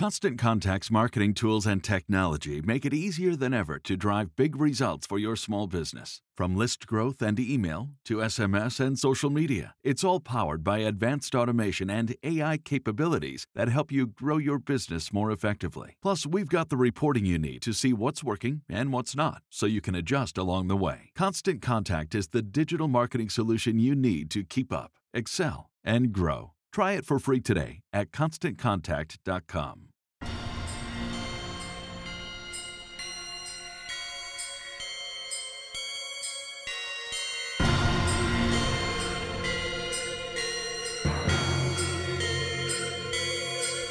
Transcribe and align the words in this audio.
Constant 0.00 0.38
Contact's 0.38 0.90
marketing 0.90 1.34
tools 1.34 1.66
and 1.66 1.84
technology 1.84 2.62
make 2.62 2.86
it 2.86 2.94
easier 2.94 3.36
than 3.36 3.52
ever 3.52 3.78
to 3.80 3.98
drive 3.98 4.34
big 4.34 4.58
results 4.58 5.06
for 5.06 5.18
your 5.18 5.36
small 5.36 5.66
business. 5.66 6.22
From 6.34 6.56
list 6.56 6.86
growth 6.86 7.20
and 7.20 7.38
email 7.38 7.90
to 8.06 8.22
SMS 8.22 8.80
and 8.80 8.98
social 8.98 9.28
media, 9.28 9.74
it's 9.84 10.02
all 10.02 10.18
powered 10.18 10.64
by 10.64 10.78
advanced 10.78 11.34
automation 11.34 11.90
and 11.90 12.16
AI 12.22 12.56
capabilities 12.56 13.46
that 13.54 13.68
help 13.68 13.92
you 13.92 14.06
grow 14.06 14.38
your 14.38 14.58
business 14.58 15.12
more 15.12 15.30
effectively. 15.30 15.98
Plus, 16.00 16.26
we've 16.26 16.48
got 16.48 16.70
the 16.70 16.78
reporting 16.78 17.26
you 17.26 17.38
need 17.38 17.60
to 17.60 17.74
see 17.74 17.92
what's 17.92 18.24
working 18.24 18.62
and 18.70 18.94
what's 18.94 19.14
not, 19.14 19.42
so 19.50 19.66
you 19.66 19.82
can 19.82 19.94
adjust 19.94 20.38
along 20.38 20.68
the 20.68 20.78
way. 20.78 21.10
Constant 21.14 21.60
Contact 21.60 22.14
is 22.14 22.28
the 22.28 22.40
digital 22.40 22.88
marketing 22.88 23.28
solution 23.28 23.78
you 23.78 23.94
need 23.94 24.30
to 24.30 24.44
keep 24.44 24.72
up, 24.72 24.92
excel, 25.12 25.68
and 25.84 26.10
grow. 26.10 26.52
Try 26.72 26.92
it 26.92 27.04
for 27.04 27.18
free 27.18 27.40
today 27.40 27.80
at 27.92 28.12
constantcontact.com. 28.12 29.89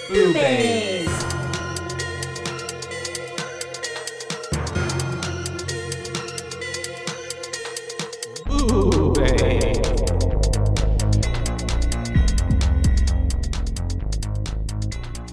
Boobies. 0.10 1.08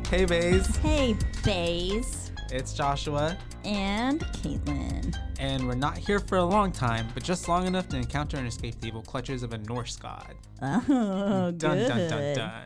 Hey, 0.08 0.24
Bays. 0.24 0.76
Hey, 0.76 1.16
Bays. 1.44 2.30
It's 2.52 2.72
Joshua, 2.72 3.36
And 3.64 4.20
Caitlin. 4.20 5.14
and 5.40 5.66
we're 5.66 5.74
not 5.74 5.98
here 5.98 6.20
for 6.20 6.38
a 6.38 6.44
long 6.44 6.70
time, 6.70 7.08
but 7.12 7.24
just 7.24 7.48
long 7.48 7.66
enough 7.66 7.88
to 7.88 7.96
encounter 7.96 8.36
and 8.36 8.46
escape 8.46 8.80
the 8.80 8.86
evil 8.86 9.02
clutches 9.02 9.42
of 9.42 9.52
a 9.52 9.58
Norse 9.58 9.96
god. 9.96 10.34
Oh, 10.62 11.50
Dun 11.50 11.56
good. 11.56 11.88
dun 11.88 12.08
dun 12.10 12.34
dun. 12.36 12.62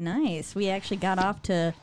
Nice. 0.00 0.54
We 0.54 0.68
actually 0.70 0.96
got 0.96 1.18
off 1.18 1.42
to 1.42 1.74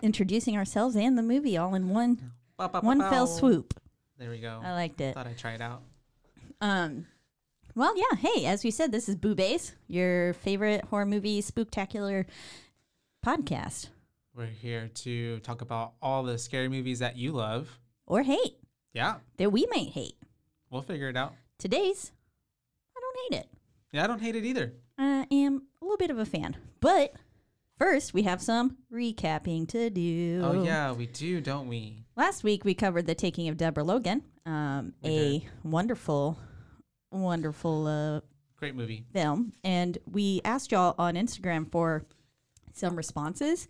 introducing 0.00 0.56
ourselves 0.56 0.94
and 0.96 1.18
the 1.18 1.22
movie 1.22 1.56
all 1.56 1.74
in 1.74 1.88
one 1.88 2.32
Ba, 2.56 2.68
ba, 2.68 2.80
ba, 2.80 2.86
one 2.86 2.98
bow. 2.98 3.10
fell 3.10 3.26
swoop. 3.26 3.74
There 4.16 4.30
we 4.30 4.38
go. 4.38 4.60
I 4.64 4.72
liked 4.74 5.00
it. 5.00 5.14
Thought 5.14 5.26
I'd 5.26 5.38
try 5.38 5.52
it 5.54 5.60
out. 5.60 5.82
Um, 6.60 7.06
well, 7.74 7.96
yeah. 7.96 8.16
Hey, 8.16 8.46
as 8.46 8.62
we 8.62 8.70
said, 8.70 8.92
this 8.92 9.08
is 9.08 9.16
Boo 9.16 9.34
Bays, 9.34 9.72
your 9.88 10.34
favorite 10.34 10.84
horror 10.86 11.04
movie 11.06 11.42
spooktacular 11.42 12.26
podcast 13.24 13.88
We're 14.34 14.46
here 14.46 14.88
to 14.94 15.40
talk 15.40 15.60
about 15.60 15.94
all 16.00 16.22
the 16.22 16.38
scary 16.38 16.68
movies 16.68 17.00
that 17.00 17.16
you 17.16 17.32
love. 17.32 17.78
or 18.06 18.22
hate 18.22 18.56
Yeah, 18.94 19.16
that 19.36 19.50
we 19.50 19.66
might 19.70 19.88
hate. 19.88 20.14
we'll 20.70 20.82
figure 20.82 21.08
it 21.08 21.16
out. 21.16 21.34
Today's, 21.58 22.12
I 22.96 23.00
don't 23.00 23.32
hate 23.32 23.40
it. 23.40 23.48
Yeah, 23.92 24.04
I 24.04 24.06
don't 24.06 24.20
hate 24.22 24.36
it 24.36 24.44
either. 24.44 24.74
I 24.96 25.26
am 25.30 25.62
a 25.80 25.84
little 25.84 25.96
bit 25.96 26.10
of 26.10 26.18
a 26.18 26.24
fan, 26.26 26.56
but 26.80 27.12
first 27.78 28.12
we 28.12 28.22
have 28.22 28.42
some 28.42 28.76
recapping 28.92 29.68
to 29.68 29.90
do. 29.90 30.40
Oh, 30.44 30.62
yeah, 30.62 30.92
we 30.92 31.06
do, 31.06 31.40
don't 31.40 31.68
we? 31.68 32.04
Last 32.16 32.42
week 32.44 32.64
we 32.64 32.74
covered 32.74 33.06
the 33.06 33.14
taking 33.14 33.48
of 33.48 33.56
Deborah 33.56 33.84
Logan, 33.84 34.22
um, 34.44 34.94
a 35.04 35.46
wonderful, 35.62 36.38
wonderful 37.10 37.86
uh, 37.86 38.20
Great 38.56 38.74
movie. 38.74 39.04
film, 39.12 39.52
and 39.62 39.98
we 40.10 40.40
asked 40.44 40.72
y'all 40.72 40.94
on 40.98 41.14
Instagram 41.14 41.70
for 41.70 42.04
some 42.72 42.96
responses, 42.96 43.68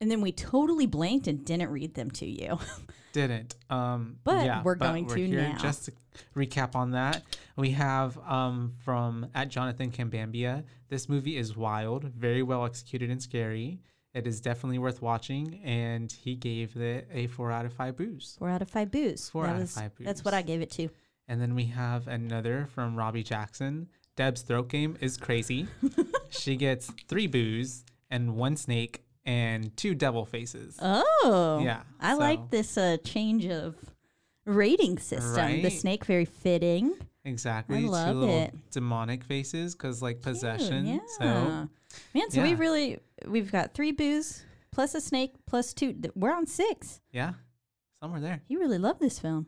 and 0.00 0.10
then 0.10 0.20
we 0.20 0.32
totally 0.32 0.86
blanked 0.86 1.26
and 1.26 1.44
didn't 1.44 1.70
read 1.70 1.94
them 1.94 2.10
to 2.12 2.26
you. 2.26 2.58
Didn't. 3.12 3.56
Um, 3.70 4.18
But 4.22 4.44
yeah, 4.44 4.62
we're 4.62 4.74
going 4.74 5.06
we're 5.06 5.16
to 5.16 5.28
now. 5.28 5.58
Just 5.58 5.86
to 5.86 5.92
recap 6.36 6.74
on 6.74 6.90
that, 6.92 7.22
we 7.56 7.70
have 7.70 8.18
um, 8.18 8.74
from 8.84 9.26
at 9.34 9.48
Jonathan 9.48 9.90
Cambambia. 9.90 10.64
This 10.88 11.08
movie 11.08 11.36
is 11.36 11.56
wild, 11.56 12.04
very 12.04 12.42
well 12.42 12.64
executed 12.64 13.10
and 13.10 13.22
scary. 13.22 13.80
It 14.14 14.26
is 14.26 14.40
definitely 14.40 14.78
worth 14.78 15.02
watching, 15.02 15.60
and 15.64 16.10
he 16.10 16.34
gave 16.34 16.76
it 16.76 17.08
a 17.12 17.26
four 17.28 17.50
out 17.50 17.64
of 17.66 17.72
five 17.72 17.96
booze. 17.96 18.36
Four 18.38 18.50
out 18.50 18.62
of 18.62 18.70
five 18.70 18.90
boos. 18.90 19.28
Four 19.28 19.46
That 19.46 19.56
out 19.56 19.62
of 19.62 19.70
five 19.70 19.92
five 19.94 20.06
That's 20.06 20.24
what. 20.24 20.34
I 20.34 20.42
gave 20.42 20.60
it 20.60 20.70
to. 20.72 20.88
And 21.28 21.40
then 21.40 21.54
we 21.54 21.64
have 21.66 22.08
another 22.08 22.68
from 22.74 22.96
Robbie 22.96 23.22
Jackson. 23.22 23.88
Deb's 24.16 24.42
throat 24.42 24.68
game 24.68 24.96
is 25.00 25.16
crazy. 25.16 25.68
she 26.30 26.56
gets 26.56 26.90
three 27.06 27.26
boos 27.26 27.84
and 28.10 28.34
one 28.34 28.56
snake 28.56 29.02
and 29.28 29.76
two 29.76 29.94
devil 29.94 30.24
faces. 30.24 30.78
Oh, 30.80 31.60
Yeah, 31.62 31.82
I 32.00 32.12
so- 32.14 32.18
like 32.18 32.50
this 32.50 32.76
uh, 32.78 32.96
change 33.04 33.46
of 33.46 33.76
rating 34.46 34.98
system. 34.98 35.62
The 35.62 35.70
snake 35.70 36.04
very 36.06 36.24
fitting. 36.24 36.94
Exactly. 37.24 37.76
I 37.76 37.80
love 37.88 38.08
two 38.14 38.18
little 38.20 38.34
it. 38.44 38.54
demonic 38.70 39.22
faces 39.24 39.74
because 39.74 40.00
like 40.00 40.22
possession. 40.22 40.86
Yeah. 40.86 40.98
So 41.18 41.68
Man, 42.14 42.30
so 42.30 42.42
we 42.42 42.50
yeah. 42.50 42.56
really 42.58 42.98
we've 43.26 43.52
got 43.52 43.74
three 43.74 43.92
boos 43.92 44.44
plus 44.72 44.94
a 44.94 45.00
snake 45.00 45.34
plus 45.46 45.74
two. 45.74 45.94
We're 46.14 46.34
on 46.34 46.46
six. 46.46 47.00
yeah, 47.12 47.34
somewhere 48.02 48.20
there. 48.20 48.40
You 48.48 48.60
really 48.60 48.78
love 48.78 48.98
this 48.98 49.18
film. 49.18 49.46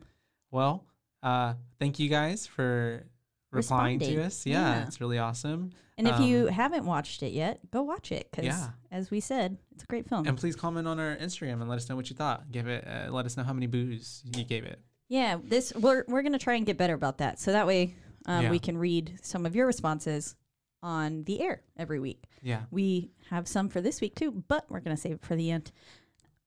Well, 0.51 0.83
uh, 1.23 1.55
thank 1.79 1.97
you 1.97 2.07
guys 2.09 2.45
for 2.45 3.03
replying 3.51 3.97
Responding. 3.99 4.15
to 4.17 4.23
us. 4.25 4.45
Yeah, 4.45 4.75
Yeah. 4.75 4.83
it's 4.87 5.01
really 5.01 5.17
awesome. 5.17 5.71
And 6.07 6.15
if 6.15 6.19
you 6.19 6.47
Um, 6.47 6.53
haven't 6.53 6.85
watched 6.85 7.21
it 7.21 7.31
yet, 7.31 7.59
go 7.69 7.83
watch 7.83 8.11
it 8.11 8.29
because, 8.31 8.45
Yeah. 8.45 8.69
as 8.89 9.11
we 9.11 9.19
said, 9.19 9.57
it's 9.71 9.83
a 9.83 9.85
great 9.85 10.07
film. 10.09 10.27
and 10.27 10.37
please 10.37 10.55
comment 10.55 10.87
on 10.87 10.99
our 10.99 11.15
Instagram 11.17 11.61
and 11.61 11.69
let 11.69 11.77
us 11.77 11.87
know 11.89 11.95
what 11.95 12.09
you 12.09 12.15
thought. 12.15 12.51
Give 12.51 12.67
it. 12.67 12.87
Uh, 12.87 13.11
let 13.11 13.25
us 13.27 13.37
know 13.37 13.43
how 13.43 13.53
many 13.53 13.67
boos 13.67 14.23
you 14.35 14.43
gave 14.43 14.63
it. 14.65 14.79
yeah, 15.09 15.37
this 15.43 15.73
we're 15.75 16.03
we're 16.07 16.23
gonna 16.23 16.39
try 16.39 16.55
and 16.55 16.65
get 16.65 16.77
better 16.77 16.93
about 16.95 17.17
that, 17.19 17.37
so 17.39 17.51
that 17.51 17.67
way 17.67 17.95
um, 18.25 18.43
Yeah. 18.45 18.49
we 18.51 18.59
can 18.59 18.77
read 18.77 19.19
some 19.21 19.45
of 19.45 19.55
your 19.55 19.65
responses 19.67 20.35
on 20.83 21.23
the 21.25 21.41
air 21.41 21.61
every 21.77 21.99
week. 21.99 22.25
Yeah. 22.41 22.63
We 22.71 23.11
have 23.29 23.47
some 23.47 23.69
for 23.69 23.81
this 23.81 23.99
week 24.01 24.15
too, 24.15 24.31
but 24.47 24.65
we're 24.71 24.79
gonna 24.79 24.97
save 24.97 25.13
it 25.15 25.21
for 25.23 25.35
the 25.35 25.51
end 25.51 25.71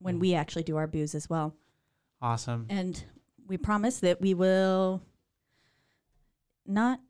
when 0.00 0.16
Mm. 0.16 0.20
we 0.20 0.34
actually 0.34 0.62
do 0.64 0.76
our 0.76 0.86
boos 0.88 1.14
as 1.14 1.28
well. 1.30 1.54
Awesome. 2.20 2.66
And 2.68 3.04
we 3.46 3.56
promise 3.58 4.00
that 4.00 4.20
we 4.20 4.34
will 4.34 5.02
not 6.66 7.00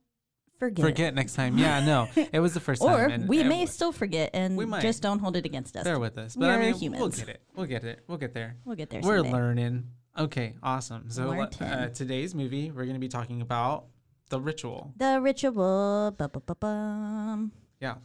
forget. 0.64 0.84
Forget 0.84 1.14
next 1.14 1.34
time. 1.34 1.58
Yeah, 1.58 1.84
no, 1.84 2.08
it 2.32 2.40
was 2.40 2.54
the 2.54 2.60
first 2.60 2.82
Or 2.82 3.08
time. 3.08 3.24
Or 3.24 3.26
we 3.26 3.40
and 3.40 3.48
may 3.48 3.66
still 3.66 3.92
forget 3.92 4.30
and 4.34 4.56
We 4.56 4.66
might. 4.66 4.82
just 4.82 5.02
don't 5.02 5.18
hold 5.18 5.36
it 5.36 5.44
against 5.46 5.76
us. 5.76 5.84
bear 5.84 5.98
with 5.98 6.18
us. 6.18 6.36
We 6.36 6.40
But 6.40 6.50
I 6.50 6.54
are 6.54 6.58
mean, 6.72 6.92
we'll 6.92 7.08
get 7.08 7.28
it. 7.28 7.42
We'll 7.54 7.66
get 7.66 7.84
it. 7.84 8.04
We'll 8.06 8.18
get 8.18 8.34
there. 8.34 8.56
We'll 8.64 8.76
get 8.76 8.90
there. 8.90 9.00
We're 9.02 9.18
someday. 9.18 9.32
learning. 9.32 9.84
Okay, 10.16 10.54
awesome. 10.62 11.10
So 11.10 11.30
uh, 11.32 11.88
today's 11.88 12.34
movie, 12.34 12.70
we're 12.70 12.84
going 12.84 12.94
to 12.94 13.00
be 13.00 13.08
talking 13.08 13.40
about 13.42 13.86
the 14.28 14.40
ritual. 14.40 14.92
The 14.96 15.20
Ritual. 15.20 16.14
Ba-ba-ba-bum. 16.16 17.52
Yeah. 17.80 17.96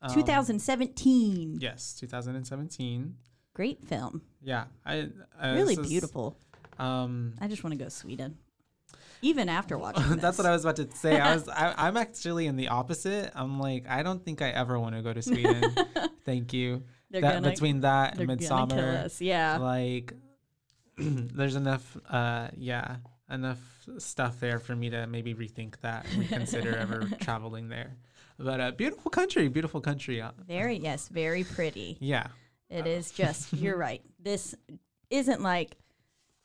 Um, 0.00 0.14
2017. 0.14 1.58
Yes, 1.60 1.94
2017. 2.00 3.14
Great 3.54 3.84
film. 3.84 4.22
Yeah, 4.42 4.64
I 4.86 5.08
uh, 5.40 5.54
really 5.54 5.74
this 5.74 5.84
is, 5.84 5.90
beautiful. 5.90 6.36
Um, 6.78 7.34
I 7.40 7.48
just 7.48 7.64
want 7.64 7.76
to 7.76 7.82
go 7.84 7.88
Sweden. 7.88 8.38
Even 9.22 9.48
after 9.48 9.76
watching 9.78 10.16
that's 10.16 10.38
what 10.38 10.46
I 10.46 10.52
was 10.52 10.64
about 10.64 10.76
to 10.76 10.90
say. 10.96 11.18
I 11.18 11.34
was, 11.34 11.48
I, 11.48 11.74
I'm 11.86 11.96
actually 11.96 12.46
in 12.46 12.56
the 12.56 12.68
opposite. 12.68 13.32
I'm 13.34 13.58
like, 13.58 13.88
I 13.88 14.02
don't 14.02 14.24
think 14.24 14.42
I 14.42 14.50
ever 14.50 14.78
want 14.78 14.94
to 14.94 15.02
go 15.02 15.12
to 15.12 15.22
Sweden. 15.30 15.74
Thank 16.24 16.52
you. 16.52 16.82
They're 17.10 17.22
that 17.22 17.34
gonna- 17.34 17.50
between 17.50 17.80
that 17.80 18.18
and 18.18 18.26
Midsummer. 18.26 19.08
Yeah. 19.18 19.58
like, 19.58 20.12
there's 20.98 21.56
enough. 21.56 21.96
Uh, 22.08 22.48
yeah, 22.56 22.96
enough 23.30 23.58
stuff 23.98 24.40
there 24.40 24.58
for 24.58 24.74
me 24.74 24.90
to 24.90 25.06
maybe 25.06 25.34
rethink 25.34 25.80
that 25.80 26.06
and 26.10 26.18
reconsider 26.20 26.76
ever 26.76 27.08
traveling 27.20 27.68
there. 27.68 27.96
But 28.38 28.60
uh, 28.60 28.70
beautiful 28.72 29.10
country, 29.10 29.48
beautiful 29.48 29.80
country. 29.80 30.20
Uh, 30.22 30.30
Very, 30.46 30.76
yes, 30.76 31.08
very 31.08 31.42
pretty. 31.44 31.96
yeah, 32.00 32.28
It 32.70 32.86
is 32.86 33.10
just, 33.10 33.52
you're 33.52 33.76
right. 33.76 34.00
This 34.22 34.54
isn't 35.10 35.42
like, 35.42 35.76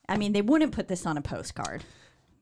I 0.09 0.17
mean, 0.17 0.33
they 0.33 0.41
wouldn't 0.41 0.71
put 0.71 0.87
this 0.87 1.05
on 1.05 1.17
a 1.17 1.21
postcard. 1.21 1.83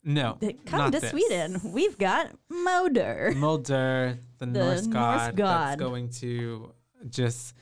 No, 0.04 0.38
Come 0.66 0.92
to 0.92 1.00
this. 1.00 1.10
Sweden. 1.12 1.60
We've 1.64 1.98
got 1.98 2.32
Moder. 2.50 3.34
Mulder, 3.36 4.20
the, 4.40 4.46
Norse, 4.46 4.86
Norse 4.86 4.88
god, 4.88 5.36
god. 5.36 5.70
that's 5.70 5.80
going 5.82 6.10
to 6.22 6.74
just 7.10 7.54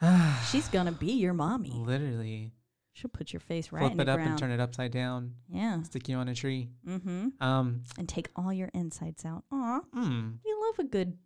She's 0.50 0.68
gonna 0.68 0.92
be 0.92 1.12
your 1.12 1.34
mommy. 1.34 1.72
Literally. 1.74 2.52
She'll 2.92 3.10
put 3.10 3.32
your 3.32 3.40
face 3.40 3.72
right 3.72 3.80
Flip 3.80 3.92
in 3.92 3.96
the 3.98 4.02
it 4.02 4.08
up 4.08 4.16
ground. 4.16 4.30
and 4.30 4.38
turn 4.38 4.50
it 4.50 4.60
upside 4.60 4.90
down. 4.90 5.34
Yeah. 5.48 5.82
Stick 5.84 6.08
you 6.08 6.16
on 6.16 6.28
a 6.28 6.34
tree. 6.34 6.68
Mm-hmm. 6.86 7.42
Um, 7.42 7.84
And 7.98 8.08
take 8.08 8.28
all 8.36 8.52
your 8.52 8.68
insides 8.74 9.24
out. 9.24 9.44
Aw, 9.52 9.80
mm. 9.96 10.34
you 10.44 10.60
love 10.66 10.78
a 10.84 10.88
good. 10.88 11.16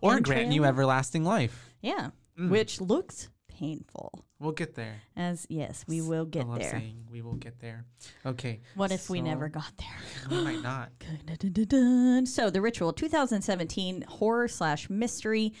Or 0.00 0.20
grant 0.20 0.52
you 0.52 0.64
everlasting 0.64 1.24
life. 1.24 1.74
Yeah. 1.82 2.10
Mm. 2.38 2.50
Which 2.50 2.80
looks 2.80 3.28
painful. 3.60 4.24
We'll 4.38 4.52
get 4.52 4.74
there. 4.74 5.02
As 5.16 5.46
yes, 5.50 5.84
we 5.86 6.00
will 6.00 6.22
I 6.26 6.30
get 6.30 6.48
love 6.48 6.58
there. 6.60 6.70
saying 6.70 7.04
we 7.10 7.20
will 7.22 7.34
get 7.34 7.60
there. 7.60 7.84
Okay. 8.24 8.60
What 8.74 8.90
if 8.90 9.10
we 9.10 9.20
never 9.20 9.48
got 9.48 9.72
there? 9.78 10.30
We 10.30 10.42
might 10.42 10.62
not. 10.62 10.90
So 12.28 12.50
the 12.50 12.60
ritual 12.60 12.92
2017 12.92 14.02
horror 14.08 14.48
slash 14.48 14.88
mystery 14.90 15.52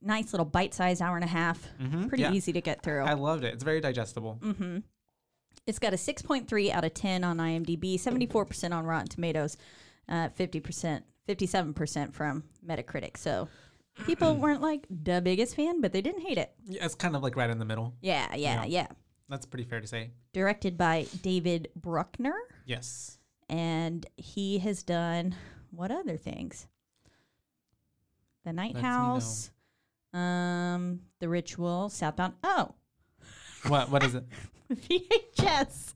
nice 0.00 0.32
little 0.32 0.44
bite-sized 0.46 1.00
hour 1.00 1.14
and 1.16 1.24
a 1.24 1.28
half 1.28 1.68
Mhm, 1.80 2.08
pretty 2.08 2.22
yeah. 2.24 2.32
easy 2.32 2.52
to 2.52 2.60
get 2.60 2.82
through 2.82 3.02
I 3.04 3.12
loved 3.14 3.44
it. 3.44 3.54
It's 3.54 3.62
very 3.62 3.80
digestible. 3.80 4.38
mm-hmm. 4.42 4.78
it's 5.66 5.78
got 5.78 5.92
a 5.92 5.96
6.3 5.96 6.70
out 6.72 6.84
of 6.84 6.92
10 6.94 7.22
on 7.22 7.36
imdb 7.38 7.94
74% 7.94 8.72
on 8.72 8.84
rotten 8.84 9.06
tomatoes 9.08 9.56
uh, 10.08 10.28
50% 10.30 11.02
57% 11.28 12.12
from 12.12 12.42
metacritic 12.66 13.16
so 13.16 13.46
people 14.06 14.34
weren't 14.36 14.62
like 14.62 14.86
the 14.90 15.20
biggest 15.20 15.54
fan 15.56 15.80
but 15.80 15.92
they 15.92 16.00
didn't 16.02 16.22
hate 16.22 16.38
it 16.38 16.52
Yeah, 16.64 16.84
it's 16.84 16.94
kind 16.94 17.14
of 17.16 17.22
like 17.22 17.36
right 17.36 17.50
in 17.50 17.58
the 17.58 17.64
middle. 17.64 17.94
yeah 18.00 18.34
yeah 18.34 18.64
Yeah. 18.64 18.86
That's 19.28 19.46
pretty 19.46 19.64
fair 19.64 19.80
to 19.80 19.86
say. 19.86 20.10
directed 20.32 20.76
by 20.76 21.06
david 21.22 21.68
bruckner 21.76 22.34
Yes. 22.66 23.18
and 23.48 24.04
he 24.16 24.58
has 24.58 24.82
done 24.82 25.34
what 25.70 25.90
other 25.90 26.16
things? 26.18 26.66
The 28.44 28.52
Night 28.52 28.74
Lets 28.74 28.82
me 28.84 28.90
know. 28.90 28.96
House, 28.96 29.50
um, 30.12 31.00
The 31.20 31.28
Ritual, 31.28 31.88
Southbound. 31.88 32.34
Oh, 32.42 32.74
What? 33.68 33.90
What 33.90 34.02
is 34.04 34.14
it? 34.14 34.24
VHS, 34.72 35.92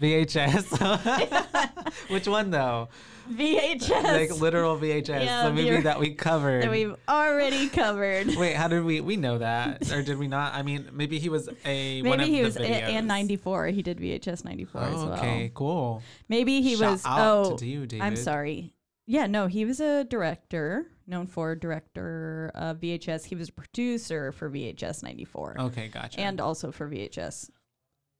VHS. 0.00 2.08
Which 2.10 2.26
one 2.26 2.50
though? 2.50 2.88
VHS 3.30 4.02
Like 4.02 4.38
literal 4.40 4.78
VHS, 4.78 5.24
Yeah, 5.24 5.44
the 5.48 5.52
movie 5.54 5.80
that 5.82 5.98
we 5.98 6.14
covered. 6.14 6.64
that 6.64 6.70
we've 6.70 6.94
already 7.08 7.68
covered. 7.68 8.34
Wait, 8.36 8.54
how 8.54 8.68
did 8.68 8.84
we 8.84 9.00
we 9.00 9.16
know 9.16 9.38
that, 9.38 9.90
or 9.92 10.02
did 10.02 10.18
we 10.18 10.28
not? 10.28 10.54
I 10.54 10.62
mean, 10.62 10.88
maybe 10.92 11.18
he 11.18 11.28
was 11.30 11.48
a 11.64 12.02
one 12.02 12.18
Maybe 12.18 12.22
of 12.24 12.28
he 12.28 12.38
the 12.40 12.44
was 12.44 12.56
a- 12.56 12.62
and 12.66 13.08
ninety 13.08 13.36
four. 13.36 13.66
He 13.68 13.82
did 13.82 13.98
VHS 13.98 14.44
ninety 14.44 14.64
four 14.64 14.82
as 14.82 14.94
Oh, 14.94 15.06
well. 15.08 15.18
okay, 15.18 15.50
cool. 15.54 16.02
Maybe 16.28 16.60
he 16.62 16.76
Shout 16.76 16.92
was. 16.92 17.02
oh, 17.06 17.56
to 17.56 17.66
you, 17.66 17.86
David. 17.86 18.04
I'm 18.04 18.16
sorry. 18.16 18.72
Yeah, 19.06 19.26
no, 19.26 19.46
he 19.48 19.64
was 19.66 19.80
a 19.80 20.04
director, 20.04 20.86
known 21.06 21.26
for 21.26 21.54
director 21.54 22.50
of 22.54 22.78
VHS. 22.78 23.24
He 23.26 23.34
was 23.34 23.48
a 23.48 23.52
producer 23.52 24.32
for 24.32 24.50
VHS 24.50 25.02
ninety 25.02 25.24
four. 25.24 25.56
Okay, 25.58 25.88
gotcha. 25.88 26.20
and 26.20 26.40
also 26.40 26.70
for 26.72 26.88
VHS. 26.88 27.50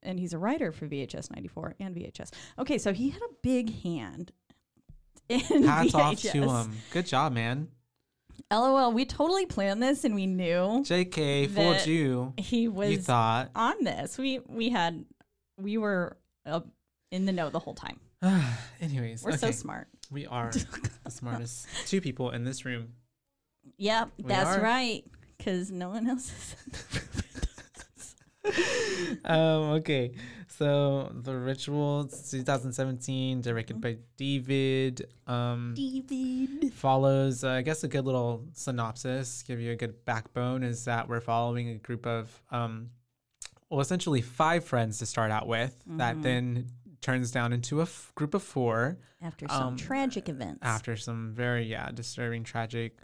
And 0.06 0.20
he's 0.20 0.34
a 0.34 0.38
writer 0.38 0.70
for 0.70 0.86
VHS 0.86 1.30
94 1.34 1.76
and 1.80 1.96
VHS. 1.96 2.28
Okay, 2.58 2.76
so 2.76 2.92
he 2.92 3.08
had 3.08 3.22
a 3.22 3.32
big 3.42 3.74
hand 3.82 4.32
in 5.30 5.62
hats 5.62 5.92
VHS. 5.92 5.94
off 5.94 6.20
to 6.20 6.42
him. 6.42 6.76
Good 6.92 7.06
job, 7.06 7.32
man. 7.32 7.68
LOL, 8.52 8.92
we 8.92 9.06
totally 9.06 9.46
planned 9.46 9.82
this 9.82 10.04
and 10.04 10.14
we 10.14 10.26
knew 10.26 10.82
Jk, 10.84 11.48
fooled 11.48 11.86
you. 11.86 12.34
he 12.36 12.68
was 12.68 12.90
You 12.90 12.98
thought. 12.98 13.50
on 13.54 13.82
this. 13.82 14.18
We 14.18 14.40
we 14.46 14.68
had 14.68 15.06
we 15.58 15.78
were 15.78 16.18
uh, 16.44 16.60
in 17.10 17.24
the 17.24 17.32
know 17.32 17.48
the 17.48 17.58
whole 17.60 17.74
time. 17.74 17.98
Anyways, 18.82 19.22
We're 19.22 19.38
so 19.38 19.52
smart. 19.52 19.88
We 20.10 20.26
are 20.26 20.50
the 21.04 21.10
smartest 21.10 21.66
two 21.86 22.00
people 22.00 22.30
in 22.30 22.44
this 22.44 22.64
room. 22.64 22.94
Yep, 23.78 24.10
We 24.18 24.24
that's 24.24 24.56
are. 24.58 24.60
right. 24.62 25.04
Because 25.36 25.70
no 25.70 25.88
one 25.90 26.06
else 26.08 26.32
is. 26.32 28.14
um, 29.24 29.40
okay, 29.80 30.12
so 30.48 31.10
the 31.12 31.34
ritual 31.34 32.04
2017, 32.04 33.40
directed 33.40 33.80
by 33.80 33.96
David. 34.16 35.06
Um, 35.26 35.74
David. 35.76 36.72
follows, 36.74 37.42
uh, 37.42 37.50
I 37.50 37.62
guess, 37.62 37.84
a 37.84 37.88
good 37.88 38.04
little 38.04 38.44
synopsis, 38.52 39.42
give 39.42 39.60
you 39.60 39.72
a 39.72 39.76
good 39.76 40.04
backbone. 40.04 40.62
Is 40.62 40.84
that 40.84 41.08
we're 41.08 41.20
following 41.20 41.70
a 41.70 41.74
group 41.76 42.06
of, 42.06 42.42
um, 42.50 42.90
well, 43.70 43.80
essentially 43.80 44.20
five 44.20 44.64
friends 44.64 44.98
to 44.98 45.06
start 45.06 45.30
out 45.30 45.48
with, 45.48 45.74
that 45.86 46.22
then 46.22 46.66
turns 47.04 47.30
down 47.30 47.52
into 47.52 47.80
a 47.80 47.82
f- 47.82 48.10
group 48.14 48.32
of 48.34 48.42
four 48.42 48.96
After 49.20 49.46
some 49.48 49.62
Um, 49.68 49.76
tragic 49.76 50.28
events. 50.28 50.60
after 50.62 50.96
some 50.96 51.32
very 51.32 51.64
yeah 51.66 51.90
disturbing 51.92 52.44
tragic 52.44 52.96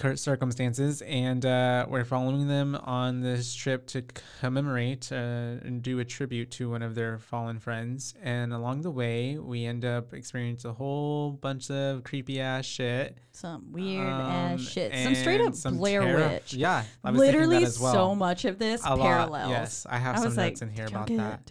cir- 0.00 0.16
circumstances 0.16 1.02
and 1.02 1.44
uh, 1.46 1.86
we're 1.88 2.04
following 2.04 2.48
them 2.48 2.74
on 2.84 3.20
this 3.20 3.54
trip 3.54 3.86
to 3.88 4.02
commemorate 4.40 5.10
uh, 5.12 5.16
and 5.16 5.82
do 5.82 5.98
a 5.98 6.04
tribute 6.04 6.50
to 6.52 6.70
one 6.70 6.82
of 6.82 6.94
their 6.94 7.18
fallen 7.18 7.58
friends 7.58 8.14
and 8.22 8.52
along 8.52 8.82
the 8.82 8.90
way 8.90 9.38
we 9.38 9.64
end 9.64 9.84
up 9.84 10.12
experiencing 10.14 10.70
a 10.70 10.74
whole 10.74 11.32
bunch 11.32 11.70
of 11.70 12.04
creepy 12.04 12.40
ass 12.40 12.64
shit 12.64 13.18
Some 13.32 13.72
weird 13.72 14.06
um, 14.08 14.20
ass 14.20 14.60
shit. 14.60 14.92
Some 14.94 15.14
straight 15.14 15.40
up 15.40 15.54
some 15.54 15.76
Blair 15.78 16.02
terri- 16.02 16.30
Witch. 16.32 16.54
yeah 16.54 16.84
Literally 17.04 17.60
well. 17.62 17.72
so 17.74 18.14
much 18.14 18.44
of 18.44 18.58
this 18.58 18.80
a 18.84 18.96
parallels. 18.96 19.30
lot 19.30 19.50
yes 19.50 19.86
i 19.88 19.98
have 19.98 20.16
I 20.16 20.18
some 20.18 20.34
notes 20.34 20.36
like, 20.36 20.62
in 20.62 20.68
here 20.70 20.86
about 20.86 21.08
that 21.08 21.46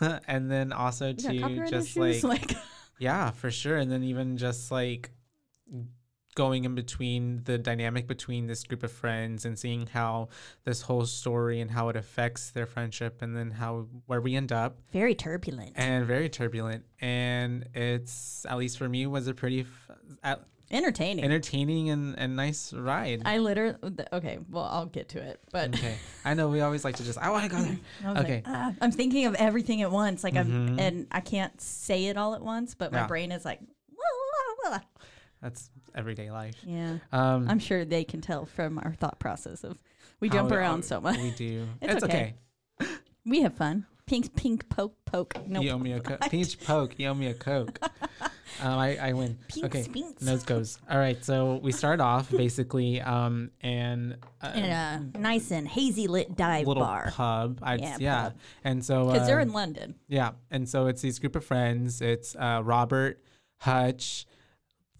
get- 0.00 0.22
and 0.28 0.50
then 0.50 0.72
also 0.72 1.12
to 1.12 1.66
just 1.68 1.96
like 1.98 2.22
like 2.24 2.56
Yeah, 3.00 3.30
for 3.30 3.50
sure. 3.50 3.78
And 3.78 3.90
then 3.90 4.04
even 4.04 4.36
just 4.36 4.70
like 4.70 5.10
going 6.40 6.64
in 6.64 6.74
between 6.74 7.42
the 7.44 7.58
dynamic 7.58 8.06
between 8.06 8.46
this 8.46 8.64
group 8.64 8.82
of 8.82 8.90
friends 8.90 9.44
and 9.44 9.58
seeing 9.58 9.86
how 9.88 10.26
this 10.64 10.80
whole 10.80 11.04
story 11.04 11.60
and 11.60 11.70
how 11.70 11.90
it 11.90 11.96
affects 11.96 12.50
their 12.52 12.64
friendship 12.64 13.20
and 13.20 13.36
then 13.36 13.50
how 13.50 13.86
where 14.06 14.22
we 14.22 14.34
end 14.34 14.50
up 14.50 14.78
very 14.90 15.14
turbulent, 15.14 15.72
and 15.76 16.06
very 16.06 16.30
turbulent 16.30 16.82
and 16.98 17.68
it's 17.74 18.46
at 18.48 18.56
least 18.56 18.78
for 18.78 18.88
me 18.88 19.06
was 19.06 19.26
a 19.28 19.34
pretty 19.34 19.60
f- 19.60 19.96
at- 20.24 20.42
entertaining. 20.70 21.22
entertaining 21.26 21.90
and, 21.90 22.18
and 22.18 22.36
nice 22.36 22.72
ride 22.72 23.20
I 23.26 23.36
literally 23.36 23.76
okay. 24.10 24.38
Well, 24.48 24.64
I'll 24.64 24.86
get 24.86 25.10
to 25.10 25.18
it, 25.20 25.40
but 25.52 25.74
okay 25.74 25.96
i 26.24 26.32
know 26.32 26.48
we 26.48 26.62
always 26.62 26.84
like 26.86 26.96
to 26.96 27.04
just 27.04 27.18
i 27.18 27.28
want 27.28 27.44
to 27.44 27.50
go 27.54 27.60
there 27.62 27.76
was 28.04 28.14
like, 28.16 28.24
okay 28.24 28.42
"Ah," 28.46 28.72
I'm 28.80 28.92
thinking 28.92 29.26
of 29.26 29.34
everything 29.34 29.82
at 29.82 29.90
once. 29.90 30.24
Like 30.24 30.36
I'm, 30.36 30.48
Mhm. 30.48 30.80
and 30.80 31.06
I 31.12 31.20
can't 31.20 31.60
say 31.60 32.06
it 32.06 32.16
all 32.16 32.32
at 32.34 32.40
once, 32.40 32.74
but 32.74 32.92
my 32.92 33.00
Yeah. 33.00 33.06
brain 33.08 33.30
is 33.30 33.44
like. 33.44 33.60
That's 35.42 35.70
everyday 35.94 36.30
life 36.30 36.56
yeah. 36.64 36.98
um 37.12 37.48
I'm 37.48 37.58
sure 37.58 37.84
they 37.84 38.04
can 38.04 38.20
tell 38.20 38.46
from 38.46 38.78
our 38.78 38.92
thought 38.94 39.18
process 39.18 39.64
of 39.64 39.78
we 40.20 40.28
jump 40.28 40.52
around 40.52 40.84
so 40.84 41.00
much. 41.00 41.16
we 41.18 41.30
do 41.30 41.66
It's 41.80 41.94
it's, 41.94 42.04
okay. 42.04 42.34
okay. 42.82 42.90
We 43.24 43.42
have 43.42 43.54
fun. 43.54 43.86
Pink, 44.06 44.34
pink, 44.34 44.68
poke, 44.68 44.96
poke. 45.04 45.34
No, 45.46 45.60
You 45.60 45.70
owe 45.70 45.78
me 45.78 45.92
a 45.92 46.00
coke. 46.00 46.20
Peach 46.30 46.58
Poke. 46.60 46.98
You 46.98 47.08
owe 47.08 47.14
me 47.14 47.28
a 47.28 47.34
Coke. 47.34 47.78
um, 48.60 48.78
I, 48.78 48.96
I 48.96 49.12
win. 49.12 49.38
Pinks, 49.46 49.66
okay. 49.66 49.86
pinks. 49.88 50.22
Nose 50.22 50.42
goes. 50.42 50.78
All 50.90 50.98
right. 50.98 51.22
So 51.24 51.60
we 51.62 51.70
start 51.70 52.00
off 52.00 52.30
basically 52.30 53.00
um, 53.00 53.50
and 53.60 54.16
uh, 54.42 54.52
in 54.54 54.64
a 54.64 55.06
nice 55.18 55.52
and 55.52 55.68
hazy 55.68 56.08
lit 56.08 56.34
dive 56.34 56.66
little 56.66 56.82
bar 56.82 57.12
pub. 57.12 57.60
I'd, 57.62 57.80
Yeah, 57.80 57.96
yeah. 58.00 58.22
pub. 58.24 58.34
And 58.64 58.84
so 58.84 59.06
because 59.12 59.26
they're 59.28 59.38
uh, 59.38 59.42
in 59.42 59.52
London. 59.52 59.94
yeah. 60.08 60.30
And 60.50 60.68
so 60.68 60.86
it's 60.88 61.02
these 61.02 61.18
group 61.18 61.36
of 61.36 61.44
friends. 61.44 62.00
It's 62.00 62.34
uh, 62.34 62.62
Robert, 62.64 63.22
Hutch, 63.58 64.26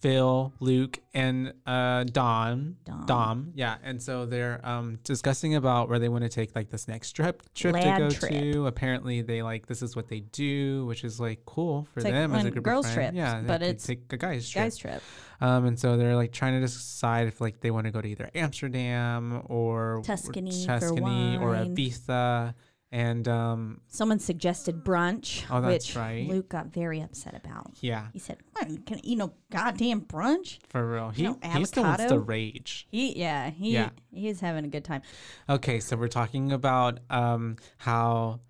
Phil, 0.01 0.51
Luke, 0.59 0.99
and 1.13 1.53
uh, 1.65 2.03
Dom. 2.05 2.77
Dom. 2.85 3.05
Dom. 3.05 3.51
Yeah. 3.55 3.77
And 3.83 4.01
so 4.01 4.25
they're 4.25 4.59
um, 4.67 4.97
discussing 5.03 5.55
about 5.55 5.89
where 5.89 5.99
they 5.99 6.09
want 6.09 6.23
to 6.23 6.29
take 6.29 6.55
like 6.55 6.69
this 6.69 6.87
next 6.87 7.11
trip 7.11 7.43
trip 7.53 7.75
Lad 7.75 7.97
to 7.97 8.03
go 8.03 8.09
trip. 8.09 8.31
to. 8.31 8.65
Apparently, 8.67 9.21
they 9.21 9.43
like 9.43 9.67
this 9.67 9.81
is 9.81 9.95
what 9.95 10.07
they 10.07 10.21
do, 10.21 10.85
which 10.87 11.03
is 11.03 11.19
like 11.19 11.45
cool 11.45 11.87
for 11.93 11.99
It's 11.99 12.05
like 12.05 12.13
them 12.13 12.33
as 12.33 12.45
a 12.45 12.51
group 12.51 12.65
girls' 12.65 12.87
of 12.87 12.93
friends. 12.93 13.15
trips, 13.15 13.17
Yeah, 13.17 13.41
but 13.45 13.61
it's 13.61 13.85
take 13.85 14.11
a 14.11 14.17
guys 14.17 14.49
trip. 14.49 14.65
Guys 14.65 14.77
trip. 14.77 15.03
Um, 15.39 15.65
and 15.65 15.79
so 15.79 15.97
they're 15.97 16.15
like 16.15 16.31
trying 16.31 16.53
to 16.53 16.61
decide 16.61 17.27
if 17.27 17.39
like 17.39 17.61
they 17.61 17.71
want 17.71 17.85
to 17.85 17.91
go 17.91 18.01
to 18.01 18.07
either 18.07 18.29
Amsterdam 18.35 19.41
or 19.45 19.97
or 19.97 20.01
Tuscany 20.03 20.65
for 20.65 20.79
Tuscany 20.79 21.37
or. 21.37 21.55
Ibiza. 21.55 22.53
And 22.93 23.25
um, 23.29 23.79
Someone 23.87 24.19
suggested 24.19 24.83
brunch, 24.83 25.45
Oh, 25.49 25.61
that's 25.61 25.87
which 25.87 25.95
right. 25.95 26.27
Luke 26.27 26.49
got 26.49 26.67
very 26.67 26.99
upset 26.99 27.33
about. 27.35 27.71
yeah, 27.79 28.07
He 28.11 28.19
said, 28.19 28.39
"What, 28.51 28.67
"Can 28.85 28.97
I 28.97 29.01
eat 29.03 29.17
no 29.17 29.31
goddamn 29.49 30.01
brunch?" 30.01 30.57
for 30.67 30.85
real, 30.91 31.09
he 31.09 31.23
know, 31.23 31.37
he 31.41 31.63
still 31.63 31.83
wants 31.83 32.03
to 32.05 32.19
rage. 32.19 32.87
He, 32.91 33.17
yeah, 33.17 33.49
he, 33.49 33.73
Yeah. 33.73 33.91
he's 34.13 34.41
having 34.41 34.65
a 34.65 34.67
good 34.67 34.83
time. 34.83 35.03
Okay, 35.47 35.79
so 35.79 35.95
we're 35.95 36.09
talking 36.09 36.51
about 36.51 36.99
um 37.09 37.55
how 37.77 38.41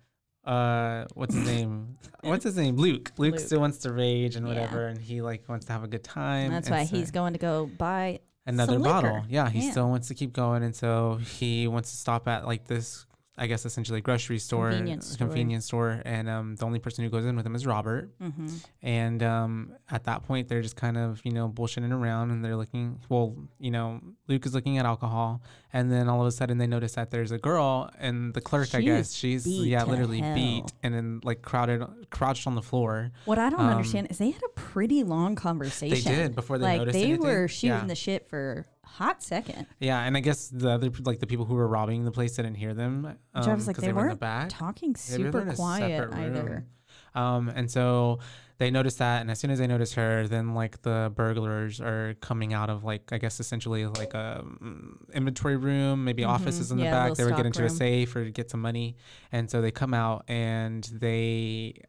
uh 0.44 1.04
what's 1.14 1.34
his 1.36 1.46
name? 1.46 1.96
what's 2.22 2.42
his 2.42 2.56
name? 2.56 2.74
Luke. 2.76 3.12
Luke, 3.18 3.34
Luke. 3.34 3.40
still 3.40 3.60
wants 3.60 3.78
to 3.78 3.92
rage 3.92 4.34
and 4.34 4.44
Yeah. 4.48 4.54
whatever, 4.54 4.88
and 4.88 4.98
he 5.00 5.22
like 5.22 5.48
wants 5.48 5.66
to 5.66 5.72
have 5.72 5.84
a 5.84 5.88
good 5.88 6.02
time. 6.02 6.50
That's 6.50 6.66
and 6.66 6.76
why 6.76 6.84
so- 6.84 6.96
he's 6.96 7.12
going 7.12 7.34
to 7.34 7.38
go 7.38 7.66
buy. 7.78 8.18
another 8.44 8.80
bottle. 8.80 9.22
Yeah, 9.28 9.48
he 9.48 9.66
Yeah. 9.66 9.70
still 9.70 9.88
wants 9.88 10.08
to 10.08 10.14
keep 10.16 10.32
going, 10.32 10.64
and 10.64 10.74
so 10.74 11.14
he 11.38 11.68
wants 11.68 11.92
to 11.92 11.96
stop 11.96 12.26
at 12.26 12.44
like 12.44 12.66
this 12.66 13.06
I 13.38 13.46
guess 13.46 13.64
essentially 13.64 13.98
a 13.98 14.02
grocery 14.02 14.38
store, 14.38 14.68
Convenience 14.70 15.08
store. 15.08 15.26
convenience 15.26 15.64
store, 15.64 16.02
and 16.04 16.28
um, 16.28 16.54
the 16.56 16.66
only 16.66 16.78
person 16.78 17.02
who 17.02 17.08
goes 17.10 17.24
in 17.24 17.34
with 17.34 17.46
him 17.46 17.54
is 17.54 17.66
Robert. 17.66 18.10
Mm-hmm. 18.20 18.46
And 18.82 19.22
um, 19.22 19.72
at 19.90 20.04
that 20.04 20.24
point, 20.24 20.48
they're 20.48 20.60
just 20.60 20.76
kind 20.76 20.98
of, 20.98 21.20
you 21.24 21.32
know, 21.32 21.48
bullshitting 21.48 21.92
around 21.92 22.30
and 22.30 22.44
they're 22.44 22.56
looking, 22.56 23.00
well, 23.08 23.34
you 23.58 23.70
know, 23.70 24.00
Luke 24.28 24.44
is 24.44 24.54
looking 24.54 24.76
at 24.76 24.84
alcohol. 24.84 25.40
And 25.72 25.90
then 25.90 26.10
all 26.10 26.20
of 26.20 26.26
a 26.26 26.30
sudden 26.30 26.58
they 26.58 26.66
notice 26.66 26.92
that 26.96 27.10
there's 27.10 27.32
a 27.32 27.38
girl 27.38 27.88
and 27.98 28.34
the 28.34 28.42
clerk, 28.42 28.74
I 28.74 28.82
guess, 28.82 29.14
she's, 29.14 29.46
yeah, 29.46 29.84
literally 29.84 30.20
hell. 30.20 30.34
beat 30.34 30.64
and 30.82 30.94
then 30.94 31.20
like 31.24 31.40
crowded, 31.40 31.82
crouched 32.10 32.46
on 32.46 32.54
the 32.54 32.62
floor. 32.62 33.12
What 33.24 33.38
I 33.38 33.48
don't 33.48 33.60
Um, 33.60 33.66
understand 33.70 34.08
is 34.10 34.18
they 34.18 34.30
had 34.30 34.42
a 34.42 34.48
pretty 34.50 35.04
long 35.04 35.36
conversation. 35.36 36.12
They 36.12 36.16
did 36.24 36.34
before 36.34 36.58
they 36.58 36.64
like 36.66 36.78
noticed 36.80 36.92
they 36.98 37.04
anything. 37.04 37.20
were 37.22 37.48
shooting 37.48 37.70
Yeah. 37.78 37.84
the 37.86 37.94
shit 37.94 38.28
for 38.28 38.66
hot 38.94 39.22
second. 39.22 39.66
Yeah. 39.80 40.00
And 40.02 40.16
I 40.16 40.20
guess 40.20 40.48
the 40.48 40.70
other, 40.70 40.90
like 41.04 41.18
the 41.20 41.26
people 41.26 41.44
who 41.44 41.54
were 41.54 41.66
robbing 41.68 42.04
the 42.04 42.12
place 42.12 42.36
didn't 42.36 42.54
hear 42.56 42.74
them. 42.74 43.06
Um, 43.06 43.16
I 43.34 43.54
was 43.54 43.66
like, 43.66 43.76
'cause 43.76 43.84
they, 43.84 43.92
were 43.92 44.00
in 44.00 44.06
the 44.06 44.10
weren't 44.10 44.20
back. 44.20 44.48
talking 44.50 44.94
super 44.96 45.52
quiet 45.54 46.12
either. 46.14 46.66
Um, 47.14 47.48
and 47.50 47.70
so 47.70 48.20
they 48.58 48.70
notice 48.70 48.94
that, 48.96 49.20
and 49.22 49.30
as 49.30 49.38
soon 49.38 49.50
as 49.50 49.58
they 49.58 49.66
notice 49.66 49.94
her, 49.94 50.26
then 50.28 50.54
like 50.54 50.80
the 50.82 51.12
burglars 51.14 51.80
are 51.80 52.14
coming 52.20 52.52
out 52.54 52.70
of 52.70 52.84
like 52.84 53.12
I 53.12 53.18
guess 53.18 53.40
essentially 53.40 53.86
like 53.86 54.14
a 54.14 54.44
mm, 54.44 54.94
inventory 55.12 55.56
room, 55.56 56.04
maybe 56.04 56.24
offices 56.24 56.70
in 56.70 56.76
the 56.78 56.84
Mm-hmm. 56.84 56.92
Yeah, 56.92 57.08
back. 57.08 57.16
They 57.16 57.24
would 57.24 57.30
get 57.30 57.36
stock 57.38 57.46
into 57.46 57.64
a 57.64 57.70
safe 57.70 58.14
or 58.16 58.24
get 58.24 58.50
some 58.50 58.60
money, 58.60 58.96
and 59.30 59.50
so 59.50 59.60
they 59.60 59.70
come 59.70 59.92
out 59.94 60.24
and 60.28 60.84
they 60.84 61.82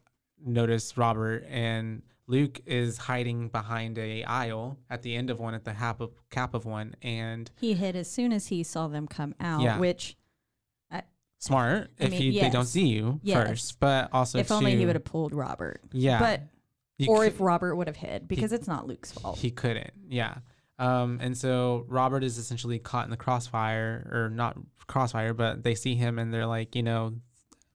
notice 0.44 0.96
Robert 0.98 1.44
and. 1.48 2.02
Luke 2.26 2.60
is 2.66 2.96
hiding 2.98 3.48
behind 3.48 3.98
a 3.98 4.24
aisle 4.24 4.78
at 4.88 5.02
the 5.02 5.14
end 5.14 5.28
of 5.30 5.38
one, 5.38 5.54
at 5.54 5.64
the 5.64 5.72
cap 5.72 6.00
of, 6.00 6.10
cap 6.30 6.54
of 6.54 6.64
one, 6.64 6.94
and 7.02 7.50
He 7.56 7.74
hit 7.74 7.94
as 7.96 8.10
soon 8.10 8.32
as 8.32 8.46
he 8.46 8.62
saw 8.62 8.88
them 8.88 9.06
come 9.06 9.34
out, 9.40 9.60
Yeah. 9.62 9.78
which 9.78 10.16
smart 11.38 11.90
I 12.00 12.04
if 12.04 12.10
mean, 12.12 12.20
he, 12.32 12.40
they 12.40 12.48
don't 12.48 12.64
see 12.64 12.86
you 12.86 13.20
Yes. 13.22 13.48
first, 13.48 13.80
but 13.80 14.08
also 14.12 14.38
if 14.38 14.50
only 14.50 14.76
he 14.76 14.86
would 14.86 14.94
have 14.96 15.04
pulled 15.04 15.34
Robert. 15.34 15.82
yeah, 15.92 16.18
But 16.18 16.42
you 16.96 17.08
or 17.10 17.24
if 17.26 17.38
Robert 17.40 17.76
would 17.76 17.86
have 17.86 17.96
hid 17.96 18.26
because 18.26 18.52
it's 18.52 18.66
not 18.66 18.86
Luke's 18.86 19.12
fault. 19.12 19.36
He 19.38 19.50
couldn't. 19.50 19.90
Yeah. 20.08 20.36
Um, 20.78 21.18
and 21.20 21.36
so 21.36 21.84
Robert 21.88 22.24
is 22.24 22.38
essentially 22.38 22.78
caught 22.78 23.04
in 23.04 23.10
the 23.10 23.16
crossfire, 23.18 24.08
or 24.10 24.30
not 24.30 24.56
crossfire, 24.86 25.34
but 25.34 25.62
they 25.62 25.74
see 25.74 25.94
him 25.96 26.18
and 26.18 26.32
they're 26.32 26.46
like, 26.46 26.74
you 26.74 26.82
know, 26.82 27.14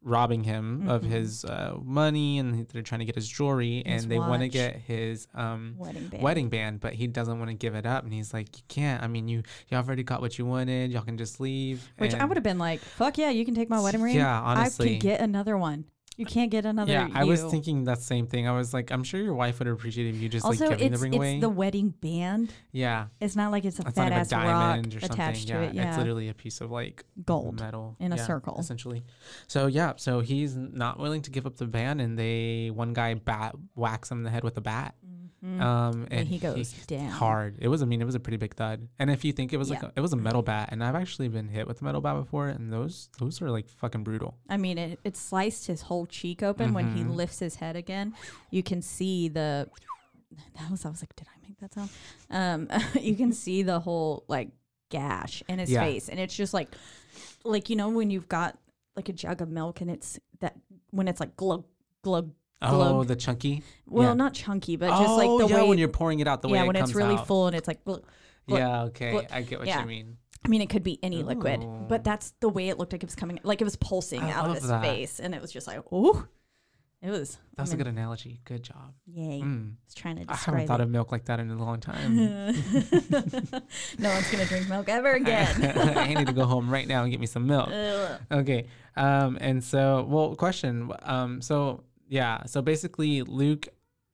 robbing 0.02 0.44
him 0.44 0.88
of 0.90 1.02
Mhm. 1.04 1.10
his 1.10 1.44
uh, 1.46 1.78
money, 1.84 2.40
and 2.40 2.68
they're 2.70 2.82
trying 2.82 3.00
to 3.00 3.06
get 3.06 3.16
his 3.16 3.28
jewelry, 3.28 3.84
His 3.86 4.04
and 4.04 4.12
they 4.12 4.18
want 4.18 4.42
to 4.42 4.48
get 4.48 4.76
his 4.78 5.28
um, 5.36 5.76
Wedding 5.78 6.08
band. 6.08 6.24
wedding 6.24 6.50
band, 6.50 6.80
but 6.80 6.94
he 6.94 7.08
doesn't 7.08 7.38
want 7.38 7.50
to 7.52 7.56
give 7.56 7.76
it 7.76 7.86
up, 7.86 8.04
and 8.06 8.14
he's 8.14 8.34
like, 8.34 8.56
you 8.58 8.64
can't. 8.70 9.04
I 9.04 9.08
mean, 9.08 9.28
you 9.28 9.44
y'all 9.68 9.84
already 9.84 10.04
got 10.04 10.22
what 10.22 10.38
you 10.38 10.46
wanted. 10.46 10.92
Y'all 10.92 11.02
can 11.02 11.18
just 11.18 11.40
leave. 11.40 11.92
Which 11.98 12.14
I 12.14 12.24
would 12.26 12.38
have 12.38 12.44
been 12.44 12.60
like, 12.60 12.80
fuck 12.80 13.18
yeah, 13.18 13.30
you 13.30 13.44
can 13.46 13.56
take 13.56 13.70
my 13.70 13.80
wedding 13.82 14.02
ring. 14.02 14.16
Yeah, 14.16 14.40
honestly 14.42 14.86
I 14.88 14.90
can 14.92 15.00
get 15.00 15.22
another 15.22 15.58
one. 15.58 15.86
You 16.20 16.26
can't 16.26 16.52
get 16.52 16.66
another. 16.66 16.92
Yeah, 16.92 17.08
I 17.14 17.24
was 17.24 17.42
thinking 17.46 17.86
that 17.86 18.02
same 18.02 18.28
thing. 18.28 18.46
I 18.46 18.52
was 18.52 18.74
like, 18.74 18.92
I'm 18.92 19.04
sure 19.06 19.22
your 19.22 19.34
wife 19.34 19.60
would 19.60 19.70
appreciate 19.70 20.14
if 20.14 20.22
you 20.22 20.28
just 20.28 20.46
Also, 20.46 20.68
like 20.68 20.80
giving 20.80 20.94
it's 20.94 21.00
the 21.02 21.04
ring 21.06 21.14
it's 21.14 21.18
away. 21.18 21.40
the 21.40 21.50
wedding 21.50 21.90
band. 22.02 22.52
yeah, 22.74 23.08
It's 23.22 23.36
not 23.38 23.52
like 23.52 23.64
it's 23.64 23.80
a 23.80 23.84
it's 23.88 23.96
fat 23.96 24.02
not 24.02 24.06
even 24.08 24.18
a 24.18 24.22
ass 24.22 24.32
rock 24.34 24.44
diamond 24.44 24.96
or 24.96 25.00
something. 25.00 25.12
attached 25.14 25.48
yeah, 25.50 25.58
to 25.58 25.64
it. 25.64 25.74
Yeah, 25.74 25.90
it's 25.90 25.98
literally 25.98 26.28
a 26.28 26.34
piece 26.34 26.60
of 26.60 26.72
like 26.72 27.06
gold. 27.26 27.60
metal 27.62 27.96
in 28.00 28.12
a 28.12 28.18
yeah, 28.18 28.26
circle. 28.26 28.58
essentially. 28.60 29.04
So 29.48 29.68
yeah, 29.68 29.94
so 29.96 30.20
he's 30.20 30.56
not 30.58 31.00
willing 31.00 31.22
to 31.22 31.32
give 31.32 31.46
up 31.46 31.56
the 31.56 31.66
band, 31.68 32.02
and 32.02 32.20
they 32.20 32.70
one 32.74 32.92
guy 32.94 33.14
bat 33.14 33.56
whacks 33.76 34.12
him 34.12 34.18
in 34.18 34.24
the 34.26 34.30
head 34.30 34.44
with 34.44 34.58
a 34.58 34.62
bat. 34.62 34.96
Mm. 35.08 35.19
Mhm. 35.44 35.62
Um, 35.62 36.04
and 36.04 36.14
and 36.14 36.28
he 36.28 36.38
goes 36.38 36.74
down. 36.88 37.10
hard. 37.12 37.58
It 37.60 37.70
was, 37.70 37.82
I 37.82 37.86
mean, 37.86 38.02
it 38.02 38.06
was 38.06 38.16
a 38.16 38.20
pretty 38.20 38.36
big 38.38 38.56
thud. 38.56 38.90
And 39.00 39.10
if 39.10 39.24
you 39.24 39.32
think 39.32 39.54
it 39.54 39.58
was 39.58 39.70
like, 39.70 39.82
a, 39.82 39.92
it 39.96 40.02
was 40.02 40.12
a 40.12 40.18
metal 40.18 40.42
bat, 40.42 40.70
and 40.72 40.84
I've 40.84 40.96
actually 40.96 41.30
been 41.30 41.48
hit 41.48 41.66
with 41.68 41.82
a 41.82 41.86
metal 41.86 42.02
bat 42.02 42.16
before, 42.18 42.50
and 42.50 42.74
those 42.74 43.08
those 43.20 43.42
are 43.42 43.50
like 43.50 43.70
fucking 43.70 44.04
brutal. 44.04 44.36
I 44.50 44.58
mean, 44.58 44.78
it, 44.78 45.00
it 45.06 45.16
sliced 45.16 45.68
his 45.68 45.84
whole 45.84 46.06
cheek 46.06 46.44
open. 46.44 46.74
When 46.74 46.94
he 46.94 47.04
Mhm. 47.04 47.16
lifts 47.16 47.40
his 47.40 47.56
head 47.56 47.76
again, 47.78 48.14
you 48.52 48.64
can 48.64 48.82
see 48.82 49.30
the. 49.30 49.70
That 50.60 50.70
was 50.70 50.86
I 50.86 50.90
was 50.90 51.02
like, 51.02 51.16
did 51.16 51.28
I 51.28 51.48
make 51.48 51.58
that 51.60 51.74
sound? 51.74 51.90
Um, 52.30 52.68
you 53.02 53.16
can 53.16 53.32
see 53.32 53.64
the 53.64 53.80
whole 53.80 54.26
like 54.28 54.50
gash 54.90 55.42
in 55.48 55.60
his 55.60 55.72
Yeah. 55.72 55.82
face, 55.84 56.10
and 56.10 56.20
it's 56.20 56.36
just 56.36 56.54
like, 56.54 56.68
like 57.46 57.70
you 57.70 57.76
know 57.78 57.90
when 57.90 58.10
you've 58.10 58.28
got 58.28 58.58
like 58.96 59.08
a 59.08 59.14
jug 59.14 59.42
of 59.42 59.50
milk 59.50 59.80
and 59.82 59.90
it's 59.90 60.20
that 60.42 60.58
when 60.92 61.08
it's 61.08 61.20
like 61.22 61.38
glug 61.38 61.64
glug. 62.02 62.32
Oh, 62.62 63.04
the 63.04 63.16
chunky. 63.16 63.64
Well, 63.88 64.10
Yeah. 64.10 64.14
not 64.16 64.34
chunky, 64.34 64.76
but 64.76 64.90
just 64.90 65.14
like 65.18 65.30
Oh, 65.30 65.40
the 65.40 65.48
yeah, 65.48 65.62
way 65.62 65.70
when 65.70 65.78
you're 65.78 65.88
pouring 65.88 66.20
it 66.20 66.28
out, 66.28 66.42
the 66.42 66.48
way 66.50 66.56
yeah 66.58 66.62
way 66.64 66.68
when 66.68 66.76
it 66.76 66.82
it's 66.82 66.94
really 66.96 67.16
out. 67.16 67.26
full 67.28 67.48
and 67.48 67.56
it's 67.56 67.68
like. 67.68 67.84
glug. 67.86 68.04
glug. 68.48 68.60
Yeah, 68.60 68.84
okay, 68.84 69.12
glug. 69.12 69.26
I 69.32 69.42
get 69.44 69.60
what 69.60 69.68
you 69.68 69.86
mean. 69.86 70.18
I 70.44 70.48
mean, 70.48 70.62
it 70.62 70.70
could 70.70 70.84
be 70.84 70.98
any 71.04 71.22
liquid, 71.24 71.66
but 71.90 72.04
that's 72.04 72.32
the 72.40 72.50
way 72.50 72.70
it 72.70 72.78
looked 72.78 72.92
like 72.94 73.04
it 73.04 73.08
was 73.08 73.16
coming, 73.16 73.40
like 73.44 73.62
it 73.62 73.66
was 73.66 73.76
pulsing 73.76 74.22
I 74.22 74.32
out 74.32 74.46
of 74.50 74.56
his 74.56 74.68
that. 74.68 74.82
face, 74.82 75.20
and 75.20 75.36
it 75.36 75.42
was 75.42 75.52
just 75.52 75.68
like, 75.68 75.82
oh, 75.92 76.26
it 77.02 77.10
was. 77.12 77.38
That 77.56 77.64
was 77.64 77.72
I 77.72 77.74
a 77.74 77.78
mean, 77.78 77.86
good 77.86 77.94
analogy. 77.94 78.40
Good 78.46 78.64
job. 78.64 78.94
Yay! 79.06 79.42
Mm. 79.42 79.72
I 79.72 79.76
was 79.86 79.94
trying 79.96 80.16
to 80.18 80.26
I 80.32 80.36
haven't 80.36 80.68
thought 80.68 80.80
it. 80.80 80.84
of 80.84 80.90
milk 80.90 81.12
like 81.12 81.26
that 81.26 81.40
in 81.42 81.50
a 81.52 81.56
long 81.58 81.80
time. 81.82 82.16
no 82.18 84.10
one's 84.10 84.32
gonna 84.32 84.46
drink 84.46 84.70
milk 84.70 84.88
ever 84.90 85.12
again. 85.16 85.78
I 85.98 86.14
need 86.14 86.28
to 86.28 86.34
go 86.34 86.46
home 86.46 86.70
right 86.70 86.88
now 86.88 87.04
and 87.04 87.12
get 87.12 87.20
me 87.20 87.26
some 87.26 87.48
milk. 87.48 87.70
Ugh. 87.74 88.20
Okay. 88.32 88.68
Um, 88.96 89.38
and 89.42 89.64
so, 89.64 90.06
well, 90.10 90.36
question. 90.36 90.92
Um, 91.04 91.42
so 91.42 91.84
yeah, 92.10 92.44
so 92.46 92.62
basically, 92.62 93.22
Luke 93.24 93.68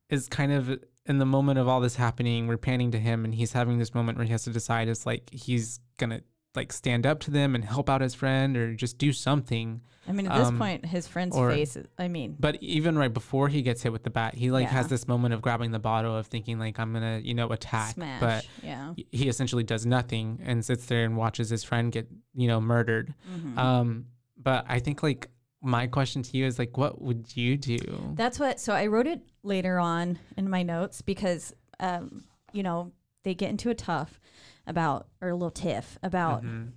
is 0.10 0.28
kind 0.30 0.52
of 0.52 0.80
in 1.08 1.18
the 1.18 1.26
moment 1.26 1.58
of 1.60 1.68
all 1.68 1.80
this 1.82 1.96
happening. 1.96 2.48
We're 2.48 2.58
panning 2.58 2.92
to 2.92 3.00
him, 3.00 3.26
and 3.26 3.34
he's 3.34 3.54
having 3.54 3.80
this 3.80 3.94
moment 3.96 4.18
where 4.18 4.26
he 4.26 4.32
has 4.32 4.44
to 4.44 4.52
decide: 4.52 4.88
is 4.88 5.06
like 5.06 5.30
he's 5.32 5.80
gonna 5.98 6.22
like 6.56 6.72
stand 6.72 7.06
up 7.06 7.20
to 7.22 7.32
them 7.32 7.54
and 7.56 7.66
help 7.66 7.90
out 7.90 8.02
his 8.02 8.14
friend, 8.14 8.56
or 8.56 8.76
just 8.76 8.98
do 8.98 9.12
something. 9.12 9.82
I 10.08 10.12
mean, 10.12 10.28
at 10.28 10.38
this 10.38 10.48
Um, 10.50 10.58
point, 10.60 10.86
his 10.86 11.08
friend's 11.08 11.36
or- 11.36 11.50
face. 11.50 11.76
Is, 11.76 11.88
I 11.98 12.08
mean, 12.08 12.38
But 12.40 12.62
even 12.62 12.96
right 12.98 13.12
before 13.14 13.50
he 13.50 13.62
gets 13.64 13.82
hit 13.82 13.92
with 13.92 14.04
the 14.04 14.12
bat, 14.12 14.36
he 14.36 14.52
like 14.52 14.68
has 14.68 14.88
this 14.88 15.08
moment 15.08 15.34
of 15.34 15.42
grabbing 15.42 15.72
the 15.72 15.80
bottle 15.80 16.16
of 16.16 16.28
thinking 16.28 16.60
like 16.60 16.80
I'm 16.80 16.94
gonna 16.94 17.20
you 17.24 17.34
know 17.34 17.48
attack, 17.50 17.96
smash. 17.96 18.20
but 18.22 18.48
yeah. 18.64 18.94
he 19.12 19.28
essentially 19.28 19.64
does 19.64 19.86
nothing 19.86 20.40
and 20.44 20.64
sits 20.64 20.86
there 20.86 21.04
and 21.06 21.18
watches 21.18 21.50
his 21.50 21.64
friend 21.64 21.92
get 21.92 22.08
you 22.36 22.48
know 22.48 22.62
murdered. 22.62 23.14
Mhm. 23.36 23.58
Um, 23.58 24.06
but 24.38 24.66
I 24.70 24.80
think 24.80 25.02
like 25.02 25.30
my 25.66 25.88
question 25.88 26.22
to 26.24 26.38
you 26.38 26.46
is 26.46 26.60
like, 26.60 26.78
what 26.78 27.02
would 27.02 27.36
you 27.36 27.58
do? 27.58 28.14
That's 28.16 28.40
what. 28.40 28.60
So 28.60 28.74
I 28.74 28.88
wrote 28.88 29.08
it 29.08 29.22
later 29.44 29.80
on 29.80 30.20
in 30.38 30.50
my 30.50 30.64
notes 30.64 31.02
because, 31.02 31.54
um, 31.80 32.24
you 32.54 32.64
know, 32.64 32.92
they 33.24 33.34
get 33.36 33.50
into 33.50 33.70
a 33.70 33.76
tough 33.76 34.20
about 34.68 35.08
or 35.22 35.30
a 35.30 35.34
little 35.36 35.52
tiff 35.52 35.98
about. 36.04 36.44
Mhm. 36.44 36.72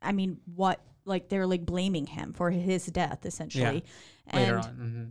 I 0.00 0.12
mean, 0.12 0.38
what 0.54 0.80
like 1.04 1.28
they're 1.28 1.46
like 1.46 1.64
blaming 1.66 2.06
him 2.06 2.32
for 2.32 2.50
his 2.50 2.86
death 2.86 3.24
essentially. 3.26 3.84
Later 4.32 4.56
and 4.56 4.64
on, 4.64 4.74
hmm 4.74 5.04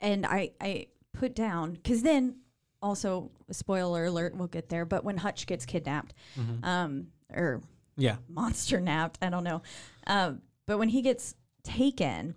and 0.00 0.26
I 0.26 0.52
I 0.60 0.86
put 1.12 1.34
down 1.34 1.72
because 1.72 2.02
then 2.02 2.36
also 2.80 3.30
spoiler 3.50 4.04
alert 4.04 4.36
we'll 4.36 4.46
get 4.46 4.68
there 4.68 4.84
but 4.84 5.02
when 5.02 5.16
Hutch 5.16 5.46
gets 5.46 5.66
kidnapped 5.66 6.14
hmm 6.36 6.64
um 6.64 7.08
or 7.32 7.60
yeah, 7.96 8.16
monster 8.28 8.80
napped 8.80 9.18
I 9.20 9.28
don't 9.30 9.42
know 9.42 9.62
um 10.06 10.42
but 10.68 10.78
when 10.78 10.88
he 10.90 11.02
gets 11.02 11.34
taken 11.64 12.36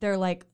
they're 0.00 0.16
like 0.16 0.44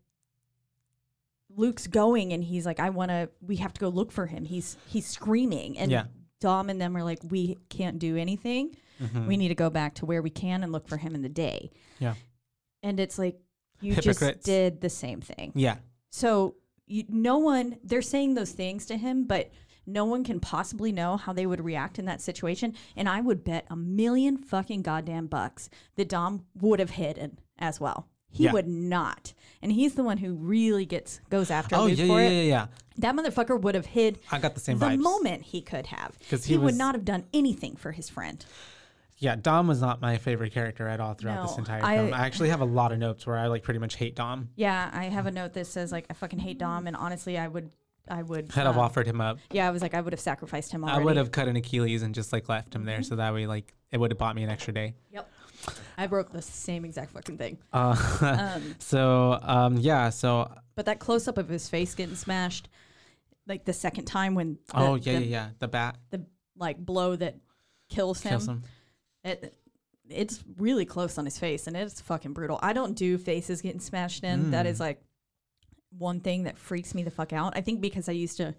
Luke's 1.57 1.87
going 1.87 2.33
and 2.35 2.45
he's 2.45 2.67
like 2.67 2.78
I 2.81 2.90
want 2.90 3.11
to 3.11 3.31
we 3.40 3.57
have 3.57 3.73
to 3.73 3.81
go 3.81 3.88
look 3.88 4.12
for 4.12 4.26
him 4.26 4.45
he's 4.45 4.76
he's 4.87 5.07
screaming 5.07 5.78
and 5.78 5.90
Yeah. 5.90 6.05
Dom 6.40 6.69
and 6.71 6.81
them 6.81 6.97
are 6.97 7.02
like 7.02 7.19
we 7.25 7.57
can't 7.69 7.99
do 7.99 8.17
anything 8.17 8.76
Mhm. 9.02 9.26
we 9.26 9.37
need 9.37 9.49
to 9.49 9.55
go 9.55 9.71
back 9.71 9.95
to 9.97 10.07
where 10.07 10.21
we 10.23 10.31
can 10.31 10.62
and 10.62 10.73
look 10.73 10.87
for 10.88 10.97
him 10.99 11.14
in 11.14 11.23
the 11.23 11.28
day 11.28 11.71
Yeah. 12.00 12.14
and 12.83 13.00
it's 13.00 13.19
like 13.19 13.40
you 13.81 13.95
Hypocrites. 13.95 14.21
just 14.21 14.43
did 14.43 14.81
the 14.81 14.90
same 14.90 15.21
thing 15.21 15.52
yeah, 15.55 15.76
so 16.11 16.57
you, 16.90 17.05
no 17.09 17.37
one, 17.38 17.76
they're 17.85 18.00
saying 18.02 18.35
those 18.35 18.50
things 18.52 18.87
to 18.87 18.97
him, 18.97 19.25
but 19.25 19.50
no 19.88 20.04
one 20.04 20.23
can 20.25 20.38
possibly 20.40 20.92
know 20.92 21.16
how 21.16 21.33
they 21.33 21.47
would 21.47 21.64
react 21.64 21.99
in 21.99 22.04
that 22.04 22.21
situation. 22.21 22.75
And 22.97 23.09
I 23.09 23.21
would 23.21 23.42
bet 23.45 23.66
a 23.71 23.76
million 23.76 24.37
fucking 24.37 24.83
goddamn 24.83 25.26
bucks 25.26 25.71
that 25.97 26.09
Dom 26.09 26.45
would 26.61 26.78
have 26.80 26.90
hidden 26.90 27.38
as 27.59 27.80
well. 27.80 28.09
He 28.30 28.45
Yeah. 28.45 28.52
would 28.52 28.68
not. 28.68 29.33
And 29.62 29.73
he's 29.73 29.95
the 29.95 30.02
one 30.04 30.18
who 30.18 30.35
really 30.35 30.85
gets 30.85 31.21
goes 31.30 31.50
after 31.50 31.76
Oh 31.76 31.85
Luke 31.87 31.99
yeah, 31.99 32.07
for 32.07 32.21
yeah, 32.21 32.28
it. 32.28 32.33
yeah, 32.35 32.42
yeah. 32.42 32.66
That 32.99 33.14
motherfucker 33.16 33.59
would 33.61 33.75
have 33.75 33.87
hid 33.87 34.18
I 34.30 34.38
got 34.38 34.54
the 34.54 34.61
same 34.61 34.78
the 34.78 34.87
vibes. 34.87 34.99
moment 34.99 35.42
he 35.45 35.62
could 35.62 35.87
have. 35.87 36.16
'Cause 36.28 36.45
he, 36.45 36.54
he 36.54 36.59
would 36.59 36.75
not 36.75 36.95
have 36.95 37.04
done 37.07 37.25
anything 37.33 37.75
for 37.76 37.92
his 37.92 38.09
friend. 38.11 38.45
Yeah, 39.21 39.35
Dom 39.35 39.66
was 39.66 39.80
not 39.80 40.00
my 40.00 40.16
favorite 40.18 40.52
character 40.52 40.87
at 40.87 41.00
all 41.00 41.14
throughout 41.14 41.42
this 41.49 41.52
No, 41.57 41.59
entire 41.59 41.83
I- 41.85 41.97
film. 41.97 42.14
I 42.14 42.26
actually 42.26 42.50
have 42.50 42.61
a 42.61 42.64
lot 42.66 42.92
of 42.92 42.99
notes 42.99 43.26
where 43.26 43.37
I 43.37 43.47
like 43.49 43.62
pretty 43.64 43.80
much 43.80 43.97
hate 43.97 44.14
Dom. 44.14 44.50
Yeah, 44.54 44.90
I 44.92 45.04
have 45.07 45.26
a 45.26 45.30
note 45.33 45.54
that 45.54 45.66
says 45.66 45.90
like 45.90 46.07
I 46.11 46.12
fucking 46.12 46.38
hate 46.38 46.59
Dom, 46.59 46.87
and 46.87 46.95
honestly, 46.95 47.37
I 47.38 47.49
would, 47.49 47.71
I 48.11 48.23
would. 48.23 48.53
Had 48.53 48.67
have 48.67 48.77
um, 48.77 48.83
offered 48.85 49.07
him 49.07 49.21
up. 49.21 49.38
Yeah, 49.50 49.67
I 49.69 49.71
was 49.71 49.83
like, 49.83 49.95
I 49.95 50.00
would 50.00 50.12
have 50.12 50.21
sacrificed 50.21 50.73
him 50.73 50.85
already. 50.85 51.00
I 51.00 51.05
would 51.05 51.17
have 51.17 51.31
cut 51.33 51.49
an 51.49 51.57
Achilles 51.57 52.03
and 52.03 52.15
just 52.15 52.33
like 52.33 52.49
left 52.49 52.75
him 52.75 52.81
Mm-hmm. 52.83 52.87
there, 52.87 53.03
so 53.03 53.17
that 53.17 53.33
way 53.35 53.47
like 53.47 53.75
it 53.91 53.99
would 53.99 54.11
have 54.11 54.19
bought 54.19 54.35
me 54.37 54.43
an 54.43 54.50
extra 54.50 54.73
day. 54.75 54.95
Yep. 55.12 55.31
I 55.97 56.07
broke 56.07 56.31
the 56.33 56.41
same 56.43 56.85
exact 56.85 57.12
fucking 57.12 57.37
thing. 57.38 57.59
Uh, 57.73 57.97
Um, 58.21 58.75
so 58.79 59.38
um, 59.43 59.77
yeah, 59.79 60.11
so 60.11 60.50
but 60.77 60.87
that 60.87 60.99
close 61.00 61.27
up 61.29 61.38
of 61.38 61.49
his 61.49 61.69
face 61.69 61.95
getting 61.95 62.15
smashed, 62.15 62.69
like 63.47 63.65
the 63.65 63.73
second 63.73 64.05
time 64.05 64.35
when 64.35 64.59
the, 64.69 64.79
oh 64.79 64.95
yeah, 64.95 65.19
the, 65.19 65.25
yeah, 65.25 65.27
yeah, 65.27 65.49
the 65.59 65.69
bat 65.69 65.97
the 66.11 66.25
like 66.57 66.79
blow 66.79 67.17
that 67.17 67.37
kills 67.88 68.21
him, 68.23 68.31
kills 68.31 68.47
him. 68.49 68.62
It, 69.25 69.55
it's 70.09 70.43
really 70.57 70.85
close 70.87 71.19
on 71.19 71.25
his 71.25 71.38
face, 71.38 71.67
and 71.67 71.77
it's 71.77 72.00
fucking 72.00 72.33
brutal. 72.33 72.59
I 72.62 72.73
don't 72.73 72.95
do 72.95 73.19
faces 73.19 73.61
getting 73.61 73.81
smashed 73.81 74.25
in. 74.25 74.53
That 74.53 74.65
Mm. 74.65 74.71
is 74.71 74.81
like 74.81 75.03
one 75.97 76.21
thing 76.21 76.45
that 76.45 76.59
freaks 76.59 76.95
me 76.95 77.02
the 77.02 77.11
fuck 77.11 77.33
out. 77.33 77.54
I 77.57 77.61
think 77.61 77.80
because 77.80 78.09
I 78.09 78.12
used 78.12 78.37
to, 78.38 78.54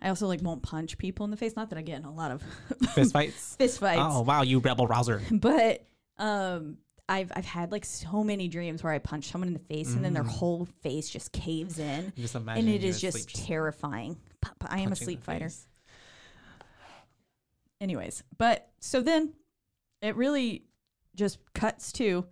I 0.00 0.08
also 0.08 0.26
like 0.28 0.40
won't 0.42 0.62
punch 0.62 0.96
people 0.98 1.24
in 1.24 1.30
the 1.30 1.36
face. 1.36 1.56
Not 1.56 1.70
that 1.70 1.78
I 1.78 1.82
get 1.82 1.98
in 1.98 2.04
a 2.04 2.12
lot 2.12 2.30
of 2.30 2.42
Fist 2.94 3.12
fights. 3.12 3.56
fist 3.56 3.80
fights, 3.80 4.00
Oh 4.02 4.22
wow, 4.22 4.42
you 4.42 4.58
rebel 4.60 4.86
rouser. 4.86 5.20
but 5.30 5.84
um. 6.18 6.78
I've, 7.10 7.32
I've 7.34 7.46
had 7.46 7.72
like 7.72 7.86
so 7.86 8.22
many 8.22 8.48
dreams 8.48 8.82
where 8.82 8.92
I 8.92 8.98
punch 8.98 9.30
someone 9.30 9.48
in 9.48 9.54
the 9.54 9.60
face 9.60 9.94
and 9.94 10.04
then 10.04 10.12
their 10.12 10.24
Mm. 10.24 10.28
whole 10.28 10.66
face 10.82 11.08
just 11.08 11.32
caves 11.32 11.78
in 11.78 12.12
Just 12.18 12.34
and 12.34 12.68
it 12.68 12.84
is 12.84 13.00
just 13.00 13.34
terrifying. 13.46 14.18
I 14.60 14.80
am 14.80 14.92
a 14.92 14.94
sleep 14.94 15.22
fighter. 15.24 15.46
face. 15.46 15.66
anyways, 17.80 18.22
but 18.36 18.68
so 18.80 19.00
then 19.00 19.32
it 20.02 20.16
really 20.16 20.64
just 21.14 21.38
cuts 21.54 21.92
to, 21.92 22.26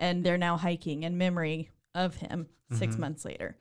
and 0.00 0.24
they're 0.24 0.38
now 0.38 0.56
hiking 0.56 1.02
in 1.02 1.18
memory 1.18 1.68
of 1.94 2.16
him 2.16 2.46
6 2.72 2.96
Mhm. 2.96 2.98
months 2.98 3.24
later. 3.26 3.56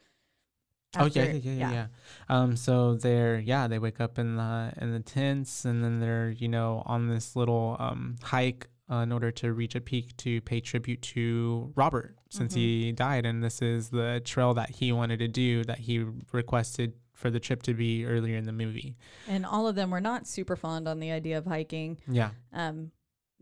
Oh 0.96 1.06
After- 1.06 1.20
yeah, 1.26 1.32
yeah, 1.32 1.40
yeah, 1.44 1.54
yeah, 1.54 1.72
yeah. 1.72 1.88
Um, 2.30 2.56
so 2.56 2.96
they're 2.96 3.40
yeah, 3.40 3.68
they 3.68 3.80
wake 3.80 4.00
up 4.00 4.20
in 4.20 4.36
the 4.36 4.74
in 4.80 4.92
the 4.94 5.00
tents, 5.00 5.66
and 5.66 5.84
then 5.84 6.00
they're 6.00 6.30
you 6.30 6.48
know 6.48 6.84
on 6.86 7.08
this 7.08 7.36
little 7.36 7.76
um 7.80 8.16
hike 8.22 8.68
uh, 8.92 8.98
in 8.98 9.12
order 9.12 9.32
to 9.32 9.54
reach 9.54 9.76
a 9.76 9.82
peak 9.82 10.16
to 10.18 10.40
pay 10.42 10.60
tribute 10.60 11.02
to 11.02 11.72
Robert 11.76 12.16
since 12.30 12.54
Mhm. 12.54 12.58
he 12.58 12.92
died, 12.92 13.26
and 13.26 13.44
this 13.44 13.62
is 13.62 13.90
the 13.90 14.22
trail 14.24 14.54
that 14.54 14.70
he 14.70 14.92
wanted 14.92 15.20
to 15.20 15.28
do 15.28 15.64
that 15.64 15.80
he 15.80 16.06
requested 16.32 16.94
for 17.14 17.30
the 17.32 17.40
trip 17.40 17.64
to 17.64 17.74
be 17.74 18.06
earlier 18.06 18.36
in 18.38 18.44
the 18.44 18.52
movie. 18.52 18.96
And 19.28 19.46
all 19.46 19.68
of 19.68 19.76
them 19.76 19.90
were 19.92 20.02
not 20.02 20.28
super 20.28 20.56
fond 20.56 20.88
on 20.88 21.00
the 21.00 21.12
idea 21.12 21.38
of 21.38 21.46
hiking, 21.46 21.98
Yeah, 22.08 22.32
um, 22.52 22.92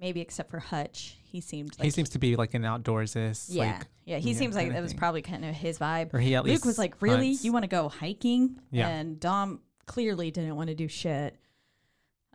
maybe 0.01 0.19
except 0.19 0.49
for 0.49 0.59
Hutch. 0.59 1.15
He 1.23 1.39
seemed 1.39 1.77
like 1.79 1.85
he 1.85 1.91
seems 1.91 2.09
to 2.09 2.19
be 2.19 2.35
like 2.35 2.53
an 2.55 2.63
outdoorsist. 2.63 3.45
yeah, 3.49 3.77
like, 3.77 3.87
yeah. 4.03 4.17
He 4.17 4.33
seems 4.33 4.55
like 4.55 4.73
that 4.73 4.81
was 4.81 4.93
probably 4.93 5.21
kind 5.21 5.45
of 5.45 5.55
his 5.55 5.79
vibe. 5.79 6.13
or 6.13 6.19
he 6.19 6.35
at 6.35 6.43
least 6.43 6.63
Luke 6.63 6.65
was 6.65 6.77
like, 6.77 7.01
"Really? 7.01 7.27
hunts. 7.27 7.45
You 7.45 7.53
want 7.53 7.63
to 7.63 7.69
go 7.69 7.87
hiking?" 7.87 8.59
Yeah. 8.71 8.89
And 8.89 9.19
Dom 9.19 9.61
clearly 9.85 10.31
didn't 10.31 10.55
want 10.55 10.67
to 10.69 10.75
do 10.75 10.87
shit. 10.87 11.37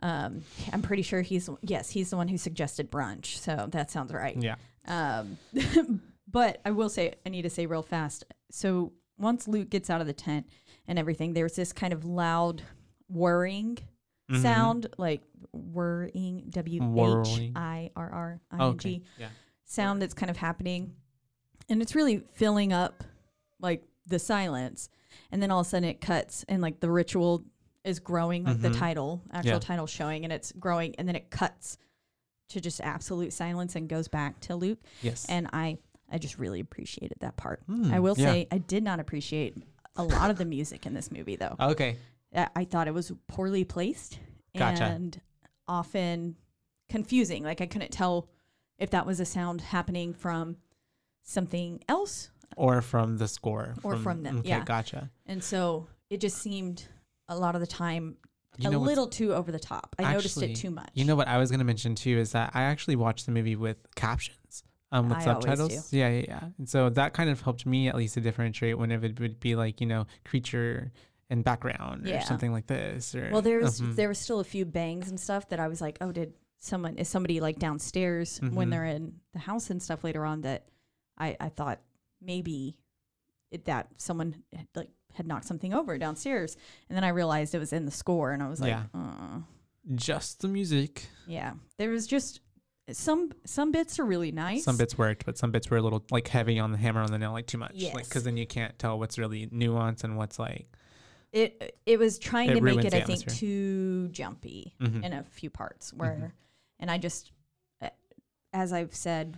Um, 0.01 0.43
I'm 0.71 0.81
pretty 0.81 1.01
sure 1.03 1.21
he's 1.21 1.49
yes, 1.61 1.89
he's 1.89 2.09
the 2.09 2.17
one 2.17 2.27
who 2.27 2.37
suggested 2.37 2.89
brunch. 2.91 3.37
So 3.37 3.67
that 3.71 3.91
sounds 3.91 4.13
right. 4.13 4.37
Yeah, 4.37 4.55
Um, 4.87 5.37
but 6.27 6.61
I 6.65 6.71
will 6.71 6.89
say, 6.89 7.15
I 7.25 7.29
need 7.29 7.43
to 7.43 7.49
say 7.49 7.65
real 7.65 7.81
fast. 7.83 8.23
So 8.51 8.93
once 9.17 9.47
Luke 9.47 9.69
gets 9.69 9.89
out 9.89 10.01
of 10.01 10.07
the 10.07 10.13
tent 10.13 10.47
and 10.87 10.99
everything, 10.99 11.33
there's 11.33 11.55
this 11.55 11.73
kind 11.73 11.93
of 11.93 12.05
loud 12.05 12.61
whirring 13.09 13.79
Mhm. 14.31 14.41
sound, 14.41 14.87
like 14.97 15.21
whirring, 15.53 16.45
W 16.49 16.81
H 16.83 17.51
I 17.55 17.91
R 17.95 18.09
R 18.11 18.41
I 18.51 18.67
N 18.69 19.01
yeah. 19.17 19.29
sound 19.65 20.01
that's 20.01 20.13
kind 20.13 20.29
of 20.29 20.37
happening. 20.37 20.93
And 21.69 21.81
it's 21.81 21.95
really 21.95 22.23
filling 22.33 22.73
up 22.73 23.03
like 23.59 23.83
the 24.05 24.19
silence. 24.19 24.89
And 25.31 25.41
then 25.41 25.51
all 25.51 25.61
of 25.61 25.67
a 25.67 25.69
sudden 25.69 25.89
it 25.89 26.01
cuts 26.01 26.45
and 26.47 26.61
like 26.61 26.79
the 26.79 26.89
ritual 26.89 27.43
is 27.83 27.99
growing, 27.99 28.43
like 28.43 28.61
the 28.61 28.69
Mhm. 28.69 28.77
title, 28.79 29.21
actual 29.31 29.53
Yeah. 29.53 29.59
title 29.59 29.87
showing, 29.87 30.23
and 30.25 30.33
it's 30.33 30.51
growing. 30.53 30.93
And 30.97 31.07
then 31.07 31.15
it 31.15 31.29
cuts 31.29 31.77
to 32.49 32.59
just 32.61 32.79
absolute 32.81 33.31
silence 33.33 33.75
and 33.75 33.89
goes 33.89 34.07
back 34.07 34.39
to 34.41 34.55
Luke 34.55 34.79
Yes. 35.01 35.25
and 35.27 35.47
I 35.53 35.77
I 36.09 36.17
just 36.19 36.37
really 36.39 36.61
appreciated 36.61 37.17
that 37.19 37.35
part. 37.35 37.67
Mm, 37.67 37.91
I 37.91 37.99
will 37.99 38.15
yeah. 38.17 38.31
say 38.31 38.47
I 38.49 38.59
did 38.59 38.81
not 38.81 39.01
appreciate 39.01 39.57
a 39.97 40.03
lot 40.03 40.31
of 40.31 40.37
the 40.37 40.45
music 40.45 40.85
in 40.85 40.93
this 40.93 41.11
movie 41.11 41.35
though. 41.35 41.55
okay. 41.59 41.97
I, 42.35 42.65
thought 42.65 42.87
it 42.87 42.93
was 42.93 43.11
poorly 43.27 43.63
placed 43.63 44.19
Gotcha. 44.57 44.83
and 44.83 45.19
often 45.67 46.35
confusing. 46.89 47.43
Like 47.43 47.61
I 47.61 47.65
couldn't 47.65 47.91
tell 47.91 48.29
if 48.77 48.91
that 48.91 49.05
was 49.05 49.19
a 49.19 49.25
sound 49.25 49.61
happening 49.61 50.13
from 50.13 50.57
something 51.23 51.83
else, 51.89 52.29
Or 52.55 52.81
from 52.81 53.17
the 53.17 53.27
score. 53.27 53.75
Or 53.83 53.97
from 53.97 54.23
them, 54.23 54.39
Okay, 54.39 54.49
yeah. 54.49 54.63
gotcha. 54.63 55.09
and 55.25 55.43
so 55.43 55.87
it 56.09 56.21
just 56.21 56.37
seemed 56.37 56.85
a 57.27 57.35
lot 57.37 57.55
of 57.55 57.61
the 57.61 57.67
time 57.67 58.17
You 58.57 58.69
a 58.69 58.77
little 58.77 59.07
too 59.07 59.33
over 59.33 59.51
the 59.51 59.59
top. 59.59 59.95
I 59.99 60.13
noticed 60.13 60.41
it 60.41 60.55
too 60.55 60.71
much. 60.71 60.89
You 60.93 61.05
know 61.05 61.15
what 61.15 61.27
I 61.27 61.37
was 61.37 61.49
going 61.49 61.59
to 61.59 61.65
mention 61.65 61.95
too 61.95 62.17
is 62.17 62.31
that 62.31 62.51
I 62.53 62.63
actually 62.63 62.95
watched 62.95 63.25
the 63.25 63.31
movie 63.31 63.55
with 63.55 63.77
captions, 63.95 64.63
um, 64.91 65.09
with 65.09 65.17
I 65.19 65.23
subtitles. 65.23 65.91
Yeah, 65.91 66.09
yeah, 66.09 66.25
yeah. 66.27 66.43
And 66.57 66.69
so 66.69 66.89
that 66.91 67.13
kind 67.13 67.29
of 67.29 67.41
helped 67.41 67.65
me 67.65 67.87
at 67.89 67.95
least 67.95 68.13
to 68.13 68.21
differentiate 68.21 68.77
whenever 68.77 69.05
it 69.05 69.19
would 69.19 69.39
be 69.39 69.55
like 69.55 69.81
you 69.81 69.87
know 69.87 70.07
creature 70.23 70.91
and 71.29 71.43
background 71.43 72.07
or 72.07 72.21
something 72.21 72.51
like 72.51 72.67
this. 72.67 73.13
Or 73.15 73.29
Well, 73.31 73.41
there 73.41 73.59
was 73.59 73.81
Mhm. 73.81 73.95
there 73.95 74.07
was 74.07 74.17
still 74.17 74.39
a 74.39 74.43
few 74.45 74.65
bangs 74.65 75.09
and 75.09 75.19
stuff 75.19 75.49
that 75.49 75.59
I 75.59 75.67
was 75.67 75.81
like, 75.81 75.97
oh, 76.01 76.11
did 76.11 76.33
someone 76.59 76.97
is 76.97 77.07
somebody 77.09 77.39
like 77.39 77.59
downstairs 77.59 78.39
when 78.41 78.67
Mhm. 78.67 78.71
they're 78.71 78.85
in 78.85 79.19
the 79.33 79.39
house 79.39 79.69
and 79.69 79.81
stuff 79.81 80.03
later 80.03 80.25
on 80.25 80.41
that 80.41 80.67
I 81.17 81.35
I 81.39 81.49
thought 81.49 81.79
maybe 82.21 82.77
it, 83.51 83.65
that 83.65 83.89
someone 83.97 84.43
had, 84.53 84.67
like 84.75 84.89
had 85.13 85.27
knocked 85.27 85.45
something 85.45 85.73
over 85.73 85.97
downstairs, 85.97 86.55
and 86.89 86.95
then 86.95 87.03
I 87.03 87.09
realized 87.09 87.55
it 87.55 87.59
was 87.59 87.73
in 87.73 87.85
the 87.85 87.91
score, 87.91 88.31
and 88.31 88.43
I 88.43 88.49
was 88.49 88.59
like, 88.61 88.69
Yeah. 88.71 88.85
uh, 88.93 89.39
just 89.95 90.41
the 90.41 90.47
music. 90.47 91.07
yeah, 91.27 91.53
there 91.77 91.89
was 91.89 92.07
just 92.07 92.41
some 92.91 93.31
some 93.45 93.71
bits 93.71 93.99
are 93.99 94.05
really 94.05 94.31
nice. 94.31 94.63
Some 94.63 94.77
bits 94.77 94.97
worked, 94.97 95.25
but 95.25 95.37
some 95.37 95.51
bits 95.51 95.69
were 95.69 95.77
a 95.77 95.81
little 95.81 96.03
like 96.11 96.27
heavy 96.29 96.57
on 96.59 96.71
the 96.71 96.77
hammer 96.77 97.01
on 97.01 97.11
the 97.11 97.17
nail, 97.17 97.31
like 97.33 97.47
too 97.47 97.57
much. 97.57 97.73
Like 97.73 97.81
Yes. 97.81 98.07
because 98.07 98.23
then 98.23 98.37
you 98.37 98.47
can't 98.47 98.77
tell 98.79 98.97
what's 98.97 99.17
really 99.17 99.47
nuance 99.51 100.03
and 100.03 100.17
what's 100.17 100.39
like. 100.39 100.71
It 101.33 101.77
it 101.85 101.99
was 101.99 102.19
trying 102.19 102.51
It 102.51 102.55
to 102.55 102.61
make 102.61 102.83
it 102.85 102.93
I 102.93 103.01
think 103.01 103.25
too 103.27 104.07
jumpy 104.09 104.73
Mhm. 104.81 105.03
in 105.03 105.13
a 105.13 105.23
few 105.23 105.49
parts 105.49 105.93
where 105.93 106.33
and 106.79 106.89
I 106.89 106.97
just 106.97 107.31
uh, 107.81 107.89
as 108.53 108.71
I've 108.73 108.95
said 108.95 109.37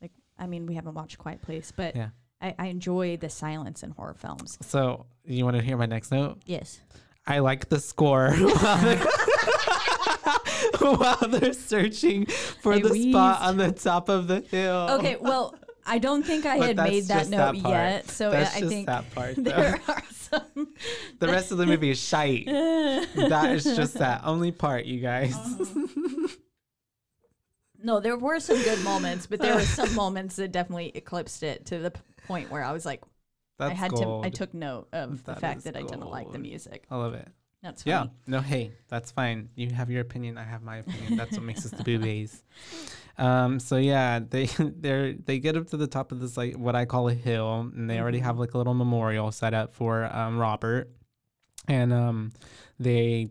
like 0.00 0.12
I 0.38 0.46
mean 0.46 0.66
we 0.66 0.74
haven't 0.74 0.94
watched 0.94 1.18
Quiet 1.18 1.42
Place 1.42 1.72
but 1.74 1.94
Yeah. 1.96 2.10
I, 2.40 2.54
I 2.58 2.66
enjoy 2.66 3.16
the 3.18 3.28
silence 3.28 3.84
in 3.84 3.92
horror 3.92 4.14
films. 4.14 4.58
So 4.62 5.06
you 5.24 5.44
want 5.44 5.56
to 5.56 5.62
hear 5.62 5.76
my 5.76 5.86
next 5.86 6.10
note? 6.10 6.38
Yes. 6.44 6.80
I 7.24 7.38
like 7.38 7.68
the 7.68 7.78
score 7.78 8.32
while 10.80 11.16
they're, 11.28 11.52
searching 11.52 12.26
for 12.26 12.74
They 12.74 12.82
the 12.82 13.10
spot 13.10 13.42
on 13.42 13.58
the 13.58 13.70
top 13.72 14.08
of 14.08 14.26
the 14.26 14.40
hill. 14.40 14.88
Okay, 14.98 15.16
well, 15.20 15.54
I 15.84 15.98
don't 15.98 16.22
think 16.22 16.46
I 16.46 16.58
But 16.58 16.66
had 16.68 16.76
made 16.76 17.04
that 17.04 17.28
note 17.28 17.54
that 17.62 17.68
yet, 17.68 18.08
so 18.08 18.30
That's 18.30 18.54
I 18.56 18.60
think 18.60 18.86
that 18.86 19.10
part. 19.14 19.34
though. 19.36 19.42
there 19.42 19.80
are 19.88 20.02
some. 20.12 20.74
the 21.18 21.26
rest 21.28 21.50
of 21.52 21.58
the 21.58 21.66
movie 21.66 21.90
is 21.90 21.98
shite. 22.00 22.46
that 22.46 23.50
is 23.52 23.64
just 23.64 23.94
that 23.94 24.22
only 24.24 24.52
part, 24.52 24.84
you 24.84 25.00
guys. 25.00 25.34
Uh-huh. 25.34 26.28
no, 27.82 27.98
there 28.00 28.16
were 28.16 28.38
some 28.40 28.62
good 28.62 28.82
moments, 28.84 29.26
but 29.26 29.40
there 29.40 29.54
were 29.54 29.60
some 29.62 29.94
moments 29.94 30.36
that 30.36 30.52
definitely 30.52 30.92
eclipsed 30.94 31.42
it 31.42 31.66
to 31.66 31.78
the 31.78 31.90
p- 31.90 32.00
point 32.26 32.50
where 32.50 32.62
I 32.62 32.70
was 32.72 32.86
like, 32.86 33.02
That's 33.58 33.72
I 33.72 33.74
had 33.74 33.90
gold. 33.90 34.22
to, 34.22 34.26
I 34.26 34.30
took 34.30 34.54
note 34.54 34.88
of 34.92 35.24
the 35.24 35.34
fact 35.34 35.64
that 35.64 35.76
I 35.76 35.82
didn't 35.82 36.08
like 36.08 36.30
the 36.30 36.38
music. 36.38 36.84
I 36.90 36.96
love 36.96 37.14
it. 37.14 37.28
That's 37.62 37.82
fine. 37.84 37.90
Yeah. 37.92 38.06
No, 38.26 38.40
hey, 38.40 38.72
that's 38.88 39.10
fine. 39.12 39.48
You 39.54 39.70
have 39.70 39.88
your 39.90 40.00
opinion. 40.00 40.36
I 40.38 40.42
have 40.44 40.62
my 40.62 40.78
opinion. 40.78 41.16
That's 41.16 41.32
what 41.32 41.42
makes 41.44 41.64
us 41.64 41.70
the 41.72 41.82
boobies. 41.84 42.42
Um. 43.18 43.60
So 43.60 43.76
yeah, 43.76 44.18
they 44.20 44.46
they 44.58 45.16
they 45.24 45.38
get 45.38 45.56
up 45.56 45.68
to 45.68 45.76
the 45.76 45.86
top 45.86 46.12
of 46.12 46.20
this 46.20 46.36
like 46.36 46.56
what 46.56 46.74
I 46.74 46.84
call 46.84 47.08
a 47.08 47.14
hill, 47.14 47.70
and 47.74 47.88
they 47.88 47.98
already 48.00 48.18
Mm-hmm. 48.18 48.26
have 48.26 48.38
like 48.38 48.54
a 48.54 48.58
little 48.58 48.74
memorial 48.74 49.30
set 49.32 49.54
up 49.54 49.74
for 49.74 50.04
um 50.04 50.38
Robert, 50.38 50.90
and 51.68 51.92
um 51.92 52.32
they 52.78 53.28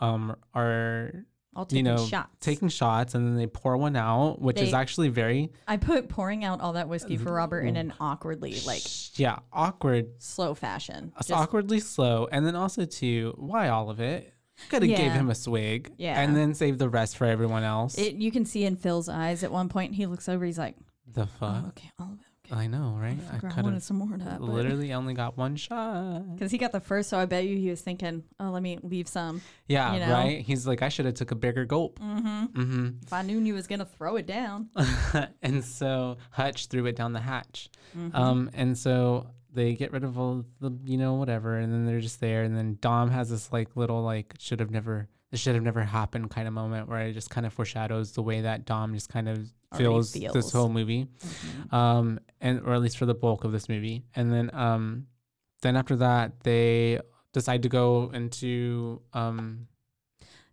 um 0.00 0.36
are 0.54 1.12
I'll 1.54 1.66
you 1.70 1.82
know 1.82 1.96
shots. 2.06 2.28
taking 2.40 2.68
shots, 2.68 3.14
and 3.14 3.26
then 3.26 3.36
they 3.36 3.46
pour 3.46 3.78
one 3.78 3.96
out, 3.96 4.40
which 4.42 4.60
is 4.60 4.74
actually 4.74 5.08
very 5.08 5.50
I 5.66 5.78
put 5.78 6.08
pouring 6.10 6.44
out 6.44 6.60
all 6.60 6.74
that 6.74 6.86
whiskey 6.88 7.16
for 7.16 7.32
Robert 7.32 7.60
in 7.62 7.76
an 7.76 7.94
awkwardly, 7.98 8.60
like 8.66 8.82
yeah 9.18 9.38
awkward 9.52 10.08
slow 10.22 10.54
fashion. 10.54 11.12
It's 11.18 11.28
Just- 11.28 11.40
awkwardly 11.40 11.80
slow, 11.80 12.28
and 12.30 12.46
then 12.46 12.54
also 12.56 12.84
too, 12.84 13.32
why 13.38 13.68
all 13.70 13.88
of 13.88 14.00
it? 14.00 14.34
Could 14.70 14.82
have 14.82 14.96
gave 14.96 15.12
him 15.12 15.30
a 15.30 15.34
swig, 15.34 15.92
Yeah. 15.98 16.20
and 16.20 16.34
then 16.36 16.54
save 16.54 16.78
the 16.78 16.88
rest 16.88 17.16
for 17.16 17.26
everyone 17.26 17.62
else. 17.62 17.96
It, 17.98 18.14
you 18.16 18.30
can 18.30 18.44
see 18.44 18.64
in 18.64 18.76
Phil's 18.76 19.08
eyes 19.08 19.44
at 19.44 19.52
one 19.52 19.68
point. 19.68 19.94
He 19.94 20.06
looks 20.06 20.28
over. 20.28 20.44
He's 20.44 20.58
like, 20.58 20.76
the 21.06 21.26
fuck? 21.26 21.62
"Oh, 21.64 21.68
okay, 21.68 21.90
all 21.98 22.06
of 22.06 22.18
it. 22.20 22.26
I 22.52 22.68
know, 22.68 22.96
right? 22.98 23.18
I, 23.32 23.58
I 23.58 23.60
wanted 23.62 23.82
some 23.82 23.96
more 23.98 24.16
that." 24.18 24.40
literally 24.40 24.92
only 24.94 25.14
got 25.14 25.36
one 25.36 25.56
shot. 25.56 26.32
Because 26.34 26.50
he 26.50 26.58
got 26.58 26.72
the 26.72 26.80
first, 26.80 27.08
so 27.10 27.18
I 27.18 27.26
bet 27.26 27.44
you 27.44 27.56
he 27.56 27.70
was 27.70 27.80
thinking, 27.80 28.22
"Oh, 28.40 28.50
let 28.50 28.62
me 28.62 28.78
leave 28.82 29.08
some." 29.08 29.42
Yeah, 29.68 29.92
you 29.94 30.00
know? 30.00 30.12
right. 30.12 30.40
He's 30.40 30.66
like, 30.66 30.80
I 30.82 30.88
should 30.88 31.06
have 31.06 31.14
took 31.14 31.32
a 31.32 31.34
bigger 31.36 31.64
gulp. 31.64 31.98
Mm-hmm. 32.00 32.44
Mm-hmm. 32.60 32.88
If 33.04 33.12
I 33.12 33.22
knew 33.22 33.40
you 33.40 33.54
was 33.54 33.66
gonna 33.66 33.84
throw 33.84 34.16
it 34.16 34.26
down, 34.26 34.70
and 35.42 35.64
so 35.64 36.18
Hutch 36.30 36.66
threw 36.68 36.86
it 36.86 36.96
down 36.96 37.12
the 37.12 37.20
hatch. 37.20 37.68
Mm-hmm. 37.96 38.16
Um, 38.16 38.50
and 38.54 38.76
so 38.78 39.26
they 39.56 39.74
get 39.74 39.90
rid 39.92 40.04
of 40.04 40.16
all 40.18 40.44
the, 40.60 40.70
you 40.84 40.96
know, 40.96 41.14
whatever, 41.14 41.56
and 41.56 41.72
then 41.72 41.84
they're 41.86 42.00
just 42.00 42.20
there. 42.20 42.44
And 42.44 42.56
then 42.56 42.78
Dom 42.80 43.10
has 43.10 43.28
this 43.30 43.52
like 43.52 43.74
little 43.74 44.02
like 44.02 44.34
should 44.38 44.60
have 44.60 44.70
never, 44.70 45.08
this 45.32 45.40
should 45.40 45.54
have 45.54 45.64
never 45.64 45.82
happened 45.82 46.30
kind 46.30 46.46
of 46.46 46.54
moment 46.54 46.88
where 46.88 47.00
it 47.00 47.12
just 47.14 47.30
kind 47.30 47.44
of 47.46 47.52
foreshadows 47.52 48.12
the 48.12 48.22
way 48.22 48.42
that 48.42 48.64
Dom 48.64 48.94
just 48.94 49.08
kind 49.08 49.28
of 49.28 49.38
Already 49.72 49.84
feels, 49.88 50.12
this 50.12 50.52
whole 50.52 50.68
movie, 50.68 51.08
Mm-hmm. 51.26 51.74
um, 51.74 52.20
and 52.40 52.60
or 52.60 52.74
at 52.74 52.80
least 52.80 52.96
for 52.98 53.06
the 53.06 53.14
bulk 53.14 53.42
of 53.42 53.50
this 53.50 53.68
movie. 53.68 54.04
And 54.14 54.32
then, 54.32 54.50
um, 54.54 55.08
then 55.62 55.74
after 55.76 55.96
that, 55.96 56.40
they 56.44 57.00
decide 57.32 57.62
to 57.64 57.68
go 57.68 58.10
into 58.14 59.02
um 59.12 59.66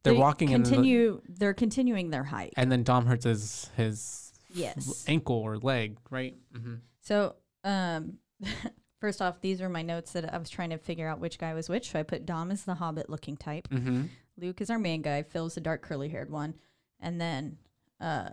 they're 0.02 0.14
They 0.14 0.20
walking 0.20 0.50
in 0.50 0.64
the, 0.64 0.70
continue 0.70 1.22
they're 1.30 1.54
continuing 1.54 2.10
their 2.10 2.24
hike. 2.26 2.54
and 2.58 2.70
then 2.72 2.84
Dom 2.84 3.06
hurts 3.06 3.24
his 3.26 3.70
his 3.78 4.34
Yes. 4.56 5.04
ankle 5.08 5.38
or 5.38 5.58
leg, 5.58 5.98
right? 6.10 6.36
Mm-hmm. 6.56 6.76
So, 7.02 7.36
um, 7.64 8.18
first 9.04 9.22
off, 9.22 9.42
these 9.42 9.62
are 9.62 9.68
my 9.68 9.82
notes 9.82 10.14
that 10.14 10.34
I 10.34 10.38
was 10.38 10.50
trying 10.50 10.70
to 10.70 10.78
figure 10.78 11.10
out 11.10 11.20
which 11.20 11.38
guy 11.38 11.54
was 11.54 11.68
which. 11.68 11.92
So 11.92 12.00
I 12.00 12.04
put 12.04 12.26
Dom 12.26 12.52
as 12.52 12.64
the 12.64 12.76
Hobbit 12.76 13.10
looking 13.10 13.36
type. 13.36 13.68
Mm-hmm. 13.68 14.04
Luke 14.38 14.62
is 14.62 14.70
our 14.70 14.80
main 14.80 15.02
guy. 15.02 15.24
Phil's 15.24 15.56
the 15.56 15.60
dark 15.60 15.82
curly 15.82 16.08
haired 16.08 16.30
one, 16.30 16.54
and 17.02 17.20
then 17.20 17.58
uh, 18.00 18.30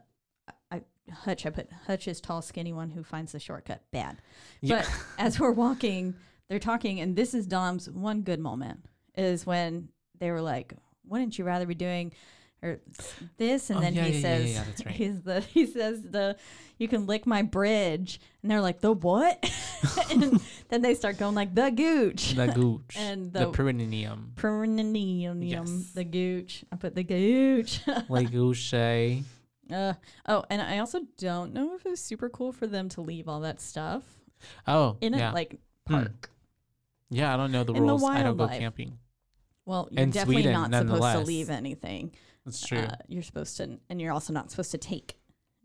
I 0.70 0.82
Hutch. 1.12 1.44
I 1.44 1.50
put 1.50 1.68
Hutch 1.88 2.06
is 2.06 2.20
tall, 2.20 2.40
skinny 2.40 2.72
one 2.72 2.88
who 2.88 3.02
finds 3.02 3.32
the 3.32 3.40
shortcut. 3.40 3.82
Bad. 3.90 4.18
Yeah. 4.60 4.76
But 4.76 4.90
as 5.18 5.40
we're 5.40 5.50
walking, 5.50 6.14
they're 6.48 6.60
talking, 6.60 7.00
and 7.00 7.16
this 7.16 7.34
is 7.34 7.48
Dom's 7.48 7.90
one 7.90 8.22
good 8.22 8.38
moment 8.38 8.84
is 9.16 9.44
when 9.44 9.88
they 10.20 10.30
were 10.30 10.40
like, 10.40 10.74
"Wouldn't 11.04 11.36
you 11.36 11.44
rather 11.44 11.66
be 11.66 11.74
doing?" 11.74 12.12
Or 12.62 12.78
this, 13.38 13.70
and 13.70 13.78
Oh, 13.78 13.82
then 13.82 13.94
yeah, 13.94 14.04
he 14.04 14.14
yeah, 14.16 14.20
says, 14.20 14.52
yeah, 14.52 14.64
right. 14.84 14.94
"He's 14.94 15.22
the 15.22 15.40
he 15.40 15.64
says 15.66 16.02
the 16.02 16.36
you 16.76 16.88
can 16.88 17.06
lick 17.06 17.26
my 17.26 17.40
bridge," 17.40 18.20
and 18.42 18.50
they're 18.50 18.60
like, 18.60 18.80
"The 18.80 18.92
what?" 18.92 19.42
and 20.10 20.38
then 20.68 20.82
they 20.82 20.94
start 20.94 21.16
going 21.16 21.34
like, 21.34 21.54
"The 21.54 21.70
gooch." 21.70 22.34
The 22.34 22.46
gooch 22.54 22.96
And 22.98 23.32
the 23.32 23.46
the- 23.46 23.50
perineum, 23.52 24.32
Perineum, 24.36 25.42
Yes. 25.42 25.92
the 25.94 26.04
gooch. 26.04 26.64
I 26.70 26.76
put 26.76 26.94
the 26.94 27.02
gooch. 27.02 27.80
like 28.10 28.30
gooche. 28.30 29.24
uh, 29.72 29.94
oh, 30.26 30.44
and 30.50 30.60
I 30.60 30.78
also 30.80 31.00
don't 31.16 31.54
know 31.54 31.74
if 31.76 31.86
it 31.86 31.88
was 31.90 32.00
super 32.00 32.28
cool 32.28 32.52
for 32.52 32.66
them 32.66 32.90
to 32.90 33.00
leave 33.00 33.26
all 33.26 33.40
that 33.40 33.60
stuff 33.60 34.02
Oh, 34.66 34.98
in 35.00 35.14
it, 35.14 35.32
like 35.32 35.58
Hmm. 35.86 35.94
park. 35.94 36.30
yeah. 37.08 37.32
I 37.32 37.38
don't 37.38 37.52
know 37.52 37.64
the 37.64 37.72
And 37.72 37.84
the 37.88 37.92
rules. 37.92 38.04
I 38.04 38.22
don't 38.22 38.36
go 38.36 38.48
camping. 38.48 38.98
Well, 39.64 39.88
you're 39.90 40.02
In 40.02 40.10
definitely 40.10 40.42
Sweden, 40.42 40.52
not 40.70 40.74
supposed 40.74 41.12
to 41.12 41.20
leave 41.20 41.48
anything. 41.48 42.12
That's 42.44 42.66
true. 42.66 42.78
Uh, 42.78 42.96
you're 43.08 43.22
supposed 43.22 43.56
to, 43.58 43.78
and 43.88 44.00
you're 44.00 44.12
also 44.12 44.32
not 44.32 44.50
supposed 44.50 44.70
to 44.72 44.78
take 44.78 45.16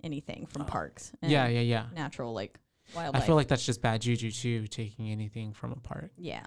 anything 0.04 0.46
from 0.46 0.66
parks. 0.66 1.12
Oh. 1.24 1.28
yeah, 1.28 1.48
yeah, 1.48 1.62
yeah. 1.62 1.86
Natural 1.94 2.34
like 2.34 2.60
wildlife. 2.96 3.24
I 3.24 3.26
feel 3.26 3.36
like 3.36 3.48
that's 3.48 3.66
just 3.66 3.82
bad 3.82 4.02
juju 4.02 4.32
too, 4.32 4.68
taking 4.68 5.10
anything 5.10 5.54
from 5.54 5.72
a 5.72 5.78
park. 5.78 6.12
yeah, 6.18 6.46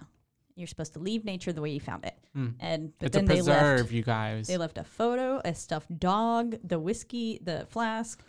you're 0.55 0.67
supposed 0.67 0.93
to 0.93 0.99
leave 0.99 1.25
nature 1.25 1.51
the 1.53 1.61
way 1.61 1.71
you 1.71 1.79
found 1.79 2.05
it. 2.05 2.15
Mm. 2.37 2.53
And 2.59 2.93
but 2.99 3.07
It's 3.07 3.17
a 3.17 3.19
then 3.19 3.25
they 3.27 3.41
left. 3.41 3.59
preserve, 3.59 3.91
you 3.91 4.03
guys. 4.03 4.47
They 4.47 4.57
left 4.57 4.77
a 4.77 4.83
photo, 4.83 5.41
a 5.43 5.53
stuffed 5.55 5.99
dog, 5.99 6.55
the 6.63 6.79
whiskey, 6.79 7.39
the 7.41 7.65
flask. 7.69 8.21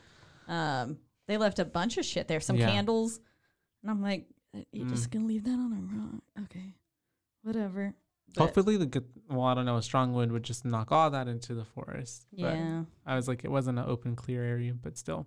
Um, 0.49 0.99
they 1.29 1.37
left 1.37 1.59
a 1.59 1.65
bunch 1.65 1.99
of 1.99 2.05
shit 2.05 2.27
there, 2.29 2.41
some 2.41 2.57
Yeah. 2.57 2.67
candles, 2.71 3.21
and 3.83 3.91
I'm 3.91 4.01
like, 4.03 4.27
"Uh, 4.55 4.61
"You're 4.73 4.87
Mm. 4.87 4.91
just 4.91 5.11
gonna 5.11 5.27
leave 5.27 5.45
that 5.45 5.51
on 5.53 5.73
a 5.73 5.97
rock? 5.97 6.47
Okay, 6.47 6.75
whatever." 7.43 7.95
But, 8.37 8.45
Hopefully, 8.45 8.77
the 8.77 8.87
good. 8.87 9.05
Well, 9.29 9.43
I 9.47 9.55
don't 9.55 9.64
know. 9.66 9.77
A 9.77 9.83
strong 9.83 10.12
wind 10.12 10.31
would 10.33 10.43
just 10.45 10.64
knock 10.64 10.93
all 10.93 11.11
that 11.11 11.27
into 11.29 11.55
the 11.55 11.64
forest. 11.64 12.27
but 12.33 12.55
yeah, 12.55 12.83
I 13.05 13.16
was 13.16 13.27
like, 13.29 13.45
it 13.45 13.51
wasn't 13.51 13.79
an 13.79 13.85
open, 13.88 14.14
clear 14.16 14.43
area, 14.45 14.73
but 14.75 14.97
still. 14.97 15.27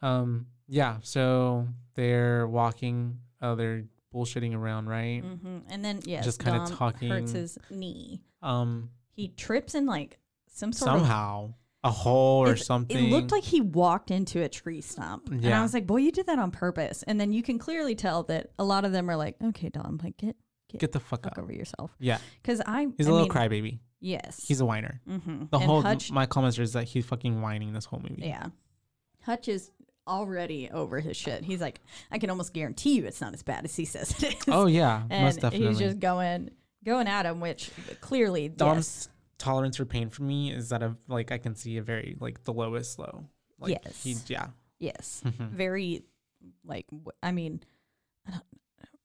Um. 0.00 0.46
Yeah. 0.68 0.96
So 1.02 1.68
they're 1.94 2.46
walking. 2.46 3.18
Uh, 3.40 3.54
they're 3.54 3.84
bullshitting 4.14 4.54
around, 4.54 4.88
right? 4.88 5.20
hmm 5.22 5.58
and 5.70 5.84
then 5.84 6.00
yeah, 6.04 6.20
Just 6.20 6.42
kinda 6.42 6.64
talking. 6.66 7.08
hurts 7.08 7.32
his 7.32 7.58
knee. 7.70 8.22
Um. 8.42 8.90
He 9.14 9.28
trips 9.28 9.74
in 9.74 9.86
like 9.86 10.18
some 10.48 10.72
sort 10.72 10.90
of. 10.92 10.98
Somehow, 11.00 11.54
a 11.84 11.90
hole 11.90 12.46
or 12.46 12.52
It- 12.54 12.58
something. 12.58 12.96
It 12.96 13.10
looked 13.10 13.30
like 13.32 13.42
he 13.44 13.60
walked 13.60 14.10
into 14.10 14.42
a 14.42 14.48
tree 14.48 14.80
stump. 14.80 15.28
And 15.30 15.46
I 15.46 15.62
was 15.62 15.74
like, 15.74 15.86
boy, 15.86 15.98
you 15.98 16.12
did 16.12 16.26
that 16.26 16.38
on 16.38 16.50
purpose. 16.50 17.02
And 17.04 17.20
then 17.20 17.32
you 17.32 17.42
can 17.42 17.58
clearly 17.58 17.94
tell 17.94 18.22
that 18.24 18.50
a 18.58 18.64
lot 18.64 18.84
of 18.84 18.92
them 18.92 19.10
are 19.10 19.16
like, 19.16 19.36
okay, 19.42 19.68
Dom, 19.68 19.98
like, 20.02 20.16
get, 20.16 20.36
get 20.78 20.92
the 20.92 21.00
fuck 21.00 21.24
fuck 21.24 21.32
up. 21.32 21.38
over 21.42 21.52
yourself. 21.52 21.90
Yeah, 21.98 22.18
Because 22.42 22.60
I. 22.66 22.88
he's 22.96 23.06
a 23.06 23.10
a 23.10 23.12
little 23.12 23.28
crybaby. 23.28 23.78
Yes. 24.00 24.44
He's 24.46 24.60
a 24.60 24.64
whiner. 24.64 25.00
Mm-hmm. 25.08 25.44
The 25.50 25.56
and 25.58 25.64
whole 25.64 25.80
Hutch, 25.82 26.10
my 26.10 26.26
comments 26.26 26.58
is 26.58 26.72
that 26.72 26.84
he's 26.84 27.06
fucking 27.06 27.40
whining 27.40 27.72
this 27.72 27.84
whole 27.84 28.00
movie. 28.00 28.22
yeah, 28.26 28.46
Hutch 29.22 29.48
is 29.48 29.70
already 30.08 30.68
over 30.70 30.98
his 30.98 31.16
shit. 31.16 31.44
He's 31.44 31.60
like, 31.60 31.80
I 32.10 32.18
can 32.18 32.28
almost 32.30 32.52
guarantee 32.52 32.94
you 32.96 33.04
it's 33.04 33.20
not 33.20 33.32
as 33.34 33.42
bad 33.44 33.64
as 33.64 33.76
he 33.76 33.84
says 33.84 34.10
it 34.22 34.34
is. 34.34 34.44
Oh 34.48 34.66
yeah, 34.66 35.02
and 35.10 35.24
most 35.24 35.40
definitely. 35.40 35.68
he's 35.68 35.78
just 35.78 36.00
going, 36.00 36.50
going 36.84 37.06
at 37.06 37.26
him, 37.26 37.38
which 37.40 37.70
clearly, 38.00 38.48
Dom's 38.48 39.08
tolerance 39.38 39.76
for 39.76 39.84
pain 39.84 40.08
for 40.10 40.22
me 40.24 40.52
is 40.52 40.68
that 40.70 40.82
of 40.82 40.96
like 41.08 41.30
I 41.32 41.38
can 41.38 41.54
see 41.54 41.76
a 41.76 41.82
very 41.82 42.16
like 42.20 42.42
the 42.44 42.52
lowest 42.52 42.98
low. 42.98 43.24
Like 43.60 43.78
Yes. 43.84 44.02
He, 44.02 44.16
yeah. 44.26 44.46
yes, 44.80 45.22
yes, 45.24 45.32
Mhm. 45.38 45.50
very, 45.50 46.02
like, 46.64 46.86
w- 46.90 47.06
I 47.22 47.30
mean, 47.30 47.60
I 48.26 48.32
don't, 48.32 48.42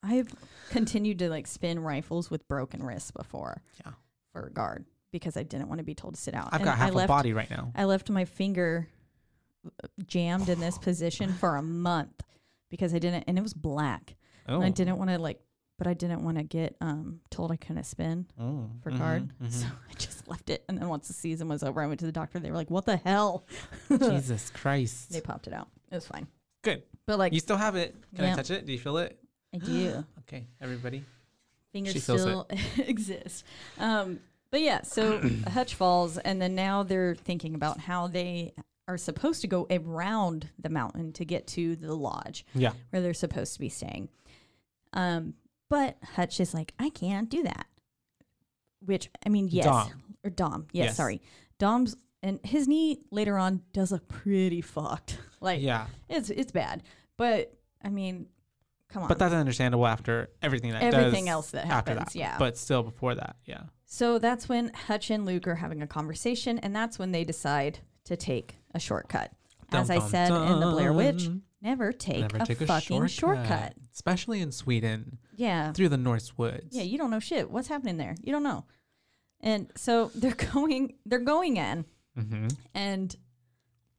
I've 0.02 0.28
continued 0.70 1.18
to 1.20 1.28
like 1.28 1.46
spin 1.46 1.80
rifles 1.80 2.30
with 2.30 2.46
broken 2.48 2.82
wrists 2.82 3.10
before. 3.10 3.62
Yeah. 3.84 3.92
For 4.32 4.46
a 4.46 4.50
guard 4.52 4.84
because 5.10 5.36
I 5.36 5.42
didn't 5.42 5.68
want 5.68 5.78
to 5.78 5.84
be 5.84 5.94
told 5.94 6.14
to 6.14 6.20
sit 6.20 6.34
out. 6.34 6.48
I've 6.52 6.60
And 6.60 6.64
got 6.64 6.78
half 6.78 6.88
I 6.90 6.92
left, 6.92 7.06
a 7.06 7.08
body 7.08 7.32
right 7.32 7.50
now. 7.50 7.72
I 7.74 7.84
left 7.84 8.10
my 8.10 8.24
finger 8.24 8.88
uh, 9.66 9.86
jammed 10.06 10.48
in 10.48 10.60
this 10.60 10.78
position 10.78 11.32
for 11.32 11.56
a 11.56 11.62
month 11.62 12.22
because 12.70 12.94
I 12.94 12.98
didn't, 12.98 13.24
and 13.26 13.38
it 13.38 13.42
was 13.42 13.54
black. 13.54 14.16
Oh. 14.46 14.56
And 14.56 14.64
I 14.64 14.68
didn't 14.70 14.98
want 14.98 15.10
to 15.10 15.18
like, 15.18 15.40
but 15.78 15.86
I 15.86 15.94
didn't 15.94 16.24
want 16.24 16.36
to 16.36 16.44
get 16.44 16.76
um 16.80 17.20
told 17.30 17.50
I 17.52 17.56
couldn't 17.56 17.84
spin 17.84 18.26
oh. 18.38 18.68
for 18.82 18.90
mhm, 18.90 18.98
guard, 18.98 19.30
mhm. 19.42 19.50
so 19.52 19.66
I 19.90 19.94
just 19.94 20.28
left 20.28 20.50
it. 20.50 20.64
And 20.68 20.76
then 20.78 20.88
once 20.88 21.08
the 21.08 21.14
season 21.14 21.48
was 21.48 21.62
over, 21.62 21.80
I 21.80 21.86
went 21.86 22.00
to 22.00 22.06
the 22.06 22.12
doctor. 22.12 22.38
They 22.38 22.50
were 22.50 22.56
like, 22.56 22.70
"What 22.70 22.84
the 22.84 22.96
hell?" 22.98 23.46
Jesus 23.88 24.50
Christ. 24.54 25.10
they 25.10 25.20
popped 25.20 25.46
it 25.46 25.52
out. 25.54 25.68
It 25.90 25.94
was 25.94 26.06
fine. 26.06 26.26
Good. 26.62 26.82
But 27.06 27.18
like, 27.18 27.32
You 27.32 27.40
still 27.40 27.56
have 27.56 27.76
it. 27.76 27.94
Can 28.14 28.26
I 28.26 28.34
touch 28.34 28.50
it? 28.50 28.66
Do 28.66 28.72
you 28.72 28.78
feel 28.78 28.98
it? 28.98 29.18
I 29.54 29.58
do. 29.58 30.04
Okay, 30.20 30.46
everybody. 30.60 31.04
Fingers 31.72 32.02
still 32.02 32.46
exist. 32.78 33.44
Um, 33.78 34.20
but 34.50 34.60
yeah, 34.62 34.82
so 34.82 35.20
Hutch 35.48 35.74
falls, 35.74 36.18
and 36.18 36.40
then 36.40 36.54
now 36.54 36.82
they're 36.82 37.14
thinking 37.14 37.54
about 37.54 37.80
how 37.80 38.06
they 38.06 38.54
are 38.86 38.96
supposed 38.96 39.42
to 39.42 39.46
go 39.46 39.66
around 39.70 40.48
the 40.58 40.70
mountain 40.70 41.12
to 41.12 41.24
get 41.24 41.46
to 41.46 41.76
the 41.76 41.94
lodge 41.94 42.46
Yeah. 42.54 42.72
where 42.90 43.02
they're 43.02 43.12
supposed 43.12 43.52
to 43.54 43.60
be 43.60 43.68
staying. 43.68 44.08
Um, 44.94 45.34
but 45.68 45.98
Hutch 46.14 46.40
is 46.40 46.54
like, 46.54 46.72
I 46.78 46.88
can't 46.88 47.28
do 47.28 47.42
that. 47.42 47.66
Which 48.84 49.10
I 49.26 49.28
mean, 49.28 49.48
yes, 49.48 49.66
Dom. 49.66 50.02
or 50.24 50.30
Dom. 50.30 50.66
Yes, 50.72 50.86
Yes. 50.86 50.96
sorry, 50.96 51.20
Dom's 51.58 51.96
and 52.22 52.40
his 52.44 52.66
knee 52.66 53.00
later 53.10 53.36
on 53.36 53.60
does 53.72 53.92
look 53.92 54.08
pretty 54.08 54.60
fucked. 54.60 55.18
Like, 55.40 55.60
Yeah. 55.62 55.86
it's 56.08 56.30
it's 56.30 56.50
bad. 56.50 56.82
But 57.16 57.52
I 57.84 57.90
mean, 57.90 58.26
come 58.88 59.02
on. 59.02 59.08
But 59.08 59.18
that's 59.18 59.34
understandable 59.34 59.86
after 59.86 60.30
everything 60.42 60.72
that 60.72 60.82
Everything 60.82 61.28
else 61.28 61.50
that 61.52 61.66
after 61.66 61.92
happens, 61.92 62.12
that. 62.12 62.18
yeah. 62.18 62.36
But 62.38 62.56
still 62.56 62.82
before 62.82 63.14
that, 63.14 63.36
yeah. 63.44 63.62
So 63.86 64.18
that's 64.18 64.48
when 64.48 64.72
Hutch 64.74 65.10
and 65.10 65.24
Luke 65.24 65.46
are 65.46 65.54
having 65.56 65.82
a 65.82 65.86
conversation, 65.86 66.58
and 66.58 66.74
that's 66.76 66.98
when 66.98 67.12
they 67.12 67.24
decide 67.24 67.78
to 68.04 68.16
take 68.16 68.56
a 68.74 68.78
shortcut. 68.80 69.32
As 69.72 69.88
Dun, 69.88 69.96
I 69.96 70.00
dun, 70.00 70.08
said 70.08 70.30
in 70.30 70.60
The 70.60 70.70
Blair 70.70 70.92
Witch, 70.92 71.28
never 71.62 71.92
take, 71.92 72.20
Never 72.20 72.38
a, 72.38 72.46
take 72.46 72.60
a 72.60 72.66
fucking 72.66 73.06
shortcut. 73.06 73.46
shortcut. 73.46 73.74
Especially 73.94 74.40
in 74.40 74.52
Sweden, 74.52 75.18
Yeah. 75.36 75.72
through 75.72 75.88
the 75.90 75.96
Norse 75.98 76.36
woods. 76.38 76.68
Yeah, 76.76 76.84
you 76.84 76.96
don't 76.98 77.10
know 77.10 77.20
shit. 77.20 77.50
What's 77.50 77.68
happening 77.68 77.96
there? 77.98 78.14
You 78.22 78.32
don't 78.32 78.42
know. 78.42 78.64
And 79.40 79.70
so 79.76 80.10
they're 80.14 80.32
going 80.52 80.94
they're 81.06 81.18
going 81.18 81.56
in 81.58 81.84
mm-hmm. 82.18 82.48
and 82.74 83.14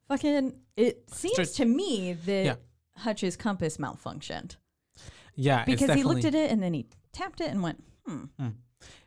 fucking 0.07 0.53
it 0.75 1.03
seems 1.11 1.33
Start- 1.33 1.49
to 1.49 1.65
me 1.65 2.13
that 2.25 2.45
Yeah. 2.45 2.55
Hutch's 2.97 3.35
compass 3.37 3.77
malfunctioned. 3.77 4.55
Yeah, 5.41 5.63
Because 5.65 5.93
he 5.93 6.03
looked 6.03 6.25
at 6.25 6.35
it 6.35 6.51
and 6.51 6.61
then 6.61 6.73
he 6.73 6.85
tapped 7.13 7.41
it 7.41 7.49
and 7.49 7.63
went, 7.63 7.81
hmm. 8.05 8.25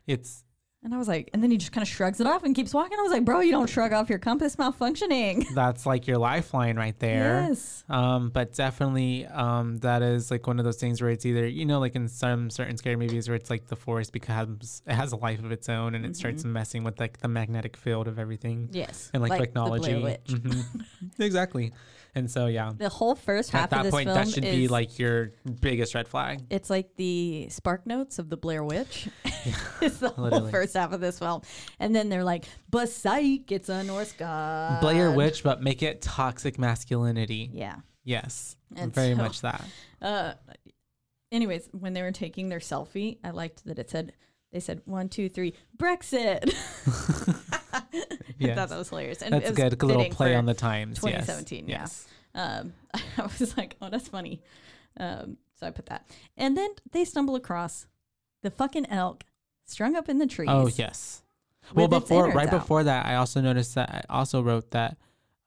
It's 0.07 0.43
And 0.83 0.93
I 0.93 0.97
was 0.97 1.07
like, 1.07 1.29
and 1.33 1.41
then 1.41 1.49
he 1.49 1.57
just 1.57 1.71
kind 1.71 1.81
of 1.81 1.87
shrugs 1.87 2.19
it 2.19 2.27
off 2.27 2.43
and 2.43 2.53
keeps 2.53 2.73
walking. 2.73 2.97
I 2.99 3.01
was 3.03 3.11
like, 3.11 3.23
bro, 3.23 3.39
you 3.39 3.51
don't 3.51 3.69
shrug 3.69 3.93
off 3.93 4.09
your 4.09 4.19
compass 4.19 4.57
malfunctioning. 4.57 5.45
that's 5.55 5.85
like 5.85 6.07
your 6.07 6.17
lifeline 6.17 6.75
right 6.75 6.97
there. 6.99 7.45
Yes. 7.47 7.83
Um, 7.89 8.29
but 8.31 8.53
definitely, 8.53 9.25
um, 9.27 9.77
that 9.77 10.01
is 10.01 10.29
like 10.29 10.45
one 10.45 10.59
of 10.59 10.65
those 10.65 10.75
things 10.77 11.01
where 11.01 11.09
it's 11.09 11.25
either 11.25 11.47
you 11.47 11.65
know, 11.65 11.79
like 11.79 11.95
in 11.95 12.07
some 12.09 12.49
certain 12.49 12.75
scary 12.77 12.97
movies 12.97 13.29
where 13.29 13.35
it's 13.35 13.49
like 13.49 13.67
the 13.67 13.75
forest 13.77 14.11
becomes 14.11 14.81
it 14.85 14.93
has 14.93 15.13
a 15.13 15.15
life 15.17 15.39
of 15.39 15.51
its 15.53 15.69
own 15.69 15.95
and 15.95 16.05
it 16.05 16.15
starts 16.17 16.43
Mm-hmm. 16.43 16.53
messing 16.53 16.83
with 16.83 16.99
like 16.99 17.19
the 17.19 17.29
magnetic 17.29 17.77
field 17.77 18.07
of 18.09 18.19
everything 18.19 18.67
Yes. 18.73 19.09
and 19.13 19.21
like, 19.23 19.29
Blair 19.29 19.39
technology. 19.39 19.93
Mhm. 19.93 20.65
exactly. 21.19 21.71
And 22.15 22.29
so 22.29 22.45
yeah, 22.45 22.71
The 22.77 22.89
whole 22.89 23.15
first 23.15 23.49
half 23.51 23.63
at 23.63 23.69
that 23.71 23.79
of 23.79 23.83
this 23.85 23.91
point, 23.91 24.07
film 24.07 24.17
that 24.17 24.27
should 24.27 24.43
be 24.43 24.67
like 24.67 24.99
your 24.99 25.31
biggest 25.61 25.95
red 25.95 26.07
flag. 26.07 26.41
It's 26.49 26.69
like 26.69 26.95
the 26.95 27.47
spark 27.49 27.87
notes 27.87 28.19
of 28.19 28.29
the 28.29 28.37
Blair 28.37 28.63
Witch. 28.63 29.09
it's 29.81 29.97
the 29.97 30.09
whole 30.09 30.47
first 30.49 30.75
half 30.75 30.93
of 30.93 31.01
this 31.01 31.17
film. 31.19 31.41
And 31.79 31.95
then 31.95 32.09
they're 32.09 32.23
like, 32.23 32.45
but 32.69 32.89
psych, 32.89 33.51
it's 33.51 33.69
a 33.69 33.83
Norse 33.83 34.13
god. 34.13 34.79
Blair 34.81 35.11
Witch, 35.11 35.43
but 35.43 35.61
make 35.63 35.81
it 35.81 36.01
toxic 36.01 36.59
masculinity. 36.59 37.49
Yeah. 37.51 37.77
Yes, 38.03 38.57
And 38.75 38.93
very 38.93 39.15
so- 39.15 39.17
much 39.17 39.41
that. 39.41 39.65
Uh, 40.01 40.33
anyways, 41.31 41.69
when 41.71 41.93
they 41.93 42.01
were 42.01 42.11
taking 42.11 42.49
their 42.49 42.59
selfie, 42.59 43.17
I 43.23 43.31
liked 43.31 43.65
that 43.65 43.79
it 43.79 43.89
said, 43.89 44.13
they 44.51 44.59
said 44.59 44.81
one, 44.85 45.09
two, 45.09 45.29
three, 45.29 45.53
Brexit. 45.77 46.53
I 48.43 48.47
Yes. 48.47 48.57
thought 48.57 48.69
that 48.69 48.77
was 48.77 48.89
hilarious. 48.89 49.21
And 49.21 49.33
That's 49.33 49.45
it 49.45 49.49
was 49.51 49.57
good. 49.57 49.81
A 49.81 49.85
little 49.85 50.05
play 50.09 50.35
on 50.35 50.45
the 50.45 50.53
times. 50.53 50.99
2017, 50.99 51.67
yeah. 51.67 51.79
Yes. 51.81 52.07
um, 52.35 52.73
I 53.17 53.23
was 53.39 53.55
like, 53.57 53.75
oh, 53.81 53.89
that's 53.89 54.07
funny. 54.07 54.41
Um, 54.99 55.37
so 55.59 55.67
I 55.67 55.71
put 55.71 55.85
that. 55.87 56.07
And 56.37 56.57
then 56.57 56.69
they 56.91 57.05
stumble 57.05 57.35
across 57.35 57.87
the 58.41 58.51
fucking 58.51 58.87
elk 58.89 59.23
strung 59.65 59.95
up 59.95 60.09
in 60.09 60.17
the 60.19 60.27
trees. 60.27 60.49
Oh 60.51 60.67
yes. 60.67 61.21
well, 61.73 61.87
before 61.87 62.29
right 62.31 62.47
out. 62.51 62.59
before 62.59 62.83
that, 62.83 63.05
I 63.05 63.15
also 63.15 63.39
noticed 63.41 63.75
that 63.75 63.89
I 64.09 64.13
also 64.13 64.41
wrote 64.41 64.71
that, 64.71 64.97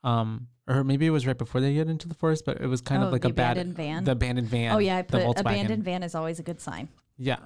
um, 0.02 0.48
or 0.66 0.82
maybe 0.82 1.06
it 1.06 1.10
was 1.10 1.26
right 1.26 1.36
before 1.36 1.60
they 1.60 1.74
get 1.74 1.88
into 1.88 2.08
the 2.08 2.14
forest, 2.14 2.44
but 2.46 2.60
it 2.60 2.66
was 2.66 2.80
kind 2.80 3.02
Oh, 3.02 3.06
of 3.08 3.12
like 3.12 3.24
a 3.24 3.30
bad 3.30 3.52
abandoned 3.58 3.76
van? 3.76 4.04
the 4.04 4.12
abandoned 4.12 4.48
van. 4.48 4.72
Oh 4.74 4.78
yeah, 4.78 4.96
I 4.96 5.02
the 5.02 5.18
put 5.26 5.38
abandoned 5.40 5.84
van 5.84 6.02
is 6.02 6.14
always 6.14 6.38
a 6.38 6.42
good 6.42 6.60
sign. 6.60 6.88
Yeah, 7.18 7.36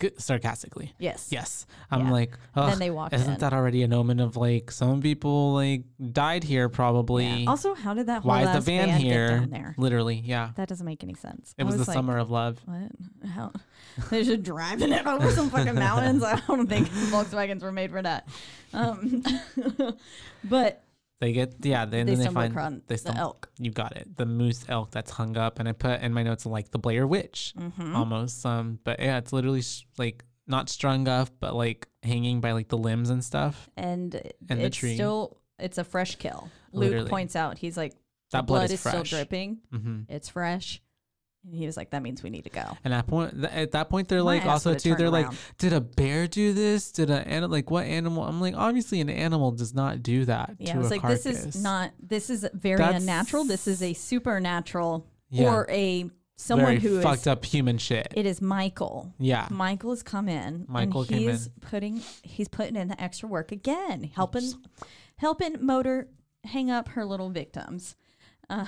good 0.00 0.20
sarcastically. 0.20 0.92
Yes. 0.98 1.28
Yes, 1.30 1.66
I'm 1.90 2.06
Yeah. 2.06 2.10
like, 2.10 2.38
Then 2.56 2.78
they 2.80 2.90
walk 2.90 3.12
isn't 3.12 3.34
in. 3.34 3.38
that 3.38 3.52
already 3.52 3.82
an 3.84 3.92
omen 3.92 4.18
of 4.18 4.36
like 4.36 4.72
some 4.72 5.00
people 5.00 5.54
like 5.54 5.84
died 6.12 6.42
here 6.42 6.68
probably? 6.68 7.26
Yeah. 7.28 7.48
Also, 7.50 7.74
how 7.74 7.94
did 7.94 8.06
that 8.06 8.22
whole 8.22 8.30
Why 8.30 8.42
is 8.42 8.52
the 8.52 8.60
van, 8.60 8.88
van 8.88 9.00
here? 9.00 9.28
get 9.28 9.40
down 9.40 9.50
there? 9.50 9.74
Literally, 9.78 10.16
yeah. 10.24 10.50
That 10.56 10.68
doesn't 10.68 10.84
make 10.86 11.04
any 11.04 11.14
sense. 11.14 11.54
It 11.56 11.62
I 11.62 11.66
was, 11.66 11.76
the 11.76 11.84
like, 11.84 11.94
summer 11.94 12.18
of 12.18 12.30
love. 12.30 12.58
What? 12.64 13.30
How? 13.30 13.52
They're 14.10 14.24
just 14.24 14.42
driving 14.42 14.92
it 14.92 15.06
over 15.06 15.30
some 15.30 15.50
fucking 15.50 15.74
mountains. 15.76 16.24
I 16.24 16.40
don't 16.48 16.66
think 16.66 16.88
Volkswagens 17.12 17.62
were 17.62 17.72
made 17.72 17.90
for 17.92 18.02
that. 18.02 18.26
Um, 18.72 19.22
but 20.44 20.82
They 21.20 21.32
get 21.32 21.54
yeah. 21.62 21.84
Then 21.84 22.06
they 22.06 22.14
then 22.14 22.24
they 22.26 22.30
find 22.32 22.52
across 22.52 22.72
they 22.86 22.94
the 22.94 22.98
stumble. 22.98 23.20
elk. 23.20 23.50
You 23.58 23.70
got 23.70 23.96
it. 23.96 24.16
The 24.16 24.26
moose 24.26 24.64
elk 24.68 24.90
that's 24.90 25.10
hung 25.10 25.36
up, 25.36 25.58
and 25.58 25.68
I 25.68 25.72
put 25.72 26.00
in 26.00 26.12
my 26.12 26.22
notes 26.22 26.46
like 26.46 26.70
the 26.70 26.78
Blair 26.78 27.06
Witch, 27.06 27.54
Mm-hmm. 27.58 27.94
almost. 27.94 28.44
Um, 28.46 28.78
but 28.84 28.98
yeah, 29.00 29.18
it's 29.18 29.32
literally 29.32 29.58
s- 29.60 29.84
like 29.98 30.24
not 30.46 30.68
strung 30.70 31.06
up, 31.08 31.28
but 31.38 31.54
like 31.54 31.86
hanging 32.02 32.40
by 32.40 32.52
like 32.52 32.68
the 32.68 32.78
limbs 32.78 33.10
and 33.10 33.22
stuff. 33.22 33.68
And, 33.76 34.14
And 34.48 34.60
the 34.60 34.64
it's 34.66 34.76
tree. 34.78 34.94
still 34.94 35.36
it's 35.58 35.76
a 35.78 35.84
fresh 35.84 36.16
kill. 36.16 36.48
Luke 36.72 37.08
points 37.08 37.36
out 37.36 37.58
he's 37.58 37.76
like 37.76 37.92
That 38.32 38.38
the 38.38 38.42
blood 38.44 38.58
blood, 38.60 38.64
is 38.66 38.72
is, 38.72 38.80
still 38.80 39.02
dripping. 39.02 39.58
hmm 39.70 40.00
It's 40.08 40.30
fresh. 40.30 40.80
And 41.44 41.54
he 41.54 41.64
was 41.64 41.76
like, 41.76 41.90
"That 41.90 42.02
means 42.02 42.22
we 42.22 42.28
need 42.30 42.44
to 42.44 42.50
go." 42.50 42.62
And 42.84 42.92
at 42.92 43.06
point 43.06 43.32
th- 43.32 43.52
at 43.52 43.72
that 43.72 43.88
point, 43.88 44.08
they're 44.08 44.18
My 44.18 44.36
like 44.36 44.46
also 44.46 44.74
too. 44.74 44.90
They're 44.90 45.10
turned 45.10 45.12
like, 45.12 45.26
did 45.58 45.72
a 45.72 45.80
bear 45.80 46.26
do 46.28 46.52
this? 46.52 46.92
Did 46.92 47.10
a 47.10 47.26
animal 47.26 47.50
like 47.50 47.70
what 47.70 47.86
animal? 47.86 48.24
I'm 48.24 48.40
like, 48.40 48.54
obviously 48.54 49.00
an 49.00 49.08
animal 49.08 49.50
does 49.52 49.72
not 49.74 50.02
do 50.02 50.26
that 50.26 50.56
Yeah, 50.58 50.72
to 50.72 50.74
I 50.74 50.78
was 50.78 50.86
a 50.88 50.90
like, 50.90 51.00
carcass. 51.00 51.22
"This 51.24 51.44
is 51.46 51.62
not. 51.62 51.92
This 51.98 52.28
is 52.28 52.46
very 52.52 52.76
That's- 52.78 53.00
unnatural. 53.00 53.44
This 53.44 53.66
is 53.66 53.82
a 53.82 53.94
supernatural 53.94 55.06
Yeah. 55.30 55.50
or 55.54 55.66
a 55.70 56.10
someone 56.36 56.66
Very 56.66 56.80
who 56.80 56.98
is. 56.98 57.02
fucked 57.02 57.26
up 57.26 57.44
human 57.44 57.78
shit. 57.78 58.08
It 58.16 58.26
is 58.26 58.40
Michael. 58.42 59.12
yeah, 59.18 59.46
Michael 59.50 59.90
has 59.90 60.02
come 60.02 60.28
in. 60.28 60.64
Michael 60.68 61.00
and 61.02 61.08
came 61.10 61.18
he's 61.30 61.46
in. 61.46 61.52
putting 61.62 62.02
he's 62.22 62.48
putting 62.48 62.76
in 62.76 62.88
the 62.88 63.00
extra 63.00 63.28
work 63.28 63.50
again, 63.52 64.04
helping 64.14 64.50
helping 65.16 65.64
Moder 65.64 66.08
hang 66.44 66.70
up 66.70 66.88
her 66.88 67.04
little 67.06 67.30
victims. 67.30 67.96
Uh, 68.50 68.66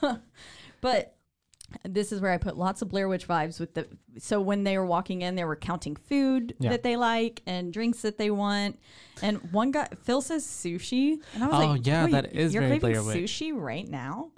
but 0.80 1.16
this 1.84 2.12
is 2.12 2.20
where 2.20 2.30
I 2.32 2.38
put 2.38 2.56
lots 2.56 2.82
of 2.82 2.88
Blair 2.88 3.08
Witch 3.08 3.26
vibes 3.28 3.58
with 3.60 3.74
the. 3.74 3.86
So 4.18 4.40
when 4.40 4.64
they 4.64 4.76
were 4.78 4.86
walking 4.86 5.22
in, 5.22 5.34
they 5.34 5.44
were 5.44 5.56
counting 5.56 5.96
food 5.96 6.54
Yeah. 6.58 6.70
that 6.70 6.82
they 6.82 6.96
like 6.96 7.42
and 7.46 7.72
drinks 7.72 8.02
that 8.02 8.18
they 8.18 8.30
want. 8.30 8.78
And 9.22 9.38
one 9.52 9.70
guy, 9.70 9.88
Phil 10.02 10.20
says 10.20 10.44
sushi, 10.46 11.18
and 11.34 11.44
I 11.44 11.46
was 11.46 11.52
like, 11.58 11.68
Oh, 11.68 11.72
like, 11.72 11.86
yeah, 11.86 12.04
"Wait, 12.04 12.12
that 12.12 12.32
is 12.34 12.52
you're 12.54 12.62
very 12.62 12.78
craving 12.78 13.02
Blair 13.02 13.14
Witch." 13.20 13.30
sushi 13.32 13.52
right 13.54 13.88
now." 13.88 14.30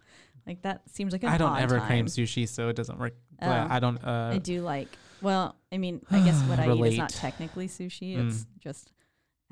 Like 0.46 0.62
that 0.62 0.82
seems 0.90 1.12
like 1.12 1.22
an 1.22 1.30
I 1.30 1.38
don't 1.38 1.56
ever 1.58 1.78
time. 1.78 1.86
crave 1.88 2.04
sushi, 2.06 2.48
so 2.48 2.68
it 2.68 2.76
doesn't 2.76 2.98
work. 2.98 3.14
But 3.40 3.48
Oh. 3.48 3.66
I 3.70 3.80
don't. 3.80 3.98
Uh, 4.04 4.30
I 4.34 4.38
do 4.38 4.60
like. 4.62 4.88
Well, 5.22 5.56
I 5.72 5.78
mean, 5.78 6.04
I 6.10 6.20
guess 6.20 6.40
what 6.42 6.58
I 6.60 6.70
eat 6.72 6.84
is 6.84 6.98
not 6.98 7.08
technically 7.10 7.66
sushi. 7.68 8.16
Mm. 8.16 8.28
It's 8.28 8.46
just 8.60 8.92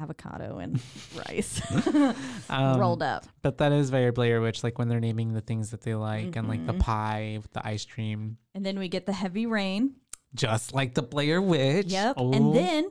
avocado 0.02 0.58
and 0.58 0.80
rice 1.28 1.60
um, 2.50 2.78
rolled 2.78 3.02
up. 3.02 3.24
But 3.42 3.58
that 3.58 3.72
is 3.72 3.90
very 3.90 4.10
Blair 4.10 4.40
Witch, 4.40 4.62
like 4.64 4.78
when 4.78 4.88
they're 4.88 5.00
naming 5.00 5.32
the 5.32 5.40
things 5.40 5.70
that 5.70 5.82
they 5.82 5.94
like, 5.94 6.36
and 6.36 6.48
like 6.48 6.66
the 6.66 6.74
Mhm. 6.74 6.80
pie 6.80 7.38
with 7.40 7.52
the 7.52 7.66
ice 7.66 7.84
cream, 7.84 8.38
And 8.54 8.64
then 8.66 8.78
we 8.78 8.88
get 8.88 9.06
the 9.06 9.12
heavy 9.12 9.46
rain. 9.46 9.94
just 10.34 10.74
like 10.74 10.94
the 10.94 11.02
Blair 11.02 11.40
Witch. 11.42 11.86
Yep. 11.92 12.14
Oh, 12.16 12.32
And 12.32 12.54
then 12.54 12.90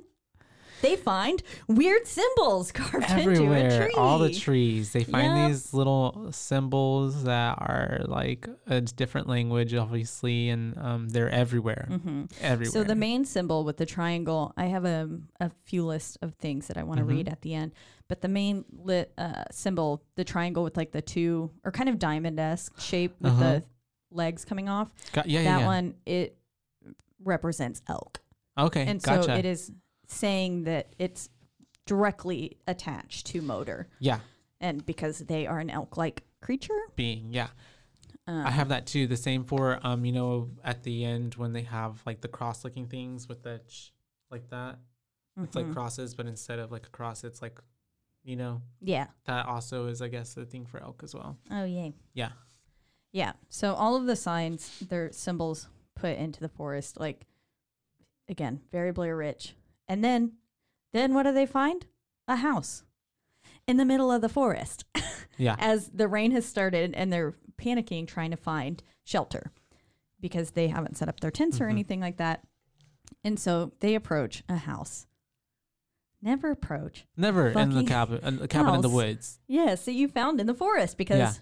they 0.81 0.95
find 0.95 1.41
weird 1.67 2.05
symbols 2.07 2.71
carved 2.73 3.09
into 3.09 3.19
a 3.19 3.33
everywhere, 3.33 3.83
tree. 3.85 3.93
all 3.97 4.19
the 4.19 4.33
trees, 4.33 4.91
they 4.91 5.03
find 5.03 5.35
Yep. 5.37 5.47
these 5.49 5.73
little 5.73 6.31
symbols 6.31 7.23
that 7.23 7.57
are 7.59 8.01
like 8.07 8.47
a 8.67 8.81
different 8.81 9.27
language, 9.27 9.73
obviously, 9.73 10.49
and 10.49 10.77
um, 10.77 11.09
they're 11.09 11.29
everywhere, 11.29 11.87
hmm 11.89 12.25
everywhere. 12.41 12.71
So 12.71 12.83
the 12.83 12.95
main 12.95 13.25
symbol 13.25 13.63
with 13.63 13.77
the 13.77 13.85
triangle, 13.85 14.53
I 14.57 14.65
have 14.65 14.85
a, 14.85 15.09
a 15.39 15.51
few 15.65 15.85
list 15.85 16.17
of 16.21 16.33
things 16.35 16.67
that 16.67 16.77
I 16.77 16.83
want 16.83 16.99
to 16.99 17.05
Mhm. 17.05 17.09
read 17.09 17.29
at 17.29 17.41
the 17.41 17.53
end. 17.53 17.71
But 18.07 18.21
the 18.21 18.27
main 18.27 18.65
lit, 18.71 19.13
uh, 19.17 19.45
symbol, 19.51 20.03
the 20.15 20.23
triangle 20.23 20.63
with 20.63 20.75
like 20.77 20.91
the 20.91 21.01
two 21.01 21.49
or 21.63 21.71
kind 21.71 21.87
of 21.89 21.97
diamond 21.99 22.39
esque 22.39 22.79
shape 22.79 23.15
with 23.21 23.31
Uh-huh. 23.33 23.43
the 23.43 23.63
legs 24.11 24.43
coming 24.43 24.67
off. 24.67 24.93
Got, 25.13 25.29
yeah, 25.29 25.43
that 25.43 25.45
yeah, 25.49 25.59
yeah. 25.59 25.65
one 25.65 25.93
it 26.05 26.37
represents 27.23 27.81
elk. 27.87 28.19
Okay, 28.57 28.85
and 28.85 29.01
gotcha. 29.01 29.23
so 29.23 29.33
it 29.33 29.45
is 29.45 29.71
saying 30.11 30.63
that 30.65 30.93
it's 30.99 31.29
directly 31.85 32.57
attached 32.67 33.25
to 33.27 33.41
Moder 33.41 33.87
yeah, 33.99 34.19
and 34.59 34.85
because 34.85 35.19
they 35.19 35.47
are 35.47 35.59
an 35.59 35.69
elk-like 35.69 36.23
creature 36.41 36.79
being 36.95 37.27
yeah. 37.33 37.47
uh, 38.27 38.43
I 38.45 38.51
have 38.51 38.69
that 38.69 38.85
too. 38.85 39.07
The 39.07 39.17
same 39.17 39.43
for 39.43 39.79
um, 39.83 40.05
you 40.05 40.11
know, 40.11 40.49
at 40.63 40.83
the 40.83 41.03
end 41.05 41.35
when 41.35 41.53
they 41.53 41.63
have 41.63 42.01
like 42.05 42.21
the 42.21 42.27
cross-looking 42.27 42.87
things 42.87 43.27
with 43.27 43.43
the 43.43 43.61
ch- 43.67 43.93
like 44.29 44.49
that. 44.49 44.79
It's 45.41 45.55
like 45.55 45.65
mhm. 45.65 45.73
crosses, 45.73 46.13
but 46.13 46.27
instead 46.27 46.59
of 46.59 46.71
like 46.71 46.85
a 46.85 46.89
cross, 46.89 47.23
it's 47.23 47.41
like, 47.41 47.57
you 48.23 48.35
know, 48.35 48.61
yeah 48.81 49.07
that 49.25 49.45
also 49.47 49.87
is, 49.87 50.01
I 50.01 50.07
guess, 50.09 50.35
a 50.37 50.45
thing 50.45 50.65
for 50.65 50.81
elk 50.83 51.01
as 51.03 51.15
well. 51.15 51.37
oh 51.49 51.63
yay 51.63 51.93
Yeah. 52.13 52.29
yeah 53.11 53.31
so 53.49 53.73
all 53.73 53.95
of 53.95 54.05
the 54.05 54.15
signs 54.15 54.83
they're 54.89 55.11
symbols 55.11 55.67
put 55.95 56.17
into 56.17 56.39
the 56.41 56.49
forest 56.49 56.99
like 56.99 57.25
again 58.29 58.59
very 58.71 58.91
blair 58.91 59.15
witch 59.17 59.53
and 59.91 60.03
then 60.03 60.31
then 60.93 61.13
what 61.13 61.23
do 61.23 61.33
they 61.33 61.45
find 61.45 61.85
a 62.27 62.37
house 62.37 62.83
in 63.67 63.75
the 63.77 63.85
middle 63.85 64.11
of 64.11 64.21
the 64.21 64.29
forest 64.29 64.85
Yeah. 65.37 65.55
as 65.59 65.89
the 65.89 66.07
rain 66.07 66.31
has 66.31 66.45
started 66.45 66.93
and 66.95 67.11
they're 67.11 67.35
panicking 67.57 68.07
trying 68.07 68.31
to 68.31 68.37
find 68.37 68.81
shelter 69.03 69.51
because 70.19 70.51
they 70.51 70.67
haven't 70.69 70.97
set 70.97 71.09
up 71.09 71.19
their 71.19 71.31
tents 71.31 71.59
or 71.59 71.65
Mhm. 71.67 71.71
anything 71.71 71.99
like 71.99 72.17
that. 72.17 72.43
And 73.23 73.39
so 73.39 73.71
they 73.79 73.95
approach 73.95 74.43
a 74.47 74.57
house. 74.57 75.07
Never 76.21 76.51
approach. 76.51 77.05
Never 77.17 77.49
in 77.49 77.71
the 77.71 77.83
cabin, 77.95 78.19
in 78.23 78.37
the 78.37 78.47
cabin 78.47 78.75
in 78.75 78.81
the 78.81 78.89
woods. 78.89 79.39
Yes, 79.47 79.85
that 79.85 79.93
you 79.93 80.07
found 80.07 80.39
in 80.39 80.47
the 80.47 80.53
forest 80.53 80.97
because 80.97 81.17
Yeah. 81.17 81.33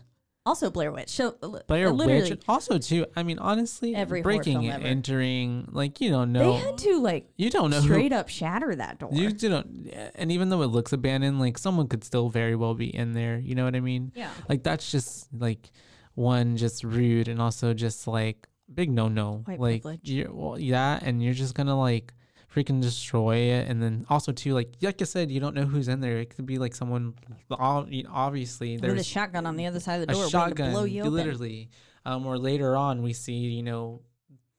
Also 0.45 0.69
Blair 0.69 0.91
Witch. 0.91 1.09
So 1.09 1.35
uh, 1.43 1.59
Blair 1.67 1.93
Witch. 1.93 2.37
Also, 2.47 2.77
too. 2.77 3.05
I 3.15 3.23
mean, 3.23 3.39
honestly, 3.39 3.95
Every 3.95 4.21
breaking, 4.21 4.65
and 4.65 4.81
ever. 4.81 4.85
entering, 4.85 5.67
like 5.71 6.01
you 6.01 6.09
don't 6.09 6.31
know. 6.31 6.53
they 6.53 6.65
had 6.65 6.77
to 6.79 6.99
like 6.99 7.29
you 7.37 7.49
don't 7.49 7.69
know 7.69 7.81
who 7.81 7.87
straight 7.87 8.13
up 8.13 8.29
shatter 8.29 8.75
that 8.75 8.99
door. 8.99 9.09
You 9.11 9.31
don't, 9.31 9.91
and 10.15 10.31
even 10.31 10.49
though 10.49 10.61
it 10.61 10.67
looks 10.67 10.93
abandoned, 10.93 11.39
like 11.39 11.57
someone 11.57 11.87
could 11.87 12.03
still 12.03 12.29
very 12.29 12.55
well 12.55 12.73
be 12.73 12.93
in 12.93 13.13
there. 13.13 13.37
You 13.37 13.55
know 13.55 13.65
what 13.65 13.75
I 13.75 13.79
mean? 13.79 14.11
yeah. 14.15 14.31
Like 14.47 14.63
that's 14.63 14.91
just 14.91 15.27
like 15.33 15.71
one, 16.15 16.57
just 16.57 16.83
rude, 16.83 17.27
and 17.27 17.41
also 17.41 17.73
just 17.73 18.07
like 18.07 18.47
big 18.73 18.91
no 18.91 19.07
no. 19.07 19.43
Like 19.47 19.81
privilege. 19.81 20.01
you're 20.03 20.33
well, 20.33 20.59
yeah, 20.59 20.99
and 21.01 21.23
you're 21.23 21.33
just 21.33 21.55
gonna 21.55 21.79
like 21.79 22.13
freaking 22.59 22.81
destroy 22.81 23.35
it, 23.37 23.67
and 23.67 23.81
then 23.81 24.05
also 24.09 24.31
too 24.31 24.53
like 24.53 24.73
like 24.81 25.01
I 25.01 25.05
said, 25.05 25.31
you 25.31 25.39
don't 25.39 25.55
know 25.55 25.65
who's 25.65 25.87
in 25.87 25.99
there. 26.01 26.17
It 26.17 26.35
could 26.35 26.45
be 26.45 26.57
like 26.57 26.75
someone. 26.75 27.13
all- 27.51 27.87
you 27.89 28.03
know, 28.03 28.09
Obviously, 28.13 28.77
With 28.77 28.97
a 28.97 29.03
shotgun 29.03 29.45
on 29.45 29.55
the 29.55 29.65
other 29.65 29.79
side 29.79 30.01
of 30.01 30.07
the 30.07 30.13
door, 30.13 30.23
ready 30.23 30.31
shotgun, 30.31 30.71
blow 30.71 30.83
you 30.83 31.03
literally. 31.05 31.69
Um, 32.05 32.25
or 32.25 32.37
later 32.37 32.75
on, 32.75 33.01
we 33.01 33.13
see 33.13 33.33
you 33.33 33.63
know, 33.63 34.01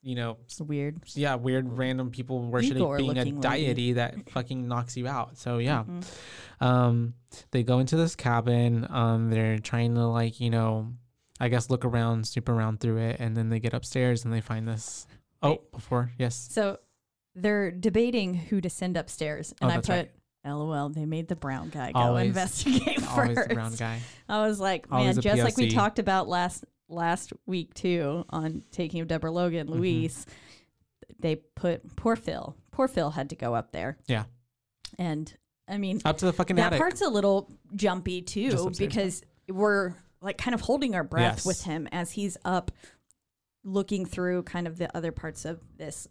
you 0.03 0.15
know, 0.15 0.39
It's 0.45 0.61
weird. 0.61 1.01
yeah, 1.15 1.35
weird 1.35 1.73
random 1.77 2.11
people 2.11 2.41
worshiping 2.43 2.97
being 2.97 3.19
a 3.19 3.25
deity 3.33 3.95
that 3.95 4.31
fucking 4.31 4.67
knocks 4.69 4.97
you 4.97 5.07
out. 5.09 5.37
So 5.37 5.59
yeah, 5.59 5.85
Mhm. 5.85 6.05
um, 6.61 7.15
they 7.51 7.63
go 7.63 7.79
into 7.79 7.97
this 7.97 8.15
cabin. 8.17 8.87
Um, 8.91 9.31
they're 9.31 9.59
trying 9.59 9.95
to 9.95 10.07
like 10.07 10.41
you 10.41 10.51
know, 10.51 10.93
I 11.41 11.49
guess 11.49 11.71
look 11.71 11.85
around, 11.85 12.27
snoop 12.27 12.49
around 12.49 12.81
through 12.81 12.99
it, 12.99 13.17
and 13.21 13.37
then 13.37 13.49
they 13.49 13.61
get 13.61 13.75
upstairs 13.75 14.25
and 14.25 14.33
they 14.33 14.41
find 14.41 14.69
this. 14.69 15.07
Oh, 15.43 15.61
before 15.73 16.13
yes, 16.19 16.49
So 16.51 16.79
they're 17.35 17.71
debating 17.71 18.35
who 18.35 18.61
to 18.61 18.71
send 18.71 18.97
upstairs, 18.97 19.55
and 19.61 19.71
Oh, 19.71 19.75
I 19.75 19.77
put, 19.79 19.89
right. 19.89 20.11
"LOL." 20.45 20.89
They 20.91 21.07
made 21.07 21.29
the 21.29 21.37
brown 21.37 21.69
guy 21.71 21.93
go 21.93 21.99
Always- 22.01 22.27
investigate 22.29 23.03
always 23.09 23.35
first. 23.37 23.49
the 23.49 23.55
brown 23.55 23.75
guy. 23.75 24.01
I 24.29 24.47
was 24.47 24.59
like, 24.61 24.91
man, 24.91 25.01
Always 25.01 25.19
just 25.19 25.43
like 25.43 25.57
we 25.57 25.71
talked 25.71 25.99
about 25.99 26.29
last 26.29 26.65
last 26.89 27.33
week 27.47 27.73
too 27.75 28.25
on 28.31 28.63
taking 28.73 29.01
of 29.01 29.09
Deborah 29.09 29.31
Logan, 29.31 29.69
Mm-hmm. 29.69 30.31
They 31.21 31.37
put 31.37 31.97
poor 31.97 32.17
Phil. 32.17 32.57
Poor 32.73 32.89
Phil 32.89 33.11
had 33.11 33.31
to 33.31 33.37
go 33.37 33.55
up 33.55 33.73
there. 33.73 33.99
Yeah. 34.07 34.25
and 34.99 35.33
I 35.69 35.77
mean 35.79 36.01
Up 36.05 36.19
to 36.19 36.25
the 36.27 36.33
fucking 36.33 36.57
that 36.57 36.69
attic. 36.69 36.79
part's 36.81 37.01
a 37.01 37.09
little 37.09 37.53
jumpy 37.77 38.23
too 38.23 38.71
because 38.77 39.23
we're 39.49 39.95
like 40.21 40.37
kind 40.39 40.55
of 40.55 40.61
holding 40.63 40.95
our 40.97 41.05
breath 41.05 41.37
Yes. 41.39 41.47
with 41.47 41.63
him 41.63 41.87
as 41.93 42.11
he's 42.13 42.37
up 42.45 42.71
looking 43.63 44.05
through 44.07 44.43
kind 44.45 44.67
of 44.67 44.79
the 44.79 44.95
other 44.97 45.13
parts 45.13 45.45
of 45.45 45.61
this 45.77 46.09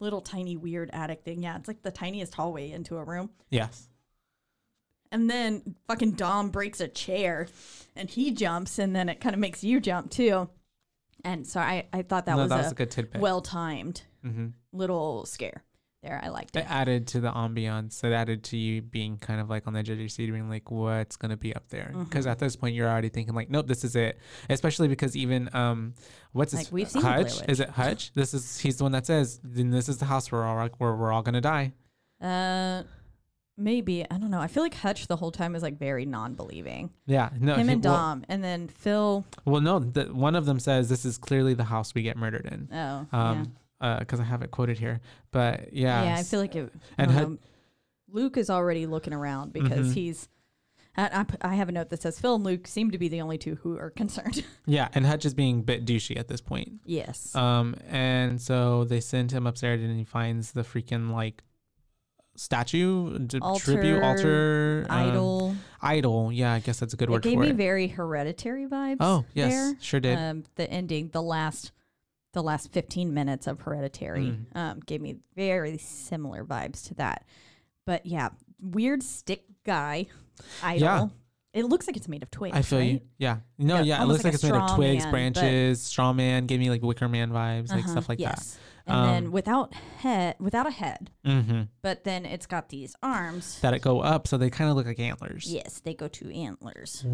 little 0.00 0.20
tiny 0.20 0.56
weird 0.56 0.90
attic 0.92 1.22
thing. 1.24 1.42
Yeah, 1.42 1.56
it's 1.56 1.68
like 1.68 1.82
the 1.82 1.90
tiniest 1.90 2.34
hallway 2.34 2.70
into 2.70 2.96
a 2.96 3.04
room. 3.04 3.30
yes. 3.50 3.88
And 5.12 5.30
then 5.30 5.76
fucking 5.86 6.12
Dom 6.12 6.50
breaks 6.50 6.80
a 6.80 6.88
chair 6.88 7.46
and 7.94 8.10
he 8.10 8.32
jumps 8.32 8.80
and 8.80 8.96
then 8.96 9.08
it 9.08 9.20
kind 9.20 9.32
of 9.32 9.38
makes 9.38 9.62
you 9.62 9.78
jump 9.78 10.10
too. 10.10 10.48
And 11.22 11.46
so 11.46 11.60
I, 11.60 11.86
I 11.92 12.02
thought 12.02 12.26
that 12.26 12.34
no, 12.34 12.42
was 12.42 12.48
that 12.48 12.56
was 12.56 12.66
a, 12.66 12.70
a 12.70 12.74
good 12.74 12.90
tidbit. 12.90 13.20
well 13.20 13.40
timed 13.40 14.02
hmm 14.22 14.48
little 14.72 15.24
scare 15.26 15.62
there. 16.04 16.20
I 16.22 16.28
liked 16.28 16.54
It 16.56 16.60
it. 16.60 16.70
added 16.70 17.06
to 17.08 17.20
the 17.20 17.32
ambiance. 17.32 18.04
It 18.04 18.12
added 18.12 18.44
to 18.44 18.56
you 18.56 18.82
being 18.82 19.16
kind 19.18 19.40
of 19.40 19.50
like 19.50 19.66
on 19.66 19.72
the 19.72 19.80
edge 19.80 19.88
of 19.90 19.98
your 19.98 20.08
seat, 20.08 20.30
being 20.30 20.48
like, 20.48 20.70
"What's 20.70 21.16
gonna 21.16 21.36
be 21.36 21.54
up 21.56 21.68
there?" 21.70 21.92
Because 21.98 22.26
Mhm. 22.26 22.30
at 22.30 22.38
this 22.38 22.54
point, 22.56 22.74
you're 22.74 22.88
already 22.88 23.08
thinking 23.08 23.34
like, 23.34 23.50
"Nope, 23.50 23.66
this 23.66 23.82
is 23.84 23.96
it." 23.96 24.18
Especially 24.48 24.86
because 24.88 25.16
even 25.16 25.48
um, 25.54 25.94
what's 26.32 26.52
his 26.52 26.64
Like, 26.66 26.72
we've 26.72 26.90
seen 26.90 27.02
Hutch? 27.02 27.42
Is 27.48 27.58
it 27.60 27.70
Hutch? 27.70 28.12
this 28.14 28.34
is 28.34 28.58
he's 28.60 28.76
the 28.76 28.84
one 28.84 28.92
that 28.92 29.06
says, 29.06 29.40
"Then 29.42 29.70
this 29.70 29.88
is 29.88 29.98
the 29.98 30.04
house 30.06 30.30
where 30.30 30.44
all 30.44 30.68
where 30.78 30.94
we're 30.94 31.10
all 31.12 31.22
gonna 31.22 31.40
die." 31.40 31.72
Uh, 32.20 32.82
maybe 33.56 34.04
I 34.10 34.18
don't 34.18 34.30
know. 34.30 34.40
I 34.40 34.46
feel 34.48 34.62
like 34.62 34.74
Hutch 34.74 35.06
the 35.06 35.16
whole 35.16 35.30
time 35.30 35.54
is 35.54 35.62
like 35.62 35.78
very 35.78 36.04
non-believing. 36.06 36.90
Yeah, 37.06 37.30
no. 37.38 37.54
Him 37.54 37.68
he- 37.68 37.72
and 37.74 37.84
well- 37.84 37.94
Dom, 37.94 38.24
and 38.28 38.42
then 38.42 38.68
Phil. 38.68 39.24
Well, 39.44 39.60
no. 39.60 39.78
The, 39.78 40.06
one 40.06 40.34
of 40.34 40.44
them 40.46 40.58
says 40.58 40.88
this 40.88 41.04
is 41.04 41.18
clearly 41.18 41.54
the 41.54 41.64
house 41.64 41.94
we 41.94 42.02
get 42.02 42.16
murdered 42.16 42.46
in. 42.46 42.68
Oh, 42.72 43.06
Um, 43.12 43.52
because 43.80 44.20
I 44.20 44.24
have 44.24 44.42
it 44.42 44.50
quoted 44.50 44.78
here, 44.78 45.00
but 45.30 45.72
yeah. 45.72 46.04
yeah, 46.04 46.16
I 46.16 46.22
feel 46.22 46.40
like 46.40 46.54
it. 46.56 46.72
and 46.98 47.10
I 47.10 47.14
know. 47.22 47.38
Luke 48.10 48.36
is 48.36 48.48
already 48.50 48.86
looking 48.86 49.12
around 49.12 49.52
because 49.52 49.88
Mhm. 49.88 49.94
he's. 49.94 50.28
I 50.96 51.54
have 51.56 51.68
a 51.68 51.72
note 51.72 51.88
that 51.90 52.02
says 52.02 52.20
Phil 52.20 52.36
and 52.36 52.44
Luke 52.44 52.68
seem 52.68 52.92
to 52.92 52.98
be 52.98 53.08
the 53.08 53.20
only 53.20 53.36
two 53.36 53.56
who 53.56 53.76
are 53.76 53.90
concerned. 53.90 54.44
yeah, 54.66 54.86
and 54.94 55.04
Hutch 55.04 55.24
is 55.24 55.34
being 55.34 55.58
a 55.58 55.62
bit 55.62 55.84
douchey 55.84 56.16
at 56.16 56.28
this 56.28 56.40
point. 56.40 56.74
yes. 56.84 57.34
Um, 57.34 57.74
and 57.90 58.40
so 58.40 58.84
they 58.84 59.00
send 59.00 59.32
him 59.32 59.44
upstairs, 59.46 59.82
and 59.82 59.98
he 59.98 60.04
finds 60.04 60.52
the 60.52 60.62
freaking 60.62 61.10
like 61.10 61.42
statue, 62.36 63.18
d- 63.18 63.40
tribute, 63.58 64.02
altar, 64.02 64.86
um, 64.88 64.96
idol. 65.08 65.56
idol. 65.82 66.32
Yeah, 66.32 66.52
I 66.52 66.60
guess 66.60 66.78
that's 66.80 66.94
a 66.94 66.96
good 66.96 67.08
It 67.08 67.12
word 67.12 67.22
gave 67.22 67.34
for 67.34 67.40
me 67.40 67.46
it. 67.46 67.50
Gave 67.50 67.56
me 67.58 67.64
very 67.64 67.88
hereditary 67.88 68.66
vibes. 68.66 68.96
oh 69.00 69.24
yes, 69.34 69.50
there. 69.52 69.76
sure 69.80 70.00
did. 70.00 70.18
Um, 70.18 70.44
the 70.56 70.70
ending, 70.70 71.08
the 71.12 71.22
last, 71.22 71.72
the 72.34 72.42
last 72.42 72.70
fifteen 72.72 73.14
minutes 73.14 73.46
of 73.46 73.60
Hereditary, 73.62 74.26
Mm. 74.26 74.56
um, 74.56 74.80
gave 74.80 75.00
me 75.00 75.16
very 75.34 75.78
similar 75.78 76.44
vibes 76.44 76.86
to 76.88 76.94
that. 76.94 77.24
But 77.86 78.04
yeah, 78.06 78.28
weird 78.60 79.02
stick 79.02 79.44
guy 79.64 80.06
idol. 80.62 80.80
Yeah. 80.86 81.08
It 81.54 81.66
looks 81.66 81.86
like 81.86 81.96
it's 81.96 82.08
made 82.08 82.22
of 82.24 82.30
twigs. 82.32 82.56
I 82.56 82.62
feel 82.62 82.82
you. 82.82 83.00
Yeah. 83.16 83.38
No, 83.58 83.76
Yeah, 83.76 83.82
yeah. 83.82 84.02
It 84.02 84.06
looks 84.06 84.24
like 84.24 84.32
like, 84.32 84.34
it's 84.34 84.42
made 84.42 84.54
of 84.54 84.74
twigs, 84.74 85.04
man, 85.04 85.12
branches, 85.12 85.80
straw 85.82 86.12
man. 86.12 86.46
Gave 86.46 86.58
me 86.58 86.68
like 86.68 86.82
Wicker 86.82 87.08
Man 87.08 87.30
vibes, 87.30 87.70
like 87.70 87.84
Uh-huh, 87.84 87.92
stuff 87.92 88.08
like 88.08 88.18
yes. 88.18 88.58
And 88.86 89.08
then 89.08 89.26
Um, 89.26 89.32
without 89.32 89.72
head, 89.72 90.34
without 90.40 90.66
a 90.66 90.70
head. 90.72 91.10
Mm-hmm. 91.24 91.62
but 91.80 92.04
then 92.04 92.26
it's 92.26 92.44
got 92.46 92.68
these 92.70 92.94
arms. 93.02 93.60
That 93.60 93.72
it 93.72 93.80
go 93.82 94.00
up, 94.00 94.26
so 94.26 94.36
they 94.36 94.50
kind 94.50 94.68
of 94.68 94.76
look 94.76 94.84
like 94.86 94.98
antlers. 94.98 95.46
Yes, 95.46 95.80
they 95.80 95.94
go 95.94 96.08
to 96.08 96.34
antlers. 96.34 97.06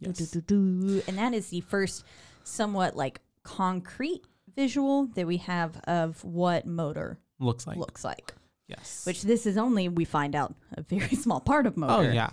Yes. 0.00 0.34
And 0.34 1.16
that 1.18 1.32
is 1.32 1.48
the 1.50 1.60
first 1.62 2.04
somewhat 2.44 2.96
like 2.96 3.20
concrete 3.44 4.24
visual 4.56 5.06
that 5.14 5.26
we 5.26 5.36
have 5.38 5.76
of 5.84 6.22
what 6.24 6.66
Moder 6.66 7.18
Looks 7.38 7.66
like. 7.66 7.76
looks 7.76 8.04
like. 8.04 8.34
Yes. 8.66 9.04
Which 9.06 9.22
this 9.22 9.46
is 9.46 9.56
only 9.56 9.88
we 9.88 10.04
find 10.04 10.34
out 10.34 10.54
a 10.72 10.82
very 10.82 11.14
small 11.16 11.40
part 11.40 11.66
of 11.66 11.76
Moder. 11.76 12.08
Oh 12.10 12.12
yeah. 12.12 12.30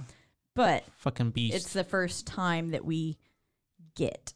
But 0.55 0.83
Fucking 0.97 1.31
beast. 1.31 1.55
it's 1.55 1.73
the 1.73 1.83
first 1.83 2.25
time 2.25 2.71
that 2.71 2.85
we 2.85 3.17
get 3.95 4.33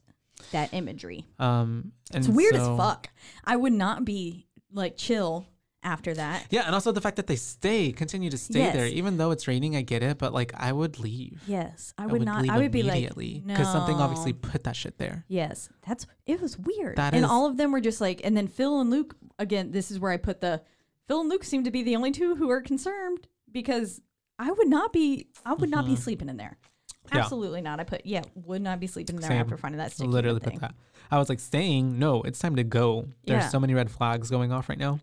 that 0.52 0.74
imagery. 0.74 1.26
um. 1.40 1.92
And 2.14 2.24
It's 2.24 2.28
weird 2.28 2.56
so- 2.56 2.74
as 2.74 2.78
fuck. 2.78 3.10
I 3.44 3.56
would 3.56 3.74
not 3.74 4.06
be 4.06 4.46
like 4.72 4.96
chill 4.98 5.48
after 5.88 6.14
that. 6.14 6.46
Yeah, 6.50 6.66
and 6.66 6.76
also 6.76 6.92
the 6.92 7.00
fact 7.02 7.16
that 7.16 7.28
they 7.28 7.38
stay, 7.38 7.94
continue 7.94 8.30
to 8.30 8.38
stay 8.38 8.72
there, 8.72 8.86
even 8.86 9.16
though 9.18 9.32
it's 9.32 9.48
raining. 9.48 9.76
I 9.76 9.82
get 9.82 10.04
it, 10.04 10.18
but 10.18 10.34
like 10.34 10.52
I 10.56 10.74
would 10.74 11.00
leave. 11.00 11.42
Yes, 11.48 11.94
I 11.98 12.06
would, 12.06 12.24
not. 12.24 12.42
leave 12.42 12.52
I 12.52 12.58
would 12.58 12.72
be 12.72 12.84
like, 12.84 12.92
immediately 12.98 13.42
no. 13.46 13.54
because 13.54 13.72
something 13.72 13.96
obviously 13.96 14.34
put 14.34 14.66
that 14.66 14.76
shit 14.76 14.98
there. 14.98 15.24
Yes, 15.30 15.70
that's 15.88 16.06
it 16.26 16.42
was 16.42 16.58
weird. 16.58 16.98
That 16.98 17.14
and 17.14 17.24
is- 17.24 17.32
all 17.32 17.46
of 17.46 17.56
them 17.58 17.72
were 17.72 17.82
just 17.82 18.02
like, 18.02 18.22
and 18.24 18.36
then 18.36 18.48
Phil 18.48 18.82
and 18.82 18.90
Luke 18.90 19.16
again. 19.40 19.72
This 19.72 19.90
is 19.92 20.00
where 20.00 20.12
I 20.12 20.18
put 20.18 20.42
the 20.42 20.62
Phil 21.08 21.22
and 21.22 21.30
Luke 21.30 21.46
seem 21.46 21.64
to 21.64 21.72
be 21.72 21.84
the 21.84 21.96
only 21.96 22.12
two 22.12 22.36
who 22.36 22.50
are 22.50 22.62
concerned 22.62 23.28
because 23.52 24.02
I 24.38 24.52
would 24.52 24.68
not 24.68 24.92
be. 24.92 25.28
I 25.46 25.54
would 25.54 25.70
not 25.70 25.86
be 25.86 25.96
sleeping 25.96 26.28
in 26.28 26.36
there. 26.38 26.58
Mm-hmm. 26.58 27.16
Yeah. 27.16 27.24
Absolutely 27.24 27.62
not. 27.62 27.80
I 27.80 27.86
put 27.86 28.06
yeah, 28.06 28.24
would 28.36 28.62
not 28.62 28.82
be 28.82 28.88
sleeping 28.88 29.16
in 29.16 29.22
there 29.22 29.32
Same. 29.32 29.40
after 29.40 29.56
finding 29.56 29.78
that. 29.80 29.98
Literally 30.00 30.42
thing. 30.42 30.54
put 30.54 30.62
that. 30.62 30.76
I 31.10 31.18
was 31.18 31.30
like 31.30 31.40
staying. 31.40 31.98
No, 32.00 32.22
it's 32.24 32.40
time 32.40 32.58
to 32.58 32.66
go. 32.66 33.08
There's 33.26 33.44
Yeah. 33.44 33.50
so 33.50 33.60
many 33.62 33.74
red 33.74 33.90
flags 33.90 34.30
going 34.30 34.52
off 34.52 34.68
right 34.68 34.78
now. 34.78 35.00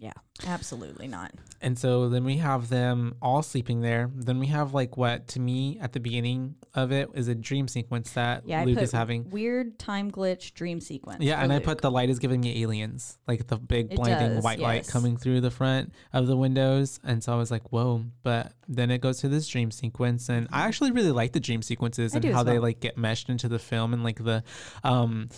Yeah, 0.00 0.12
absolutely 0.46 1.08
not. 1.08 1.30
And 1.60 1.78
so 1.78 2.08
then 2.08 2.24
we 2.24 2.38
have 2.38 2.70
them 2.70 3.16
all 3.20 3.42
sleeping 3.42 3.82
there. 3.82 4.10
Then 4.14 4.38
we 4.38 4.46
have 4.46 4.72
like 4.72 4.96
what 4.96 5.28
to 5.28 5.40
me 5.40 5.78
at 5.78 5.92
the 5.92 6.00
beginning 6.00 6.54
of 6.74 6.90
it 6.90 7.10
is 7.12 7.28
a 7.28 7.34
dream 7.34 7.68
sequence 7.68 8.12
that 8.12 8.44
Yeah, 8.46 8.64
Luke 8.64 8.78
I 8.78 8.80
put 8.80 8.84
is 8.84 8.92
having. 8.92 9.28
weird 9.28 9.78
time 9.78 10.10
glitch 10.10 10.54
dream 10.54 10.80
sequence. 10.80 11.22
Yeah, 11.22 11.36
for 11.36 11.44
and 11.44 11.52
I 11.52 11.58
put 11.58 11.82
the 11.82 11.90
light 11.90 12.08
is 12.08 12.18
giving 12.18 12.40
me 12.40 12.62
aliens, 12.62 13.18
like 13.28 13.46
the 13.46 13.58
big 13.58 13.94
blinding 13.94 14.36
does, 14.36 14.44
white 14.44 14.58
light 14.58 14.88
coming 14.88 15.18
through 15.18 15.42
the 15.42 15.50
front 15.50 15.92
of 16.14 16.26
the 16.26 16.36
windows. 16.36 16.98
And 17.04 17.22
so 17.22 17.34
I 17.34 17.36
was 17.36 17.50
like, 17.50 17.70
whoa. 17.70 18.06
But 18.22 18.54
then 18.68 18.90
it 18.90 19.02
goes 19.02 19.18
to 19.18 19.28
this 19.28 19.46
dream 19.48 19.70
sequence. 19.70 20.30
And 20.30 20.48
I 20.50 20.62
actually 20.62 20.92
really 20.92 21.12
like 21.12 21.32
the 21.32 21.40
dream 21.40 21.60
sequences 21.60 22.14
I 22.14 22.16
and 22.16 22.22
do 22.22 22.28
as 22.30 22.34
how 22.36 22.42
they 22.42 22.58
like 22.58 22.80
get 22.80 22.96
meshed 22.96 23.28
into 23.28 23.48
the 23.48 23.58
film 23.58 23.92
and 23.92 24.02
like 24.02 24.24
the, 24.24 24.44
um, 24.82 25.28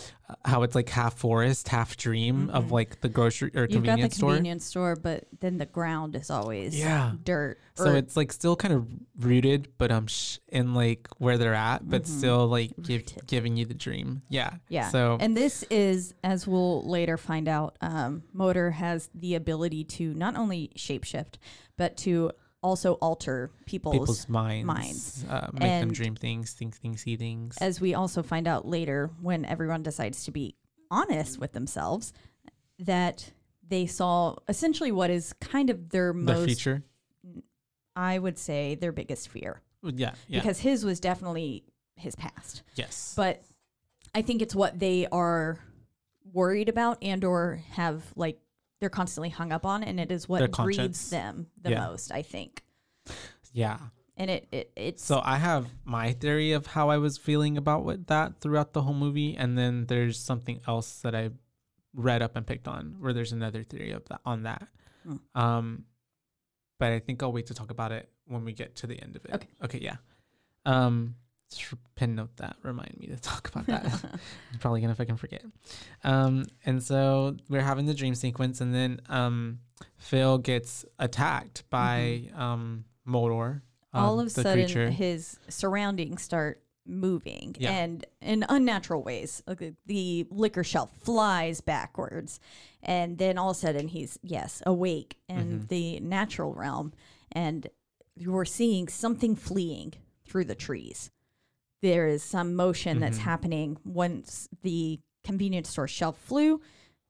how 0.45 0.63
it's 0.63 0.75
like 0.75 0.89
half 0.89 1.15
forest, 1.17 1.67
half 1.69 1.97
dream 1.97 2.49
of 2.51 2.71
like 2.71 3.01
the 3.01 3.09
grocery 3.09 3.51
or 3.55 3.67
Mm-hmm. 3.67 3.73
You've 3.73 3.83
got 3.83 3.91
the 3.95 4.01
convenience 4.09 4.15
store. 4.15 4.29
convenience 4.31 4.65
store, 4.65 4.95
but 4.95 5.25
then 5.39 5.57
the 5.57 5.65
ground 5.65 6.15
is 6.15 6.29
always 6.29 6.77
Yeah. 6.77 7.13
dirt. 7.23 7.59
So 7.75 7.91
or- 7.91 7.95
it's 7.97 8.15
like 8.17 8.31
still 8.31 8.55
kind 8.55 8.73
of 8.73 8.87
rooted, 9.19 9.69
but 9.77 9.91
um, 9.91 10.07
sh- 10.07 10.37
in 10.49 10.73
like 10.73 11.07
where 11.17 11.37
they're 11.37 11.53
at, 11.53 11.89
but 11.89 12.05
still 12.07 12.47
like 12.47 12.71
give, 12.81 13.03
Mm-hmm. 13.03 13.25
Giving 13.27 13.57
you 13.57 13.65
the 13.65 13.73
dream. 13.73 14.21
Yeah. 14.29 14.53
Yeah. 14.69 14.89
So 14.89 15.17
and 15.19 15.35
this 15.35 15.63
is, 15.69 16.13
as 16.23 16.47
we'll 16.47 16.87
later 16.87 17.17
find 17.17 17.47
out, 17.47 17.77
um, 17.81 18.23
Moder 18.33 18.71
has 18.71 19.09
the 19.15 19.35
ability 19.35 19.83
to 19.85 20.13
not 20.13 20.35
only 20.35 20.71
shapeshift, 20.77 21.35
but 21.77 21.97
to 21.97 22.31
also 22.63 22.93
alter 22.93 23.51
people's, 23.65 23.93
people's 23.93 24.29
minds, 24.29 24.65
minds. 24.65 25.25
uh, 25.29 25.49
make 25.53 25.81
them 25.81 25.91
dream 25.91 26.15
things, 26.15 26.53
think 26.53 26.75
things, 26.75 27.01
see 27.01 27.15
things. 27.15 27.57
As 27.57 27.79
we 27.79 27.93
also 27.93 28.23
find 28.23 28.47
out 28.47 28.67
later, 28.67 29.11
when 29.21 29.45
everyone 29.45 29.83
decides 29.83 30.23
to 30.25 30.31
be 30.31 30.55
honest 30.89 31.39
with 31.39 31.53
themselves, 31.53 32.13
that 32.79 33.31
they 33.67 33.85
saw 33.85 34.35
essentially 34.47 34.91
what 34.91 35.09
is 35.09 35.33
kind 35.33 35.69
of 35.69 35.89
their 35.89 36.13
the 36.13 36.19
most, 36.19 36.45
future. 36.45 36.83
I 37.95 38.17
would 38.17 38.37
say, 38.39 38.75
their 38.75 38.91
biggest 38.91 39.29
fear. 39.29 39.61
Yeah. 39.83 40.13
Yeah. 40.27 40.39
Because 40.39 40.59
his 40.59 40.83
was 40.83 40.99
definitely 40.99 41.63
his 41.95 42.15
past. 42.15 42.63
yes. 42.75 43.13
but 43.15 43.43
I 44.15 44.21
think 44.21 44.41
it's 44.41 44.55
what 44.55 44.79
they 44.79 45.07
are 45.11 45.59
worried 46.31 46.69
about 46.69 46.97
and 47.01 47.23
or 47.23 47.59
have 47.71 48.03
like 48.15 48.39
they're 48.83 48.89
constantly 48.89 49.29
hung 49.29 49.53
up 49.53 49.65
on 49.65 49.81
and 49.81 49.97
it 49.97 50.11
is 50.11 50.25
Their 50.25 50.41
what 50.41 50.51
conscience. 50.51 50.77
grieves 50.77 51.09
them 51.09 51.47
the 51.61 51.71
Yeah. 51.71 51.87
most, 51.87 52.11
I 52.11 52.21
think. 52.21 52.61
yeah. 53.53 53.77
And 54.17 54.29
it, 54.29 54.47
it 54.51 54.71
it's 54.75 55.03
So 55.05 55.21
I 55.23 55.37
have 55.37 55.67
my 55.85 56.11
theory 56.11 56.51
of 56.51 56.67
how 56.67 56.89
I 56.89 56.97
was 56.97 57.17
feeling 57.17 57.57
about 57.57 57.83
what 57.85 58.07
that 58.07 58.41
throughout 58.41 58.73
the 58.73 58.81
whole 58.81 58.93
movie, 58.93 59.35
and 59.37 59.57
then 59.57 59.85
there's 59.87 60.19
something 60.19 60.59
else 60.67 60.99
that 61.01 61.15
I 61.15 61.31
read 61.95 62.21
up 62.21 62.35
and 62.35 62.45
picked 62.45 62.67
on, 62.67 62.97
where 62.99 63.13
there's 63.13 63.31
another 63.31 63.63
theory 63.63 63.91
of 63.91 64.03
that 64.09 64.19
on 64.25 64.43
that. 64.43 64.67
Hmm. 65.07 65.15
Um, 65.33 65.85
but 66.77 66.91
I 66.91 66.99
think 66.99 67.23
I'll 67.23 67.31
wait 67.31 67.47
to 67.47 67.53
talk 67.53 67.71
about 67.71 67.91
it 67.93 68.09
when 68.27 68.43
we 68.45 68.51
get 68.53 68.75
to 68.77 68.87
the 68.87 69.01
end 69.01 69.15
of 69.15 69.23
it. 69.25 69.33
Okay. 69.33 69.47
Okay. 69.63 69.79
Yeah. 69.81 69.95
Um, 70.65 71.15
pin 71.95 72.15
note 72.15 72.35
that. 72.37 72.55
Remind 72.63 72.95
me 72.99 73.07
to 73.07 73.17
talk 73.17 73.49
about 73.49 73.65
that. 73.67 74.03
I'm 74.53 74.59
probably 74.59 74.81
gonna 74.81 74.95
fucking 74.95 75.17
forget. 75.17 75.43
Um, 76.03 76.45
and 76.65 76.81
so 76.83 77.37
we're 77.49 77.61
having 77.61 77.85
the 77.85 77.93
dream 77.93 78.15
sequence, 78.15 78.61
and 78.61 78.73
then 78.73 78.99
um, 79.09 79.59
Phil 79.97 80.37
gets 80.37 80.85
attacked 80.99 81.63
by 81.69 82.29
um 82.35 82.85
Moder. 83.05 83.63
Mm-hmm. 83.93 83.97
all 84.05 84.13
um, 84.13 84.19
of 84.21 84.27
a 84.27 84.29
sudden 84.29 84.53
creature. 84.65 84.89
his 84.89 85.37
surroundings 85.49 86.21
start 86.23 86.61
moving 86.85 87.55
Yeah. 87.59 87.71
and 87.71 88.05
in 88.21 88.43
unnatural 88.49 89.03
ways. 89.03 89.41
Like 89.47 89.59
the- 89.59 89.75
the 89.85 90.27
liquor 90.31 90.63
shelf 90.63 90.89
flies 91.03 91.61
backwards 91.61 92.39
and 92.81 93.17
then 93.17 93.37
all 93.37 93.51
of 93.51 93.57
a 93.57 93.59
sudden 93.59 93.87
he's 93.87 94.17
yes, 94.23 94.61
awake 94.65 95.17
in 95.29 95.37
Mm-hmm. 95.59 95.65
the 95.67 95.99
natural 96.01 96.53
realm 96.53 96.91
and 97.31 97.67
you're 98.15 98.45
seeing 98.45 98.87
something 98.89 99.35
fleeing 99.35 99.93
through 100.25 100.45
the 100.45 100.55
trees. 100.55 101.09
There 101.83 102.07
is 102.07 102.23
some 102.23 102.55
motion 102.55 102.99
that's 103.01 103.17
Mhm. 103.17 103.21
happening 103.23 103.77
once 103.83 104.47
the 104.61 105.01
convenience 105.23 105.69
store 105.69 105.87
shelf 105.87 106.17
flew. 106.17 106.61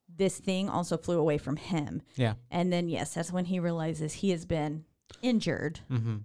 This 0.10 0.40
thing 0.40 0.68
also 0.68 0.98
flew 0.98 1.20
away 1.20 1.38
from 1.38 1.58
him. 1.58 2.02
Yeah. 2.16 2.34
And 2.50 2.74
then, 2.74 2.90
yes, 2.90 3.14
that's 3.14 3.32
when 3.32 3.46
he 3.46 3.60
realizes 3.60 4.14
he 4.16 4.32
has 4.32 4.46
been 4.48 4.86
injured 5.22 5.82
Mm-hmm. 5.92 6.18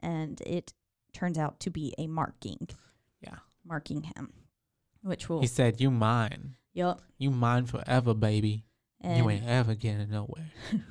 and 0.00 0.40
it 0.46 0.72
turns 1.12 1.36
out 1.36 1.60
to 1.60 1.70
be 1.70 1.94
a 1.98 2.06
marking, 2.06 2.68
Yeah. 3.20 3.40
marking 3.64 4.04
him, 4.04 4.32
which 5.02 5.28
will, 5.28 5.42
He 5.42 5.46
said, 5.46 5.78
"You 5.80 5.90
mine, 5.90 6.56
yep. 6.72 7.02
you 7.18 7.30
mine 7.30 7.66
forever, 7.66 8.14
baby. 8.14 8.64
and 9.02 9.18
you 9.18 9.28
ain't 9.30 9.44
ever 9.44 9.74
getting 9.74 10.08
nowhere." 10.10 10.50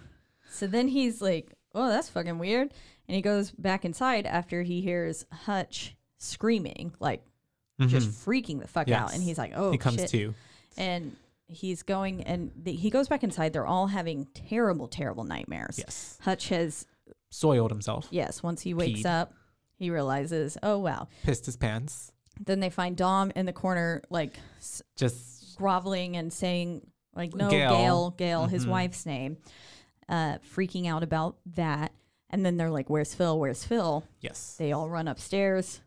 so 0.51 0.68
then 0.68 0.88
he's 0.89 1.22
like, 1.24 1.53
oh, 1.74 1.88
that's 1.89 2.10
fucking 2.10 2.38
weird. 2.39 2.72
And 3.07 3.16
he 3.16 3.22
goes 3.22 3.49
back 3.51 3.84
inside 3.86 4.26
after 4.28 4.62
he 4.64 4.82
hears 4.82 5.26
Hutch 5.32 5.95
screaming, 6.20 6.93
like 6.99 7.24
just 7.88 8.09
freaking 8.09 8.59
the 8.59 8.67
fuck 8.67 8.89
out. 8.91 9.13
And 9.13 9.24
he's 9.24 9.38
like, 9.38 9.53
oh, 9.55 9.72
he 9.72 9.78
comes 9.78 10.01
shit. 10.01 10.09
to. 10.11 10.34
And 10.78 11.15
he's 11.47 11.82
going 11.82 12.24
and 12.24 12.51
the, 12.61 12.72
he 12.74 12.89
goes 12.89 13.07
back 13.07 13.24
inside. 13.24 13.53
They're 13.53 13.65
all 13.65 13.88
having 13.88 14.28
terrible, 14.34 14.88
terrible 14.88 15.24
nightmares. 15.24 15.78
Yes. 15.80 16.17
Hutch 16.22 16.49
has 16.49 16.86
Soiled 17.32 17.72
himself. 17.72 18.07
yes. 18.11 18.43
Once 18.43 18.61
he 18.61 18.74
wakes 18.74 19.01
Peed. 19.01 19.05
up, 19.05 19.34
he 19.78 19.89
realizes, 19.89 20.57
oh 20.61 20.78
wow. 20.78 21.07
Pissed 21.24 21.45
his 21.45 21.55
pants. 21.57 22.11
Then 22.39 22.59
they 22.59 22.70
find 22.70 22.95
Dom 22.97 23.32
in 23.36 23.45
the 23.45 23.53
corner, 23.53 24.01
like 24.09 24.34
Just 24.97 25.57
groveling 25.57 26.15
and 26.17 26.32
saying, 26.32 26.86
like, 27.15 27.34
no, 27.34 27.49
Gail. 27.49 27.70
Gail, 27.72 28.09
Gail, 28.11 28.45
his 28.47 28.65
Mhm. 28.65 28.70
wife's 28.70 29.05
name, 29.05 29.38
uh, 30.07 30.38
freaking 30.55 30.88
out 30.88 31.03
about 31.03 31.38
that. 31.55 31.91
And 32.30 32.45
then 32.45 32.57
they're 32.57 32.70
like, 32.70 32.89
"Where's 32.89 33.13
Phil? 33.15 33.39
Where's 33.39 33.63
Phil?" 33.63 34.03
yes. 34.22 34.55
They 34.57 34.72
all 34.72 34.88
run 34.89 35.07
upstairs, 35.07 35.82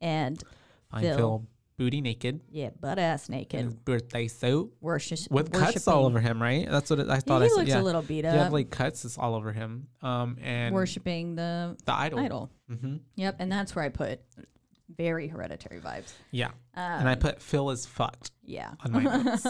and 0.00 0.42
Find 0.90 1.04
Phil. 1.04 1.16
Phil 1.16 1.46
booty 1.76 2.02
naked 2.02 2.40
yeah, 2.50 2.68
butt 2.78 2.98
ass 2.98 3.28
in 3.30 3.36
naked, 3.36 3.64
his 3.64 3.74
birthday 3.74 4.28
suit 4.28 4.70
worship 4.82 5.18
with 5.30 5.50
cuts 5.50 5.88
all 5.88 6.04
over 6.04 6.20
him. 6.20 6.42
Right. 6.42 6.68
That's 6.70 6.90
what 6.90 6.98
it, 6.98 7.08
I 7.08 7.14
Yeah, 7.14 7.20
thought. 7.20 7.40
he 7.40 7.46
I 7.46 7.48
said. 7.48 7.56
looks 7.56 7.68
Yeah. 7.70 7.80
a 7.80 7.82
little 7.82 8.02
beat 8.02 8.24
He 8.26 8.30
had 8.30 8.52
like 8.52 8.68
cuts 8.70 9.00
just 9.02 9.18
all 9.18 9.34
over 9.34 9.50
him. 9.52 9.86
Um 10.02 10.36
and 10.42 10.74
worshiping 10.74 11.36
the 11.36 11.76
the 11.86 11.94
idol. 11.94 12.18
idol. 12.18 12.50
hmm 12.68 12.96
Yep, 13.16 13.36
and 13.38 13.50
that's 13.50 13.74
where 13.74 13.84
I 13.84 13.88
put 13.88 14.20
very 14.94 15.28
hereditary 15.28 15.80
vibes. 15.80 16.12
Yeah. 16.32 16.48
Um, 16.74 16.82
and 17.00 17.08
I 17.08 17.14
put 17.14 17.40
Phil 17.40 17.70
is 17.70 17.86
fucked 17.86 18.32
yeah. 18.44 18.72
on 18.84 18.92
my 18.92 19.02
notes. 19.24 19.46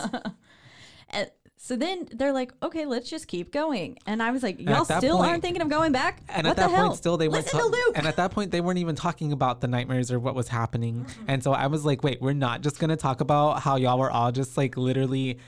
And 1.08 1.30
so 1.62 1.76
then 1.76 2.08
they're 2.14 2.32
like, 2.32 2.54
okay, 2.62 2.86
let's 2.86 3.10
just 3.10 3.28
keep 3.28 3.52
going. 3.52 3.98
And 4.06 4.22
I 4.22 4.30
was 4.30 4.42
like, 4.42 4.58
y'all 4.58 4.86
still 4.86 5.18
point- 5.18 5.28
aren't 5.30 5.42
thinking 5.42 5.60
of 5.60 5.68
going 5.68 5.92
back? 5.92 6.22
And 6.30 6.46
what 6.46 6.52
at 6.52 6.56
that 6.56 6.70
the 6.70 6.74
hell? 6.74 6.86
point, 6.88 6.96
still 6.96 7.18
they 7.18 7.28
weren't. 7.28 7.46
Ta- 7.46 7.58
to 7.58 7.64
Luke. 7.66 7.92
And 7.96 8.06
at 8.06 8.16
that 8.16 8.30
point, 8.30 8.50
they 8.50 8.62
weren't 8.62 8.78
even 8.78 8.94
talking 8.96 9.30
about 9.30 9.60
the 9.60 9.68
nightmares 9.68 10.10
or 10.10 10.18
what 10.18 10.34
was 10.34 10.48
happening. 10.48 11.04
And 11.28 11.44
so 11.44 11.52
I 11.52 11.66
was 11.66 11.84
like, 11.84 12.02
"Wait, 12.02 12.22
we're 12.22 12.32
not 12.32 12.62
just 12.62 12.78
gonna 12.78 12.96
talk 12.96 13.20
about 13.20 13.60
how 13.60 13.76
y'all 13.76 13.98
were 13.98 14.10
all 14.10 14.32
just 14.32 14.56
like 14.56 14.78
literally 14.78 15.38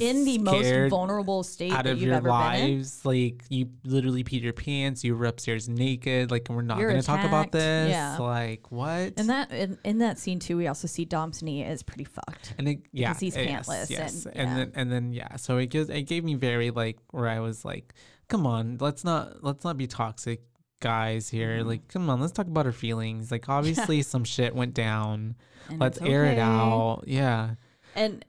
in 0.00 0.24
the 0.24 0.38
most 0.38 0.90
vulnerable 0.90 1.42
state 1.42 1.72
out 1.72 1.84
that 1.84 1.92
of 1.92 1.98
you've 1.98 2.08
your 2.08 2.16
ever 2.16 2.28
been 2.28 2.54
in. 2.62 2.76
lives. 2.76 3.04
Like 3.04 3.44
you 3.48 3.68
literally 3.84 4.24
peed 4.24 4.42
your 4.42 4.52
pants. 4.52 5.04
You 5.04 5.16
were 5.16 5.26
upstairs 5.26 5.68
naked. 5.68 6.30
Like 6.30 6.48
we're 6.48 6.62
not 6.62 6.78
gonna 6.78 7.02
talk 7.02 7.24
about 7.24 7.52
this. 7.52 7.90
Yeah. 7.90 8.16
Like 8.18 8.70
what? 8.72 9.14
And 9.16 9.28
that 9.28 9.52
in, 9.52 9.78
in 9.84 9.98
that 9.98 10.18
scene 10.18 10.38
too, 10.40 10.56
we 10.56 10.66
also 10.66 10.88
see 10.88 11.04
Dom's 11.04 11.42
knee 11.42 11.62
is 11.62 11.82
pretty 11.82 12.04
fucked. 12.04 12.54
and 12.58 12.68
it, 12.68 12.80
yeah, 12.92 13.10
because 13.10 13.20
he's 13.20 13.36
yes, 13.36 13.68
pantless 13.68 13.90
Yes, 13.90 14.26
and- 14.26 14.36
and, 14.36 14.48
yeah. 14.50 14.56
then 14.56 14.72
and 14.74 14.92
then 14.92 15.12
yeah. 15.12 15.36
So 15.36 15.58
it 15.58 15.66
gives 15.66 15.88
it 15.90 16.02
gave 16.02 16.24
me 16.24 16.34
very 16.34 16.70
like 16.70 16.98
where 17.10 17.28
I 17.28 17.40
was 17.40 17.64
like, 17.64 17.94
come 18.28 18.46
on, 18.46 18.78
let's 18.80 19.04
not 19.04 19.44
let's 19.44 19.64
not 19.64 19.76
be 19.76 19.86
toxic 19.86 20.40
guys 20.80 21.28
here. 21.30 21.58
Mm-hmm. 21.60 21.68
Like, 21.68 21.88
come 21.88 22.10
on, 22.10 22.20
let's 22.20 22.32
talk 22.32 22.46
about 22.46 22.66
our 22.66 22.72
feelings. 22.72 23.30
Like, 23.30 23.48
obviously 23.48 24.02
some 24.02 24.24
shit 24.24 24.54
went 24.54 24.74
down. 24.74 25.36
And 25.70 25.80
let's 25.80 25.96
it's 25.96 26.06
air 26.06 26.26
it 26.26 26.38
out. 26.38 27.04
Yeah. 27.06 27.54
And 27.94 28.22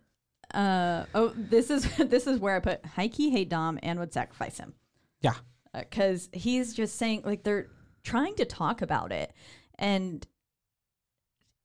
uh 0.56 1.06
oh, 1.14 1.34
this 1.36 1.70
is 1.70 1.86
this 1.98 2.28
is 2.28 2.40
where 2.40 2.56
I 2.56 2.60
put 2.60 2.86
Heike 2.86 3.16
hate 3.16 3.50
Dom 3.50 3.78
and 3.84 4.00
would 4.00 4.14
sacrifice 4.14 4.58
him 4.58 4.74
Yeah. 5.22 5.36
because 5.74 6.30
he's 6.34 6.74
just 6.74 6.98
saying 6.98 7.24
like 7.26 7.44
they're 7.44 7.68
trying 8.04 8.36
to 8.36 8.46
talk 8.46 8.82
about 8.82 9.12
it 9.12 9.34
and 9.78 10.26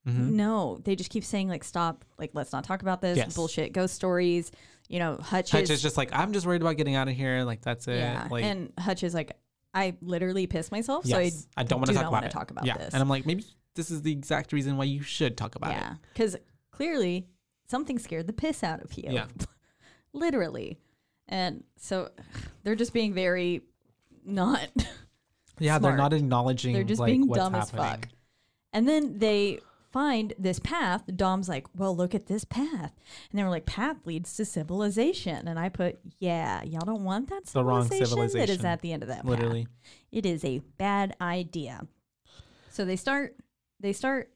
Mhm. 0.09 0.31
no, 0.33 0.81
they 0.85 0.97
just 0.97 1.11
keep 1.11 1.25
saying 1.25 1.49
like 1.49 1.63
stop, 1.63 2.07
like 2.19 2.31
let's 2.33 2.53
not 2.53 2.65
talk 2.65 2.81
about 2.81 3.03
this 3.03 3.19
Yes. 3.19 3.35
bullshit 3.35 3.73
ghost 3.75 3.95
stories. 3.95 4.51
You 4.89 4.99
know, 4.99 5.19
Hutch, 5.19 5.51
Hutch 5.51 5.65
is, 5.65 5.71
is 5.71 5.83
just 5.83 5.97
like, 5.99 6.09
I'm 6.13 6.33
just 6.33 6.47
worried 6.47 6.63
about 6.63 6.79
getting 6.79 6.95
out 6.95 7.07
of 7.07 7.15
here. 7.15 7.45
Like 7.45 7.61
that's 7.61 7.87
it. 7.87 7.99
yeah, 7.99 8.27
Like 8.31 8.43
and 8.45 8.73
Hutch 8.79 9.03
is 9.05 9.13
like, 9.15 9.37
I 9.75 9.95
literally 10.01 10.47
pissed 10.47 10.73
myself, 10.73 11.05
yes, 11.05 11.35
so 11.35 11.49
I, 11.57 11.63
don't 11.65 11.79
want 11.81 11.89
to 11.89 11.93
do 11.93 11.99
talk 12.01 12.09
about 12.09 12.25
it. 12.25 12.31
talk 12.31 12.51
about 12.51 12.65
yeah. 12.67 12.79
this. 12.79 12.95
And 12.95 13.03
I'm 13.03 13.09
like, 13.11 13.27
maybe 13.27 13.45
this 13.77 13.91
is 13.91 14.01
the 14.03 14.11
exact 14.11 14.53
reason 14.55 14.77
why 14.79 14.85
you 14.85 15.03
should 15.03 15.37
talk 15.37 15.55
about 15.55 15.71
yeah, 15.73 15.77
it. 15.77 15.83
Yeah, 15.83 15.95
because 16.15 16.37
clearly 16.73 17.29
something 17.71 17.99
scared 17.99 18.27
the 18.27 18.33
piss 18.33 18.63
out 18.63 18.83
of 18.83 18.93
you, 18.99 19.05
Yeah. 19.11 19.27
literally, 20.13 20.79
and 21.29 21.65
so 21.77 22.11
they're 22.63 22.75
just 22.75 22.93
being 22.93 23.15
very 23.15 23.63
not. 24.25 24.69
Yeah, 25.63 25.79
they're 25.79 25.95
not 25.95 26.15
acknowledging 26.15 26.73
They're 26.73 26.85
just 26.85 27.01
like 27.01 27.11
being 27.11 27.29
what's 27.29 27.39
dumb 27.39 27.55
as 27.55 27.71
fuck. 27.71 28.09
And 28.73 28.89
then 28.89 29.19
they 29.19 29.61
find 29.93 30.33
this 30.39 30.59
path. 30.59 31.03
Dom's 31.15 31.51
like, 31.51 31.67
well, 31.77 31.95
look 31.95 32.15
at 32.15 32.29
this 32.29 32.47
path. 32.47 32.93
And 33.31 33.39
they 33.39 33.43
were 33.43 33.51
like, 33.51 33.67
path 33.67 33.99
leads 34.07 34.35
to 34.37 34.47
civilization. 34.47 35.47
And 35.47 35.59
I 35.59 35.69
put, 35.69 35.99
yeah, 36.19 36.63
y'all 36.63 36.87
don't 36.87 37.05
want 37.05 37.29
that 37.29 37.45
The 37.45 37.63
wrong 37.63 37.87
civilization, 37.87 38.39
that 38.41 38.49
is 38.49 38.65
at 38.65 38.81
the 38.81 38.91
end 38.91 39.03
of 39.03 39.09
that 39.11 39.19
path. 39.19 39.27
Literally. 39.27 39.67
It 40.11 40.25
is 40.25 40.47
a 40.47 40.61
bad 40.79 41.15
idea. 41.21 41.87
So 42.71 42.87
they 42.87 42.97
start 42.97 43.37
they 43.81 43.93
start 43.93 44.31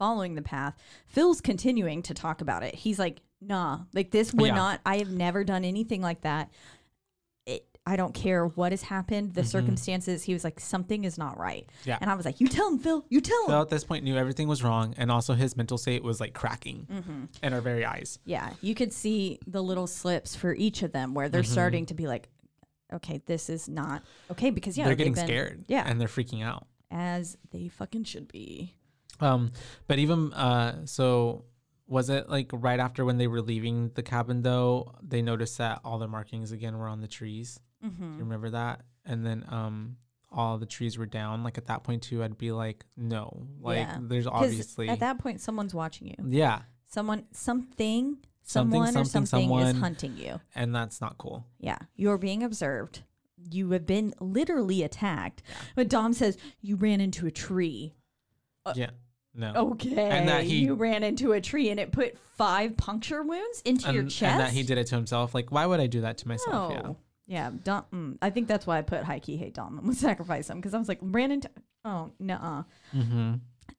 following 0.00 0.34
the 0.34 0.42
path. 0.42 0.74
Phil's 1.06 1.40
continuing 1.42 2.02
to 2.02 2.14
talk 2.14 2.40
about 2.40 2.62
it. 2.64 2.74
He's 2.74 2.98
like, 2.98 3.20
nah, 3.40 3.80
like 3.94 4.10
this 4.10 4.32
would 4.34 4.48
Yeah. 4.48 4.54
not 4.54 4.80
I 4.84 4.96
have 4.98 5.10
never 5.10 5.44
done 5.44 5.62
anything 5.64 6.00
like 6.00 6.22
that. 6.22 6.50
It, 7.46 7.66
I 7.86 7.96
don't 7.96 8.14
care 8.14 8.46
what 8.46 8.72
has 8.72 8.82
happened, 8.82 9.34
the 9.34 9.44
circumstances. 9.44 10.22
He 10.22 10.32
was 10.32 10.42
like, 10.42 10.58
something 10.58 11.04
is 11.04 11.18
not 11.18 11.38
right. 11.38 11.66
Mm-hmm. 11.66 11.88
Yeah. 11.90 11.98
And 12.00 12.10
I 12.10 12.14
was 12.14 12.24
like, 12.24 12.40
you 12.40 12.48
tell 12.48 12.68
him, 12.68 12.78
Phil, 12.78 13.04
you 13.10 13.20
tell 13.20 13.42
him. 13.44 13.48
Phil 13.50 13.60
at 13.62 13.68
this 13.68 13.84
point 13.84 14.04
knew 14.04 14.16
everything 14.16 14.48
was 14.48 14.62
wrong, 14.64 14.94
and 14.96 15.10
also 15.10 15.34
his 15.34 15.54
mental 15.56 15.76
state 15.78 16.02
was 16.02 16.18
like 16.18 16.32
cracking 16.32 16.86
Mm-hmm. 16.90 17.24
in 17.42 17.52
our 17.52 17.60
very 17.60 17.84
eyes. 17.84 18.18
Yeah, 18.24 18.50
you 18.62 18.74
could 18.74 18.92
see 18.94 19.38
the 19.46 19.62
little 19.62 19.86
slips 19.86 20.34
for 20.34 20.54
each 20.54 20.82
of 20.82 20.92
them 20.92 21.12
where 21.14 21.28
they're 21.28 21.42
Mm-hmm. 21.42 21.52
starting 21.52 21.86
to 21.86 21.94
be 21.94 22.06
like, 22.06 22.28
okay, 22.92 23.20
this 23.26 23.48
is 23.50 23.68
not 23.68 24.02
okay 24.30 24.50
because 24.50 24.76
yeah, 24.78 24.84
they're 24.86 24.94
getting 24.94 25.12
been- 25.14 25.26
scared. 25.26 25.64
Yeah, 25.68 25.84
and 25.86 26.00
they're 26.00 26.08
freaking 26.08 26.42
out. 26.44 26.66
as 26.90 27.36
they 27.50 27.68
fucking 27.68 28.04
should 28.04 28.26
be. 28.28 28.74
Um, 29.20 29.52
but 29.86 29.98
even 29.98 30.32
uh, 30.32 30.86
so, 30.86 31.44
was 31.86 32.08
it 32.10 32.28
like 32.28 32.50
right 32.52 32.80
after 32.80 33.04
when 33.04 33.18
they 33.18 33.26
were 33.26 33.42
leaving 33.42 33.90
the 33.94 34.02
cabin 34.02 34.42
though? 34.42 34.94
They 35.02 35.22
noticed 35.22 35.58
that 35.58 35.80
all 35.84 35.98
the 35.98 36.08
markings 36.08 36.52
again 36.52 36.78
were 36.78 36.88
on 36.88 37.00
the 37.00 37.08
trees. 37.08 37.60
Mm-hmm. 37.84 38.14
You 38.14 38.18
remember 38.24 38.50
that? 38.50 38.82
And 39.04 39.24
then 39.26 39.44
um, 39.48 39.96
all 40.30 40.58
the 40.58 40.66
trees 40.66 40.96
were 40.98 41.06
down. 41.06 41.42
Like 41.42 41.58
at 41.58 41.66
that 41.66 41.82
point 41.82 42.02
too, 42.02 42.22
I'd 42.22 42.38
be 42.38 42.52
like, 42.52 42.84
no, 42.96 43.46
like 43.60 43.78
Yeah. 43.78 43.98
there's 44.02 44.26
obviously 44.26 44.88
at 44.88 45.00
that 45.00 45.18
point 45.18 45.40
someone's 45.40 45.74
watching 45.74 46.06
you. 46.08 46.14
yeah, 46.28 46.60
Someone, 46.86 47.24
something, 47.32 48.18
Something, 48.42 48.72
someone, 48.84 48.88
or 48.88 48.92
something, 49.04 49.26
something 49.26 49.48
someone. 49.48 49.66
is 49.66 49.78
hunting 49.80 50.16
you. 50.16 50.40
and 50.54 50.74
that's 50.74 51.00
not 51.00 51.18
cool. 51.18 51.46
Yeah, 51.58 51.78
you're 51.94 52.18
being 52.18 52.42
observed. 52.42 53.02
You 53.50 53.70
have 53.70 53.86
been 53.86 54.12
literally 54.20 54.82
attacked. 54.82 55.42
But 55.74 55.88
Dom 55.88 56.12
says 56.12 56.36
you 56.60 56.76
ran 56.76 57.00
into 57.00 57.26
a 57.26 57.30
tree. 57.30 57.94
yeah, 58.74 58.90
no. 59.34 59.52
Okay, 59.72 60.10
And 60.10 60.28
that 60.28 60.44
he- 60.44 60.58
you 60.60 60.74
ran 60.74 61.02
into 61.02 61.32
a 61.32 61.40
tree 61.40 61.70
and 61.70 61.78
it 61.80 61.92
put 61.92 62.16
five 62.36 62.76
puncture 62.76 63.22
wounds 63.22 63.62
into 63.64 63.86
and, 63.86 63.94
your 63.94 64.04
chest. 64.04 64.22
and 64.22 64.40
that 64.40 64.50
he 64.52 64.62
did 64.62 64.78
it 64.78 64.86
to 64.88 64.96
himself. 64.96 65.34
Like, 65.34 65.50
why 65.52 65.66
would 65.66 65.80
I 65.80 65.86
do 65.86 66.00
that 66.02 66.18
to 66.18 66.28
myself? 66.28 66.72
Yeah. 66.72 66.80
No. 66.82 66.96
Yeah, 67.26 67.50
Dom, 67.62 67.84
mm, 67.94 68.18
I 68.20 68.30
think 68.30 68.48
that's 68.48 68.66
why 68.66 68.78
I 68.78 68.82
put 68.82 69.04
high 69.04 69.20
key 69.20 69.36
hate 69.36 69.54
Dom 69.54 69.78
and 69.78 69.86
would 69.86 69.96
sacrifice 70.08 70.50
him 70.50 70.56
because 70.58 70.74
I 70.74 70.78
was 70.78 70.88
like 70.88 70.98
ran 71.00 71.30
into. 71.30 71.48
Oh 71.84 72.10
no. 72.18 72.64
Mm-hmm. 72.94 73.34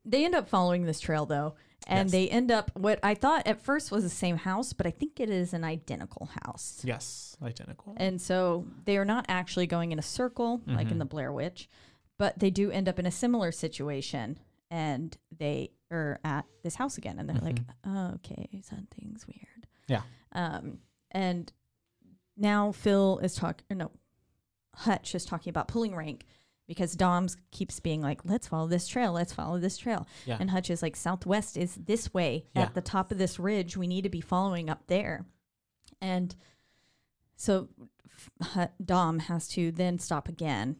They 0.05 0.23
end 0.25 0.35
up 0.35 0.47
following 0.47 0.85
this 0.85 0.99
trail 1.01 1.25
though, 1.25 1.55
and 1.85 2.07
Yes. 2.07 2.11
they 2.11 2.29
end 2.29 2.49
up 2.49 2.71
what 2.75 2.99
I 3.03 3.13
thought 3.13 3.45
at 3.45 3.61
first 3.61 3.91
was 3.91 4.03
the 4.03 4.09
same 4.09 4.37
house, 4.37 4.71
but 4.71 4.87
I 4.87 4.91
think 4.91 5.19
it 5.19 5.29
is 5.29 5.53
an 5.53 5.65
identical 5.65 6.29
house. 6.45 6.81
Yes, 6.85 7.35
identical. 7.43 7.93
And 7.97 8.21
so 8.21 8.65
they 8.85 8.97
are 8.97 9.05
not 9.05 9.25
actually 9.27 9.67
going 9.67 9.91
in 9.91 9.99
a 9.99 10.03
circle 10.03 10.61
like 10.65 10.85
Mm-hmm. 10.85 10.91
in 10.93 10.99
the 10.99 11.05
Blair 11.05 11.33
Witch, 11.33 11.67
but 12.17 12.39
they 12.39 12.49
do 12.51 12.71
end 12.71 12.87
up 12.87 12.99
in 12.99 13.05
a 13.05 13.11
similar 13.11 13.51
situation, 13.51 14.39
and 14.72 15.15
they 15.38 15.69
are 15.91 16.19
at 16.24 16.45
this 16.63 16.74
house 16.76 16.97
again, 16.97 17.19
and 17.19 17.30
they're 17.30 17.36
like, 17.41 17.59
oh, 17.86 18.13
"Okay, 18.15 18.61
something's 18.63 19.28
weird." 19.28 19.67
Mm-hmm. 19.89 19.93
Yeah. 19.93 20.01
Um, 20.32 20.80
and 21.11 21.51
now 22.38 22.72
Phil 22.72 23.19
is 23.19 23.36
talking. 23.36 23.65
No, 23.69 23.91
Hutch 24.74 25.13
is 25.13 25.26
talking 25.26 25.51
about 25.51 25.67
pulling 25.67 25.93
rank 25.93 26.26
because 26.67 26.93
Dom's 26.93 27.36
keeps 27.51 27.80
being 27.82 28.01
like, 28.01 28.22
"Let's 28.24 28.47
follow 28.47 28.67
this 28.67 28.88
trail. 28.88 29.11
Let's 29.11 29.34
follow 29.34 29.59
this 29.59 29.78
trail." 29.78 30.07
Yeah. 30.26 30.38
And 30.39 30.49
Hutch 30.49 30.69
is 30.69 30.82
like, 30.82 30.95
"Southwest 30.95 31.57
is 31.57 31.76
this 31.76 32.13
way 32.13 32.45
Yeah. 32.55 32.63
at 32.63 32.74
the 32.74 32.82
top 32.82 33.11
of 33.11 33.17
this 33.17 33.38
ridge. 33.38 33.76
We 33.76 33.88
need 33.88 34.03
to 34.03 34.09
be 34.09 34.22
following 34.22 34.69
up 34.69 34.88
there." 34.88 35.26
And 35.99 36.34
so 37.36 37.67
Dom 38.84 39.19
has 39.19 39.47
to 39.49 39.72
then 39.72 39.99
stop 39.99 40.30
again 40.30 40.78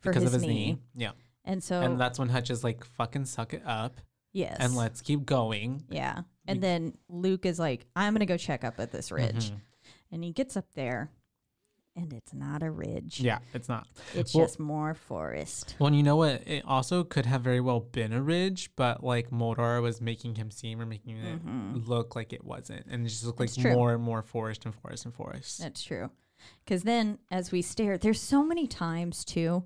for 0.00 0.10
because 0.10 0.24
his, 0.24 0.34
of 0.34 0.40
his 0.40 0.48
knee. 0.48 0.72
knee. 0.72 0.78
Yeah. 0.96 1.12
And 1.48 1.64
so 1.64 1.80
and 1.80 1.98
that's 2.00 2.18
when 2.18 2.28
Hutch 2.28 2.50
is 2.50 2.62
like, 2.62 2.84
fucking 2.84 3.24
suck 3.24 3.54
it 3.54 3.62
up 3.66 4.00
yes, 4.32 4.56
and 4.60 4.76
let's 4.76 5.00
keep 5.00 5.24
going. 5.24 5.82
yeah. 5.90 6.20
And 6.46 6.62
then 6.62 6.96
Luke 7.08 7.44
is 7.44 7.58
like, 7.58 7.86
"I'm 7.96 8.12
gonna 8.14 8.24
go 8.26 8.36
check 8.36 8.62
up 8.64 8.78
at 8.78 8.92
this 8.92 9.10
ridge," 9.10 9.50
Mhm. 9.50 9.60
and 10.12 10.24
he 10.24 10.32
gets 10.32 10.56
up 10.56 10.66
there, 10.74 11.10
and 11.96 12.12
it's 12.12 12.32
not 12.32 12.62
a 12.62 12.70
ridge. 12.70 13.20
Yeah, 13.20 13.38
it's 13.54 13.68
not. 13.68 13.86
It's 14.14 14.34
Well- 14.34 14.44
just 14.46 14.60
more 14.60 14.94
forest. 14.94 15.74
Well, 15.78 15.88
and 15.88 15.96
you 15.96 16.02
know 16.02 16.16
what? 16.16 16.46
It 16.46 16.64
also 16.64 17.02
could 17.04 17.26
have 17.26 17.42
very 17.42 17.60
well 17.60 17.80
been 17.80 18.12
a 18.12 18.22
ridge, 18.22 18.70
but 18.76 19.02
like 19.02 19.32
Moder 19.32 19.80
was 19.82 20.00
making 20.00 20.36
him 20.36 20.50
seem 20.50 20.80
or 20.80 20.86
making 20.86 21.16
it 21.16 21.42
look 21.88 22.14
like 22.14 22.32
it 22.32 22.44
wasn't. 22.44 22.86
And 22.86 23.04
it 23.04 23.08
just 23.08 23.24
looked 23.24 23.40
like 23.40 23.48
It's 23.48 23.56
true. 23.56 23.72
more 23.74 23.92
and 23.94 24.02
more 24.02 24.22
forest 24.22 24.64
and 24.66 24.74
forest 24.74 25.04
and 25.06 25.14
forest. 25.14 25.58
That's 25.60 25.82
true. 25.82 26.10
Because 26.64 26.82
then, 26.84 27.18
as 27.30 27.50
we 27.52 27.62
stare, 27.62 27.98
there's 27.98 28.20
so 28.20 28.44
many 28.44 28.66
times 28.66 29.24
too 29.24 29.64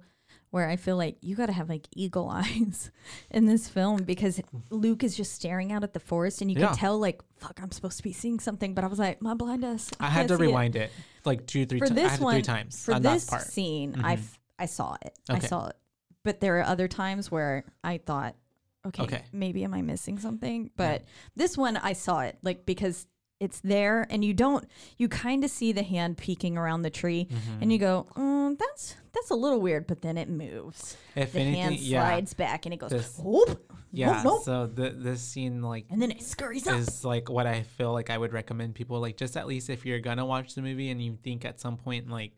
where 0.53 0.68
I 0.68 0.76
feel 0.76 0.96
like 0.98 1.16
you 1.22 1.34
got 1.34 1.46
to 1.46 1.53
have 1.53 1.68
like 1.68 1.88
eagle 1.96 2.28
eyes 2.30 2.90
in 3.30 3.46
this 3.46 3.68
film 3.68 4.05
because 4.05 4.40
Luke 4.70 5.03
is 5.03 5.16
just 5.16 5.32
staring 5.32 5.72
out 5.72 5.82
at 5.82 5.94
the 5.94 5.98
forest 6.00 6.40
and 6.42 6.50
you 6.53 6.61
Yeah. 6.61 6.68
can 6.68 6.76
tell 6.76 6.98
like 6.98 7.20
fuck 7.38 7.59
I'm 7.61 7.72
supposed 7.72 7.96
to 7.96 8.03
be 8.03 8.12
seeing 8.12 8.38
something 8.38 8.74
but 8.74 8.84
I 8.84 8.86
was 8.86 8.98
like 9.00 9.20
my 9.20 9.34
blindness 9.34 9.90
I 9.98 10.09
had 10.11 10.28
to 10.28 10.36
see 10.36 10.44
it." 10.44 10.46
rewind 10.46 10.76
it. 10.76 10.92
like 11.24 11.46
two, 11.46 11.66
three 11.66 11.78
for 11.80 11.86
times. 11.86 11.98
I 11.98 12.03
this 12.03 12.12
had 12.12 12.20
one 12.20 12.34
three 12.34 12.42
times 12.42 12.84
for 12.84 12.94
on 12.94 13.03
this 13.03 13.24
part. 13.24 13.42
scene 13.42 14.00
I 14.05 14.16
Mhm. 14.16 14.18
f- 14.18 14.38
I 14.59 14.66
saw 14.66 14.96
it 15.03 15.18
I 15.28 15.38
saw 15.40 15.66
it 15.68 15.76
but 16.22 16.38
there 16.40 16.59
are 16.61 16.64
other 16.64 16.86
times 16.86 17.30
where 17.30 17.64
I 17.82 17.98
thought 17.98 18.36
okay, 18.86 19.03
Okay. 19.05 19.24
maybe 19.32 19.64
am 19.64 19.72
I 19.74 19.80
missing 19.82 20.18
something 20.18 20.70
but 20.76 21.03
this 21.34 21.57
one 21.57 21.76
I 21.78 21.94
saw 21.94 22.20
it 22.20 22.36
like 22.42 22.66
because 22.66 23.07
it's 23.43 23.61
there 23.61 24.07
and 24.11 24.24
you 24.24 24.32
don't 24.32 24.64
you 24.97 25.09
kind 25.09 25.43
of 25.45 25.51
see 25.51 25.72
the 25.72 25.82
hand 25.82 26.16
peeking 26.16 26.57
around 26.57 26.82
the 26.82 26.90
tree 26.90 27.26
Mm-hmm. 27.30 27.62
and 27.62 27.72
you 27.72 27.78
go 27.78 28.07
mm, 28.16 28.59
that's 28.59 28.95
that's 29.12 29.30
a 29.30 29.34
little 29.34 29.61
weird 29.61 29.86
but 29.86 30.01
then 30.03 30.16
it 30.16 30.28
moves 30.28 30.97
If 31.16 31.32
the 31.32 31.40
anything, 31.40 31.61
hand 31.61 31.74
yeah, 31.78 32.01
slides 32.09 32.34
back 32.34 32.66
and 32.66 32.72
it 32.72 32.78
goes 32.78 32.90
This- 32.90 33.18
whoop 33.22 33.70
yeah. 33.95 34.12
nope, 34.12 34.24
nope. 34.24 34.43
So 34.45 34.66
the 34.66 34.90
this 34.90 35.20
scene 35.20 35.61
like 35.62 35.84
and 35.90 36.01
then 36.01 36.11
it 36.11 36.22
scurries 36.22 36.66
up 36.66 36.78
is 36.78 37.05
like 37.05 37.28
what 37.28 37.47
I 37.47 37.62
feel 37.62 37.93
like 37.93 38.09
I 38.09 38.16
would 38.16 38.32
recommend 38.32 38.74
people 38.74 39.01
like 39.01 39.16
just 39.18 39.36
at 39.36 39.47
least 39.47 39.68
if 39.68 39.84
you're 39.84 40.01
gonna 40.01 40.24
watch 40.24 40.55
the 40.55 40.62
movie 40.62 40.88
and 40.90 41.03
you 41.03 41.18
think 41.22 41.45
at 41.45 41.61
some 41.61 41.76
point 41.76 42.09
like 42.09 42.32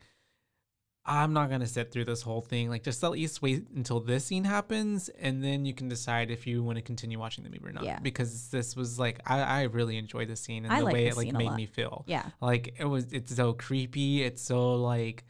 I'm 1.07 1.33
not 1.33 1.49
gonna 1.51 1.67
sit 1.67 1.91
through 1.91 2.05
this 2.05 2.23
whole 2.23 2.41
thing 2.41 2.69
like 2.69 2.83
just 2.83 3.03
at 3.03 3.11
least 3.11 3.41
wait 3.41 3.65
until 3.75 3.99
this 3.99 4.25
scene 4.25 4.43
happens 4.43 5.09
and 5.09 5.43
then 5.43 5.63
you 5.65 5.73
can 5.73 5.87
decide 5.87 6.31
if 6.31 6.47
you 6.47 6.63
want 6.63 6.77
to 6.77 6.81
continue 6.81 7.19
watching 7.19 7.43
the 7.43 7.49
movie 7.49 7.67
or 7.67 7.71
not. 7.71 7.83
Yeah. 7.83 7.99
because 7.99 8.49
this 8.49 8.75
was 8.75 8.97
like 8.97 9.19
I, 9.25 9.41
I 9.41 9.61
really 9.63 9.97
enjoyed 9.97 10.29
the 10.29 10.35
scene 10.35 10.65
and 10.65 10.73
I 10.73 10.79
the 10.79 10.85
like 10.85 10.93
way 10.93 11.07
it 11.07 11.17
like 11.17 11.31
made 11.31 11.53
me 11.53 11.67
feel. 11.67 12.05
Yeah. 12.07 12.25
Like 12.41 12.75
it 12.79 12.85
was 12.85 13.13
it's 13.13 13.35
so 13.35 13.53
creepy 13.53 14.23
it's 14.23 14.41
so 14.41 14.75
like 14.75 15.25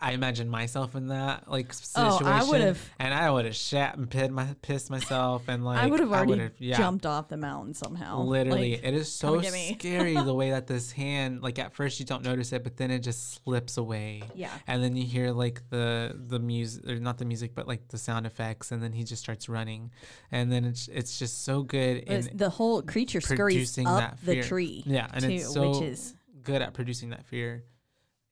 I 0.00 0.12
imagine 0.12 0.48
myself 0.48 0.94
in 0.94 1.08
that 1.08 1.50
like 1.50 1.66
Oh, 1.96 2.10
situation, 2.18 2.26
I 2.26 2.44
would've- 2.44 2.90
and 3.00 3.12
I 3.12 3.28
would 3.28 3.44
have 3.44 3.56
shat 3.56 3.96
and 3.96 4.08
pissed, 4.08 4.30
my, 4.30 4.54
pissed 4.62 4.88
myself, 4.88 5.48
and 5.48 5.64
like 5.64 5.78
I 5.80 5.86
would 5.86 5.98
have 5.98 6.12
already 6.12 6.50
yeah. 6.58 6.76
jumped 6.76 7.04
off 7.06 7.28
the 7.28 7.36
mountain 7.36 7.74
somehow 7.74 8.22
Literally, 8.22 8.72
Like, 8.76 8.84
it 8.84 8.94
is 8.94 9.10
so 9.12 9.42
scary 9.42 10.14
the 10.14 10.32
way 10.40 10.50
that 10.50 10.68
this 10.68 10.92
hand, 10.92 11.42
like 11.42 11.58
at 11.58 11.74
first 11.74 11.98
you 11.98 12.06
don't 12.06 12.22
notice 12.22 12.52
it, 12.52 12.62
but 12.62 12.76
then 12.76 12.92
it 12.92 13.00
just 13.00 13.42
slips 13.44 13.76
away. 13.76 14.22
Yeah. 14.36 14.50
And 14.68 14.82
then 14.82 14.94
you 14.94 15.04
hear 15.04 15.32
like 15.32 15.68
the 15.70 16.14
the 16.28 16.38
music, 16.38 16.88
or 16.88 16.96
not 17.00 17.18
the 17.18 17.24
music, 17.24 17.52
but 17.54 17.66
like 17.66 17.88
the 17.88 17.98
sound 17.98 18.26
effects, 18.26 18.70
and 18.70 18.80
then 18.80 18.92
he 18.92 19.02
just 19.02 19.22
starts 19.22 19.48
running, 19.48 19.90
and 20.30 20.52
then 20.52 20.64
it's 20.64 20.86
it's 20.86 21.18
just 21.18 21.44
so 21.44 21.62
good 21.64 21.96
in 22.04 22.30
the 22.32 22.48
whole 22.50 22.80
creature 22.82 23.20
scurries 23.20 23.76
up 23.84 24.20
the 24.20 24.40
tree 24.42 24.84
Yeah, 24.86 25.08
and 25.12 25.24
too, 25.24 25.30
it's 25.32 25.52
so 25.52 25.70
which 25.72 25.82
is 25.82 26.14
good 26.42 26.62
at 26.62 26.74
producing 26.74 27.10
that 27.10 27.26
fear, 27.26 27.64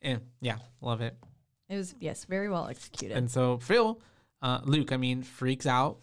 and 0.01 0.21
yeah, 0.41 0.59
love 0.81 1.01
it. 1.01 1.17
It 1.69 1.77
was 1.77 1.95
yes 2.01 2.25
very 2.25 2.49
well 2.49 2.67
executed 2.69 3.17
And 3.17 3.31
so 3.31 3.59
Phil, 3.59 4.01
uh, 4.43 4.61
Luke, 4.65 4.93
I 4.93 4.97
mean, 4.97 5.23
freaks 5.23 5.67
out. 5.67 5.99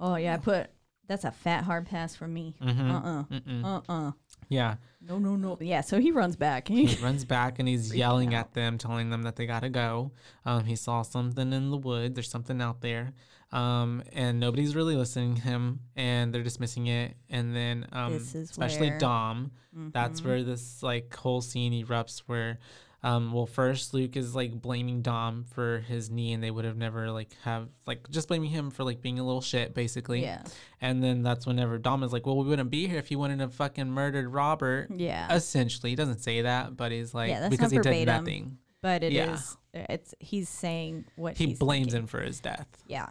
oh 0.00 0.16
yeah 0.16 0.34
I 0.34 0.36
put 0.38 0.70
that's 1.06 1.24
a 1.24 1.30
fat 1.30 1.64
hard 1.64 1.86
pass 1.86 2.14
from 2.16 2.34
me 2.34 2.54
Mhm. 2.60 3.24
uh-uh 3.64 3.80
uh-uh 3.88 4.12
Yeah, 4.50 4.76
no 5.00 5.18
no 5.18 5.36
no 5.36 5.56
yeah 5.60 5.80
so 5.80 5.98
he 5.98 6.10
runs 6.10 6.36
back 6.36 6.68
he 6.68 6.94
runs 7.02 7.24
back 7.24 7.58
and 7.58 7.66
he's 7.68 7.92
Freaking 7.92 7.96
yelling 7.96 8.34
out. 8.34 8.40
at 8.46 8.54
them, 8.54 8.76
telling 8.78 9.08
them 9.10 9.22
that 9.22 9.36
they 9.36 9.46
gotta 9.46 9.70
go. 9.70 10.12
Um, 10.44 10.64
he 10.64 10.76
saw 10.76 11.02
something 11.02 11.52
in 11.52 11.70
the 11.70 11.76
wood. 11.78 12.14
There's 12.14 12.30
something 12.30 12.60
out 12.60 12.80
there. 12.82 13.12
Um, 13.50 14.02
and 14.12 14.38
nobody's 14.38 14.76
really 14.76 14.94
listening 14.96 15.36
to 15.36 15.40
him, 15.40 15.80
and 15.96 16.34
they're 16.34 16.42
dismissing 16.42 16.86
it. 16.88 17.16
And 17.30 17.56
then, 17.56 17.86
um, 17.92 18.12
especially 18.12 18.90
where- 18.90 18.98
Dom, 18.98 19.52
that's 19.72 20.20
Mhm. 20.20 20.24
where 20.26 20.42
this 20.44 20.82
like 20.82 21.14
whole 21.16 21.40
scene 21.40 21.72
erupts. 21.72 22.18
Where, 22.26 22.58
um, 23.02 23.32
well, 23.32 23.46
first 23.46 23.94
Luke 23.94 24.16
is 24.16 24.34
like 24.34 24.60
blaming 24.60 25.02
Dom 25.02 25.44
for 25.44 25.78
his 25.86 26.10
knee, 26.10 26.32
and 26.32 26.42
they 26.42 26.50
would 26.50 26.64
have 26.64 26.76
never 26.76 27.10
like 27.12 27.30
have 27.44 27.68
like 27.86 28.08
just 28.10 28.26
blaming 28.28 28.50
him 28.50 28.70
for 28.70 28.82
like 28.84 29.00
being 29.00 29.18
a 29.20 29.24
little 29.24 29.40
shit, 29.40 29.72
basically. 29.74 30.22
yeah 30.22 30.42
And 30.80 31.02
then 31.02 31.22
that's 31.22 31.46
whenever 31.46 31.78
Dom 31.78 32.02
is 32.02 32.12
like, 32.12 32.26
"Well, 32.26 32.36
we 32.36 32.48
wouldn't 32.48 32.70
be 32.70 32.88
here 32.88 32.98
if 32.98 33.10
you 33.10 33.18
wouldn't 33.20 33.40
have 33.40 33.54
fucking 33.54 33.88
murdered 33.90 34.28
Robert." 34.28 34.88
yeah 34.94 35.32
Essentially, 35.32 35.90
he 35.90 35.96
doesn't 35.96 36.18
say 36.20 36.42
that, 36.42 36.76
but 36.76 36.90
he's 36.90 37.14
like, 37.14 37.30
Yeah, 37.30 37.48
because 37.48 37.70
he 37.70 37.78
did 37.78 38.06
nothing. 38.06 38.58
but 38.82 39.02
it 39.04 39.12
is. 39.12 39.56
yeah. 39.72 39.86
it's 39.90 40.14
he's 40.18 40.48
saying 40.48 41.04
what 41.16 41.36
He 41.36 41.54
blames 41.54 41.86
thinking. 41.92 42.00
him 42.00 42.06
for 42.08 42.20
his 42.20 42.40
death. 42.40 42.66
yeah 42.88 43.10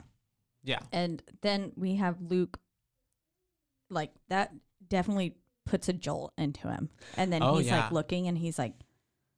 Yeah. 0.65 0.79
and 0.91 1.23
then 1.41 1.71
we 1.77 1.95
have 1.95 2.17
Luke 2.21 2.59
like 3.89 4.11
that 4.27 4.51
definitely 4.87 5.35
puts 5.65 5.87
a 5.89 5.93
jolt 5.93 6.33
into 6.37 6.67
him 6.69 6.89
and 7.15 7.31
then 7.31 7.41
Oh, 7.43 7.57
he's 7.57 7.67
yeah. 7.67 7.83
like 7.83 7.91
looking 7.91 8.27
and 8.27 8.37
he's 8.37 8.57
like 8.59 8.73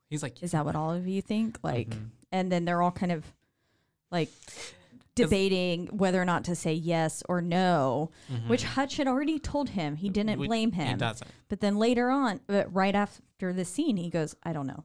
He's 0.10 0.24
like, 0.24 0.42
is 0.42 0.52
that 0.52 0.66
what 0.66 0.76
all 0.76 0.92
of 0.92 1.08
you 1.08 1.22
think 1.22 1.60
like 1.64 1.90
Mhm. 1.90 2.10
and 2.32 2.52
then 2.52 2.66
they're 2.66 2.82
all 2.82 2.92
kind 2.92 3.12
of 3.12 3.24
like 4.12 4.30
debating 5.16 5.88
whether 5.88 6.22
or 6.22 6.26
not 6.26 6.46
to 6.46 6.56
say 6.56 6.74
yes 6.74 7.22
or 7.28 7.42
no 7.42 8.10
which 8.48 8.64
Hutch 8.64 8.96
had 8.98 9.08
already 9.08 9.38
told 9.38 9.70
him 9.70 9.98
he 9.98 10.10
didn't 10.10 10.32
Mm-hmm. 10.32 10.42
We- 10.42 10.48
blame 10.48 10.72
He 10.72 10.82
him 10.84 10.98
doesn't. 10.98 11.30
but 11.50 11.60
then 11.60 11.78
later 11.78 12.10
on 12.10 12.40
but 12.48 12.74
right 12.74 12.96
after 12.96 13.52
the 13.52 13.66
scene 13.66 13.98
he 13.98 14.10
goes 14.10 14.36
i 14.44 14.54
don't 14.54 14.68
know 14.68 14.84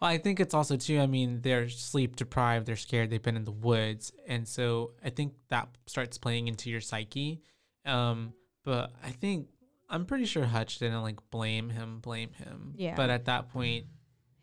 Well, 0.00 0.10
I 0.10 0.18
think 0.18 0.38
it's 0.40 0.52
also 0.54 0.76
too. 0.76 1.00
I 1.00 1.06
mean, 1.06 1.40
they're 1.40 1.68
sleep 1.70 2.16
deprived. 2.16 2.66
They're 2.66 2.76
scared. 2.76 3.08
They've 3.10 3.22
been 3.22 3.36
in 3.36 3.44
the 3.44 3.52
woods, 3.52 4.12
and 4.26 4.46
so 4.46 4.90
I 5.02 5.08
think 5.10 5.34
that 5.48 5.68
starts 5.86 6.18
playing 6.18 6.48
into 6.48 6.68
your 6.68 6.80
psyche. 6.82 7.40
Um, 7.86 8.34
but 8.64 8.90
I 9.02 9.10
think 9.10 9.48
I'm 9.88 10.04
pretty 10.04 10.26
sure 10.26 10.44
Hutch 10.44 10.78
didn't 10.80 11.00
like 11.02 11.20
blame 11.30 11.70
him. 11.70 12.00
Blame 12.00 12.32
him. 12.32 12.74
Yeah. 12.76 12.96
But 12.96 13.08
at 13.08 13.26
that 13.26 13.48
point, 13.50 13.86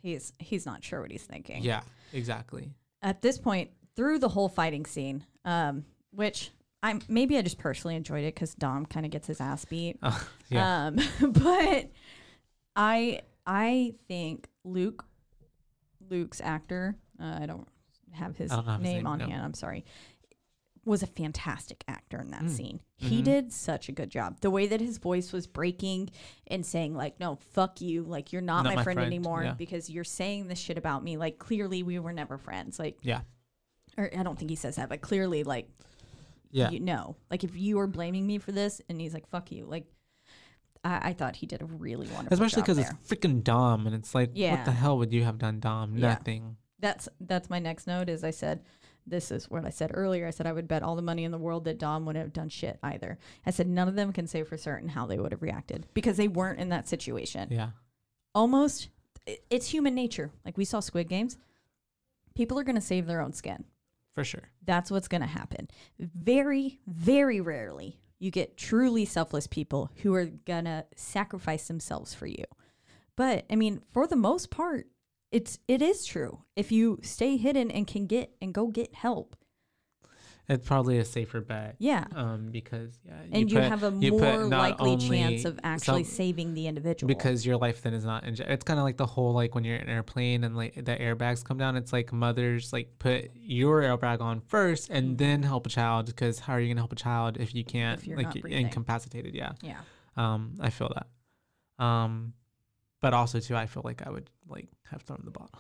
he's 0.02 0.34
he's 0.40 0.66
not 0.66 0.84
sure 0.84 1.02
what 1.02 1.12
he's 1.12 1.24
thinking 1.24 1.64
yeah, 1.64 1.82
exactly. 2.14 2.72
at 3.02 3.22
this 3.22 3.38
point 3.38 3.70
through 3.96 4.20
the 4.20 4.30
whole 4.30 4.50
fighting 4.50 4.86
scene 4.86 5.24
um 5.46 5.84
which 6.12 6.52
i'm 6.84 7.02
maybe 7.08 7.38
i 7.38 7.42
just 7.42 7.58
personally 7.58 7.96
enjoyed 7.96 8.24
it 8.24 8.34
because 8.34 8.54
dom 8.56 8.86
kind 8.86 9.06
of 9.06 9.12
gets 9.12 9.28
his 9.28 9.40
ass 9.42 9.66
beat 9.66 9.98
Uh, 10.02 10.18
yeah. 10.50 10.88
um 10.88 10.96
but 11.32 11.90
i 12.76 13.22
i 13.46 13.94
think 14.08 14.48
luke 14.64 15.06
luke's 16.10 16.42
actor 16.42 16.96
uh, 17.22 17.40
i 17.42 17.46
don't 17.46 17.68
have 18.12 18.36
his 18.38 18.52
I 18.52 18.56
have 18.56 18.66
his 18.66 18.80
name, 18.82 18.98
name, 18.98 19.08
on 19.08 19.20
no. 19.20 19.28
hand 19.28 19.44
i'm 19.44 19.54
sorry 19.54 19.86
was 20.84 21.04
a 21.04 21.08
fantastic 21.08 21.84
actor 21.88 22.20
in 22.20 22.32
that 22.32 22.44
Mm. 22.44 22.50
scene 22.50 22.80
he 22.96 23.22
Mhm. 23.22 23.24
did 23.24 23.52
such 23.54 23.88
a 23.90 23.92
good 23.92 24.10
job 24.10 24.40
the 24.42 24.50
way 24.50 24.66
that 24.68 24.82
his 24.82 24.98
voice 24.98 25.32
was 25.32 25.46
breaking 25.48 26.10
and 26.48 26.66
saying 26.66 26.96
like 26.96 27.20
no 27.20 27.36
fuck 27.36 27.82
you 27.82 28.04
like 28.04 28.32
you're 28.34 28.42
not, 28.42 28.64
Not 28.64 28.72
my, 28.72 28.76
my 28.78 28.84
friend, 28.84 28.98
friend, 28.98 29.08
anymore 29.08 29.44
yeah. 29.44 29.54
because 29.54 29.90
you're 29.90 30.04
saying 30.04 30.48
this 30.48 30.60
shit 30.60 30.78
about 30.78 31.04
me 31.04 31.18
like 31.18 31.38
clearly 31.38 31.84
we 31.84 32.00
were 32.00 32.14
never 32.14 32.38
friends 32.38 32.80
like 32.80 32.98
yeah. 33.04 33.22
or 33.98 34.10
I 34.18 34.24
don't 34.24 34.38
think 34.40 34.50
he 34.50 34.56
says 34.56 34.78
that, 34.78 34.88
but 34.90 35.02
clearly, 35.02 35.44
like, 35.44 35.68
Yeah. 36.52 36.70
you 36.70 36.80
know, 36.80 37.16
like 37.30 37.44
if 37.44 37.56
you 37.58 37.78
are 37.80 37.88
blaming 37.88 38.26
me 38.26 38.38
for 38.38 38.52
this, 38.54 38.82
and 38.90 39.00
he's 39.02 39.14
like, 39.14 39.28
"Fuck 39.28 39.52
you," 39.52 39.66
like, 39.66 39.86
I, 40.84 41.10
I 41.10 41.14
thought 41.14 41.36
he 41.36 41.46
did 41.46 41.62
a 41.62 41.66
really 41.66 42.08
wonderful, 42.08 42.34
Especially 42.34 42.62
because 42.62 42.78
because 42.78 42.94
it's 43.02 43.10
freaking 43.14 43.44
Dom, 43.44 43.86
and 43.88 43.96
it's 43.96 44.16
like, 44.16 44.32
yeah. 44.34 44.56
what 44.56 44.66
the 44.66 44.72
hell 44.72 44.98
would 44.98 45.12
you 45.14 45.24
have 45.26 45.38
done, 45.38 45.60
Dom? 45.60 45.98
Yeah. 45.98 46.10
Nothing. 46.14 46.58
that's 46.80 47.08
that's 47.20 47.50
my 47.50 47.60
next 47.60 47.86
note. 47.86 48.10
Is 48.10 48.24
I 48.24 48.32
said, 48.32 48.64
this 49.06 49.32
is 49.32 49.50
what 49.50 49.66
I 49.66 49.70
said 49.70 49.92
earlier. 49.94 50.28
I 50.28 50.32
said 50.32 50.46
I 50.46 50.54
would 50.54 50.68
bet 50.68 50.84
all 50.84 50.96
the 50.96 51.02
money 51.02 51.24
in 51.24 51.32
the 51.32 51.38
world 51.38 51.66
that 51.66 51.80
Dom 51.80 52.06
wouldn't 52.06 52.24
have 52.24 52.34
done 52.34 52.50
shit 52.50 52.80
either. 52.84 53.18
I 53.46 53.52
said 53.52 53.68
none 53.68 53.88
of 53.88 53.96
them 53.96 54.14
can 54.14 54.28
say 54.28 54.44
for 54.44 54.58
certain 54.58 54.90
how 54.90 55.06
they 55.06 55.18
would 55.18 55.32
have 55.32 55.42
reacted 55.42 55.88
because 55.94 56.18
they 56.18 56.28
weren't 56.28 56.60
in 56.60 56.70
that 56.70 56.88
situation. 56.88 57.50
Yeah. 57.52 57.70
Almost, 58.34 58.90
it's 59.50 59.68
human 59.68 59.96
nature. 59.96 60.32
Like 60.46 60.58
we 60.58 60.66
saw 60.66 60.80
Squid 60.80 61.10
Games. 61.10 61.38
People 62.36 62.58
are 62.60 62.64
going 62.64 62.76
to 62.76 62.82
save 62.82 63.08
their 63.08 63.22
own 63.22 63.34
skin. 63.34 63.66
For 64.14 64.24
sure. 64.24 64.50
That's 64.66 64.92
what's 64.92 65.08
going 65.08 65.22
to 65.22 65.28
happen. 65.28 65.70
Very, 66.00 66.80
very 66.86 67.42
rarely 67.42 67.98
you 68.22 68.30
get 68.30 68.56
truly 68.56 69.04
selfless 69.04 69.48
people 69.48 69.90
who 70.04 70.14
are 70.14 70.26
going 70.26 70.66
to 70.66 70.86
sacrifice 70.96 71.68
themselves 71.68 72.14
for 72.14 72.28
you. 72.28 72.46
But 73.16 73.46
I 73.50 73.56
mean, 73.56 73.82
for 73.92 74.06
the 74.06 74.16
most 74.16 74.52
part, 74.52 74.88
it's 75.32 75.60
it 75.68 75.82
is 75.82 76.06
true. 76.06 76.44
If 76.56 76.72
you 76.72 77.00
stay 77.04 77.38
hidden 77.38 77.72
and 77.72 77.88
can 77.88 78.06
get 78.08 78.32
and 78.42 78.54
go 78.54 78.68
get 78.68 78.94
help. 78.96 79.36
It's 80.50 80.68
probably 80.68 80.98
a 80.98 81.06
safer 81.06 81.40
bet. 81.40 81.76
Yeah. 81.80 82.04
Um, 82.14 82.50
because 82.52 83.00
yeah, 83.06 83.14
and 83.32 83.50
you, 83.50 83.58
put- 83.60 83.70
have 83.70 83.84
a 83.84 83.94
you 83.98 84.12
more 84.12 84.44
likely 84.46 84.98
chance 84.98 85.46
of 85.46 85.58
actually 85.64 86.04
some- 86.04 86.14
saving 86.14 86.56
the 86.56 86.68
individual. 86.68 87.08
because 87.08 87.46
your 87.46 87.56
life 87.56 87.82
then 87.84 87.94
is 87.94 88.04
not 88.04 88.26
in. 88.26 88.34
It's 88.34 88.66
kind 88.66 88.78
of 88.78 88.84
like 88.84 88.98
the 88.98 89.06
whole 89.06 89.32
like 89.34 89.56
when 89.56 89.64
you're 89.64 89.78
in 89.78 89.84
an 89.84 89.90
airplane 89.90 90.44
and 90.44 90.58
like 90.58 90.74
the 90.76 90.98
airbags 90.98 91.42
come 91.46 91.58
down. 91.58 91.78
It's 91.78 91.94
like 91.94 92.12
mothers 92.12 92.74
like 92.74 92.90
put 93.00 93.30
your 93.36 93.82
airbag 93.82 94.20
on 94.20 94.42
first 94.42 94.90
and 94.90 95.18
then 95.18 95.42
help 95.44 95.68
a 95.68 95.70
child 95.70 96.08
because 96.08 96.40
how 96.40 96.54
are 96.54 96.60
you 96.60 96.68
gonna 96.68 96.82
help 96.82 96.92
a 96.92 96.96
child 96.98 97.38
if 97.40 97.56
you 97.56 97.64
can't 97.64 98.02
Mm-hmm. 98.02 98.10
you're 98.10 98.18
like 98.22 98.36
you're 98.36 98.48
incapacitated? 98.60 99.34
Yeah. 99.36 99.54
yeah. 99.62 99.78
Um, 100.18 100.56
I 100.60 100.70
feel 100.72 100.92
that. 100.96 101.84
Um, 101.86 102.34
but 103.02 103.14
also 103.14 103.40
too, 103.40 103.56
I 103.56 103.66
feel 103.66 103.82
like 103.84 104.06
I 104.06 104.10
would 104.10 104.30
like 104.48 104.68
have 104.90 105.02
thrown 105.02 105.22
the 105.26 105.32
bottle. 105.32 105.60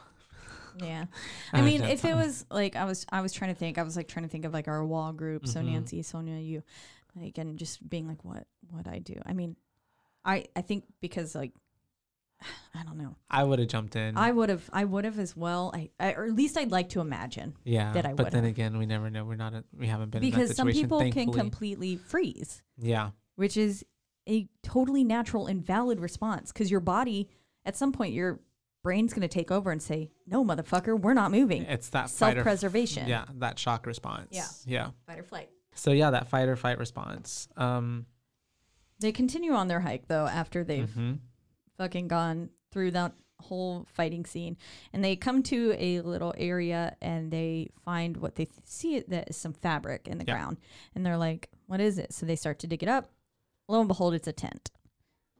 Yeah. 0.81 1.05
I 1.53 1.59
I 1.59 1.61
mean, 1.61 1.81
if 1.83 2.05
it 2.05 2.15
was 2.15 2.45
like 2.49 2.75
I 2.75 2.85
was 2.85 3.05
I 3.11 3.21
was 3.21 3.33
trying 3.33 3.53
to 3.53 3.59
think, 3.59 3.77
I 3.77 3.83
was 3.83 3.97
like 3.97 4.07
trying 4.07 4.25
to 4.25 4.29
think 4.29 4.45
of 4.45 4.53
like 4.53 4.67
our 4.67 4.85
wall 4.85 5.11
group. 5.11 5.47
So 5.47 5.59
Mhm. 5.59 5.65
Nancy, 5.73 6.01
Sonia, 6.03 6.39
you 6.39 6.63
like 7.15 7.37
and 7.37 7.57
just 7.59 7.87
being 7.89 8.07
like 8.07 8.23
what 8.23 8.47
what 8.69 8.87
I 8.87 8.99
do. 8.99 9.15
I 9.25 9.33
mean, 9.33 9.57
I 10.23 10.45
I 10.55 10.61
think 10.61 10.85
because 11.01 11.35
like 11.35 11.51
I 12.73 12.83
don't 12.83 12.97
know. 12.97 13.15
I 13.29 13.43
would 13.43 13.59
have 13.59 13.67
jumped 13.67 13.95
in. 13.95 14.17
I 14.17 14.31
would 14.31 14.49
have. 14.49 14.69
I 14.71 14.85
would 14.85 15.05
have 15.05 15.19
as 15.19 15.35
well. 15.35 15.71
I, 15.75 15.89
I 15.99 16.13
or 16.13 16.25
at 16.25 16.33
least 16.33 16.57
I'd 16.57 16.71
like 16.71 16.89
to 16.89 17.01
imagine 17.01 17.55
yeah, 17.63 17.91
that 17.93 18.05
I 18.05 18.09
would. 18.09 18.17
but 18.17 18.31
then 18.31 18.45
again, 18.45 18.77
we 18.77 18.85
never 18.85 19.09
know. 19.09 19.25
We're 19.25 19.35
not. 19.35 19.53
A, 19.53 19.63
we 19.77 19.87
haven't 19.87 20.11
been 20.11 20.21
because 20.21 20.43
in 20.43 20.47
that 20.49 20.55
some 20.55 20.67
situation. 20.67 20.89
people 20.89 21.11
can 21.11 21.33
completely 21.33 21.97
freeze, 21.97 22.63
Yeah, 22.77 23.11
which 23.35 23.57
is 23.57 23.85
a 24.27 24.47
totally 24.63 25.03
natural 25.03 25.47
and 25.47 25.65
valid 25.65 25.99
response 25.99 26.51
because 26.51 26.69
your 26.69 26.79
body 26.79 27.29
at 27.65 27.75
some 27.75 27.91
point 27.91 28.13
your 28.13 28.39
brain's 28.83 29.13
going 29.13 29.21
to 29.21 29.27
take 29.27 29.51
over 29.51 29.71
and 29.71 29.81
say, 29.81 30.11
"No, 30.25 30.43
motherfucker, 30.43 30.99
we're 30.99 31.13
not 31.13 31.31
moving." 31.31 31.63
it's 31.63 31.89
that 31.89 32.09
Self-preservation. 32.09 33.07
Yeah, 33.07 33.25
that 33.35 33.59
shock 33.59 33.85
response. 33.85 34.29
Yeah. 34.31 34.47
yeah. 34.65 34.89
Fight 35.05 35.19
or 35.19 35.23
flight. 35.23 35.49
So 35.73 35.91
yeah, 35.91 36.11
that 36.11 36.27
fight 36.27 36.49
or 36.49 36.55
fight 36.55 36.77
response. 36.79 37.47
Um, 37.57 38.05
They 38.99 39.11
continue 39.11 39.53
on 39.53 39.67
their 39.67 39.79
hike 39.79 40.07
though 40.07 40.27
after 40.27 40.63
they've 40.63 40.89
mhm. 40.89 41.19
fucking 41.77 42.07
gone 42.07 42.49
through 42.71 42.91
that 42.91 43.13
whole 43.41 43.87
fighting 43.91 44.23
scene 44.25 44.55
and 44.93 45.03
they 45.03 45.15
come 45.15 45.41
to 45.41 45.73
a 45.79 45.99
little 46.01 46.31
area 46.37 46.95
and 47.01 47.31
they 47.31 47.69
find 47.83 48.17
what 48.17 48.35
they 48.35 48.45
th- 48.45 48.59
see 48.65 48.95
it 48.95 49.09
that 49.09 49.29
is 49.31 49.35
some 49.35 49.51
fabric 49.53 50.07
in 50.07 50.19
the 50.19 50.25
Yeah. 50.27 50.35
ground 50.35 50.57
and 50.93 51.03
they're 51.03 51.17
like 51.17 51.49
what 51.65 51.79
is 51.81 51.97
it 51.97 52.13
so 52.13 52.27
they 52.27 52.35
start 52.35 52.59
to 52.59 52.67
dig 52.67 52.83
it 52.83 52.89
up 52.89 53.09
lo 53.71 53.79
and 53.79 53.87
behold 53.87 54.13
it's 54.13 54.27
a 54.27 54.33
tent 54.33 54.69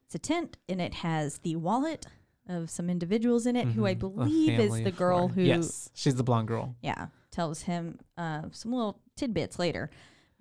it's 0.05 0.15
a 0.15 0.19
tent 0.19 0.57
and 0.69 0.81
it 0.81 0.93
has 0.95 1.37
the 1.39 1.55
wallet 1.55 2.05
of 2.49 2.69
some 2.69 2.89
individuals 2.89 3.45
in 3.45 3.55
it 3.55 3.67
who 3.67 3.85
i 3.85 3.93
Mhm. 3.95 3.99
Believe 3.99 4.59
is 4.59 4.83
the 4.83 4.91
girl 4.91 5.27
four. 5.27 5.35
who 5.35 5.41
Yes, 5.43 5.89
she's 5.93 6.15
the 6.15 6.23
blonde 6.23 6.47
girl. 6.47 6.75
yeah 6.81 7.07
tells 7.31 7.61
him 7.61 7.97
uh, 8.17 8.43
some 8.51 8.71
little 8.73 8.99
tidbits 9.15 9.57
later 9.59 9.89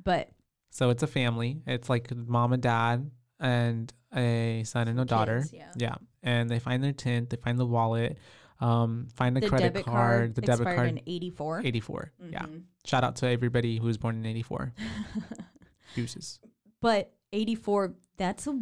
but 0.03 0.30
So 0.70 0.91
it's 0.91 1.03
a 1.03 1.07
family. 1.07 1.62
It's 1.66 1.88
like 1.91 2.14
mom 2.14 2.53
and 2.53 2.62
dad 2.62 3.11
and 3.38 3.93
a 4.14 4.62
son 4.64 4.88
and 4.88 4.99
a 5.01 5.05
daughter. 5.05 5.41
kids, 5.41 5.53
yeah. 5.53 5.72
Yeah. 5.76 5.95
And 6.22 6.49
they 6.49 6.59
find 6.59 6.82
their 6.82 6.93
tent, 6.93 7.30
they 7.30 7.36
find 7.36 7.59
the 7.59 7.66
wallet, 7.66 8.18
um, 8.61 9.09
find 9.14 9.36
the, 9.36 9.41
the 9.41 9.49
credit 9.49 9.74
card, 9.74 9.84
card, 9.84 10.34
the 10.36 10.41
debit 10.43 10.64
card 10.66 10.88
in 10.88 11.01
84 11.07 11.62
84. 11.64 12.12
Yeah. 12.30 12.43
Mhm. 12.43 12.62
Shout 12.84 13.05
out 13.05 13.16
to 13.16 13.26
everybody 13.28 13.78
who 13.78 13.86
was 13.86 13.99
born 13.99 14.16
in 14.16 14.26
84. 14.26 14.72
Deuces. 15.95 16.41
But 16.80 17.12
84, 17.33 17.95
that's 18.16 18.47
a 18.47 18.61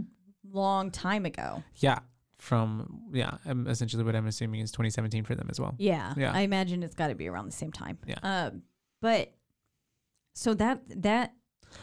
long 0.53 0.91
time 0.91 1.27
ago. 1.27 1.63
Yeah. 1.77 2.01
From, 2.39 3.03
yeah, 3.13 3.39
um, 3.47 3.67
essentially 3.67 4.05
what 4.05 4.15
I'm 4.15 4.29
assuming 4.29 4.61
is 4.61 4.71
2017 4.71 5.25
for 5.25 5.35
them 5.35 5.49
as 5.51 5.59
well. 5.59 5.75
Yeah. 5.79 6.15
Yeah. 6.17 6.33
I 6.33 6.41
imagine 6.41 6.85
it's 6.85 6.95
got 6.95 7.09
to 7.09 7.17
be 7.17 7.29
around 7.29 7.47
the 7.47 7.53
same 7.53 7.73
time. 7.73 7.99
Yeah. 8.07 8.19
Um, 8.23 8.63
but 9.03 9.33
so 10.35 10.55
that, 10.55 10.83
that, 11.03 11.33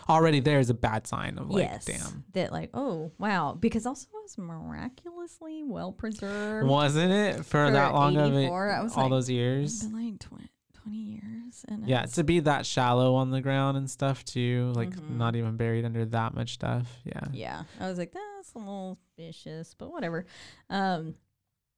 Already 0.10 0.40
there 0.40 0.60
is 0.60 0.70
a 0.70 0.74
bad 0.74 1.06
sign 1.06 1.38
of 1.38 1.50
like, 1.50 1.64
yes. 1.64 1.86
damn. 1.86 2.24
That, 2.34 2.52
like, 2.52 2.72
oh, 2.74 3.12
wow. 3.20 3.56
Because 3.60 3.86
also 3.86 4.08
it 4.08 4.24
was 4.24 4.38
miraculously 4.38 5.64
well 5.64 5.92
preserved. 5.92 6.68
Wasn't 6.68 7.12
it 7.12 7.38
for, 7.38 7.68
for 7.68 7.72
that 7.72 7.94
long 7.94 8.18
of 8.18 8.34
it? 8.34 8.46
84, 8.46 8.72
I 8.72 8.82
was 8.82 8.96
all 8.96 9.04
like, 9.04 9.12
those 9.12 9.30
years? 9.30 9.84
like 9.92 10.20
20, 10.20 10.50
20 10.86 10.98
years. 10.98 11.66
And 11.68 11.88
Yeah, 11.88 12.06
to 12.06 12.24
be 12.24 12.40
that 12.42 12.66
shallow 12.66 13.16
on 13.16 13.32
the 13.32 13.42
ground 13.42 13.78
and 13.78 13.90
stuff 13.90 14.24
too, 14.24 14.72
like 14.76 14.90
Mhm. 14.96 15.18
not 15.18 15.36
even 15.36 15.58
buried 15.58 15.86
under 15.86 16.06
that 16.06 16.34
much 16.34 16.54
stuff. 16.54 16.88
Yeah. 17.04 17.22
yeah. 17.32 17.64
I 17.80 17.90
was 17.90 17.98
like, 17.98 18.12
that's 18.14 18.54
a 18.54 18.58
little 18.60 18.98
vicious, 19.18 19.74
but 19.74 19.92
whatever. 19.92 20.26
Um, 20.70 21.16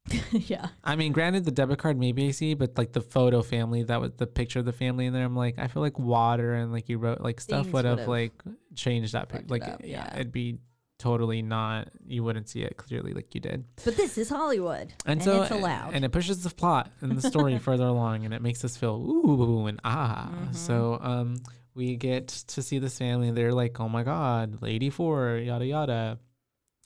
yeah. 0.31 0.69
I 0.83 0.95
mean, 0.95 1.11
granted, 1.11 1.43
the 1.45 1.51
debit 1.51 1.79
card 1.79 1.97
maybe 1.99 2.27
I 2.27 2.31
see, 2.31 2.53
but 2.53 2.77
like 2.77 2.93
the 2.93 3.01
photo 3.01 3.41
family, 3.41 3.83
that 3.83 3.99
was 3.99 4.11
the 4.17 4.27
picture 4.27 4.59
of 4.59 4.65
the 4.65 4.73
family 4.73 5.05
in 5.05 5.13
there. 5.13 5.25
I'm 5.25 5.35
like, 5.35 5.59
I 5.59 5.67
feel 5.67 5.81
like 5.81 5.99
water 5.99 6.53
and 6.53 6.71
like 6.71 6.87
you 6.89 6.97
wrote 6.97 7.19
like 7.21 7.41
stuff 7.41 7.71
would 7.73 7.85
have 7.85 8.07
like 8.07 8.31
changed 8.75 9.13
that 9.13 9.29
picture. 9.29 9.47
Like, 9.49 9.63
yeah, 9.63 9.77
yeah. 9.83 10.13
it'd 10.15 10.31
be 10.31 10.59
totally 10.99 11.41
not. 11.41 11.89
You 12.05 12.23
wouldn't 12.23 12.49
see 12.49 12.61
it 12.63 12.77
clearly 12.77 13.13
like 13.13 13.33
you 13.35 13.41
did. 13.41 13.65
But 13.83 13.95
this 13.97 14.17
is 14.17 14.29
Hollywood. 14.29 14.93
And, 15.05 15.19
And, 15.19 15.23
so, 15.23 15.41
it's 15.43 15.51
allowed. 15.51 15.93
and 15.93 16.03
it 16.05 16.11
pushes 16.11 16.43
the 16.43 16.49
plot 16.49 16.91
and 17.01 17.17
the 17.17 17.27
story 17.29 17.57
further 17.59 17.85
along, 17.85 18.25
and 18.25 18.33
it 18.33 18.41
makes 18.41 18.63
us 18.65 18.77
feel 18.77 18.95
ooh 18.95 19.67
and 19.67 19.79
ah. 19.83 20.29
Mm-hmm. 20.31 20.53
So, 20.53 20.99
um, 21.01 21.37
we 21.73 21.95
get 21.95 22.27
to 22.29 22.61
see 22.61 22.79
this 22.79 22.97
family. 22.97 23.31
They're 23.31 23.53
like, 23.53 23.79
oh 23.79 23.87
my 23.89 24.03
god, 24.03 24.61
lady 24.61 24.89
four, 24.89 25.37
yada 25.37 25.65
yada. 25.65 26.19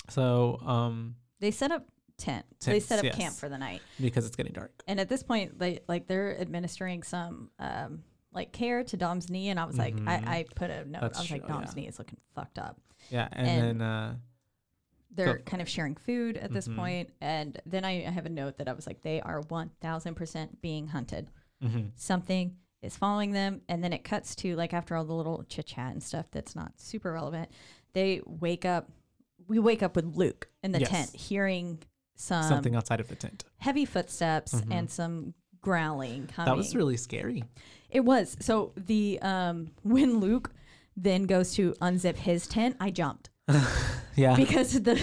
So, 0.09 0.59
um, 0.65 1.15
they 1.39 1.51
set 1.51 1.71
up 1.71 1.87
tent. 2.17 2.45
they 2.65 2.79
set 2.79 2.99
up 2.99 3.03
Tents, 3.03 3.17
camp 3.17 3.35
for 3.35 3.49
the 3.49 3.57
night. 3.57 3.81
because 3.99 4.25
it's 4.25 4.35
getting 4.35 4.53
dark. 4.53 4.71
And 4.87 4.99
at 4.99 5.09
this 5.09 5.23
point, 5.23 5.57
they 5.57 5.79
like 5.87 6.07
they're 6.07 6.39
administering 6.39 7.03
some 7.03 7.49
um 7.57 8.03
like 8.33 8.51
care 8.53 8.83
to 8.83 8.97
Dom's 8.97 9.29
knee, 9.29 9.49
and 9.49 9.59
I 9.59 9.65
was 9.65 9.77
like, 9.77 9.95
Mhm. 9.95 10.07
I, 10.07 10.37
I 10.39 10.45
put 10.55 10.69
a 10.69 10.85
note. 10.85 11.01
That's 11.01 11.19
I 11.19 11.21
was 11.21 11.31
like, 11.31 11.47
Dom's 11.47 11.75
yeah. 11.75 11.81
knee 11.81 11.87
is 11.87 11.99
looking 11.99 12.17
fucked 12.33 12.57
up. 12.59 12.79
Yeah, 13.09 13.27
and, 13.31 13.47
And- 13.47 13.61
then 13.81 13.81
uh, 13.87 14.15
They're 15.13 15.37
Go. 15.39 15.43
kind 15.43 15.61
of 15.61 15.67
sharing 15.67 15.95
food 15.97 16.37
at 16.37 16.53
this 16.53 16.69
Mhm. 16.69 16.75
point, 16.77 17.09
and 17.19 17.59
then 17.65 17.83
I 17.83 17.99
have 18.09 18.25
a 18.25 18.29
note 18.29 18.57
that 18.59 18.69
I 18.69 18.73
was 18.73 18.87
like, 18.87 19.01
they 19.01 19.19
are 19.19 19.41
one 19.49 19.69
thousand 19.81 20.15
percent 20.15 20.61
being 20.61 20.87
hunted. 20.87 21.29
mhm. 21.61 21.91
Something 21.95 22.55
is 22.81 22.95
following 22.95 23.33
them, 23.33 23.61
and 23.67 23.83
then 23.83 23.91
it 23.93 24.03
cuts 24.05 24.35
to 24.37 24.55
like 24.55 24.73
after 24.73 24.95
all 24.95 25.03
the 25.03 25.13
little 25.13 25.43
chit 25.43 25.65
chat 25.67 25.91
and 25.91 26.01
stuff 26.01 26.27
that's 26.31 26.55
not 26.55 26.79
super 26.79 27.11
relevant. 27.11 27.51
They 27.93 28.21
wake 28.25 28.63
up. 28.65 28.89
We 29.47 29.59
wake 29.59 29.83
up 29.83 29.95
with 29.97 30.15
Luke 30.15 30.49
in 30.63 30.71
the 30.71 30.79
Yes. 30.79 30.89
tent, 30.89 31.09
hearing 31.15 31.83
some 32.15 32.43
something 32.43 32.75
outside 32.75 32.99
of 33.01 33.09
the 33.09 33.15
tent. 33.15 33.43
heavy 33.57 33.83
footsteps 33.85 34.53
Mhm. 34.55 34.71
and 34.73 34.89
some 34.89 35.33
growling 35.61 36.27
coming. 36.27 36.51
That 36.51 36.57
was 36.57 36.75
really 36.75 36.97
scary. 36.97 37.43
It 37.89 38.01
was. 38.01 38.37
So 38.39 38.73
the 38.75 39.19
um 39.21 39.71
when 39.83 40.19
Luke 40.19 40.51
then 40.97 41.23
goes 41.23 41.53
to 41.55 41.73
unzip 41.81 42.17
his 42.17 42.47
tent, 42.47 42.75
I 42.79 42.89
jumped 42.91 43.29
Yeah, 44.15 44.35
because 44.35 44.73
the 44.73 44.99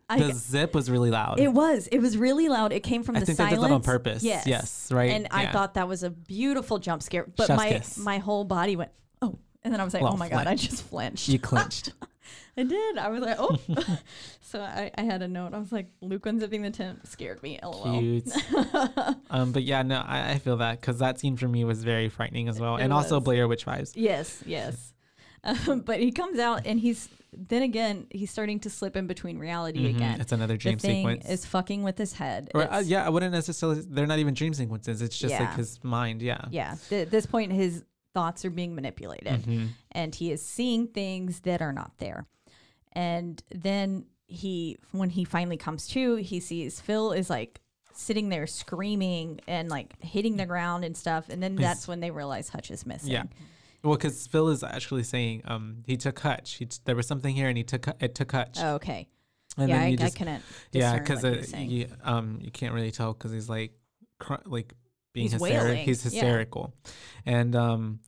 I 0.08 0.20
the 0.20 0.32
zip 0.34 0.74
was 0.74 0.88
really 0.90 1.10
loud. 1.10 1.40
it 1.40 1.48
was 1.52 1.88
it 1.88 1.98
was 1.98 2.16
really 2.16 2.48
loud. 2.48 2.72
It 2.72 2.80
came 2.80 3.02
from 3.02 3.16
I 3.16 3.20
the 3.20 3.26
think 3.26 3.36
silence. 3.38 3.56
they 3.56 3.62
did 3.62 3.70
that 3.70 3.74
on 3.74 3.82
purpose. 3.82 4.22
Yes. 4.22 4.46
yes, 4.46 4.92
right. 4.92 5.10
And 5.10 5.26
I 5.30 5.46
thought 5.46 5.74
that 5.74 5.88
was 5.88 6.02
a 6.02 6.10
beautiful 6.10 6.78
jump 6.78 7.02
scare, 7.02 7.26
but 7.36 7.48
Chef's 7.48 7.56
my 7.58 7.68
kiss. 7.70 7.98
my 7.98 8.18
whole 8.18 8.44
body 8.44 8.76
went 8.76 8.92
oh, 9.20 9.38
and 9.62 9.72
then 9.72 9.80
I 9.80 9.84
was 9.84 9.94
like, 9.94 10.02
Well, 10.02 10.12
oh 10.14 10.16
my 10.16 10.28
god, 10.28 10.46
I 10.46 10.54
just 10.54 10.84
flinched. 10.84 11.28
you 11.28 11.38
clinched. 11.38 11.92
I 12.56 12.62
did. 12.64 12.98
I 12.98 13.08
was 13.08 13.22
like, 13.22 13.36
oh. 13.38 13.58
so 14.40 14.60
I, 14.60 14.90
I 14.96 15.02
had 15.02 15.22
a 15.22 15.28
note. 15.28 15.54
I 15.54 15.58
was 15.58 15.72
like, 15.72 15.88
Luke 16.00 16.24
unzipping 16.24 16.62
the 16.62 16.70
tent 16.70 17.06
scared 17.08 17.42
me. 17.42 17.58
LOL. 17.62 17.98
Cute. 18.00 18.30
um, 19.30 19.52
but 19.52 19.62
yeah, 19.62 19.82
no, 19.82 20.02
I, 20.06 20.32
I 20.32 20.38
feel 20.38 20.56
that 20.58 20.80
because 20.80 20.98
that 20.98 21.18
scene 21.18 21.36
for 21.36 21.48
me 21.48 21.64
was 21.64 21.82
very 21.84 22.08
frightening 22.08 22.48
as 22.48 22.60
well, 22.60 22.76
It 22.76 22.82
and 22.84 22.92
also. 22.92 23.20
Blair 23.20 23.48
Witch 23.48 23.64
vibes. 23.66 23.92
Yes, 23.94 24.42
yes. 24.46 24.92
Um, 25.44 25.80
but 25.80 25.98
he 25.98 26.12
comes 26.12 26.38
out 26.38 26.66
and 26.66 26.78
he's 26.78 27.08
then 27.32 27.62
again 27.62 28.06
he's 28.10 28.30
starting 28.30 28.60
to 28.60 28.70
slip 28.70 28.94
in 28.96 29.06
between 29.06 29.38
reality 29.38 29.86
Mhm, 29.86 29.96
again. 29.96 30.20
It's 30.20 30.32
another 30.32 30.56
dream 30.56 30.76
the 30.76 30.82
thing 30.82 30.96
sequence. 30.98 31.28
is 31.28 31.46
fucking 31.46 31.82
with 31.82 31.98
his 31.98 32.12
head. 32.12 32.50
or, 32.54 32.70
uh, 32.72 32.80
yeah, 32.80 33.04
I 33.04 33.08
wouldn't 33.08 33.32
necessarily. 33.32 33.80
They're 33.88 34.06
not 34.06 34.18
even 34.18 34.34
dream 34.34 34.54
sequences. 34.54 35.02
It's 35.02 35.16
just 35.18 35.34
like 35.38 35.56
his 35.56 35.82
mind. 35.82 36.22
Yeah. 36.22 36.44
yeah. 36.50 36.76
At 36.90 37.10
this 37.10 37.26
point, 37.26 37.52
his 37.52 37.84
thoughts 38.14 38.44
are 38.44 38.50
being 38.50 38.74
manipulated, 38.74 39.42
Mhm. 39.42 39.68
and 39.92 40.14
he 40.14 40.30
is 40.32 40.44
seeing 40.44 40.88
things 40.88 41.40
that 41.40 41.62
are 41.62 41.72
not 41.72 41.92
there. 41.98 42.26
And 42.92 43.42
then 43.50 44.06
he, 44.26 44.78
when 44.92 45.10
he 45.10 45.24
finally 45.24 45.56
comes 45.56 45.86
to, 45.88 46.16
he 46.16 46.40
sees 46.40 46.80
Phil 46.80 47.12
is 47.12 47.30
like 47.30 47.60
sitting 47.94 48.28
there 48.28 48.46
screaming 48.46 49.40
and 49.46 49.68
like 49.70 50.00
hitting 50.02 50.36
the 50.36 50.46
ground 50.46 50.84
and 50.84 50.96
stuff. 50.96 51.28
And 51.28 51.42
then 51.42 51.56
that's 51.56 51.86
when 51.86 52.00
they 52.00 52.10
realize 52.10 52.48
Hutch 52.48 52.70
is 52.70 52.84
missing. 52.86 53.12
Yeah. 53.12 53.24
Well, 53.84 53.96
because 53.96 54.26
Phil 54.26 54.48
is 54.48 54.62
actually 54.62 55.02
saying 55.02 55.42
um 55.44 55.82
he 55.86 55.96
took 55.96 56.18
Hutch. 56.20 56.54
He 56.54 56.66
t- 56.66 56.78
there 56.84 56.94
was 56.96 57.06
something 57.06 57.34
here, 57.34 57.48
and 57.48 57.56
he 57.58 57.64
took 57.64 57.86
it 58.00 58.14
took 58.14 58.32
Hutch. 58.32 58.58
Oh, 58.60 58.74
okay. 58.76 59.08
and 59.58 59.68
yeah, 59.68 59.82
I, 59.82 59.86
you 59.88 59.98
I 60.00 60.08
couldn't. 60.10 60.42
yeah, 60.72 60.98
because 60.98 61.52
you 61.54 61.88
um 62.04 62.38
you 62.40 62.50
can't 62.50 62.72
really 62.74 62.90
tell 62.92 63.12
because 63.12 63.32
he's 63.32 63.48
like 63.48 63.72
cr- 64.18 64.34
like 64.46 64.72
being 65.12 65.24
He's 65.24 65.32
hysterical. 65.32 65.76
He's 65.84 66.04
yeah. 66.04 66.10
hysterical, 66.10 66.74
and 67.26 67.54
um 67.56 68.00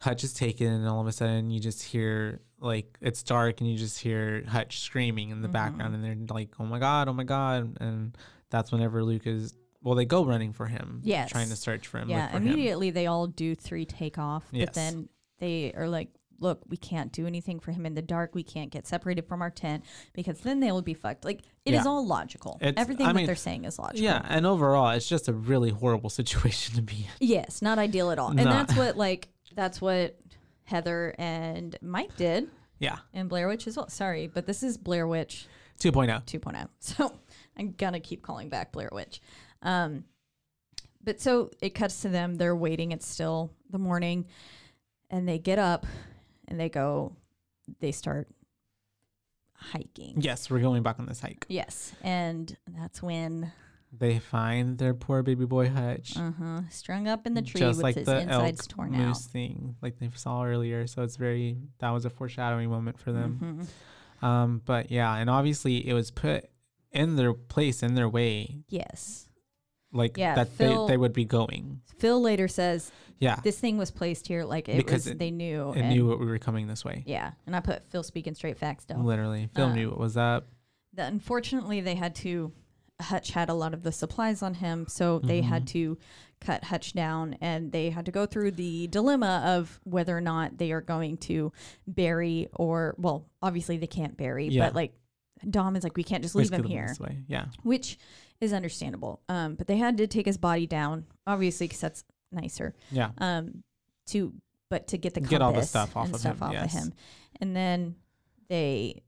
Hutch 0.00 0.22
is 0.24 0.32
taken, 0.32 0.68
and 0.68 0.86
all 0.88 1.00
of 1.00 1.06
a 1.06 1.12
sudden 1.12 1.50
you 1.50 1.58
just 1.60 1.82
hear 1.82 2.40
like 2.60 2.98
it's 3.00 3.22
dark, 3.22 3.60
and 3.60 3.70
you 3.70 3.76
just 3.76 3.98
hear 4.00 4.44
Hutch 4.46 4.80
screaming 4.80 5.30
in 5.30 5.42
the 5.42 5.48
background, 5.48 5.94
Mm-hmm. 5.94 6.04
and 6.04 6.28
they're 6.28 6.36
like, 6.36 6.50
"Oh 6.60 6.64
my 6.64 6.78
god, 6.78 7.08
oh 7.08 7.12
my 7.12 7.24
god!" 7.24 7.76
And 7.80 8.16
that's 8.50 8.70
whenever 8.72 9.02
Luke 9.04 9.26
is 9.26 9.54
well, 9.82 9.94
they 9.94 10.04
go 10.04 10.24
running 10.24 10.52
for 10.52 10.66
him, 10.66 11.00
Yes. 11.04 11.30
trying 11.30 11.48
to 11.50 11.56
search 11.56 11.86
for 11.86 11.98
him. 11.98 12.08
Yeah, 12.10 12.28
for 12.30 12.36
him. 12.38 12.48
immediately 12.48 12.90
they 12.90 13.06
all 13.06 13.28
do 13.28 13.54
three 13.54 13.84
take 13.84 14.18
off, 14.18 14.44
but 14.50 14.58
Yes. 14.60 14.74
then 14.74 15.08
they 15.38 15.72
are 15.72 15.88
like, 15.88 16.08
"Look, 16.38 16.62
we 16.68 16.76
can't 16.76 17.12
do 17.12 17.26
anything 17.26 17.60
for 17.60 17.72
him 17.72 17.84
in 17.86 17.94
the 17.94 18.02
dark. 18.02 18.34
We 18.34 18.42
can't 18.42 18.70
get 18.70 18.86
separated 18.86 19.26
from 19.26 19.42
our 19.42 19.50
tent 19.50 19.84
because 20.12 20.40
then 20.40 20.60
they 20.60 20.70
will 20.72 20.82
be 20.82 20.94
fucked." 20.94 21.24
Like 21.24 21.42
it 21.64 21.74
is 21.74 21.84
Yeah. 21.84 21.90
all 21.90 22.06
logical. 22.06 22.58
It's- 22.60 22.74
Everything 22.76 23.06
I 23.06 23.10
that 23.10 23.16
mean, 23.16 23.26
they're 23.26 23.34
saying 23.36 23.64
is 23.64 23.78
logical. 23.78 24.02
Yeah, 24.02 24.24
and 24.28 24.46
overall, 24.46 24.90
it's 24.90 25.08
just 25.08 25.28
a 25.28 25.32
really 25.32 25.70
horrible 25.70 26.10
situation 26.20 26.74
to 26.76 26.82
be 26.82 27.06
in. 27.20 27.26
Yes, 27.28 27.60
not 27.62 27.78
ideal 27.78 28.10
at 28.10 28.18
all. 28.18 28.28
And 28.28 28.36
Not- 28.44 28.68
that's 28.68 28.76
what 28.78 28.96
like 28.96 29.28
that's 29.54 29.80
what 29.80 30.18
Heather 30.64 31.14
and 31.18 31.76
Mike 31.80 32.14
did, 32.16 32.48
Yeah, 32.78 32.98
and 33.14 33.28
Blair 33.28 33.48
Witch 33.48 33.66
as 33.66 33.76
well. 33.76 33.88
Sorry, 33.88 34.26
but 34.26 34.46
this 34.46 34.62
is 34.62 34.76
Blair 34.76 35.06
Witch 35.08 35.46
2.0. 35.80 36.24
2.0. 36.26 36.68
So 36.80 37.12
I'm 37.56 37.72
gonna 37.72 38.00
keep 38.00 38.22
calling 38.22 38.48
back 38.48 38.72
Blair 38.72 38.90
Witch. 38.92 39.20
Um, 39.62 40.04
but 41.02 41.20
so 41.20 41.50
it 41.62 41.70
cuts 41.70 42.02
to 42.02 42.08
them. 42.08 42.34
They're 42.34 42.54
waiting. 42.56 42.92
It's 42.92 43.06
still 43.06 43.50
the 43.70 43.78
morning, 43.78 44.26
and 45.10 45.26
they 45.28 45.38
get 45.38 45.58
up 45.58 45.86
and 46.48 46.58
they 46.58 46.68
go. 46.68 47.14
They 47.80 47.92
start 47.92 48.28
hiking. 49.54 50.14
Yes, 50.20 50.50
we're 50.50 50.60
going 50.60 50.82
back 50.82 50.98
on 50.98 51.06
this 51.06 51.20
hike. 51.20 51.46
Yes, 51.48 51.92
and 52.02 52.56
that's 52.78 53.02
when 53.02 53.52
They 53.92 54.18
find 54.18 54.78
their 54.78 54.94
poor 54.94 55.22
baby 55.22 55.44
boy 55.46 55.68
Hutch. 55.68 56.16
uh 56.16 56.30
huh 56.38 56.60
strung 56.70 57.08
up 57.08 57.26
in 57.26 57.34
the 57.34 57.42
tree 57.42 57.60
just 57.60 57.78
with 57.78 57.82
like 57.84 57.94
his 57.96 58.06
the 58.06 58.20
insides 58.20 58.60
elk 58.60 58.68
torn 58.68 58.92
moose 58.92 59.26
out. 59.26 59.32
thing, 59.32 59.76
like 59.82 59.98
they 59.98 60.10
saw 60.14 60.44
earlier. 60.44 60.86
So 60.86 61.02
it's 61.02 61.16
very 61.16 61.58
that 61.78 61.90
was 61.90 62.04
a 62.04 62.10
foreshadowing 62.10 62.70
moment 62.70 62.98
for 62.98 63.12
them. 63.12 63.68
Mhm. 64.22 64.26
Um, 64.26 64.62
but 64.64 64.90
yeah, 64.90 65.14
and 65.14 65.30
obviously 65.30 65.86
it 65.88 65.92
was 65.92 66.10
put 66.10 66.48
in 66.92 67.16
their 67.16 67.32
place, 67.34 67.82
in 67.82 67.94
their 67.94 68.08
way, 68.08 68.64
Yes, 68.68 69.27
like 69.92 70.16
Yeah, 70.16 70.34
that 70.34 70.48
Phil- 70.48 70.86
they, 70.86 70.92
they 70.94 70.96
would 70.96 71.12
be 71.12 71.24
going. 71.24 71.80
Phil 71.98 72.20
later 72.20 72.48
says 72.48 72.92
Yeah, 73.18 73.36
this 73.42 73.58
thing 73.58 73.78
was 73.78 73.90
placed 73.90 74.26
here 74.28 74.44
like 74.44 74.68
it 74.68 74.76
Because 74.76 75.04
was. 75.04 75.08
it- 75.08 75.18
they 75.18 75.30
knew 75.30 75.70
it 75.72 75.78
and- 75.80 75.88
knew 75.90 76.06
what 76.06 76.20
we 76.20 76.26
were 76.26 76.38
coming 76.38 76.66
this 76.66 76.84
way. 76.84 77.02
Yeah, 77.06 77.32
and 77.46 77.56
I 77.56 77.60
put 77.60 77.86
Phil 77.90 78.02
speaking 78.02 78.34
straight 78.34 78.58
facts. 78.58 78.84
Still, 78.84 78.98
Literally, 79.02 79.48
Phil 79.54 79.66
Uh, 79.66 79.74
knew 79.74 79.90
what 79.90 79.98
was 79.98 80.16
up. 80.16 80.46
the, 80.92 81.04
unfortunately 81.04 81.80
they 81.80 81.94
had 81.94 82.14
to 82.16 82.52
hutch 83.00 83.30
had 83.30 83.48
a 83.48 83.54
lot 83.54 83.72
of 83.74 83.84
the 83.84 83.92
supplies 83.92 84.42
on 84.42 84.54
him 84.54 84.84
so 84.88 85.20
they 85.20 85.40
had 85.40 85.68
to 85.68 85.96
cut 86.40 86.64
hutch 86.64 86.92
down 86.94 87.36
and 87.40 87.70
they 87.70 87.90
had 87.90 88.04
to 88.04 88.10
go 88.10 88.26
through 88.26 88.50
the 88.50 88.88
dilemma 88.88 89.40
of 89.46 89.78
whether 89.84 90.16
or 90.18 90.20
not 90.20 90.58
they 90.58 90.72
are 90.72 90.80
going 90.80 91.16
to 91.16 91.52
bury 91.86 92.48
or 92.54 92.96
well 92.98 93.24
obviously 93.40 93.76
they 93.76 93.86
can't 93.86 94.16
bury 94.16 94.48
Yeah. 94.48 94.66
but 94.66 94.74
like 94.74 94.92
dom 95.48 95.76
is 95.76 95.84
like 95.84 95.96
we 95.96 96.02
can't 96.02 96.24
just 96.24 96.34
leave 96.34 96.50
him 96.52 96.64
here. 96.64 96.92
Yeah, 97.28 97.44
which 97.62 97.98
is 98.40 98.52
understandable 98.52 99.20
um 99.28 99.54
but 99.54 99.66
they 99.66 99.76
had 99.76 99.96
to 99.98 100.06
take 100.06 100.26
his 100.26 100.36
body 100.38 100.66
down 100.66 101.04
obviously 101.26 101.66
because 101.66 101.80
that's 101.80 102.04
nicer 102.32 102.74
yeah. 102.90 103.10
um 103.18 103.62
to 104.06 104.32
but 104.70 104.86
to 104.88 104.98
get 104.98 105.14
the 105.14 105.20
Get 105.20 105.40
all 105.42 105.52
the 105.52 105.62
stuff 105.62 105.96
off 105.96 106.06
and 106.06 106.14
of 106.14 106.20
stuff 106.20 106.36
him, 106.36 106.42
off 106.42 106.52
yes. 106.52 106.74
of 106.74 106.80
him 106.82 106.92
and 107.40 107.56
then 107.56 107.96
they 108.48 109.02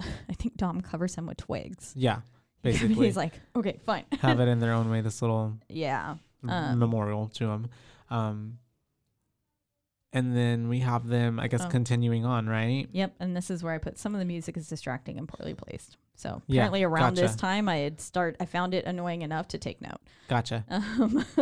i 0.00 0.32
think 0.34 0.56
dom 0.56 0.80
covers 0.80 1.14
him 1.14 1.26
with 1.26 1.36
twigs 1.36 1.92
Yeah, 1.96 2.20
basically. 2.62 3.06
he's 3.06 3.16
like 3.16 3.34
okay 3.54 3.78
fine 3.84 4.04
have 4.20 4.40
it 4.40 4.48
in 4.48 4.58
their 4.60 4.72
own 4.72 4.90
way. 4.90 5.00
This 5.02 5.20
little 5.22 5.58
yeah 5.68 6.16
Um, 6.48 6.78
memorial 6.78 7.28
to 7.34 7.44
him. 7.50 7.68
Um, 8.10 8.58
and 10.12 10.36
then 10.36 10.68
we 10.68 10.80
have 10.80 11.06
them, 11.06 11.40
I 11.40 11.48
guess, 11.48 11.62
Oh. 11.64 11.68
continuing 11.68 12.24
on, 12.26 12.46
right? 12.48 12.86
yep 12.92 13.14
and 13.20 13.36
this 13.36 13.50
is 13.50 13.62
where 13.62 13.72
i 13.74 13.78
put 13.78 13.98
some 13.98 14.14
of 14.14 14.18
the 14.18 14.24
music 14.24 14.56
is 14.56 14.68
distracting 14.68 15.18
and 15.18 15.28
poorly 15.28 15.54
placed 15.54 15.96
so 16.22 16.40
Yeah, 16.46 16.60
apparently 16.62 16.82
around 16.84 17.16
this 17.16 17.34
time 17.36 17.68
i 17.68 17.76
had 17.78 18.00
start 18.00 18.36
i 18.40 18.44
found 18.46 18.74
it 18.74 18.84
annoying 18.84 19.22
enough 19.22 19.48
to 19.48 19.58
take 19.58 19.80
note 19.82 20.00
Gotcha. 20.28 20.64
um, 20.70 21.24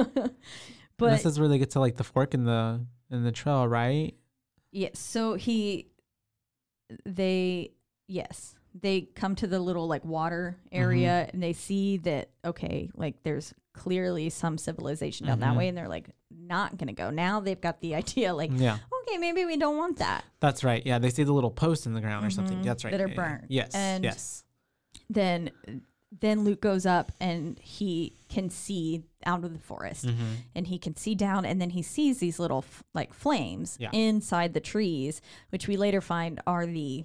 but 0.97 1.11
this 1.11 1.27
is 1.27 1.39
where 1.39 1.49
they 1.49 1.59
get 1.59 1.71
to 1.71 1.81
like 1.81 1.97
the 1.97 2.05
fork 2.05 2.35
in 2.35 2.45
the 2.45 2.81
in 3.11 3.25
the 3.25 3.33
trail, 3.33 3.67
right? 3.67 4.15
Yeah, 4.73 4.91
so 4.95 5.35
he 5.35 5.89
they 7.05 7.73
yes, 8.09 8.55
they 8.81 9.03
come 9.03 9.35
to 9.37 9.47
the 9.47 9.59
little 9.59 9.87
like 9.89 10.05
water 10.05 10.57
area 10.73 11.09
Mm-hmm. 11.27 11.31
and 11.35 11.43
they 11.43 11.53
see 11.53 11.97
that 11.99 12.31
okay, 12.45 12.91
like 12.95 13.23
there's 13.23 13.55
clearly 13.73 14.31
some 14.31 14.59
civilization 14.59 15.27
down 15.27 15.41
that 15.41 15.55
Mhm. 15.55 15.59
way 15.59 15.69
and 15.69 15.79
they're 15.79 15.89
like 15.89 16.11
not 16.31 16.77
going 16.77 16.89
to 16.89 16.93
go. 16.93 17.11
Now 17.11 17.41
they've 17.41 17.61
got 17.61 17.81
the 17.81 17.95
idea 18.03 18.35
like 18.35 18.51
yeah, 18.55 18.79
okay, 19.03 19.19
maybe 19.19 19.45
we 19.45 19.57
don't 19.57 19.77
want 19.77 19.99
that. 19.99 20.25
that's 20.41 20.65
right. 20.65 20.85
Yeah, 20.85 20.99
they 20.99 21.11
see 21.11 21.25
the 21.25 21.33
little 21.33 21.51
post 21.51 21.87
in 21.87 21.93
the 21.95 22.01
ground 22.01 22.27
or 22.27 22.31
something. 22.31 22.59
Mhm, 22.59 22.65
That's 22.65 22.85
right. 22.85 22.91
that 22.93 23.01
are 23.01 23.09
yeah, 23.09 23.15
yeah. 23.15 23.29
burnt. 23.29 23.45
Yes. 23.49 23.71
And- 23.75 24.05
yes. 24.05 24.45
Then 25.11 25.51
then 26.21 26.43
Luke 26.45 26.61
goes 26.61 26.87
up 26.87 27.13
and 27.21 27.57
he 27.61 28.15
can 28.29 28.51
see 28.51 29.05
out 29.25 29.45
of 29.45 29.53
the 29.53 29.59
forest 29.61 30.07
Mm-hmm. 30.07 30.25
and 30.57 30.67
he 30.67 30.79
can 30.79 30.97
see 30.97 31.15
down 31.15 31.45
and 31.45 31.61
then 31.61 31.71
he 31.71 31.83
sees 31.83 32.19
these 32.19 32.39
little 32.41 32.59
f- 32.67 32.83
like 32.95 33.13
flames 33.15 33.77
Yeah. 33.79 33.91
inside 33.93 34.53
the 34.55 34.61
trees 34.61 35.21
which 35.51 35.69
we 35.69 35.77
later 35.77 36.01
find 36.01 36.41
are 36.49 36.67
the 36.67 37.05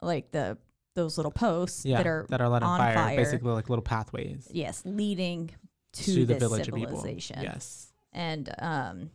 like 0.00 0.30
the 0.32 0.58
those 0.94 1.16
little 1.18 1.32
posts 1.32 1.84
Yeah, 1.84 1.96
that 1.98 2.06
are 2.06 2.26
that 2.30 2.40
are 2.40 2.48
lit 2.48 2.62
on 2.62 2.78
fire, 2.78 2.94
fire. 2.94 3.16
basically 3.16 3.50
like 3.52 3.68
little 3.68 3.82
pathways 3.82 4.46
yes 4.50 4.82
leading 4.84 5.50
to, 5.94 6.04
to 6.14 6.26
the 6.26 6.34
village 6.36 6.68
of 6.68 6.74
civilization 6.74 7.36
people. 7.36 7.52
Yes. 7.54 7.92
and 8.12 8.54
um 8.60 9.10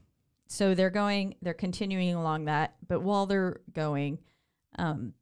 so 0.47 0.73
they're 0.75 0.89
going 0.89 1.35
they're 1.41 1.53
continuing 1.53 2.15
along 2.15 2.45
that 2.45 2.75
but 2.87 3.01
while 3.01 3.27
they're 3.27 3.61
going 3.73 4.17
um 4.77 5.13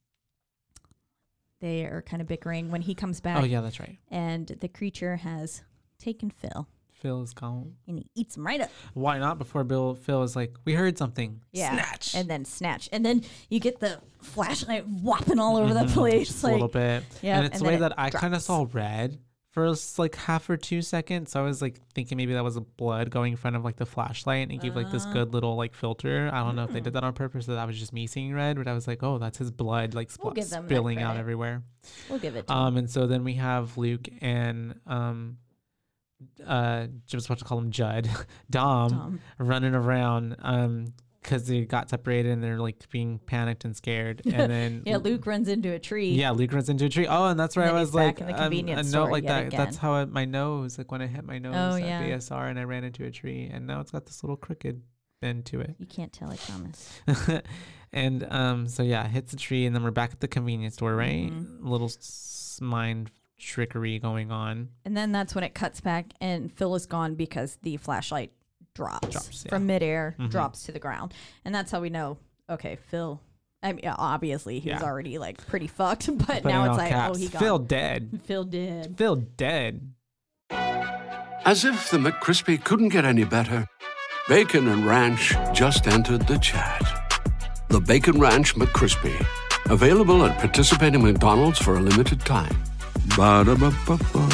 they 1.63 1.85
are 1.85 2.01
kind 2.01 2.21
of 2.21 2.27
bickering 2.27 2.69
when 2.69 2.81
he 2.81 2.93
comes 2.93 3.21
back 3.21 3.41
Oh 3.41 3.45
yeah, 3.45 3.61
that's 3.61 3.79
right. 3.79 3.97
and 4.11 4.45
the 4.59 4.67
creature 4.67 5.15
has 5.15 5.63
taken 5.97 6.29
Phil 6.29 6.67
Phil 6.91 7.21
is 7.23 7.33
gone. 7.33 7.75
and 7.87 7.97
he 7.99 8.07
eats 8.15 8.35
him 8.37 8.45
right 8.45 8.59
up 8.61 8.69
Why 8.93 9.17
not? 9.17 9.37
Before 9.37 9.63
Bill, 9.63 9.93
Phil 9.95 10.23
is 10.23 10.35
like, 10.35 10.53
we 10.65 10.73
heard 10.73 10.97
something. 10.97 11.41
Yeah. 11.51 11.71
Snatch. 11.73 12.15
and 12.15 12.29
then 12.29 12.45
snatch, 12.45 12.87
and 12.91 13.05
then 13.05 13.23
you 13.49 13.59
get 13.59 13.79
the 13.79 13.99
flashlight 14.21 14.87
whopping 14.87 15.39
all 15.39 15.57
over 15.57 15.73
the 15.73 15.81
Mhm, 15.81 15.93
place. 15.93 16.27
just 16.27 16.43
a 16.43 16.47
little 16.47 16.67
bit. 16.67 17.03
yeah, 17.21 17.37
and 17.37 17.45
it's 17.45 17.55
and 17.57 17.65
the 17.65 17.69
way 17.69 17.77
that 17.77 17.93
I 17.97 18.09
kind 18.09 18.33
of 18.35 18.41
saw 18.41 18.65
red 18.71 19.17
for 19.53 19.71
like 19.97 20.15
half 20.15 20.49
or 20.49 20.57
two 20.57 20.81
seconds. 20.81 21.31
So 21.31 21.39
I 21.39 21.43
was 21.43 21.61
like 21.61 21.79
thinking 21.93 22.17
maybe 22.17 22.33
that 22.33 22.43
was 22.43 22.55
a 22.57 22.61
blood 22.61 23.09
going 23.11 23.33
in 23.33 23.37
front 23.37 23.55
of 23.55 23.63
like 23.63 23.75
the 23.77 23.85
flashlight 23.85 24.41
and 24.43 24.51
it 24.51 24.61
gave 24.61 24.75
like 24.75 24.91
this 24.91 25.05
Uh. 25.05 25.13
good 25.13 25.33
little 25.33 25.55
like 25.55 25.73
filter. 25.75 26.29
I 26.33 26.39
don't 26.43 26.55
know 26.55 26.63
if 26.63 26.71
they 26.73 26.81
did 26.81 26.93
that 26.93 27.03
on 27.03 27.13
purpose 27.13 27.47
or 27.47 27.53
that 27.53 27.67
was 27.67 27.77
just 27.79 27.93
me 27.93 28.07
seeing 28.07 28.33
red, 28.33 28.57
but 28.57 28.67
I 28.67 28.73
was 28.73 28.87
like, 28.87 29.03
oh, 29.03 29.19
that's 29.19 29.37
his 29.37 29.51
blood 29.51 29.93
like 29.93 30.09
We'll 30.21 30.33
spl- 30.33 30.49
that 30.49 30.65
spilling 30.65 31.01
out 31.03 31.17
everywhere. 31.17 31.61
we'll 32.09 32.19
give 32.19 32.35
it. 32.35 32.47
To 32.47 32.53
Um, 32.53 32.77
and 32.77 32.89
so 32.89 33.05
then 33.07 33.23
we 33.23 33.35
have 33.35 33.77
Luke 33.77 34.07
and 34.21 34.79
um, 34.87 35.37
uh, 36.45 36.87
I 36.87 36.89
was 37.13 37.25
about 37.25 37.37
to 37.39 37.45
call 37.45 37.59
him 37.59 37.69
Judd, 37.71 38.09
Dom, 38.49 38.89
Tom. 38.89 39.19
running 39.37 39.75
around 39.75 40.35
um 40.39 40.93
because 41.23 41.47
they 41.47 41.61
got 41.65 41.89
separated 41.89 42.31
and 42.31 42.43
they're 42.43 42.59
like 42.59 42.87
being 42.91 43.17
panicked 43.19 43.63
and 43.65 43.75
scared. 43.75 44.21
And 44.25 44.33
then 44.51 44.83
Yeah, 44.85 44.97
Luke 44.97 45.25
runs 45.25 45.47
into 45.47 45.71
a 45.73 45.79
tree. 45.79 46.11
yeah, 46.11 46.31
Luke 46.31 46.51
runs 46.53 46.69
into 46.69 46.85
a 46.85 46.89
tree. 46.89 47.07
Oh, 47.07 47.27
and 47.27 47.39
that's 47.39 47.55
where 47.55 47.65
And 47.67 47.75
I 47.75 47.79
was 47.79 47.95
like, 47.95 48.21
um, 48.21 48.51
a 48.53 48.83
note 48.83 49.09
like 49.11 49.25
that. 49.25 49.51
That's 49.51 49.77
how 49.77 50.01
it, 50.01 50.09
my 50.09 50.25
nose, 50.25 50.77
like 50.77 50.91
when 50.91 51.01
I 51.01 51.07
hit 51.07 51.23
my 51.25 51.39
nose 51.39 51.55
Oh, 51.55 51.75
at 51.75 51.81
yeah. 51.83 52.03
BSR 52.03 52.49
and 52.49 52.59
I 52.59 52.63
ran 52.65 52.83
into 52.83 53.05
a 53.05 53.11
tree, 53.11 53.49
and 53.51 53.65
now 53.65 53.79
it's 53.79 53.91
got 53.91 54.05
this 54.05 54.23
little 54.23 54.37
crooked 54.37 54.81
bend 55.21 55.45
to 55.45 55.61
it. 55.61 55.75
You 55.79 55.85
can't 55.87 56.11
tell, 56.11 56.29
I 56.29 56.35
promise. 56.35 57.01
and 57.93 58.25
um, 58.31 58.67
so 58.67 58.83
yeah, 58.83 59.07
hits 59.07 59.31
the 59.31 59.37
tree, 59.37 59.65
and 59.65 59.75
then 59.75 59.83
we're 59.83 59.91
back 59.91 60.11
at 60.11 60.19
the 60.19 60.27
convenience 60.27 60.75
store, 60.75 60.95
right? 60.95 61.31
Mhm. 61.31 61.59
Little 61.61 61.87
s- 61.87 62.59
mind 62.61 63.11
trickery 63.39 63.99
going 63.99 64.31
on. 64.31 64.69
And 64.85 64.95
then 64.95 65.11
that's 65.11 65.35
when 65.35 65.43
it 65.43 65.53
cuts 65.53 65.81
back, 65.81 66.07
and 66.21 66.51
Phil 66.51 66.75
is 66.75 66.85
gone 66.85 67.15
because 67.15 67.57
the 67.61 67.77
flashlight 67.77 68.31
drops, 68.75 69.07
Drops, 69.07 69.45
from 69.49 69.65
midair, 69.67 70.15
Mhm. 70.19 70.29
drops 70.31 70.63
to 70.63 70.71
the 70.71 70.79
ground, 70.79 71.13
and 71.45 71.53
that's 71.53 71.71
how 71.71 71.79
we 71.81 71.89
know. 71.89 72.17
Okay, 72.49 72.77
Phil. 72.87 73.19
I 73.61 73.71
mean, 73.73 73.85
obviously 73.87 74.59
he 74.59 74.71
was 74.71 74.81
already 74.83 75.17
like 75.17 75.45
pretty 75.47 75.67
fucked, 75.67 76.07
but 76.17 76.27
Put 76.27 76.45
now 76.45 76.63
it's 76.65 76.71
all 76.71 76.77
like, 76.77 76.89
caps, 76.91 77.17
oh, 77.17 77.19
he 77.19 77.27
got 77.29 77.39
Phil 77.39 77.59
dead. 77.59 78.19
Phil 78.25 78.43
did. 78.43 78.97
Phil 78.97 79.15
dead. 79.15 79.93
As 81.45 81.65
if 81.65 81.89
the 81.91 81.97
McCrispy 81.97 82.61
couldn't 82.63 82.89
get 82.89 83.05
any 83.05 83.23
better, 83.23 83.67
Bacon 84.27 84.67
and 84.67 84.85
Ranch 84.85 85.33
just 85.53 85.87
entered 85.87 86.27
the 86.27 86.37
chat. 86.39 86.81
The 87.69 87.79
Bacon 87.81 88.19
Ranch 88.19 88.55
McCrispy, 88.55 89.25
available 89.69 90.25
at 90.25 90.37
participating 90.39 91.01
McDonald's 91.03 91.59
for 91.59 91.75
a 91.75 91.79
limited 91.81 92.21
time. 92.21 92.55
Ba-da-ba-ba-ba. 93.17 94.29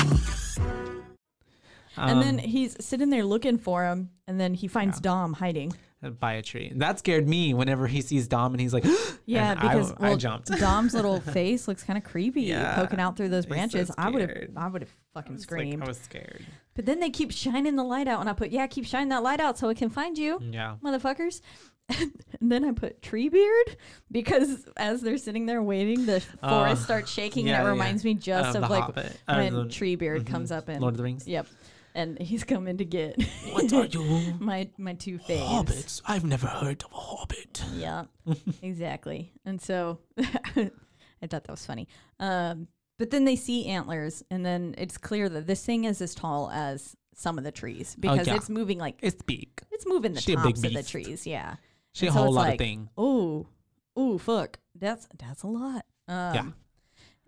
And 1.99 2.21
then 2.21 2.35
Um, 2.35 2.39
he's 2.39 2.75
sitting 2.83 3.09
there 3.09 3.23
looking 3.25 3.57
for 3.57 3.85
him, 3.85 4.09
and 4.27 4.39
then 4.39 4.53
he 4.53 4.67
finds 4.67 4.97
Yeah. 4.97 5.01
Dom 5.11 5.33
hiding. 5.33 5.73
by 6.21 6.31
a 6.35 6.41
tree. 6.41 6.71
That 6.77 6.97
scared 6.99 7.27
me 7.27 7.53
whenever 7.53 7.85
he 7.85 7.99
sees 7.99 8.25
Dom 8.29 8.53
and 8.53 8.61
he's 8.61 8.73
like, 8.73 8.85
Yeah, 9.25 9.51
I 9.51 9.55
because 9.55 9.91
I, 9.91 9.95
well, 9.99 10.15
jumped. 10.17 10.47
Dom's 10.59 10.93
little 10.93 11.19
face 11.19 11.67
looks 11.67 11.83
kind 11.83 11.97
of 11.97 12.05
creepy 12.05 12.43
Yeah. 12.43 12.73
poking 12.75 13.01
out 13.01 13.17
through 13.17 13.27
those 13.27 13.43
He's 13.43 13.49
so 13.49 13.55
branches. 13.55 13.91
I 13.97 14.09
would 14.09 14.21
have. 14.21 14.49
I 14.55 14.67
would 14.69 14.81
have 14.83 14.91
fucking 15.13 15.33
like, 15.33 15.41
screamed. 15.41 15.83
I 15.83 15.87
was 15.87 15.99
scared. 15.99 16.45
but 16.73 16.85
then 16.85 17.01
they 17.01 17.09
keep 17.09 17.31
shining 17.33 17.75
the 17.75 17.83
light 17.83 18.07
out, 18.07 18.21
and 18.21 18.29
I 18.29 18.33
put, 18.33 18.51
yeah, 18.51 18.65
keep 18.67 18.85
shining 18.85 19.09
that 19.09 19.23
light 19.23 19.41
out 19.41 19.57
so 19.57 19.67
it 19.67 19.75
can 19.77 19.89
find 19.89 20.17
you, 20.17 20.39
Yeah. 20.41 20.75
motherfuckers. 20.81 21.41
and 21.89 22.13
then 22.51 22.63
I 22.63 22.71
put 22.71 23.01
Treebeard 23.01 23.75
because 24.11 24.67
as 24.77 25.01
they're 25.01 25.17
sitting 25.17 25.47
there 25.47 25.61
waiting, 25.61 26.05
the 26.05 26.23
Uh, 26.41 26.49
forest 26.49 26.83
starts 26.83 27.11
shaking, 27.11 27.47
yeah, 27.47 27.55
and 27.55 27.61
it 27.63 27.65
yeah. 27.65 27.71
reminds 27.71 28.05
me 28.05 28.13
just 28.13 28.55
Of 28.55 28.63
of 28.63 28.69
like 28.69 28.83
Hobbit, 28.83 29.19
when 29.27 29.53
the- 29.53 29.63
Treebeard 29.65 30.21
mhm, 30.21 30.27
comes 30.27 30.51
up 30.51 30.69
in 30.69 30.79
Lord 30.81 30.93
of 30.93 30.97
the 30.97 31.03
Rings. 31.03 31.27
Yep, 31.27 31.47
and 31.95 32.19
he's 32.21 32.43
coming 32.43 32.77
to 32.77 32.85
get 32.85 33.21
What 33.51 33.71
are 33.73 33.85
you? 33.85 34.33
my 34.39 34.69
my 34.77 34.93
two 34.93 35.17
faves. 35.19 35.45
Hobbits. 35.47 36.01
I've 36.05 36.23
never 36.25 36.47
heard 36.47 36.83
of 36.83 36.91
a 36.91 36.95
hobbit. 36.95 37.63
Yeah, 37.75 38.05
exactly. 38.61 39.33
And 39.45 39.61
so 39.61 39.99
I 40.17 41.27
thought 41.27 41.43
that 41.43 41.49
was 41.49 41.65
funny. 41.65 41.87
Um, 42.19 42.67
but 42.97 43.11
then 43.11 43.25
they 43.25 43.35
see 43.35 43.65
antlers, 43.67 44.23
and 44.29 44.45
then 44.45 44.75
it's 44.77 44.97
clear 44.97 45.29
that 45.29 45.47
this 45.47 45.65
thing 45.65 45.85
is 45.85 46.01
as 46.01 46.13
tall 46.15 46.49
as 46.51 46.95
some 47.15 47.37
of 47.37 47.43
the 47.43 47.51
trees 47.51 47.95
because 47.99 48.27
Oh, 48.27 48.31
yeah. 48.31 48.37
it's 48.37 48.49
moving 48.49 48.77
like 48.77 48.99
It's 49.01 49.21
big. 49.21 49.49
it's 49.71 49.85
moving 49.87 50.13
the 50.13 50.21
She 50.21 50.35
tops 50.35 50.63
of 50.63 50.73
the 50.73 50.83
trees. 50.83 51.25
Yeah, 51.27 51.55
She 51.93 52.07
And 52.07 52.15
a 52.15 52.17
so 52.17 52.23
whole 52.25 52.33
lot 52.33 52.41
like, 52.41 52.53
of 52.53 52.57
thing. 52.59 52.89
Oh, 52.97 53.47
oh, 53.95 54.17
fuck. 54.17 54.59
That's 54.75 55.07
that's 55.17 55.43
a 55.43 55.47
lot. 55.47 55.85
Um, 56.07 56.35
Yeah. 56.35 56.45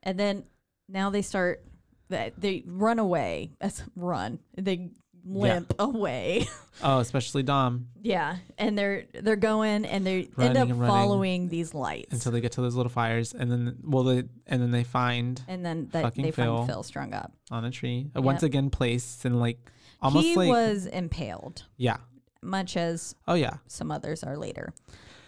And 0.03 0.20
then 0.20 0.43
now 0.89 1.09
they 1.09 1.22
start. 1.22 1.64
They, 2.12 2.34
they 2.38 2.64
run 2.66 2.99
away. 2.99 3.51
That's 3.59 3.84
run. 3.95 4.39
They 4.55 4.89
limp 5.26 5.74
away. 5.80 6.47
Oh, 6.84 6.99
especially 6.99 7.43
Dom 7.43 7.89
yeah, 8.01 8.38
and 8.57 8.76
they're 8.78 9.03
they're 9.14 9.36
going 9.36 9.86
and 9.86 10.07
they 10.07 10.30
end 10.39 10.57
up 10.57 10.70
following 10.70 11.49
these 11.49 11.76
lights, 11.76 12.12
until 12.14 12.32
they 12.32 12.41
get 12.41 12.53
to 12.53 12.62
those 12.62 12.74
little 12.74 12.89
fires, 12.89 13.34
and 13.34 13.51
then 13.51 13.78
well, 13.84 14.03
they 14.03 14.24
and 14.47 14.62
then 14.62 14.72
they 14.72 14.84
find 14.84 15.43
and 15.47 15.64
then 15.64 15.89
that 15.91 16.01
fucking 16.01 16.24
they 16.24 16.32
Phil. 16.32 16.57
find 16.57 16.68
Phil 16.68 16.82
strung 16.82 17.14
up. 17.14 17.34
on 17.51 17.66
a 17.66 17.72
tree 17.72 18.07
uh, 18.16 18.22
once 18.22 18.41
again 18.41 18.70
placed 18.70 19.26
and 19.26 19.39
like 19.39 19.59
almost 20.01 20.26
he 20.26 20.36
like 20.36 20.49
was 20.49 20.88
impaled, 20.88 21.66
yeah. 21.78 21.97
much 22.41 22.78
as 22.78 23.16
Oh 23.28 23.36
yeah, 23.36 23.57
some 23.68 23.91
others 23.91 24.24
are 24.24 24.38
later. 24.38 24.74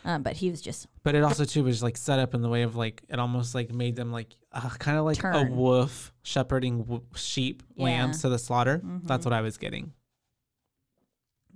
Um, 0.06 0.22
but 0.22 0.34
he 0.36 0.50
was 0.50 0.62
just 0.62 0.88
but 1.04 1.16
it 1.16 1.24
also 1.24 1.46
too 1.46 1.64
was 1.64 1.82
like 1.82 1.96
set 1.96 2.20
up 2.20 2.34
in 2.34 2.42
the 2.42 2.50
way 2.50 2.64
of 2.64 2.76
like 2.76 3.04
it 3.08 3.20
almost 3.20 3.56
like 3.56 3.72
made 3.74 3.96
them 3.96 4.12
like 4.12 4.36
uh, 4.52 4.70
kind 4.72 4.98
of 4.98 5.06
like 5.06 5.24
a 5.24 5.44
wolf 5.50 6.12
shepherding 6.24 6.80
w- 6.80 7.04
sheep 7.16 7.64
Yeah. 7.76 7.86
lambs 7.86 8.22
to 8.22 8.30
the 8.30 8.38
slaughter. 8.38 8.82
That's 9.04 9.22
Mhm. 9.22 9.26
what 9.26 9.34
I 9.34 9.42
was 9.42 9.58
getting. 9.58 9.94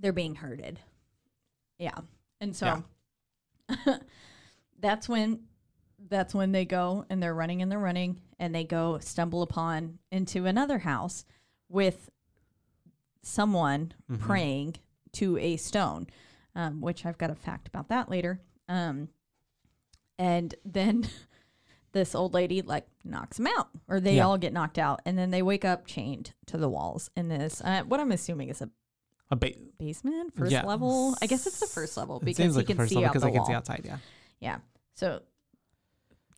they're 0.00 0.12
being 0.12 0.36
herded. 0.36 0.78
Yeah. 1.78 1.98
And 2.40 2.54
so 2.54 2.84
Yeah. 3.68 3.98
that's 4.80 5.08
when 5.08 5.40
that's 6.08 6.32
when 6.34 6.52
they 6.52 6.64
go 6.64 7.04
and 7.10 7.20
they're 7.22 7.34
running 7.34 7.60
and 7.62 7.70
they're 7.70 7.78
running 7.80 8.20
and 8.38 8.54
they 8.54 8.62
go 8.64 8.98
stumble 9.00 9.42
upon 9.42 9.98
into 10.12 10.46
another 10.46 10.78
house 10.78 11.24
with 11.68 12.08
someone 13.22 13.92
Mhm. 14.10 14.20
praying 14.20 14.76
to 15.12 15.36
a 15.38 15.56
stone, 15.56 16.06
um, 16.58 16.80
which 16.82 17.06
I've 17.06 17.16
got 17.16 17.30
a 17.30 17.34
fact 17.34 17.68
about 17.68 17.88
that 17.88 18.10
later. 18.10 18.40
Um, 18.68 19.08
and 20.18 20.54
then 20.64 21.08
this 21.92 22.14
old 22.14 22.34
lady 22.34 22.60
like 22.60 22.86
knocks 23.04 23.38
them 23.38 23.46
out, 23.56 23.68
or 23.88 24.00
they 24.00 24.16
Yeah. 24.16 24.26
all 24.26 24.36
get 24.36 24.52
knocked 24.52 24.78
out, 24.78 25.00
and 25.06 25.16
then 25.16 25.30
they 25.30 25.40
wake 25.42 25.64
up 25.64 25.86
chained 25.86 26.32
to 26.46 26.58
the 26.58 26.68
walls 26.68 27.10
in 27.16 27.28
this 27.28 27.62
uh, 27.64 27.82
what 27.84 28.00
I'm 28.00 28.12
assuming 28.12 28.48
is 28.50 28.60
a 28.60 28.68
A 29.30 29.36
ba- 29.36 29.54
basement, 29.78 30.34
first 30.34 30.52
Yeah. 30.52 30.64
level. 30.66 31.14
I 31.22 31.26
guess 31.26 31.46
it's 31.46 31.60
the 31.60 31.66
first 31.66 31.96
level 31.96 32.18
because 32.20 32.54
he 32.54 32.58
like 32.58 32.66
can 32.66 32.86
see 32.88 33.04
out 33.04 33.12
because 33.12 33.22
the 33.22 33.28
I 33.28 33.30
can 33.30 33.38
wall. 33.38 33.46
see 33.46 33.52
outside. 33.54 33.82
Yeah. 33.84 33.98
Yeah. 34.40 34.58
So 34.94 35.22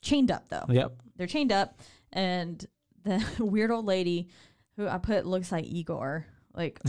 chained 0.01 0.29
up 0.31 0.47
though. 0.49 0.65
Yep. 0.69 0.93
They're 1.17 1.27
chained 1.27 1.51
up, 1.51 1.79
and 2.13 2.63
the 3.03 3.25
weird 3.39 3.71
old 3.71 3.85
lady 3.85 4.29
who 4.77 4.87
I 4.87 4.97
put 4.99 5.25
looks 5.25 5.51
like 5.51 5.65
Igor. 5.65 6.25
Like, 6.53 6.79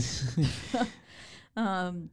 um, 1.55 2.09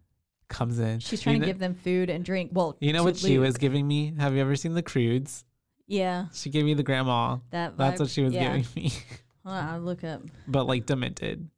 Comes 0.51 0.79
in. 0.79 0.99
she's 0.99 1.21
You 1.21 1.25
trying 1.25 1.35
to 1.37 1.47
kn- 1.47 1.49
give 1.49 1.59
them 1.61 1.75
food 1.75 2.11
and 2.11 2.23
drink. 2.25 2.51
Well, 2.53 2.77
You 2.81 2.93
know 2.93 3.05
what 3.05 3.17
she 3.17 3.39
was 3.39 3.57
giving 3.57 3.87
me? 3.89 4.13
Have 4.19 4.35
you 4.35 4.41
ever 4.43 4.57
seen 4.57 4.75
the 4.75 4.83
Croods? 4.83 5.45
Yeah, 5.87 6.27
She 6.35 6.51
gave 6.51 6.65
me 6.65 6.75
the 6.75 6.83
grandma. 6.83 7.39
that. 7.51 7.77
That's 7.79 7.99
what 8.01 8.11
she 8.11 8.23
was 8.23 8.33
yeah. 8.35 8.59
giving 8.59 8.67
me, 8.77 8.93
on, 9.45 9.65
I'll 9.65 9.81
look 9.81 10.05
up. 10.05 10.23
but 10.47 10.67
like 10.67 10.87
demented. 10.87 11.49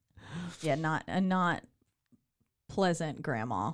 Yeah, 0.63 0.75
not 0.77 1.05
a 1.09 1.21
not 1.21 1.65
pleasant 2.69 3.23
grandma. 3.23 3.73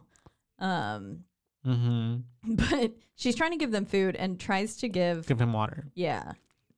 Um, 0.58 1.24
Mm-hmm. 1.66 2.54
but 2.54 2.92
she's 3.16 3.34
trying 3.34 3.50
to 3.50 3.56
give 3.58 3.72
them 3.72 3.84
food 3.84 4.14
and 4.16 4.38
tries 4.40 4.76
to 4.78 4.88
give. 4.88 5.26
Give 5.26 5.40
him 5.40 5.52
water. 5.52 5.86
Yeah, 5.94 6.32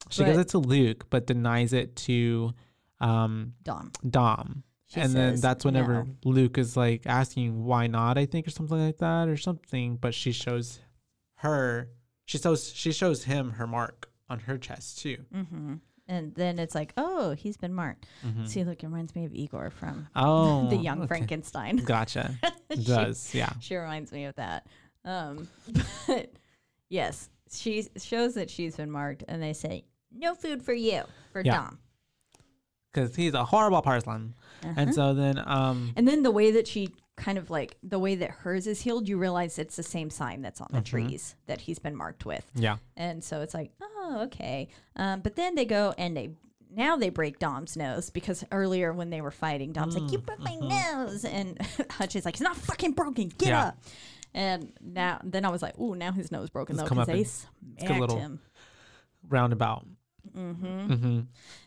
She 0.08 0.24
gives 0.24 0.38
it 0.38 0.48
to 0.48 0.58
Luke, 0.58 1.06
but 1.10 1.26
denies 1.26 1.72
it 1.74 1.94
to 1.96 2.54
um, 3.00 3.52
Dom. 3.62 3.92
Dom. 4.08 4.64
She 4.92 5.00
and 5.00 5.12
then 5.12 5.36
that's 5.40 5.64
whenever 5.64 6.04
no. 6.04 6.06
Luke 6.24 6.58
is 6.58 6.76
like 6.76 7.02
asking 7.06 7.64
why 7.64 7.86
not, 7.86 8.18
I 8.18 8.26
think, 8.26 8.46
or 8.46 8.50
something 8.50 8.76
like 8.78 8.98
that, 8.98 9.28
or 9.28 9.36
something. 9.36 9.96
But 9.96 10.14
she 10.14 10.32
shows 10.32 10.80
her, 11.36 11.88
she 12.24 12.38
shows 12.38 12.72
she 12.72 12.90
shows 12.92 13.24
him 13.24 13.52
her 13.52 13.66
mark 13.68 14.10
on 14.28 14.40
her 14.40 14.58
chest 14.58 14.98
too. 14.98 15.18
Mm-hmm. 15.34 15.74
And 16.08 16.34
then 16.34 16.58
it's 16.58 16.74
like, 16.74 16.92
oh, 16.96 17.32
he's 17.34 17.56
been 17.56 17.72
marked. 17.72 18.06
Mhm. 18.26 18.48
See, 18.48 18.64
look, 18.64 18.82
it 18.82 18.86
reminds 18.86 19.14
me 19.14 19.26
of 19.26 19.32
Igor 19.32 19.70
from 19.70 20.08
Oh, 20.16 20.68
the 20.68 20.76
Young 20.76 20.98
okay. 21.02 21.06
Frankenstein. 21.06 21.76
Gotcha. 21.84 22.36
She- 22.74 22.82
does, 22.82 23.32
yeah. 23.32 23.52
She 23.60 23.76
reminds 23.76 24.10
me 24.10 24.24
of 24.24 24.34
that. 24.34 24.66
Um, 25.04 25.46
but 26.08 26.32
yes, 26.88 27.28
she 27.52 27.86
shows 27.96 28.34
that 28.34 28.50
she's 28.50 28.76
been 28.76 28.90
marked, 28.90 29.22
and 29.28 29.40
they 29.40 29.52
say 29.52 29.84
no 30.12 30.34
food 30.34 30.64
for 30.64 30.72
you 30.74 31.02
for 31.32 31.42
Yeah. 31.44 31.54
Dom. 31.54 31.78
Because 32.92 33.14
he's 33.14 33.34
a 33.34 33.44
horrible 33.44 33.82
person. 33.82 34.34
Uh-huh. 34.64 34.74
And 34.76 34.94
so 34.94 35.14
then, 35.14 35.40
um, 35.46 35.92
And 35.96 36.06
then 36.08 36.22
the 36.22 36.30
way 36.30 36.50
that 36.52 36.66
she 36.66 36.90
kind 37.16 37.36
of 37.38 37.50
like 37.50 37.76
the 37.82 37.98
way 37.98 38.14
that 38.14 38.30
hers 38.30 38.66
is 38.66 38.80
healed, 38.80 39.06
you 39.08 39.18
realize 39.18 39.58
it's 39.58 39.76
the 39.76 39.82
same 39.82 40.08
sign 40.10 40.40
that's 40.42 40.60
on 40.60 40.68
the 40.72 40.78
Mhm. 40.80 40.84
trees 40.86 41.34
that 41.46 41.60
he's 41.60 41.78
been 41.78 41.94
marked 41.94 42.24
with. 42.24 42.50
yeah, 42.54 42.78
And 42.96 43.22
so 43.22 43.42
it's 43.42 43.52
like, 43.54 43.72
oh, 43.82 44.22
okay. 44.24 44.68
Um, 44.96 45.20
but 45.20 45.36
then 45.36 45.54
they 45.54 45.64
go 45.66 45.94
and 45.98 46.16
they 46.16 46.30
now 46.72 46.96
they 46.96 47.08
break 47.10 47.38
Dom's 47.40 47.76
nose 47.76 48.10
because 48.10 48.44
earlier 48.52 48.92
when 48.92 49.10
they 49.10 49.20
were 49.20 49.32
fighting, 49.32 49.72
Dom's 49.72 49.96
like, 49.98 50.12
"You 50.12 50.18
broke 50.18 50.38
my 50.38 50.54
nose," 50.54 51.24
and 51.24 51.58
Hutch 51.90 52.14
is 52.14 52.24
like, 52.24 52.34
"It's 52.34 52.40
not 52.42 52.56
fucking 52.56 52.92
broken. 52.92 53.26
Get 53.28 53.38
Mm-hmm. 53.38 53.48
Yeah. 53.48 53.64
up." 53.66 53.78
And 54.34 54.72
now, 54.80 55.20
then 55.24 55.44
I 55.44 55.48
was 55.50 55.62
like, 55.62 55.76
"Ooh, 55.80 55.96
now 55.96 56.12
his 56.12 56.30
nose 56.30 56.48
broken 56.48 56.76
though 56.76 56.84
because 56.84 57.08
they 57.08 57.22
a 57.22 57.24
smacked 57.24 58.00
little- 58.00 58.18
him." 58.18 58.40
roundabout. 59.28 59.84
Mm-hmm. 60.36 60.92
Mm-hmm. 60.92 61.20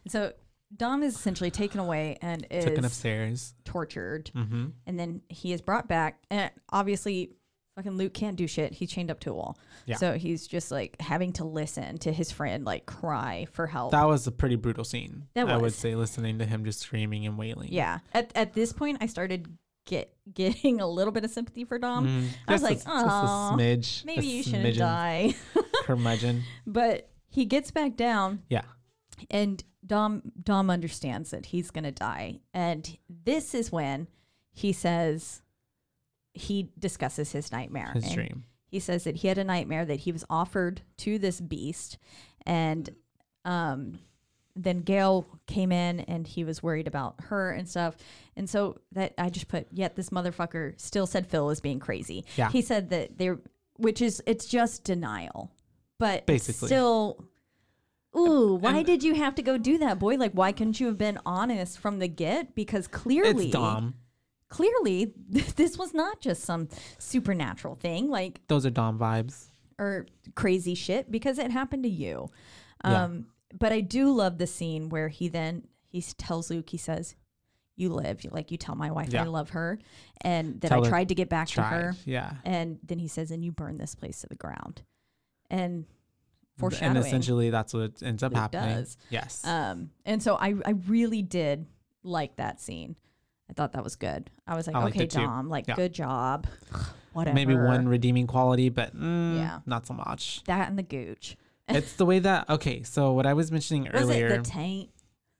So 0.08 0.32
Dom 0.76 1.04
is 1.04 1.16
essentially 1.16 1.52
taken 1.52 1.80
away 1.80 2.18
and 2.22 2.48
is 2.50 2.66
Taken 2.66 2.86
upstairs. 2.86 3.54
tortured, 3.66 4.32
Mm-hmm. 4.36 4.68
and 4.88 5.00
then 5.00 5.22
he 5.30 5.54
is 5.54 5.62
brought 5.62 5.88
back. 5.88 6.24
And 6.32 6.50
obviously, 6.72 7.32
fucking 7.76 7.92
Luke 7.98 8.14
can't 8.14 8.36
do 8.36 8.48
shit. 8.48 8.74
He's 8.74 8.90
chained 8.92 9.12
up 9.12 9.20
to 9.22 9.32
a 9.32 9.34
wall, 9.34 9.58
Yeah. 9.86 9.98
so 9.98 10.14
he's 10.14 10.48
just 10.48 10.72
like 10.72 11.00
having 11.02 11.34
to 11.34 11.44
listen 11.44 11.98
to 12.00 12.12
his 12.12 12.32
friend 12.32 12.66
like 12.66 12.86
cry 12.86 13.46
for 13.52 13.68
help. 13.68 13.92
That 13.92 14.08
was 14.08 14.26
a 14.28 14.32
pretty 14.32 14.56
brutal 14.56 14.84
scene. 14.84 15.28
That 15.36 15.48
I 15.50 15.58
would 15.58 15.74
say, 15.74 15.96
listening 15.96 16.40
to 16.40 16.46
him 16.46 16.66
just 16.66 16.80
screaming 16.80 17.26
and 17.26 17.38
wailing. 17.38 17.70
Yeah. 17.72 18.00
At 18.14 18.32
at 18.36 18.54
this 18.54 18.74
point, 18.74 18.98
I 19.02 19.08
started 19.08 19.48
get 19.86 20.14
getting 20.34 20.82
a 20.82 20.88
little 20.88 21.12
bit 21.12 21.24
of 21.26 21.32
sympathy 21.32 21.66
for 21.66 21.78
Dom. 21.78 22.08
Mhm. 22.08 22.28
I 22.48 22.54
was 22.54 22.64
like, 22.64 22.74
a- 22.74 22.84
just 22.84 22.88
a 22.88 22.92
"Aw, 22.92 23.56
smidge. 23.58 24.06
Maybe 24.06 24.26
you 24.28 24.44
shouldn't 24.44 24.78
die. 24.78 25.36
Curmudgeon. 25.84 26.44
but 26.66 27.10
he 27.30 27.46
gets 27.46 27.72
back 27.72 27.96
down, 27.98 28.42
Yeah. 28.50 28.62
And 29.30 29.64
Dom 29.86 30.22
Dom 30.42 30.70
understands 30.70 31.32
that 31.32 31.48
he's 31.48 31.72
gonna 31.72 31.92
die, 31.92 32.40
and 32.54 32.98
this 33.10 33.54
is 33.54 33.72
when 33.72 34.08
he 34.52 34.74
says 34.74 35.42
he 36.34 36.70
discusses 36.78 37.32
his 37.32 37.52
nightmare. 37.52 37.92
His 37.94 38.12
dream. 38.12 38.46
He 38.66 38.80
says 38.80 39.04
that 39.04 39.18
he 39.18 39.28
had 39.28 39.38
a 39.38 39.44
nightmare 39.44 39.86
that 39.86 40.00
he 40.00 40.12
was 40.12 40.26
offered 40.30 40.82
to 40.98 41.20
this 41.20 41.40
beast, 41.40 41.98
and 42.46 42.90
um, 43.46 44.00
then 44.56 44.82
Gail 44.82 45.28
came 45.48 45.72
in 45.72 46.02
and 46.02 46.28
he 46.28 46.44
was 46.44 46.62
worried 46.62 46.88
about 46.88 47.16
her 47.26 47.52
and 47.52 47.68
stuff. 47.68 47.96
And 48.36 48.50
so 48.50 48.80
that 48.92 49.14
I 49.18 49.30
just 49.30 49.48
put, 49.48 49.68
yet 49.72 49.96
this 49.96 50.10
motherfucker 50.10 50.80
still 50.80 51.08
said 51.08 51.28
Phil 51.28 51.50
is 51.50 51.62
being 51.62 51.80
crazy. 51.80 52.26
Yeah. 52.36 52.50
He 52.50 52.62
said 52.62 52.90
that 52.92 53.18
they're, 53.18 53.40
which 53.78 54.02
is, 54.02 54.22
it's 54.26 54.46
just 54.46 54.84
denial, 54.84 55.52
but 56.00 56.26
Basically. 56.26 56.68
still. 56.68 57.26
Ooh, 58.16 58.56
why 58.56 58.78
And- 58.78 58.86
did 58.86 59.04
you 59.04 59.16
have 59.16 59.36
to 59.36 59.42
go 59.42 59.58
do 59.58 59.78
that, 59.80 60.00
boy? 60.00 60.16
Like, 60.18 60.34
why 60.34 60.52
couldn't 60.52 60.80
you 60.80 60.88
have 60.88 60.98
been 60.98 61.20
honest 61.26 61.80
from 61.80 62.00
the 62.00 62.08
get? 62.08 62.54
Because 62.56 62.88
clearly, 62.88 63.46
It's 63.46 63.54
Dom. 63.54 63.96
clearly, 64.50 65.14
this 65.30 65.78
was 65.78 65.94
not 65.94 66.22
just 66.22 66.44
some 66.44 66.68
supernatural 67.00 67.76
thing. 67.76 68.10
Like, 68.10 68.42
Those 68.48 68.66
are 68.66 68.70
Dom 68.70 69.00
vibes. 69.00 69.46
or 69.80 70.06
crazy 70.36 70.76
shit 70.76 71.10
because 71.12 71.40
it 71.40 71.50
happened 71.52 71.84
to 71.84 71.90
you. 71.90 72.30
Yeah. 72.86 73.04
Um, 73.06 73.26
but 73.58 73.72
I 73.72 73.82
do 73.82 74.12
love 74.12 74.38
the 74.38 74.48
scene 74.48 74.90
where 74.90 75.08
he 75.08 75.28
then 75.28 75.68
he 75.88 76.02
tells 76.02 76.50
Luke, 76.50 76.70
he 76.70 76.78
says, 76.78 77.16
"You 77.76 77.90
live, 77.90 78.26
like 78.32 78.52
you 78.52 78.58
tell 78.58 78.76
my 78.76 78.92
wife 78.92 79.14
Yeah. 79.14 79.24
I 79.24 79.28
love 79.28 79.52
her, 79.52 79.80
and 80.22 80.60
that 80.62 80.70
Tell 80.70 80.86
I 80.86 80.90
tried 80.90 81.10
to 81.10 81.16
get 81.16 81.30
back 81.30 81.48
to 81.50 81.62
her." 81.64 81.96
Yeah. 82.06 82.34
And 82.46 82.80
then 82.84 83.00
he 83.00 83.08
says, 83.08 83.30
"And 83.32 83.44
you 83.46 83.52
burn 83.52 83.78
this 83.78 83.94
place 83.96 84.22
to 84.22 84.28
the 84.28 84.36
ground," 84.36 84.82
and 85.52 85.86
And 86.62 86.98
essentially, 86.98 87.50
that's 87.50 87.74
what 87.74 88.02
ends 88.04 88.24
up 88.24 88.32
Luke 88.32 88.40
happening. 88.42 88.76
does. 88.78 88.98
Yes. 89.10 89.46
Um, 89.46 89.90
and 90.06 90.22
so 90.22 90.36
I 90.36 90.54
I 90.66 90.72
really 90.88 91.22
did 91.22 91.66
like 92.04 92.36
that 92.38 92.62
scene. 92.62 92.96
I 93.50 93.54
thought 93.54 93.74
that 93.74 93.84
was 93.84 93.96
good. 93.96 94.30
I 94.48 94.56
was 94.56 94.68
like, 94.68 94.76
I 94.76 94.88
okay, 94.88 95.04
it 95.04 95.10
too. 95.12 95.20
Dom, 95.20 95.50
like 95.50 95.68
Yeah. 95.68 95.76
good 95.76 95.94
job. 95.94 96.48
Whatever. 97.14 97.36
Maybe 97.36 97.56
one 97.56 97.88
redeeming 97.88 98.26
quality, 98.28 98.70
but 98.70 98.96
mm, 98.96 99.36
Yeah. 99.38 99.60
not 99.66 99.86
so 99.86 99.94
much. 99.94 100.44
that 100.46 100.70
and 100.70 100.78
the 100.78 100.84
gooch. 100.84 101.38
it's 101.68 101.94
the 101.94 102.06
way 102.06 102.20
that 102.20 102.50
okay. 102.50 102.84
So 102.84 103.14
what 103.14 103.26
I 103.26 103.34
was 103.34 103.52
mentioning 103.52 103.84
Was 103.94 104.04
earlier, 104.04 104.28
it 104.28 104.44
the 104.44 104.50
taint? 104.50 104.90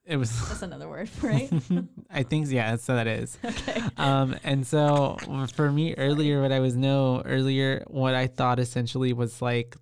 it 0.06 0.18
was. 0.18 0.32
That's 0.50 0.62
another 0.62 0.88
word, 0.90 1.10
right? 1.22 1.50
I 2.12 2.24
think 2.24 2.50
yeah, 2.52 2.76
so 2.76 2.96
that 2.96 3.08
is. 3.08 3.38
okay. 3.46 3.82
Um, 3.98 4.36
and 4.44 4.66
so 4.68 5.18
for 5.54 5.72
me 5.72 5.96
earlier, 5.96 6.42
what 6.42 6.52
I 6.52 6.60
was 6.60 6.76
no 6.76 7.22
earlier, 7.26 7.84
what 7.88 8.14
I 8.16 8.28
thought 8.28 8.60
essentially 8.60 9.14
was 9.14 9.42
like 9.42 9.76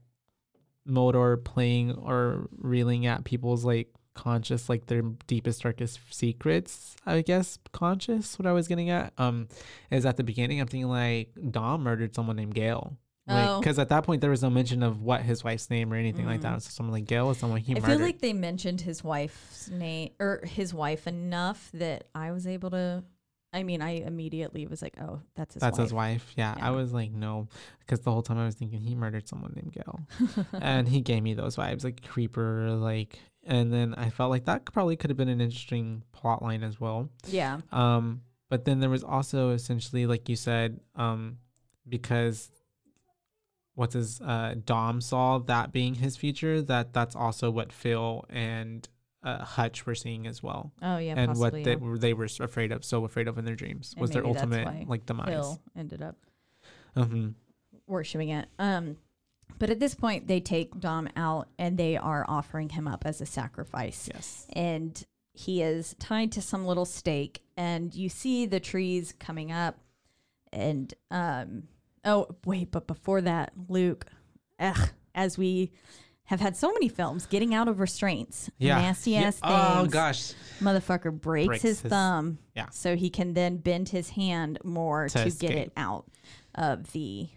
Moder 0.86 1.38
playing 1.38 1.91
or 1.93 2.47
reeling 2.57 3.05
at 3.05 3.23
people's 3.23 3.63
like 3.63 3.89
conscious, 4.13 4.67
like 4.69 4.88
their 4.88 5.01
deepest, 5.27 5.63
darkest 5.63 5.99
secrets. 6.09 6.95
I 7.05 7.21
guess 7.21 7.59
conscious. 7.71 8.38
What 8.38 8.45
I 8.45 8.51
was 8.51 8.67
getting 8.67 8.89
at, 8.89 9.13
um, 9.17 9.47
is 9.89 10.05
at 10.05 10.17
the 10.17 10.23
beginning, 10.23 10.59
I'm 10.59 10.67
thinking 10.67 10.89
like 10.89 11.29
Dom 11.51 11.84
murdered 11.84 12.13
someone 12.15 12.36
named 12.36 12.53
Gail. 12.55 12.97
Like, 13.27 13.47
Oh. 13.47 13.59
because 13.59 13.77
at 13.79 13.89
that 13.89 14.03
point 14.03 14.19
there 14.19 14.32
was 14.32 14.41
no 14.41 14.49
mention 14.49 14.82
of 14.84 15.01
what 15.01 15.21
his 15.21 15.43
wife's 15.43 15.69
name 15.69 15.93
or 15.93 15.95
anything 15.95 16.25
like 16.25 16.41
that. 16.41 16.51
Mm. 16.53 16.55
Was 16.55 16.63
someone 16.65 16.91
like 16.93 17.05
Gail 17.05 17.27
was 17.27 17.38
someone 17.38 17.59
he 17.61 17.73
I 17.73 17.79
murdered. 17.79 17.88
feel 17.97 18.01
like 18.05 18.19
they 18.19 18.34
mentioned 18.34 18.82
his 18.82 19.03
wife's 19.03 19.69
name 19.69 20.09
or 20.19 20.41
his 20.43 20.73
wife 20.73 21.05
enough 21.07 21.69
that 21.75 22.05
I 22.15 22.32
was 22.32 22.47
able 22.47 22.71
to 22.71 23.03
I 23.54 23.64
mean, 23.64 23.82
I 23.82 23.91
immediately 23.91 24.66
was 24.66 24.82
like, 24.82 24.95
oh, 25.02 25.20
that's 25.36 25.56
his 25.56 25.62
That's 25.62 25.78
wife. 25.78 25.84
his 25.86 25.93
wife. 25.93 26.34
Yeah. 26.38 26.56
Yeah. 26.58 26.68
I 26.68 26.72
was 26.72 26.93
like, 26.93 27.12
no, 27.12 27.47
because 27.80 27.99
the 27.99 28.12
whole 28.12 28.22
time 28.22 28.38
I 28.38 28.45
was 28.45 28.56
thinking 28.56 28.80
he 28.80 28.95
murdered 28.95 29.28
someone 29.28 29.54
named 29.56 29.74
Gail, 29.74 29.99
and 30.62 30.88
he 30.88 31.02
gave 31.02 31.22
me 31.22 31.34
those 31.34 31.58
vibes, 31.58 31.84
like 31.84 32.08
creeper, 32.08 32.72
like. 32.72 33.20
And 33.43 33.74
then 33.74 33.95
I 33.95 34.10
felt 34.12 34.30
like 34.30 34.45
that 34.45 34.66
probably 34.66 34.95
could 34.95 35.10
have 35.10 35.18
been 35.18 35.28
an 35.28 35.41
interesting 35.41 36.04
plot 36.12 36.43
line 36.43 36.64
as 36.64 36.80
well. 36.80 37.10
Yeah. 37.28 37.62
Um, 37.72 38.22
but 38.49 38.66
then 38.66 38.80
there 38.80 38.89
was 38.89 39.04
also 39.04 39.49
essentially, 39.49 40.06
like 40.06 40.30
you 40.30 40.36
said, 40.36 40.80
um, 40.95 41.39
because 41.89 42.52
what's 43.76 43.95
his 43.95 44.22
uh, 44.22 44.56
Dom 44.64 45.02
saw 45.02 45.39
that 45.39 45.72
being 45.72 45.95
his 45.95 46.16
future, 46.18 46.62
that 46.62 46.93
that's 46.93 47.16
also 47.16 47.49
what 47.49 47.74
Phil 47.74 48.26
and 48.30 48.88
uh, 49.24 49.43
Hutch 49.43 49.86
were 49.86 49.95
seeing 49.95 50.26
as 50.28 50.41
well, 50.41 50.72
Oh 50.82 50.97
yeah. 50.97 51.13
and 51.17 51.30
what 51.38 51.53
possibly, 51.53 51.63
they 51.63 51.72
yeah. 51.72 51.78
were 51.78 51.97
they 51.97 52.13
were 52.13 52.28
afraid 52.39 52.72
of, 52.72 52.84
so 52.84 53.05
afraid 53.05 53.28
of 53.28 53.38
in 53.38 53.45
their 53.45 53.55
dreams 53.55 53.93
And 53.93 54.01
was 54.01 54.11
their 54.11 54.26
ultimate 54.26 54.88
like 54.88 55.05
demise. 55.05 55.28
Phil 55.28 55.61
ended 55.76 56.01
up 56.01 56.17
hmm 56.95 57.30
worshiping 57.88 58.30
it. 58.30 58.47
Um, 58.57 58.97
but 59.59 59.69
at 59.69 59.80
this 59.80 59.93
point, 59.95 60.28
they 60.28 60.39
take 60.39 60.80
Dom 60.80 61.09
out 61.15 61.49
and 61.59 61.78
they 61.78 61.97
are 61.97 62.26
offering 62.28 62.69
him 62.69 62.88
up 62.88 63.05
as 63.05 63.22
a 63.22 63.26
sacrifice. 63.26 64.09
Yes. 64.11 64.47
And 64.53 65.03
he 65.34 65.61
is 65.61 65.95
tied 65.99 66.32
to 66.34 66.41
some 66.41 66.65
little 66.65 66.86
stake, 66.86 67.41
and 67.55 67.93
you 67.93 68.09
see 68.09 68.45
the 68.45 68.59
trees 68.59 69.13
coming 69.19 69.51
up. 69.51 69.78
And 70.51 70.93
um, 71.11 71.63
oh 72.03 72.28
wait, 72.45 72.72
but 72.72 72.88
before 72.88 73.22
that, 73.22 73.53
Luke, 73.69 74.05
ugh, 74.59 74.89
as 75.13 75.38
we 75.38 75.72
have 76.32 76.39
had 76.39 76.55
so 76.55 76.71
many 76.71 76.88
films 76.88 77.25
getting 77.25 77.53
out 77.53 77.67
of 77.67 77.82
restraints, 77.82 78.49
Yeah. 78.57 78.77
nasty 78.82 79.11
Yeah. 79.11 79.23
ass 79.23 79.39
things. 79.39 79.53
Oh 79.53 79.86
gosh. 79.86 80.32
motherfucker 80.61 81.11
breaks, 81.11 81.47
Breaks 81.47 81.61
his, 81.63 81.82
his- 81.82 81.89
thumb 81.89 82.38
yeah. 82.55 82.69
so 82.69 82.95
he 82.95 83.09
can 83.09 83.34
then 83.34 83.57
bend 83.57 83.89
his 83.89 84.11
hand 84.11 84.57
more 84.63 85.09
To 85.09 85.29
to, 85.29 85.38
get 85.38 85.51
it 85.51 85.73
out 85.75 86.05
of 86.55 86.89
the 86.93 87.27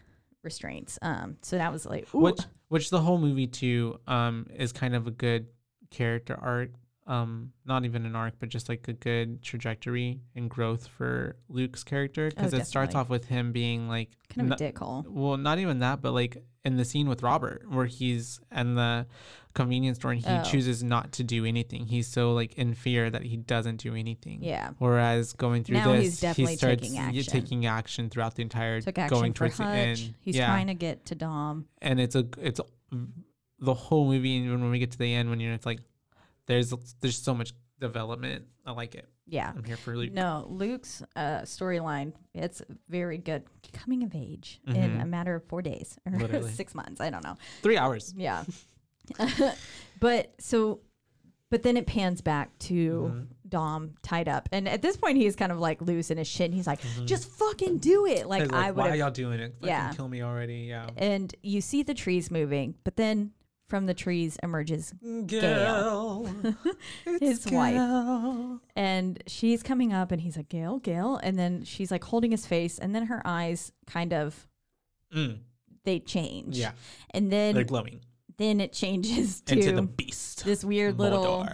restraints 0.44 0.98
um 1.02 1.36
so 1.42 1.56
that 1.56 1.72
was 1.72 1.86
like 1.86 2.06
ooh. 2.14 2.18
Which 2.20 2.40
which 2.68 2.90
the 2.90 3.00
whole 3.00 3.18
movie 3.18 3.46
too 3.48 3.98
um 4.06 4.46
is 4.54 4.72
kind 4.72 4.94
of 4.94 5.06
a 5.08 5.10
good 5.10 5.48
character 5.90 6.38
arc. 6.40 6.70
Um, 7.06 7.52
not 7.66 7.84
even 7.84 8.06
an 8.06 8.16
arc, 8.16 8.34
but 8.38 8.48
just 8.48 8.70
like 8.70 8.88
a 8.88 8.94
good 8.94 9.42
trajectory 9.42 10.20
and 10.34 10.48
growth 10.48 10.86
for 10.86 11.36
Luke's 11.50 11.84
character 11.84 12.30
because 12.30 12.54
Oh, 12.54 12.56
it 12.58 12.66
starts 12.66 12.94
off 12.94 13.10
with 13.10 13.26
him 13.26 13.52
being 13.52 13.88
like 13.88 14.08
kind 14.30 14.50
of 14.50 14.58
no- 14.58 14.66
a 14.66 14.72
dickhole 14.72 15.06
well, 15.06 15.36
not 15.36 15.58
even 15.58 15.80
that, 15.80 16.00
but 16.00 16.12
like 16.12 16.42
in 16.64 16.76
the 16.76 16.84
scene 16.84 17.08
with 17.08 17.22
Robert, 17.22 17.68
where 17.68 17.86
he's 17.86 18.40
in 18.54 18.74
the 18.74 19.06
convenience 19.52 19.98
store 19.98 20.12
and 20.12 20.20
he 20.20 20.26
Oh. 20.28 20.42
chooses 20.42 20.82
not 20.82 21.12
to 21.12 21.22
do 21.22 21.44
anything. 21.44 21.86
He's 21.86 22.06
so 22.08 22.32
like 22.32 22.54
in 22.54 22.74
fear 22.74 23.08
that 23.10 23.22
he 23.22 23.36
doesn't 23.36 23.76
do 23.76 23.94
anything. 23.94 24.42
yeah 24.42 24.70
Whereas 24.78 25.32
going 25.32 25.62
through 25.62 25.76
Now 25.76 25.92
this, 25.92 26.20
he 26.20 26.46
starts 26.56 26.82
taking 26.82 26.98
action. 26.98 27.24
taking 27.24 27.66
action 27.66 28.10
throughout 28.10 28.34
the 28.34 28.42
entire 28.42 28.80
going 29.08 29.32
towards 29.32 29.58
the 29.58 29.64
end. 29.64 30.14
he's 30.20 30.36
yeah, 30.36 30.46
trying 30.46 30.66
to 30.68 30.74
get 30.74 31.04
to 31.06 31.14
Dom 31.14 31.66
and 31.80 32.00
it's 32.00 32.16
a 32.16 32.26
it's 32.38 32.58
a, 32.60 32.64
the 33.60 33.74
whole 33.74 34.06
movie. 34.06 34.38
And 34.38 34.60
when 34.60 34.70
we 34.70 34.78
get 34.78 34.90
to 34.92 34.98
the 34.98 35.12
end, 35.14 35.30
when 35.30 35.38
you're 35.40 35.52
it's 35.52 35.66
like, 35.66 35.80
there's 36.46 36.72
there's 37.00 37.16
so 37.18 37.34
much 37.34 37.52
development. 37.80 38.46
I 38.66 38.72
like 38.72 38.94
it. 38.94 39.08
Yeah 39.26 39.52
I'm 39.56 39.64
here 39.64 39.76
for 39.76 39.96
Luke. 39.96 40.12
no 40.12 40.46
Luke's 40.48 41.02
uh 41.16 41.40
storyline 41.42 42.12
it's 42.34 42.60
very 42.88 43.18
good 43.18 43.42
coming 43.72 44.02
of 44.02 44.14
age 44.14 44.60
in 44.66 44.74
Mhm. 44.74 45.02
a 45.02 45.06
matter 45.06 45.34
of 45.34 45.44
four 45.44 45.62
days 45.62 45.96
or 46.06 46.42
six 46.50 46.74
months 46.74 47.00
I 47.00 47.10
don't 47.10 47.24
know 47.24 47.36
Three 47.62 47.76
hours. 47.78 48.12
Yeah. 48.16 48.44
but 50.00 50.32
so, 50.38 50.80
but 51.50 51.62
then 51.62 51.76
it 51.76 51.86
pans 51.86 52.20
back 52.20 52.56
to 52.60 52.74
Mhm. 53.12 53.26
Dom 53.48 53.94
tied 54.02 54.28
up. 54.28 54.48
And 54.50 54.68
at 54.68 54.82
this 54.82 54.96
point, 54.96 55.16
he's 55.18 55.36
kind 55.36 55.52
of 55.52 55.58
like 55.60 55.80
losing 55.80 56.16
his 56.16 56.26
shit. 56.26 56.46
And 56.46 56.54
he's 56.54 56.66
like, 56.66 56.80
just 57.04 57.28
fucking 57.28 57.78
do 57.78 58.06
it. 58.06 58.26
Like, 58.26 58.42
He's 58.44 58.50
I 58.52 58.70
would 58.70 58.76
why 58.78 58.94
y'all 58.94 59.10
doing 59.10 59.38
it? 59.40 59.52
Fucking 59.60 59.68
Yeah. 59.68 59.92
kill 59.92 60.08
me 60.08 60.22
already. 60.22 60.60
Yeah. 60.68 60.88
And 60.96 61.32
you 61.42 61.60
see 61.60 61.82
the 61.82 61.94
trees 61.94 62.30
moving, 62.30 62.74
but 62.82 62.96
then 62.96 63.32
from 63.68 63.86
the 63.86 63.94
trees 63.94 64.36
emerges 64.42 64.92
Gail, 65.26 66.28
his 67.20 67.46
wife. 67.46 68.60
And 68.76 69.22
she's 69.26 69.62
coming 69.62 69.92
up 69.92 70.12
and 70.12 70.20
he's 70.20 70.36
like, 70.36 70.48
Gail, 70.48 70.78
Gail. 70.78 71.16
And 71.22 71.38
then 71.38 71.64
she's 71.64 71.90
like 71.90 72.04
holding 72.04 72.30
his 72.30 72.46
face. 72.46 72.78
And 72.78 72.94
then 72.94 73.06
her 73.06 73.22
eyes 73.24 73.72
kind 73.86 74.12
of, 74.12 74.46
Mm, 75.14 75.38
they 75.84 76.00
change. 76.00 76.58
yeah, 76.58 76.72
And 77.10 77.30
then 77.30 77.54
they're 77.54 77.62
glowing 77.64 78.00
then 78.36 78.60
it 78.60 78.72
changes 78.72 79.40
to 79.46 79.54
into 79.54 79.72
the 79.72 79.82
beast. 79.82 80.44
this 80.44 80.64
weird 80.64 80.98
little 80.98 81.46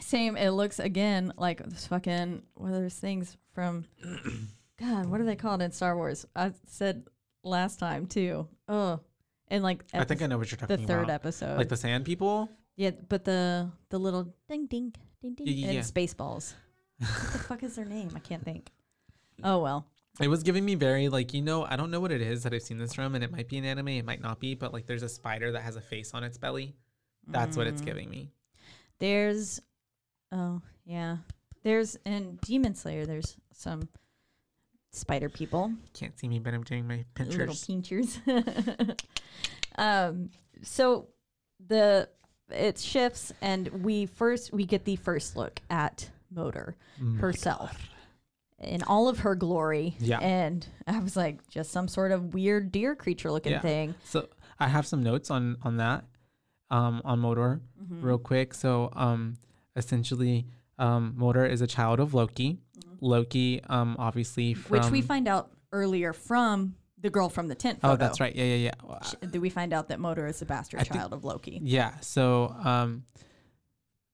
Same. 0.00 0.36
It 0.38 0.50
looks 0.50 0.78
again 0.78 1.32
like 1.36 1.62
this 1.62 1.86
fucking 1.86 2.42
one 2.54 2.72
of 2.72 2.80
those 2.80 2.94
things 2.94 3.36
from? 3.52 3.84
God, 4.80 5.06
what 5.06 5.20
are 5.20 5.24
they 5.24 5.36
called 5.36 5.60
in 5.62 5.72
Star 5.72 5.94
Wars? 5.96 6.26
I 6.34 6.52
said 6.66 7.04
last 7.44 7.78
time 7.78 8.06
too. 8.06 8.48
Oh, 8.66 9.00
and 9.48 9.62
like 9.62 9.84
I 9.94 10.04
think 10.04 10.22
I 10.22 10.26
know 10.26 10.38
what 10.38 10.50
you're 10.50 10.58
talking 10.58 10.74
about. 10.76 10.86
the 10.86 10.92
third 10.92 11.10
episode. 11.10 11.56
Like 11.56 11.68
the 11.68 11.76
sand 11.76 12.04
people. 12.04 12.50
yeah, 12.76 12.90
but 13.08 13.24
the 13.24 13.70
the 13.90 13.98
little 13.98 14.34
ding 14.48 14.66
ding 14.66 14.94
ding 15.22 15.34
ding 15.34 15.46
Yeah, 15.48 15.68
and. 15.70 15.78
Spaceballs. 15.84 16.54
what 16.98 17.32
the 17.32 17.38
fuck 17.48 17.62
is 17.62 17.76
their 17.76 17.84
name? 17.84 18.10
I 18.14 18.18
can't 18.20 18.44
think. 18.44 18.70
Oh 19.44 19.58
well. 19.60 19.86
It 20.18 20.28
was 20.28 20.42
giving 20.42 20.64
me 20.64 20.76
very 20.76 21.08
like 21.10 21.34
you 21.34 21.42
know 21.42 21.64
I 21.68 21.76
don't 21.76 21.90
know 21.90 22.00
what 22.00 22.10
it 22.10 22.22
is 22.22 22.42
that 22.44 22.54
I've 22.54 22.62
seen 22.62 22.78
this 22.78 22.94
from 22.94 23.14
and 23.14 23.22
it 23.22 23.30
might 23.30 23.48
be 23.48 23.58
an 23.58 23.66
anime 23.66 23.88
it 23.88 24.04
might 24.06 24.22
not 24.22 24.40
be 24.40 24.54
but 24.54 24.72
like 24.72 24.86
there's 24.86 25.02
a 25.02 25.10
spider 25.10 25.52
that 25.52 25.60
has 25.60 25.76
a 25.76 25.80
face 25.82 26.14
on 26.14 26.24
its 26.24 26.38
belly 26.38 26.74
that's 27.28 27.54
what 27.56 27.66
it's 27.66 27.82
Mm. 27.82 27.86
giving 27.86 28.08
me 28.10 28.30
There's, 28.98 29.60
oh 30.32 30.62
yeah, 30.86 31.18
there's 31.62 31.96
in 32.06 32.38
Demon 32.46 32.74
Slayer. 32.74 33.04
There's 33.04 33.36
some 33.52 33.88
spider 34.92 35.28
people. 35.28 35.72
can't 35.92 36.18
see 36.18 36.28
me 36.28 36.38
but 36.38 36.54
I'm 36.54 36.62
doing 36.62 36.86
my 36.86 37.04
little 37.18 37.54
pinchers 37.66 38.20
um, 39.78 40.30
so 40.62 41.08
the 41.66 42.08
it 42.50 42.78
shifts, 42.78 43.32
and 43.42 43.66
we 43.82 44.06
first 44.06 44.52
we 44.52 44.64
get 44.64 44.84
the 44.84 44.96
first 44.96 45.36
look 45.36 45.60
at 45.68 46.08
Moder 46.30 46.76
herself 47.18 47.88
in 48.60 48.82
all 48.84 49.08
of 49.08 49.18
her 49.20 49.34
glory. 49.34 49.96
Yeah. 49.98 50.18
and 50.20 50.66
I 50.86 50.98
was 51.00 51.16
like, 51.16 51.46
just 51.48 51.72
some 51.72 51.88
sort 51.88 52.10
of 52.12 52.32
weird 52.34 52.72
deer 52.72 52.94
creature 52.94 53.30
looking 53.30 53.52
Yeah. 53.52 53.60
thing. 53.60 53.94
so 54.04 54.28
I 54.58 54.68
have 54.68 54.86
some 54.86 55.02
notes 55.02 55.30
on 55.30 55.56
on 55.62 55.76
that 55.78 56.04
um 56.70 57.02
on 57.04 57.18
Moder 57.20 57.60
Mm-hmm. 57.82 58.04
real 58.06 58.18
quick 58.18 58.54
so 58.54 58.90
um 58.94 59.36
essentially 59.76 60.46
um 60.78 61.14
Moder 61.16 61.44
is 61.44 61.60
a 61.60 61.66
child 61.66 62.00
of 62.00 62.14
Loki 62.14 62.58
Loki 63.00 63.62
um 63.68 63.96
obviously 63.98 64.54
from. 64.54 64.78
Which 64.80 64.90
we 64.90 65.02
find 65.02 65.28
out 65.28 65.50
earlier 65.72 66.12
from 66.12 66.74
the 66.98 67.10
girl 67.10 67.28
from 67.28 67.48
the 67.48 67.54
tent. 67.54 67.80
Photo. 67.80 67.94
oh 67.94 67.96
that's 67.96 68.20
right 68.20 68.34
yeah 68.34 68.44
yeah 68.44 68.70
yeah 68.84 69.00
that 69.20 69.40
we 69.40 69.50
find 69.50 69.72
out 69.72 69.88
that 69.88 70.00
Moder 70.00 70.26
is 70.26 70.38
the 70.38 70.46
bastard 70.46 70.80
I 70.80 70.84
think- 70.84 70.96
child 70.96 71.12
of 71.12 71.24
Loki. 71.24 71.60
Yeah. 71.62 71.92
So 72.00 72.54
um 72.64 73.04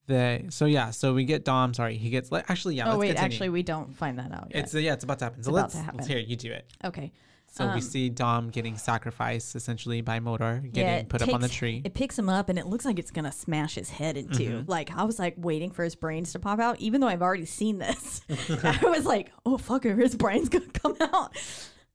the 0.06 0.46
so 0.50 0.66
yeah, 0.66 0.90
so 0.90 1.14
we 1.14 1.24
get 1.24 1.44
Dom, 1.44 1.74
sorry, 1.74 1.96
he 1.96 2.10
gets 2.10 2.32
like 2.32 2.50
actually 2.50 2.74
yeah, 2.74 2.92
oh 2.92 2.98
wait, 2.98 3.08
continue. 3.08 3.24
actually, 3.24 3.48
we 3.50 3.62
don't 3.62 3.94
find 3.94 4.18
that 4.18 4.32
out 4.32 4.48
yet. 4.50 4.64
it's 4.64 4.74
uh, 4.74 4.78
yeah, 4.78 4.94
it's 4.94 5.04
about 5.04 5.20
to 5.20 5.26
happen. 5.26 5.42
So 5.42 5.50
about 5.50 5.62
let's 5.62 5.74
to 5.74 5.80
happen. 5.80 5.98
let's 5.98 6.08
hear 6.08 6.18
you 6.18 6.36
do 6.36 6.50
it. 6.52 6.66
okay. 6.84 7.12
So 7.54 7.66
we 7.66 7.72
Um, 7.72 7.80
see 7.82 8.08
Dom 8.08 8.48
getting 8.48 8.78
sacrificed 8.78 9.54
essentially 9.54 10.00
by 10.00 10.20
Moder, 10.20 10.62
getting 10.72 10.94
Yeah, 10.94 11.02
put 11.06 11.20
up 11.20 11.34
on 11.34 11.42
the 11.42 11.50
tree. 11.50 11.82
It 11.84 11.92
picks 11.92 12.18
him 12.18 12.30
up 12.30 12.48
and 12.48 12.58
it 12.58 12.66
looks 12.66 12.86
like 12.86 12.98
it's 12.98 13.10
gonna 13.10 13.30
smash 13.30 13.74
his 13.74 13.90
head 13.90 14.16
in 14.16 14.28
2 14.28 14.32
Mm-hmm. 14.44 14.70
Like 14.70 14.90
I 14.96 15.04
was 15.04 15.18
like 15.18 15.34
waiting 15.36 15.70
for 15.70 15.84
his 15.84 15.94
brains 15.94 16.32
to 16.32 16.38
pop 16.38 16.58
out, 16.60 16.80
even 16.80 17.02
though 17.02 17.08
I've 17.08 17.20
already 17.20 17.44
seen 17.44 17.76
this. 17.76 18.22
I 18.64 18.78
was 18.84 19.04
like, 19.04 19.32
oh 19.44 19.58
fuck, 19.58 19.84
if 19.84 19.98
his 19.98 20.14
brains 20.16 20.48
gonna 20.48 20.64
come 20.72 20.96
out. 21.00 21.36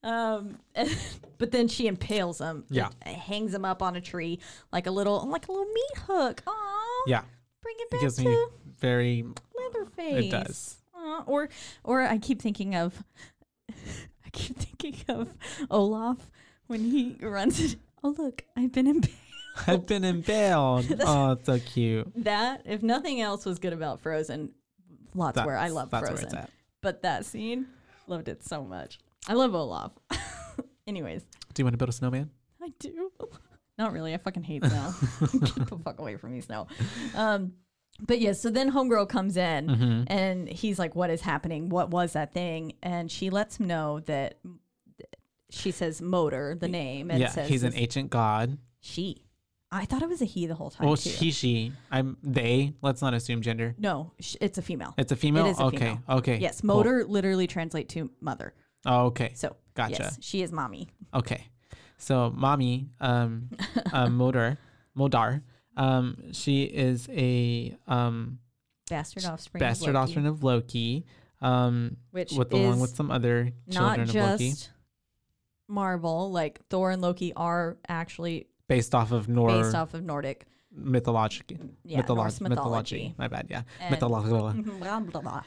Um, 0.03 0.60
but 1.39 1.49
then 1.51 1.68
she 1.68 1.88
impales 1.88 2.38
him. 2.39 2.64
Yeah. 2.70 2.89
Hangs 3.03 3.51
him 3.51 3.66
up 3.66 3.82
on 3.82 3.95
a 3.95 4.01
tree 4.01 4.39
like 4.72 4.86
a 4.86 4.91
little 4.91 5.28
like 5.28 5.47
a 5.47 5.51
little 5.51 5.66
meat 5.66 5.97
hook. 6.05 6.43
Aw, 6.45 7.03
yeah. 7.08 7.24
bring 7.64 7.76
it 7.80 7.89
back 7.89 8.01
It 8.01 8.03
gives 8.03 8.18
to 8.18 8.26
me 8.26 8.45
very 8.80 9.26
Leatherface. 9.58 10.26
it 10.26 10.30
does. 10.30 10.78
Aw, 10.95 11.24
or 11.26 11.49
or 11.84 12.03
I 12.03 12.20
keep 12.20 12.43
thinking 12.43 12.76
of 12.76 13.03
I 14.28 14.30
keep 14.32 14.57
thinking 14.57 14.95
of 15.07 15.34
Olaf 15.71 16.17
when 16.67 16.82
he 16.82 17.15
runs. 17.21 17.59
It. 17.59 17.80
Oh 18.03 18.13
look, 18.17 18.43
I've 18.55 18.71
been 18.71 18.88
impaled. 18.88 19.15
I've 19.67 19.88
been 19.88 20.03
impaled. 20.03 20.86
oh, 20.99 21.38
so 21.43 21.59
cute. 21.59 22.11
that 22.23 22.61
if 22.65 22.84
nothing 22.84 23.21
else 23.21 23.45
was 23.45 23.57
good 23.57 23.73
about 23.73 24.01
Frozen, 24.01 24.51
lots 25.15 25.38
where 25.43 25.57
I 25.57 25.69
love 25.69 25.89
that's 25.89 26.09
where 26.09 26.17
Frozen. 26.17 26.47
But 26.82 27.01
that 27.01 27.25
scene, 27.25 27.67
loved 28.05 28.28
it 28.28 28.43
so 28.43 28.63
much. 28.63 28.99
I 29.28 29.34
love 29.34 29.55
Olaf. 29.55 29.93
Anyways, 30.86 31.23
Do 31.53 31.61
you 31.61 31.65
want 31.65 31.73
to 31.73 31.78
build 31.78 31.89
a 31.89 31.93
snowman? 31.93 32.30
I 32.61 32.71
do. 32.80 33.11
Not 33.78 33.93
really. 33.93 34.13
I 34.13 34.17
fucking 34.17 34.43
hate 34.43 34.63
snow. 34.63 34.93
Keep 35.19 35.69
the 35.69 35.80
fuck 35.84 35.99
away 35.99 36.17
from 36.17 36.34
me, 36.34 36.41
snow. 36.41 36.67
Um, 37.15 37.53
but 38.00 38.20
yeah, 38.20 38.34
so 38.34 38.50
then 38.50 38.72
Homegirl 38.72 39.10
comes 39.10 39.38
in 39.38 39.68
Mm-hmm. 39.68 40.04
and 40.08 40.48
he's 40.50 40.78
like, 40.80 40.95
What 40.95 41.10
is 41.10 41.22
happening? 41.22 41.70
What 41.70 41.89
was 41.89 42.14
that 42.14 42.34
thing? 42.34 42.74
And 42.84 43.10
she 43.12 43.30
lets 43.30 43.60
him 43.60 43.68
know 43.68 44.00
that 44.02 44.38
she 45.50 45.72
says 45.72 46.02
Moder, 46.02 46.56
the 46.60 46.68
name, 46.68 47.10
and 47.10 47.20
yeah, 47.20 47.30
says 47.30 47.48
he's 47.50 47.64
an 47.64 47.74
ancient 47.76 48.10
god. 48.10 48.58
she. 48.80 49.24
I 49.70 49.84
thought 49.84 50.02
it 50.02 50.08
was 50.08 50.22
a 50.22 50.26
he 50.26 50.45
the 50.45 50.56
whole 50.56 50.70
time 50.70 50.88
Well, 50.88 50.95
too. 50.95 51.10
he, 51.10 51.30
she. 51.32 51.74
I'm 51.91 52.16
they. 52.24 52.72
Let's 52.82 53.02
not 53.02 53.14
assume 53.14 53.41
gender. 53.41 53.76
no, 53.78 54.14
sh- 54.20 54.38
it's 54.39 54.58
a 54.58 54.62
female. 54.62 54.93
It's 54.98 55.12
a 55.12 55.16
female. 55.18 55.45
It 55.45 55.50
is 55.52 55.60
a 55.60 55.64
okay. 55.64 55.78
female. 55.78 56.00
Okay. 56.10 56.38
Yes, 56.38 56.62
cool. 56.62 56.68
Moder 56.78 57.04
literally 57.06 57.48
translate 57.48 57.89
to 57.89 58.10
mother. 58.22 58.54
Oh, 58.86 59.08
okay. 59.08 59.32
So 59.36 59.58
Gotcha. 59.74 59.95
Yes, 60.04 60.18
she 60.22 60.41
is 60.41 60.54
mommy. 60.54 60.88
Okay. 61.14 61.48
So 61.98 62.32
mommy, 62.34 62.88
um, 63.02 63.50
uh, 63.91 64.06
Modar, 64.08 64.58
Modar, 64.98 65.41
um, 65.78 66.34
she 66.34 66.63
is 66.63 67.07
a 67.09 67.78
um 67.88 68.39
Bastard 68.89 69.25
offspring. 69.25 69.61
of 69.61 69.67
bastard 69.69 69.88
Loki, 69.95 69.97
offspring 69.97 70.25
of 70.28 70.43
Loki, 70.43 71.05
um, 71.41 71.97
which 72.11 72.32
with 72.34 72.53
is 72.53 72.59
along 72.59 72.80
with 72.80 72.95
some 72.95 73.11
other 73.11 73.51
not 73.67 73.95
children 73.97 74.09
of 74.09 74.15
Loki, 74.32 74.49
just 74.49 74.71
Marvel. 75.67 76.32
Like 76.32 76.59
Thor 76.69 76.91
and 76.91 77.01
Loki 77.01 77.34
are 77.34 77.78
actually 77.88 78.47
based 78.67 78.95
off 78.95 79.11
of 79.11 79.28
Nor 79.30 79.49
based 79.49 79.75
off 79.75 79.93
of 79.93 80.03
Nordic. 80.03 80.45
mythology. 80.71 81.57
Yeah, 81.84 82.01
Mytholo- 82.01 82.15
Norse 82.17 82.41
mythology. 82.41 83.13
My 83.17 83.28
bad. 83.28 83.47
Yeah. 83.49 83.63
Mythology. 83.89 84.61
blah, 84.80 84.99
blah, 84.99 85.21
blah. 85.21 85.41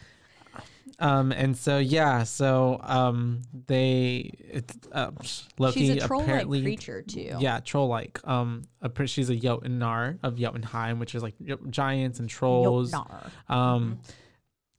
Um, 0.99 1.33
and 1.33 1.57
so 1.57 1.79
yeah, 1.79 2.25
so 2.25 2.79
um, 2.83 3.41
they 3.67 4.33
it's, 4.39 4.77
uh, 4.93 5.11
Loki 5.59 5.81
She's 5.81 6.03
a 6.03 6.07
troll-like 6.07 6.29
apparently 6.29 6.63
creature 6.63 7.01
too. 7.01 7.37
Yeah, 7.39 7.61
troll 7.61 7.89
like. 7.89 8.21
Um, 8.29 8.65
she's 9.07 9.31
a 9.31 9.37
Jotunnar 9.37 10.19
of 10.23 10.37
Jotunheim, 10.37 10.99
which 10.99 11.15
is 11.15 11.23
like 11.23 11.35
giants 11.71 12.21
and 12.21 12.29
trolls. 12.29 12.93
Jotnar. 12.93 13.31
Um, 13.49 14.01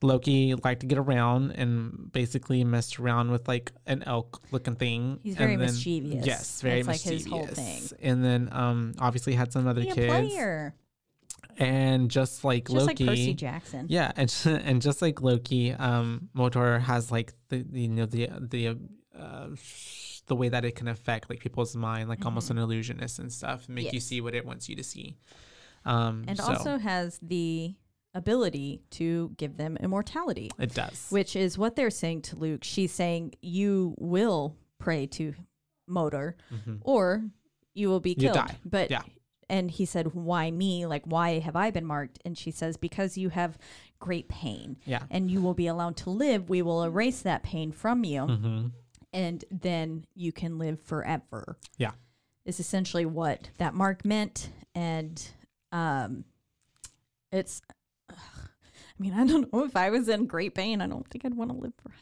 Loki 0.00 0.54
liked 0.54 0.80
to 0.80 0.86
get 0.86 0.98
around 0.98 1.52
and 1.52 2.10
basically 2.12 2.62
messed 2.64 2.98
around 3.00 3.30
with 3.30 3.48
like 3.48 3.72
an 3.86 4.02
elk 4.04 4.42
looking 4.50 4.76
thing. 4.76 5.18
He's 5.22 5.36
very 5.36 5.54
and 5.54 5.62
then- 5.62 5.68
mischievous. 5.68 6.26
Yes, 6.26 6.60
very 6.60 6.82
That's, 6.82 7.04
like, 7.04 7.12
his 7.14 7.24
mischievous. 7.24 7.56
whole 7.58 7.64
thing. 7.66 7.98
And 8.00 8.24
then 8.24 8.48
um, 8.52 8.94
obviously 8.98 9.34
had 9.34 9.52
some 9.52 9.66
other 9.66 9.82
Be 9.82 9.90
kids. 9.90 10.34
And 11.58 12.10
just 12.10 12.44
like 12.44 12.68
Just 12.68 12.86
Loki, 12.86 13.04
like 13.04 13.10
Percy 13.16 13.34
Jackson. 13.34 13.86
yeah, 13.88 14.12
and 14.16 14.34
and 14.46 14.80
just 14.82 15.02
like 15.02 15.20
Loki, 15.20 15.72
um, 15.72 16.28
Moder 16.34 16.78
has 16.78 17.10
like 17.10 17.32
the, 17.48 17.62
the 17.68 17.80
you 17.82 17.88
know 17.88 18.06
the 18.06 18.28
the 18.40 18.78
uh, 19.18 19.48
the 20.26 20.34
way 20.36 20.48
that 20.48 20.64
it 20.64 20.72
can 20.76 20.88
affect 20.88 21.28
like 21.28 21.40
people's 21.40 21.76
mind, 21.76 22.08
like 22.08 22.24
almost 22.24 22.50
an 22.50 22.58
illusionist 22.58 23.18
and 23.18 23.32
stuff, 23.32 23.66
and 23.66 23.74
make 23.74 23.92
you 23.92 23.98
Mm-hmm. 23.98 24.02
See 24.02 24.20
what 24.20 24.34
it 24.34 24.44
wants 24.46 24.68
you 24.68 24.76
to 24.76 24.82
see. 24.84 25.16
Um, 25.84 26.24
And 26.28 26.38
so 26.38 26.44
also 26.44 26.78
has 26.78 27.18
the 27.22 27.74
ability 28.14 28.82
to 28.92 29.32
give 29.36 29.56
them 29.56 29.76
immortality, 29.78 30.50
it 30.58 30.74
does. 30.74 31.06
which 31.10 31.34
is 31.36 31.56
what 31.58 31.76
they're 31.76 31.90
saying 31.90 32.22
to 32.22 32.36
Luke. 32.36 32.62
She's 32.64 32.92
saying, 32.92 33.34
You 33.42 33.94
will 33.98 34.56
pray 34.78 35.06
to 35.06 35.34
Moder 35.88 36.36
or 36.82 37.24
you 37.74 37.88
will 37.88 38.00
be 38.00 38.14
Mm-hmm. 38.14 38.20
You 38.22 38.32
killed. 38.32 38.46
die. 38.48 38.56
But 38.64 38.90
Yeah. 38.90 39.02
And 39.48 39.70
he 39.70 39.84
said, 39.84 40.14
Why 40.14 40.50
me? 40.50 40.86
Like, 40.86 41.02
why 41.04 41.38
have 41.38 41.56
I 41.56 41.70
been 41.70 41.84
marked? 41.86 42.18
And 42.24 42.36
she 42.36 42.50
says, 42.50 42.76
Because 42.76 43.18
you 43.18 43.28
have 43.30 43.58
great 43.98 44.28
pain. 44.28 44.76
Yeah. 44.84 45.02
And 45.10 45.30
you 45.30 45.40
will 45.40 45.54
be 45.54 45.66
allowed 45.66 45.96
to 45.98 46.10
live. 46.10 46.48
We 46.48 46.62
will 46.62 46.82
erase 46.82 47.22
that 47.22 47.42
pain 47.42 47.72
from 47.72 48.04
you. 48.04 48.22
hmm 48.22 48.66
And 49.12 49.44
then 49.50 50.04
you 50.14 50.32
can 50.32 50.58
live 50.58 50.80
forever. 50.80 51.56
Yeah. 51.78 51.92
Is 52.44 52.58
essentially 52.58 53.06
what 53.06 53.50
that 53.58 53.74
mark 53.74 54.04
meant. 54.04 54.50
And 54.74 55.22
um 55.70 56.24
it's 57.30 57.62
ugh, 58.10 58.16
I 58.18 59.02
mean, 59.02 59.14
I 59.14 59.26
don't 59.26 59.52
know 59.52 59.64
if 59.64 59.76
I 59.76 59.90
was 59.90 60.08
in 60.08 60.26
great 60.26 60.54
pain. 60.54 60.80
I 60.80 60.86
don't 60.86 61.06
think 61.08 61.24
I'd 61.24 61.34
want 61.34 61.50
to 61.50 61.56
live 61.56 61.72
forever. 61.82 61.98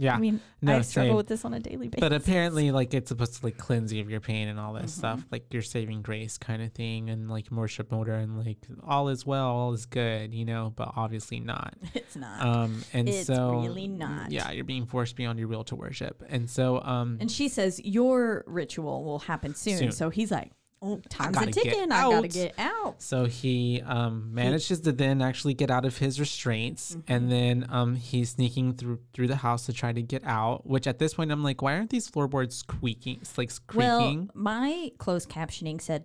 Yeah. 0.00 0.14
I 0.14 0.18
mean, 0.18 0.40
No, 0.62 0.76
I 0.76 0.80
struggle 0.82 1.10
same. 1.10 1.16
with 1.16 1.26
this 1.26 1.44
on 1.44 1.54
a 1.54 1.58
daily 1.60 1.88
basis. 1.88 2.00
but 2.00 2.12
apparently, 2.12 2.70
like 2.70 2.94
it's 2.94 3.08
supposed 3.08 3.34
to 3.40 3.44
like 3.44 3.58
cleanse 3.58 3.92
you 3.92 4.00
of 4.00 4.08
your 4.08 4.20
pain 4.20 4.46
and 4.48 4.58
all 4.58 4.72
that 4.74 4.84
Mm-hmm. 4.84 4.88
stuff, 4.88 5.24
like 5.32 5.52
your 5.52 5.62
saving 5.62 6.02
grace 6.02 6.38
kind 6.38 6.62
of 6.62 6.72
thing, 6.72 7.10
and 7.10 7.28
like 7.28 7.50
worship 7.50 7.90
Moder 7.90 8.14
and 8.14 8.38
like 8.38 8.58
all 8.86 9.08
is 9.08 9.26
well, 9.26 9.46
all 9.48 9.72
is 9.72 9.86
good, 9.86 10.32
you 10.32 10.44
know. 10.44 10.72
But 10.76 10.92
obviously 10.96 11.40
not. 11.40 11.74
it's 11.94 12.14
not. 12.16 12.40
Um, 12.46 12.82
and 12.92 13.08
It's 13.08 13.26
so 13.26 13.60
really 13.60 13.88
not. 13.88 14.30
Yeah, 14.30 14.50
you're 14.52 14.64
being 14.64 14.86
forced 14.86 15.16
beyond 15.16 15.38
your 15.38 15.48
will 15.48 15.64
to 15.64 15.74
worship, 15.76 16.22
and 16.28 16.48
so 16.48 16.80
um, 16.82 17.18
and 17.20 17.30
she 17.30 17.48
says 17.48 17.80
your 17.84 18.44
ritual 18.46 19.04
will 19.04 19.18
happen 19.18 19.54
soon. 19.54 19.78
Soon. 19.78 19.92
So 19.92 20.10
he's 20.10 20.30
like, 20.30 20.52
"Oh, 20.52 20.57
time's 21.08 21.36
a 21.36 21.46
ticking. 21.46 21.90
I 21.92 22.02
gotta 22.10 22.28
get 22.28 22.54
out." 22.58 23.00
So 23.02 23.24
he 23.26 23.82
um, 23.84 24.32
manages 24.32 24.80
to 24.80 24.92
then 24.92 25.20
actually 25.22 25.54
get 25.54 25.70
out 25.70 25.84
of 25.84 25.98
his 25.98 26.18
restraints, 26.20 26.94
Mm-hmm. 26.94 27.12
and 27.12 27.30
then 27.32 27.66
um, 27.70 27.94
he's 27.96 28.30
sneaking 28.30 28.74
through 28.74 28.98
through 29.12 29.28
the 29.28 29.36
house 29.36 29.66
to 29.66 29.72
try 29.72 29.92
to 29.92 30.02
get 30.02 30.22
out. 30.24 30.66
Which 30.66 30.86
at 30.86 30.98
this 30.98 31.14
point, 31.14 31.30
I'm 31.32 31.42
like, 31.42 31.62
why 31.62 31.74
aren't 31.74 31.90
these 31.90 32.08
floorboards 32.08 32.56
squeaking? 32.56 33.18
It's 33.20 33.36
like 33.38 33.50
creaking. 33.66 34.30
Well, 34.34 34.42
my 34.42 34.92
closed 34.98 35.28
captioning 35.28 35.80
said 35.80 36.04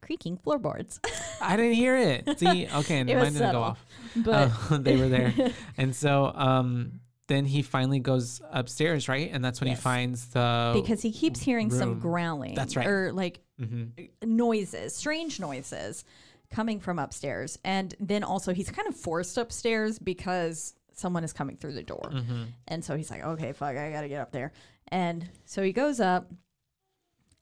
creaking 0.00 0.36
floorboards, 0.36 1.00
I 1.40 1.56
didn't 1.56 1.72
hear 1.76 1.96
it. 1.96 2.38
See, 2.38 2.68
okay, 2.74 2.98
and 3.00 3.08
It 3.08 3.16
mine 3.16 3.32
didn't 3.32 3.52
go 3.52 3.62
off. 3.62 3.84
but 4.16 4.50
Uh, 4.70 4.76
they 4.78 4.96
were 4.96 5.08
there, 5.08 5.32
and 5.78 5.94
so 5.96 6.30
um, 6.34 7.00
then 7.26 7.44
he 7.46 7.62
finally 7.62 7.98
goes 8.00 8.40
upstairs, 8.50 9.08
right? 9.08 9.30
And 9.32 9.44
that's 9.44 9.60
when 9.60 9.68
Yes. 9.68 9.78
he 9.78 9.82
finds 9.82 10.26
the 10.28 10.72
because 10.74 11.00
he 11.02 11.10
keeps 11.12 11.40
hearing 11.40 11.70
some 11.70 11.98
growling. 11.98 12.54
That's 12.54 12.76
right. 12.76 12.86
Or 12.86 13.12
like 13.12 13.40
Mhm. 13.60 14.10
noises, 14.22 14.94
strange 14.94 15.40
noises 15.40 16.04
coming 16.50 16.80
from 16.80 16.98
upstairs. 16.98 17.58
And 17.64 17.94
then 17.98 18.24
also 18.24 18.52
he's 18.52 18.70
kind 18.70 18.86
of 18.88 18.94
forced 18.96 19.38
upstairs 19.38 19.98
because 19.98 20.74
someone 20.92 21.24
is 21.24 21.32
coming 21.32 21.56
through 21.56 21.72
the 21.72 21.82
door. 21.82 22.10
Mm-hmm. 22.12 22.42
And 22.68 22.84
so 22.84 22.96
he's 22.96 23.10
like, 23.10 23.24
okay, 23.24 23.52
fuck, 23.52 23.76
I 23.76 23.90
gotta 23.90 24.08
get 24.08 24.20
up 24.20 24.30
there. 24.32 24.52
And 24.88 25.28
so 25.46 25.62
he 25.62 25.72
goes 25.72 25.98
up. 26.00 26.30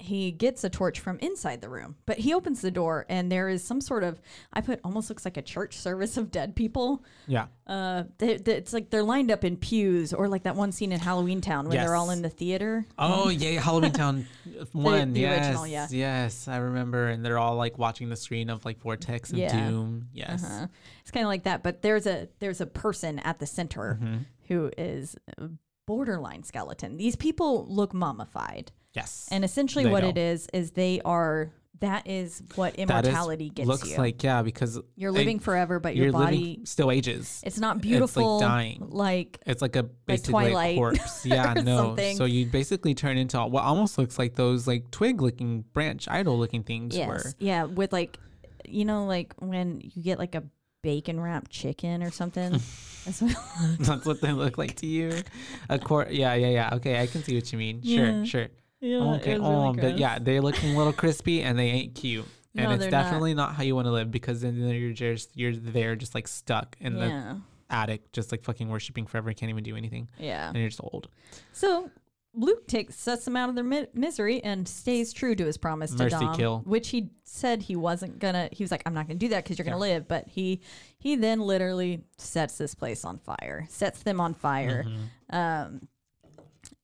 He 0.03 0.33
gets 0.33 0.65
a 0.65 0.69
torch 0.69 0.99
from 0.99 1.19
inside 1.21 1.61
the 1.61 1.69
room, 1.69 1.95
but 2.07 2.19
he 2.19 2.35
opens 2.35 2.61
the 2.61 2.71
door 2.73 3.07
and 3.09 3.31
there 3.31 3.49
is 3.49 3.63
some 3.63 3.81
sort 3.81 4.03
of, 4.03 4.21
I 4.53 4.61
put 4.61 4.81
almost 4.83 5.09
looks 5.09 5.25
like 5.25 5.37
a 5.37 5.43
church 5.43 5.77
service 5.77 6.17
of 6.17 6.31
dead 6.33 6.57
people. 6.57 7.05
yeah, 7.29 7.47
Uh, 7.69 8.03
they, 8.19 8.37
they- 8.37 8.57
it's 8.57 8.73
like 8.73 8.91
they're 8.91 9.05
lined 9.05 9.31
up 9.31 9.45
in 9.45 9.57
pews 9.57 10.13
or 10.13 10.27
like 10.29 10.43
that 10.43 10.57
one 10.57 10.73
scene 10.73 10.91
in 10.91 10.99
Halloween 10.99 11.41
Town 11.41 11.69
when 11.69 11.77
they're 11.77 11.95
all 11.95 12.11
in 12.11 12.21
the 12.23 12.29
theater. 12.29 12.85
Oh 12.99 13.29
yeah, 13.29 13.61
Halloween 13.61 13.93
Town 13.93 14.27
one. 14.73 15.13
the 15.13 15.21
yes, 15.21 15.47
original, 15.47 15.67
yeah. 15.69 15.87
yes, 15.91 16.49
I 16.49 16.57
remember. 16.57 17.07
And 17.09 17.25
they're 17.25 17.39
all 17.39 17.55
like 17.55 17.79
watching 17.79 18.09
the 18.09 18.17
screen 18.17 18.51
of 18.51 18.65
like 18.65 18.81
Vortex 18.81 19.31
and 19.31 19.39
Yeah. 19.39 19.69
Doom. 19.69 20.09
Yes, 20.13 20.43
Uh-huh. 20.45 20.67
It's 21.03 21.11
kind 21.13 21.25
of 21.25 21.29
like 21.29 21.45
that, 21.45 21.63
but 21.63 21.83
there's 21.83 22.07
a 22.07 22.29
there's 22.41 22.61
a 22.61 22.67
person 22.67 23.21
at 23.21 23.39
the 23.39 23.47
center 23.47 23.99
Mm-hmm. 24.03 24.17
who 24.49 24.71
is 24.77 25.17
a 25.39 25.49
borderline 25.87 26.43
skeleton. 26.45 26.97
These 26.97 27.17
people 27.17 27.67
look 27.69 27.93
mummified, 27.93 28.71
yes. 28.93 29.29
and 29.31 29.45
essentially 29.45 29.87
what 29.87 30.03
do. 30.03 30.09
it 30.09 30.19
is 30.19 30.49
is 30.53 30.73
they 30.73 31.01
are. 31.05 31.51
That 31.81 32.07
is 32.07 32.41
what 32.55 32.75
is- 32.75 32.79
immortality 32.79 33.51
gets 33.51 33.67
looks 33.67 33.83
you. 33.83 33.89
Looks 33.91 33.99
like 33.99 34.23
yeah, 34.23 34.43
because 34.43 34.79
you're 34.95 35.11
like, 35.11 35.19
living 35.19 35.41
forever, 35.41 35.81
but 35.81 35.97
your 35.97 36.13
body 36.13 36.61
still 36.63 36.93
ages. 36.93 37.43
it's 37.45 37.59
not 37.59 37.81
beautiful. 37.81 38.37
It's 38.37 38.43
like 38.43 38.51
dying. 38.51 38.87
Like 38.89 39.41
It's 39.47 39.61
like 39.61 39.75
a 39.75 39.83
basically 39.83 40.31
Twilight 40.31 40.77
a 40.77 40.79
corpse. 40.79 41.27
Yeah, 41.27 41.55
no. 41.55 41.77
something. 41.79 42.17
So 42.17 42.25
you 42.25 42.47
basically 42.47 42.95
turn 42.95 43.17
into 43.19 43.41
what 43.41 43.65
almost 43.65 43.99
looks 43.99 44.17
like 44.17 44.37
those 44.37 44.69
like 44.69 44.93
twig 44.93 45.21
looking 45.21 45.63
branch 45.73 46.07
idol 46.09 46.39
looking 46.39 46.63
things 46.63 46.97
yes, 46.97 47.09
were. 47.09 47.33
yeah, 47.41 47.65
with 47.65 47.93
like, 47.93 48.17
you 48.65 48.85
know, 48.85 49.05
like 49.07 49.35
when 49.41 49.81
you 49.83 50.05
get 50.05 50.21
like 50.21 50.37
a 50.37 50.45
bacon 50.85 51.19
wrapped 51.19 51.51
chicken 51.51 52.05
or 52.05 52.13
something. 52.13 52.53
That's 53.05 53.21
what 53.21 53.37
That's 53.81 54.07
what 54.07 54.21
they 54.21 54.31
look 54.33 54.57
like 54.57 54.77
to 54.77 54.87
you. 54.87 55.21
A 55.69 55.81
cor 55.81 56.07
yeah, 56.09 56.35
yeah, 56.35 56.49
yeah. 56.51 56.71
Okay, 56.75 57.01
I 57.03 57.09
can 57.09 57.25
see 57.25 57.35
what 57.35 57.51
you 57.51 57.59
mean. 57.59 57.83
Sure, 57.83 58.07
Yeah. 58.07 58.25
sure. 58.25 58.47
Yeah, 58.83 59.15
okay. 59.15 59.39
Oh, 59.39 59.73
really 59.73 59.81
but 59.81 59.99
yeah, 59.99 60.19
they're 60.21 60.43
looking 60.43 60.75
a 60.75 60.77
little 60.77 60.93
crispy 61.03 61.43
and 61.43 61.59
they 61.59 61.69
ain't 61.69 61.95
cute. 61.95 62.27
And 62.55 62.67
No, 62.67 62.71
it's 62.73 62.83
they're 62.83 62.91
not. 62.91 63.03
definitely 63.05 63.33
not. 63.33 63.55
how 63.55 63.63
you 63.63 63.75
want 63.75 63.87
to 63.87 63.93
live 63.93 64.11
because 64.11 64.43
then 64.43 64.57
you're 64.59 64.93
just 64.93 65.31
you're 65.35 65.57
there 65.57 65.97
just 65.97 66.15
like 66.15 66.29
stuck 66.29 66.77
in 66.81 66.95
the 66.97 67.41
attic, 67.71 68.13
just 68.13 68.31
like 68.31 68.45
fucking 68.45 68.69
worshiping 68.69 69.07
forever, 69.07 69.33
can't 69.33 69.49
even 69.49 69.65
do 69.65 69.75
anything, 69.77 70.09
yeah. 70.19 70.49
and 70.49 70.59
you're 70.59 70.69
just 70.69 70.83
old. 70.83 71.09
So 71.55 71.91
Luke 72.35 72.67
takes 72.67 72.95
sets 72.97 73.25
them 73.25 73.37
out 73.37 73.49
of 73.49 73.55
their 73.55 73.65
mi- 73.65 73.87
misery 73.95 74.43
and 74.45 74.67
stays 74.69 75.13
true 75.15 75.35
to 75.35 75.47
his 75.47 75.57
promise 75.57 75.93
to 75.93 76.03
Mercy 76.05 76.17
Dom, 76.17 76.37
kill. 76.37 76.59
which 76.67 76.89
he 76.91 77.09
said 77.25 77.63
he 77.63 77.77
wasn't 77.77 78.19
gonna. 78.19 78.51
He 78.53 78.63
was 78.65 78.71
like, 78.71 78.83
"I'm 78.85 78.93
not 78.95 79.07
gonna 79.07 79.19
do 79.19 79.29
that 79.29 79.45
because 79.45 79.57
you're 79.59 79.65
gonna 79.65 79.79
live." 79.79 80.07
But 80.09 80.29
he 80.29 80.61
he 80.99 81.17
then 81.17 81.41
literally 81.41 82.05
sets 82.19 82.59
this 82.59 82.75
place 82.75 83.05
on 83.07 83.19
fire, 83.19 83.67
sets 83.71 84.03
them 84.03 84.21
on 84.21 84.35
fire, 84.35 84.85
Mm-hmm. 84.87 85.35
um, 85.37 85.89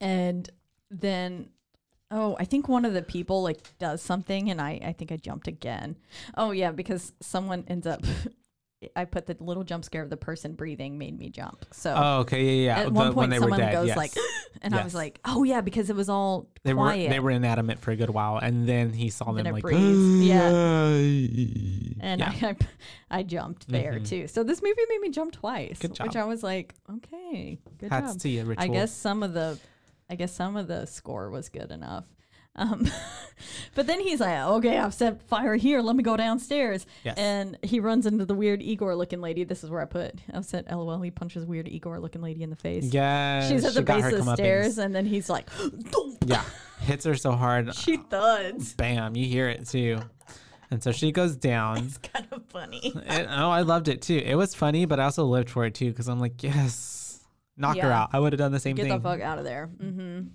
and 0.01 0.48
then. 0.90 1.48
Oh, 2.10 2.36
I 2.40 2.44
think 2.44 2.68
one 2.68 2.85
of 2.86 2.94
the 2.94 3.02
people 3.02 3.43
like 3.43 3.59
does 3.78 4.01
something, 4.02 4.51
and 4.51 4.60
I 4.60 4.80
I 4.85 4.93
think 4.93 5.12
I 5.12 5.16
jumped 5.16 5.47
again. 5.48 5.97
Oh 6.36 6.51
yeah, 6.52 6.70
because 6.72 7.12
someone 7.20 7.64
ends 7.68 7.86
up. 7.86 8.02
I 8.94 9.06
put 9.06 9.26
the 9.26 9.36
little 9.40 9.64
jump 9.64 9.85
scare 9.85 10.02
of 10.05 10.09
the 10.09 10.16
person 10.16 10.52
breathing 10.55 10.98
made 10.98 11.18
me 11.18 11.30
jump. 11.30 11.64
So 11.72 11.93
Oh, 11.97 12.18
okay, 12.20 12.44
yeah, 12.44 12.76
yeah. 12.76 12.78
at 12.82 12.85
The- 12.86 12.90
one 12.93 13.12
point 13.12 13.35
someone 13.35 13.59
dead, 13.59 13.72
goes 13.72 13.89
yes. 13.89 13.97
like 13.97 14.12
and 14.62 14.72
i 14.74 14.82
was 14.85 14.94
like 14.94 15.18
oh 15.24 15.43
yeah 15.44 15.60
because 15.60 15.90
it 15.90 15.97
was 15.97 16.09
all 16.09 16.48
they 16.64 16.74
were 16.74 16.85
quiet 16.85 17.10
they 17.10 17.18
were 17.20 17.30
inanimate 17.32 17.78
for 17.80 17.90
a 17.90 17.97
good 17.97 18.10
while, 18.10 18.39
and 18.39 18.68
then 18.68 18.93
he 18.93 19.10
saw 19.10 19.32
them 19.32 19.47
like 19.52 19.64
yeah. 19.70 20.48
and 22.01 22.20
yeah. 22.20 22.32
I, 22.43 22.47
I 22.48 22.56
i 23.18 23.22
jumped 23.22 23.68
there 23.68 23.94
Mhm. 23.94 24.09
too 24.09 24.28
so 24.28 24.43
this 24.44 24.62
movie 24.62 24.80
made 24.89 25.01
me 25.01 25.10
jump 25.10 25.32
twice 25.32 25.78
Good 25.78 25.98
which 26.01 26.16
i 26.16 26.24
was 26.24 26.43
like 26.43 26.74
okay 26.90 27.59
good 27.78 27.90
Hats 27.90 28.12
job 28.14 28.20
to 28.22 28.28
you, 28.28 28.44
ritual. 28.44 28.64
i 28.64 28.68
guess 28.68 28.93
some 28.94 29.22
of 29.22 29.32
the 29.32 29.59
i 30.10 30.14
guess 30.14 30.32
some 30.32 30.56
of 30.56 30.66
the 30.68 30.86
score 30.86 31.30
was 31.30 31.48
good 31.48 31.70
enough 31.70 32.05
um 32.56 32.90
But 33.74 33.86
then 33.86 34.01
he's 34.01 34.20
like, 34.20 34.36
okay, 34.36 34.78
I've 34.78 34.94
set 34.94 35.22
fire 35.22 35.55
here. 35.55 35.80
Let 35.80 35.97
me 35.97 36.02
go 36.02 36.16
downstairs. 36.16 36.86
Yes. 37.05 37.16
And 37.16 37.56
he 37.62 37.80
runs 37.80 38.06
into 38.06 38.24
the 38.24 38.35
weird 38.35 38.62
Igor 38.62 38.97
looking 38.97 39.20
lady. 39.20 39.44
This 39.44 39.62
is 39.62 39.70
where 39.70 39.80
I 39.80 39.85
put, 39.85 40.14
I've 40.32 40.44
said, 40.44 40.66
lol, 40.70 41.01
he 41.01 41.10
punches 41.10 41.47
weird 41.47 41.68
Igor 41.68 42.01
looking 42.01 42.22
lady 42.22 42.43
in 42.43 42.51
the 42.51 42.56
face. 42.56 42.93
Yeah. 42.93 43.48
She's 43.48 43.64
at 43.64 43.74
the 43.74 43.82
base 43.82 44.12
of 44.12 44.24
the 44.24 44.35
stairs, 44.35 44.78
and 44.78 44.94
then 44.94 45.06
he's 45.06 45.30
like, 45.30 45.48
Yeah. 46.26 46.43
Hits 46.80 47.05
her 47.05 47.14
so 47.14 47.32
hard. 47.32 47.74
she 47.76 47.97
thuds. 47.97 48.74
Bam. 48.74 49.16
You 49.16 49.26
hear 49.26 49.48
it 49.48 49.68
too. 49.68 50.01
And 50.70 50.82
so 50.82 50.93
she 50.93 51.12
goes 51.12 51.35
down. 51.36 51.78
It's 51.78 51.98
kind 51.98 52.26
of 52.30 52.44
funny. 52.47 52.93
Oh, 52.94 53.51
I 53.51 53.62
loved 53.62 53.89
it 53.89 54.02
too. 54.02 54.18
It 54.18 54.35
was 54.35 54.55
funny, 54.55 54.85
but 54.85 55.01
I 55.01 55.05
also 55.05 55.24
lived 55.24 55.51
for 55.51 55.64
it 55.64 55.74
too 55.74 55.89
because 55.89 56.09
I'm 56.09 56.20
like, 56.20 56.43
yes, 56.43 56.98
knock 57.59 57.78
her 57.78 57.90
out. 57.93 58.10
I 58.12 58.20
would 58.20 58.32
have 58.32 58.39
done 58.39 58.52
the 58.52 58.60
same 58.60 58.76
Get 58.76 58.85
thing. 58.85 58.93
the 58.93 59.01
fuck 59.01 59.20
out 59.20 59.39
of 59.39 59.44
there. 59.44 59.68
Mm-hmm. 59.82 60.28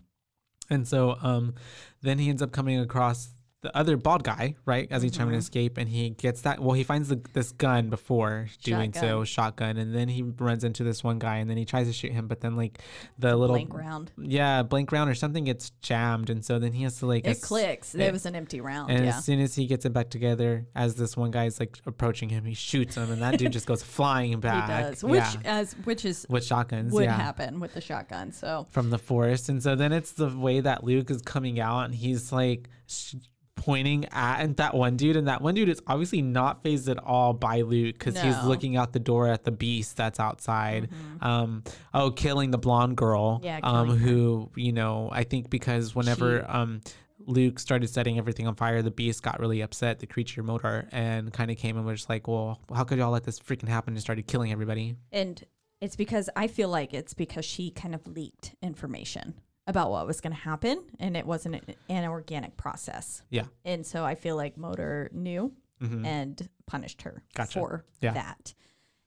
And 0.70 0.88
so 0.88 1.18
um, 1.22 1.56
then 2.02 2.20
he 2.20 2.30
ends 2.30 2.42
up 2.42 2.52
coming 2.52 2.80
across 2.80 3.33
the 3.64 3.76
other 3.76 3.98
bald 3.98 4.24
guy, 4.24 4.56
right, 4.66 4.88
as 4.92 5.02
he's 5.02 5.12
trying 5.14 5.24
Mm-hmm. 5.30 5.34
to 5.36 5.40
escape, 5.40 5.78
and 5.78 5.90
he 5.90 6.10
gets 6.12 6.42
that. 6.42 6.60
Well, 6.60 6.74
he 6.74 6.84
finds 6.84 7.08
the, 7.10 7.20
this 7.34 7.52
gun 7.54 7.90
before 7.90 8.48
doing 8.64 8.94
so, 8.94 9.24
shotgun, 9.24 9.78
and 9.78 9.96
then 9.96 10.10
he 10.10 10.22
runs 10.22 10.64
into 10.66 10.84
this 10.84 11.04
one 11.04 11.18
guy, 11.18 11.38
and 11.38 11.50
then 11.50 11.56
he 11.58 11.64
tries 11.66 11.88
to 11.88 11.94
shoot 11.94 12.12
him, 12.12 12.28
but 12.28 12.42
then 12.42 12.56
like 12.58 12.80
the 13.18 13.36
little 13.36 13.56
Blank 13.56 13.74
round. 13.74 14.12
yeah, 14.18 14.64
blank 14.64 14.92
round 14.92 15.10
or 15.10 15.16
something 15.16 15.46
gets 15.46 15.70
jammed, 15.82 16.30
and 16.30 16.44
so 16.44 16.60
then 16.60 16.74
he 16.74 16.84
has 16.84 17.00
to 17.00 17.06
like 17.08 17.26
It 17.26 17.30
as- 17.32 17.42
clicks. 17.44 17.96
it- 17.96 18.00
There 18.00 18.12
was 18.12 18.26
an 18.26 18.36
empty 18.36 18.60
round. 18.62 18.92
And 18.92 19.06
yeah. 19.06 19.18
as 19.18 19.24
soon 19.26 19.40
as 19.40 19.56
he 19.56 19.66
gets 19.66 19.86
it 19.86 19.94
back 19.94 20.10
together, 20.10 20.66
as 20.76 20.96
this 20.96 21.16
one 21.16 21.32
guy's 21.32 21.60
like 21.60 21.80
approaching 21.86 22.28
him, 22.30 22.44
he 22.46 22.54
shoots 22.54 22.96
him, 22.96 23.12
and 23.12 23.22
that 23.22 23.40
dude 23.40 23.54
just 23.54 23.66
goes 23.66 23.82
flying 23.98 24.40
back. 24.42 24.70
He 24.70 24.90
does. 24.90 25.04
Which 25.04 25.22
yeah, 25.22 25.40
as 25.46 25.74
which 25.86 26.04
is 26.04 26.26
with 26.30 26.44
shotguns, 26.46 26.92
would 26.92 27.06
yeah. 27.06 27.16
happen 27.16 27.62
with 27.62 27.74
the 27.74 27.82
shotgun. 27.82 28.32
So 28.34 28.68
from 28.72 28.90
the 28.90 28.98
forest. 29.00 29.48
And 29.48 29.64
so 29.64 29.76
then 29.76 29.94
it's 29.94 30.12
the 30.12 30.28
way 30.38 30.60
that 30.60 30.84
Luke 30.84 31.10
is 31.10 31.22
coming 31.22 31.62
out 31.62 31.86
and 31.86 31.96
he's 31.96 32.32
like 32.34 32.70
sh- 32.88 33.16
pointing 33.56 34.06
at 34.12 34.58
that 34.58 34.74
one 34.76 34.98
dude. 34.98 35.16
And 35.16 35.28
that 35.28 35.42
one 35.42 35.56
dude 35.56 35.70
is 35.70 35.82
obviously 35.88 36.22
not 36.22 36.64
phased 36.64 36.90
at 36.90 36.98
all 36.98 37.34
by 37.34 37.62
Luke 37.62 37.98
because 37.98 38.20
he's 38.20 38.42
looking 38.44 38.76
out 38.76 38.94
the 38.94 39.00
door 39.00 39.28
at 39.28 39.44
the 39.44 39.52
beast 39.52 39.96
that's 39.98 40.20
outside. 40.20 40.90
Um, 41.22 41.64
oh, 41.94 42.12
killing 42.12 42.52
the 42.52 42.58
blonde 42.58 42.98
girl. 42.98 43.40
Yeah, 43.44 43.60
Um, 43.64 43.90
her. 43.90 43.96
who, 43.96 44.52
you 44.56 44.74
know, 44.74 45.10
I 45.12 45.24
think 45.24 45.50
because 45.50 45.96
whenever, 45.96 46.40
She- 46.40 46.46
um, 46.46 46.82
Luke 47.26 47.58
started 47.58 47.88
setting 47.90 48.18
everything 48.18 48.48
on 48.48 48.56
fire. 48.56 48.82
The 48.82 48.92
beast 48.92 49.24
got 49.24 49.40
really 49.40 49.62
upset, 49.62 50.00
the 50.00 50.08
creature 50.08 50.44
Moder, 50.44 50.90
and 50.92 51.32
kind 51.32 51.50
of 51.50 51.56
came 51.58 51.78
and 51.78 51.86
was 51.86 52.10
like, 52.10 52.28
"Well, 52.28 52.60
how 52.76 52.84
could 52.84 52.98
y'all 52.98 53.12
let 53.12 53.24
this 53.24 53.40
freaking 53.40 53.70
happen?" 53.70 53.94
and 53.94 54.02
started 54.02 54.28
killing 54.28 54.52
everybody. 54.52 54.96
and 55.12 55.42
it's 55.80 55.96
because 55.98 56.30
I 56.36 56.48
feel 56.48 56.68
like 56.70 56.94
it's 56.94 57.14
because 57.14 57.44
she 57.46 57.70
kind 57.70 57.94
of 57.96 58.06
leaked 58.08 58.56
information 58.62 59.36
about 59.68 59.90
what 59.92 60.06
was 60.06 60.20
going 60.22 60.34
to 60.34 60.40
happen, 60.42 60.84
and 61.00 61.16
it 61.16 61.26
wasn't 61.26 61.56
an- 61.56 61.76
an 61.90 62.06
organic 62.06 62.58
process. 62.58 63.22
Yeah. 63.30 63.46
And 63.64 63.86
so 63.86 64.04
I 64.04 64.16
feel 64.16 64.36
like 64.36 64.58
Moder 64.58 65.10
knew 65.14 65.54
Mhm. 65.82 66.06
and 66.06 66.50
punished 66.66 67.04
her 67.04 67.24
Gotcha. 67.34 67.60
for 67.60 67.86
Yeah. 68.02 68.14
that. 68.14 68.54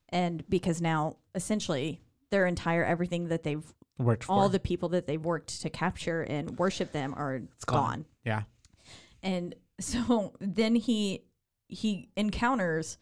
And 0.09 0.47
because 0.49 0.81
now 0.81 1.17
essentially 1.35 2.01
their 2.29 2.45
entire 2.45 2.83
everything 2.83 3.27
that 3.29 3.43
they've 3.43 3.73
Worked 3.99 4.25
for 4.25 4.31
all 4.33 4.47
the 4.49 4.59
people 4.59 4.89
that 4.89 5.07
they've 5.07 5.23
worked 5.23 5.59
to 5.61 5.69
capture 5.71 6.21
and 6.21 6.57
worship 6.59 6.91
them 6.91 7.13
are 7.15 7.35
It's 7.35 7.65
gone. 7.65 8.05
Yeah. 8.23 8.43
And 9.23 9.55
so 9.79 10.33
then 10.39 10.75
he 10.75 11.23
he 11.67 12.09
encounters 12.15 12.97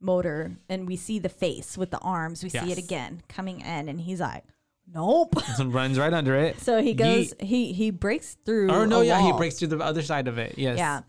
Moder 0.00 0.56
and 0.68 0.88
we 0.88 0.96
see 0.96 1.18
the 1.20 1.28
face 1.28 1.78
with 1.78 1.90
the 1.92 1.98
arms. 2.00 2.42
We 2.42 2.48
see 2.48 2.72
it 2.72 2.78
again 2.78 3.22
coming 3.28 3.60
in 3.60 3.88
and 3.88 4.00
he's 4.00 4.20
like, 4.20 4.44
Nope. 4.92 5.36
runs 5.64 5.98
right 5.98 6.12
under 6.12 6.36
it. 6.36 6.60
So 6.60 6.82
he 6.82 6.94
Yeet. 6.94 6.98
goes 6.98 7.34
he 7.40 7.72
he 7.72 7.90
breaks 7.90 8.36
through 8.44 8.70
Oh 8.70 8.84
no, 8.84 9.00
yeah, 9.00 9.18
he 9.20 9.30
wall. 9.30 9.38
breaks 9.38 9.58
through 9.58 9.68
the 9.68 9.78
other 9.80 10.02
side 10.02 10.28
of 10.28 10.38
it. 10.38 10.58
Yes. 10.58 10.78
Yeah. 10.78 11.02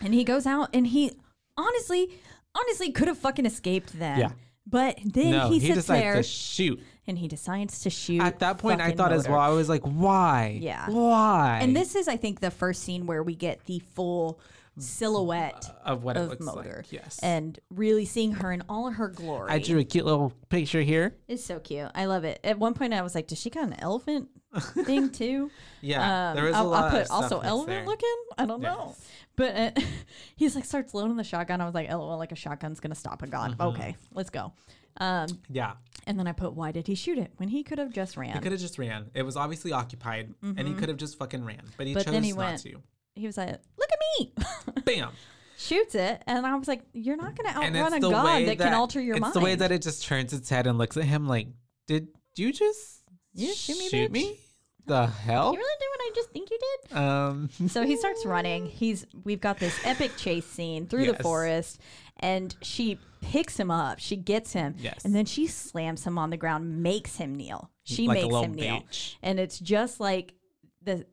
And 0.00 0.12
he 0.12 0.24
goes 0.24 0.46
out 0.46 0.70
and 0.74 0.86
he 0.86 1.12
honestly 1.56 2.08
honestly 2.54 2.90
could 2.92 3.08
have 3.08 3.18
fucking 3.18 3.46
escaped 3.46 3.98
then. 3.98 4.18
Yeah. 4.18 4.30
But 4.66 4.98
then 5.04 5.30
no, 5.30 5.48
he 5.48 5.58
he, 5.58 5.66
sits 5.68 5.80
decides 5.80 6.02
there 6.02 6.14
to 6.16 6.22
shoot. 6.22 6.80
and 7.06 7.18
he 7.18 7.26
decides 7.26 7.80
to 7.80 7.90
shoot. 7.90 8.22
At 8.22 8.38
that 8.40 8.58
point, 8.58 8.80
I 8.80 8.84
fucking 8.84 8.96
thought 8.96 9.12
as 9.12 9.28
well. 9.28 9.40
I 9.40 9.48
was 9.48 9.68
like, 9.68 9.82
why? 9.82 10.56
Yeah. 10.60 10.88
Why? 10.88 11.58
And 11.60 11.74
this 11.74 11.96
is, 11.96 12.06
I 12.06 12.16
think, 12.16 12.38
the 12.40 12.50
first 12.50 12.82
scene 12.84 13.06
where 13.06 13.22
we 13.24 13.34
get 13.34 13.64
the 13.64 13.80
full 13.80 14.38
silhouette 14.78 15.68
of 15.84 16.02
what 16.02 16.16
it 16.16 16.20
of 16.20 16.28
looks 16.30 16.44
Moder. 16.44 16.76
like. 16.78 16.92
Yes. 16.92 17.18
And 17.22 17.58
really 17.70 18.04
seeing 18.04 18.32
her 18.32 18.52
in 18.52 18.62
all 18.68 18.90
her 18.90 19.08
glory. 19.08 19.50
I 19.50 19.58
drew 19.58 19.78
a 19.78 19.84
cute 19.84 20.04
little 20.04 20.32
picture 20.48 20.82
here. 20.82 21.16
It's 21.28 21.44
so 21.44 21.58
cute. 21.60 21.90
I 21.94 22.06
love 22.06 22.24
it. 22.24 22.40
At 22.44 22.58
one 22.58 22.74
point, 22.74 22.94
I 22.94 23.02
was 23.02 23.14
like, 23.14 23.26
does 23.26 23.38
she 23.38 23.50
got 23.50 23.64
an 23.64 23.74
elephant 23.78 24.28
thing 24.84 25.10
too? 25.10 25.50
Yeah, 25.80 26.30
Um, 26.30 26.36
there 26.36 26.44
was 26.44 26.54
a 26.54 26.58
I, 26.58 26.60
lot 26.62 26.84
I 26.84 26.86
of 26.86 26.92
put 27.08 27.10
also 27.10 27.40
elephant 27.40 27.68
there. 27.68 27.86
looking. 27.86 28.16
I 28.38 28.46
don't 28.46 28.60
know. 28.60 28.94
But 29.36 29.56
uh, 29.56 29.70
he's 30.36 30.54
like 30.54 30.64
starts 30.64 30.94
loading 30.94 31.16
the 31.16 31.24
shotgun. 31.24 31.60
I 31.60 31.64
was 31.64 31.74
like, 31.74 31.90
lol, 31.90 32.16
like 32.18 32.32
a 32.32 32.36
shotgun's 32.36 32.80
gonna 32.80 32.94
stop 32.94 33.22
a 33.22 33.26
god. 33.26 33.52
Mm-hmm. 33.52 33.62
Okay, 33.62 33.96
let's 34.14 34.30
go. 34.30 34.52
Um, 34.98 35.26
Yeah, 35.48 35.72
and 36.06 36.18
then 36.18 36.26
I 36.26 36.32
put, 36.32 36.52
why 36.52 36.70
did 36.70 36.86
he 36.86 36.94
shoot 36.94 37.16
it 37.16 37.32
when 37.38 37.48
he 37.48 37.62
could 37.62 37.78
have 37.78 37.92
just 37.92 38.16
ran? 38.18 38.34
he 38.34 38.38
could 38.40 38.52
have 38.52 38.60
just 38.60 38.78
ran. 38.78 39.10
It 39.14 39.22
was 39.22 39.36
obviously 39.38 39.72
occupied, 39.72 40.34
and 40.42 40.68
he 40.68 40.74
could 40.74 40.90
have 40.90 40.98
just 40.98 41.18
fucking 41.18 41.44
ran, 41.44 41.62
but 41.78 41.86
he 41.86 41.94
Mm-hmm. 41.94 41.98
But 42.10 42.12
chose 42.12 42.24
he 42.24 42.30
not 42.32 42.38
went- 42.38 42.62
to. 42.62 42.82
he 43.14 43.26
was 43.26 43.38
like, 43.38 43.48
look 43.48 43.88
at 43.90 43.98
me. 44.18 44.32
Bam. 44.84 45.10
Shoots 45.58 45.94
it, 45.94 46.22
and 46.26 46.44
I 46.44 46.56
was 46.56 46.66
like, 46.66 46.82
"You're 46.92 47.16
not 47.16 47.36
gonna 47.36 47.50
and 47.64 47.76
outrun 47.76 47.92
a 47.94 48.00
god 48.00 48.24
way 48.24 48.44
that, 48.46 48.58
can 48.58 48.74
alter 48.74 49.00
your 49.00 49.14
it's 49.16 49.20
mind." 49.20 49.34
the 49.34 49.40
way 49.40 49.54
that 49.54 49.70
it 49.70 49.80
just 49.82 50.04
turns 50.04 50.32
its 50.32 50.48
head 50.50 50.66
and 50.66 50.76
looks 50.76 50.96
at 50.96 51.04
him 51.04 51.28
like, 51.28 51.46
"Did 51.86 52.08
you 52.36 52.52
just 52.52 53.02
You 53.34 53.54
shoot 53.54 53.78
me, 53.78 53.88
shoot 53.88 54.10
bitch? 54.10 54.12
me? 54.12 54.40
The 54.86 55.06
hell?" 55.06 55.52
you 55.52 55.58
really 55.58 55.76
did 55.78 55.86
what 55.90 56.00
I 56.00 56.10
just 56.16 56.30
think 56.30 56.50
you 56.50 56.58
did. 56.88 56.96
Um. 56.98 57.48
So 57.68 57.84
he 57.84 57.96
starts 57.96 58.26
running. 58.26 58.66
He's 58.66 59.06
we've 59.22 59.40
got 59.40 59.58
this 59.60 59.78
epic 59.84 60.16
chase 60.16 60.46
scene 60.46 60.86
through 60.88 61.06
the 61.06 61.22
forest, 61.22 61.80
and 62.18 62.56
she 62.62 62.98
picks 63.20 63.56
him 63.56 63.70
up. 63.70 64.00
She 64.00 64.16
gets 64.16 64.52
him, 64.52 64.74
Yes. 64.80 65.04
and 65.04 65.14
then 65.14 65.26
she 65.26 65.46
slams 65.46 66.04
him 66.04 66.18
on 66.18 66.30
the 66.30 66.36
ground, 66.36 66.82
makes 66.82 67.18
him 67.18 67.36
kneel. 67.36 67.70
She 67.84 68.08
Like 68.08 68.22
makes 68.22 68.34
him 68.34 68.54
kneel, 68.54 68.80
bitch. 68.80 69.14
and 69.22 69.38
it's 69.38 69.60
just 69.60 70.00
like 70.00 70.34
the 70.82 71.06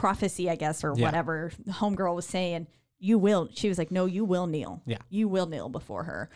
prophecy, 0.00 0.48
I 0.48 0.56
guess, 0.56 0.82
or 0.82 0.94
Yeah. 0.96 1.04
whatever 1.06 1.52
the 1.64 1.72
homegirl 1.72 2.14
was 2.14 2.26
saying. 2.26 2.66
You 2.98 3.18
will. 3.18 3.48
She 3.54 3.68
was 3.68 3.78
like, 3.78 3.90
"No, 3.90 4.04
you 4.06 4.24
will 4.24 4.46
kneel. 4.46 4.82
Yeah. 4.86 4.98
you 5.08 5.26
will 5.28 5.46
kneel 5.46 5.68
before 5.68 6.04
her," 6.04 6.28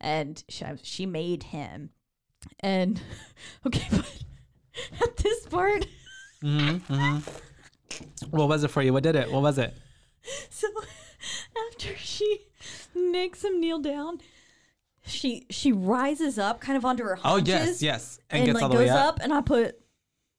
and 0.00 0.42
she, 0.48 0.64
she 0.82 1.06
made 1.06 1.42
him. 1.44 1.90
And 2.60 3.00
okay, 3.66 3.86
but 3.90 4.22
at 5.02 5.16
this 5.18 5.46
part. 5.46 5.86
Mm-hmm, 6.42 7.18
What 8.30 8.48
was 8.48 8.64
it 8.64 8.68
for 8.72 8.82
you? 8.82 8.92
What 8.92 9.02
did 9.04 9.16
it? 9.16 9.30
What 9.32 9.42
was 9.42 9.58
it? 9.58 9.74
So 10.50 10.68
after 11.68 11.96
she 11.96 12.46
makes 12.94 13.42
him 13.44 13.60
kneel 13.60 13.80
down, 13.80 14.20
she 15.04 15.46
she 15.50 15.72
rises 15.72 16.38
up 16.38 16.60
kind 16.60 16.76
of 16.76 16.84
onto 16.84 17.02
her 17.04 17.18
Oh 17.24 17.36
yes, 17.36 17.82
yes, 17.82 18.20
and, 18.30 18.38
And, 18.40 18.46
gets 18.46 18.54
like 18.54 18.62
all 18.62 18.68
the 18.68 18.76
goes 18.76 18.84
way 18.86 18.90
up. 18.90 19.16
up. 19.16 19.20
and 19.20 19.32
I 19.34 19.40
put 19.40 19.80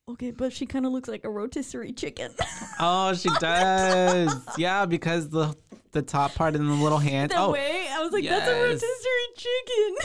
okay, 0.10 0.32
but 0.32 0.54
she 0.54 0.66
kind 0.66 0.86
of 0.86 0.92
looks 0.92 1.10
like 1.10 1.24
a 1.24 1.30
rotisserie 1.30 1.94
chicken. 1.94 2.32
Oh, 2.80 3.14
she 3.14 3.30
does. 3.40 4.36
yeah, 4.58 4.86
because 4.86 5.30
the 5.30 5.56
the 5.92 6.02
top 6.02 6.34
part 6.34 6.56
and 6.56 6.68
the 6.68 6.74
little 6.74 6.98
hand. 6.98 7.32
the 7.32 7.38
oh, 7.38 7.52
way 7.52 7.88
I 7.90 8.00
was 8.00 8.12
like, 8.12 8.26
that's 8.26 8.50
a 8.50 8.56
rotisserie 8.56 9.34
chicken. 9.38 9.96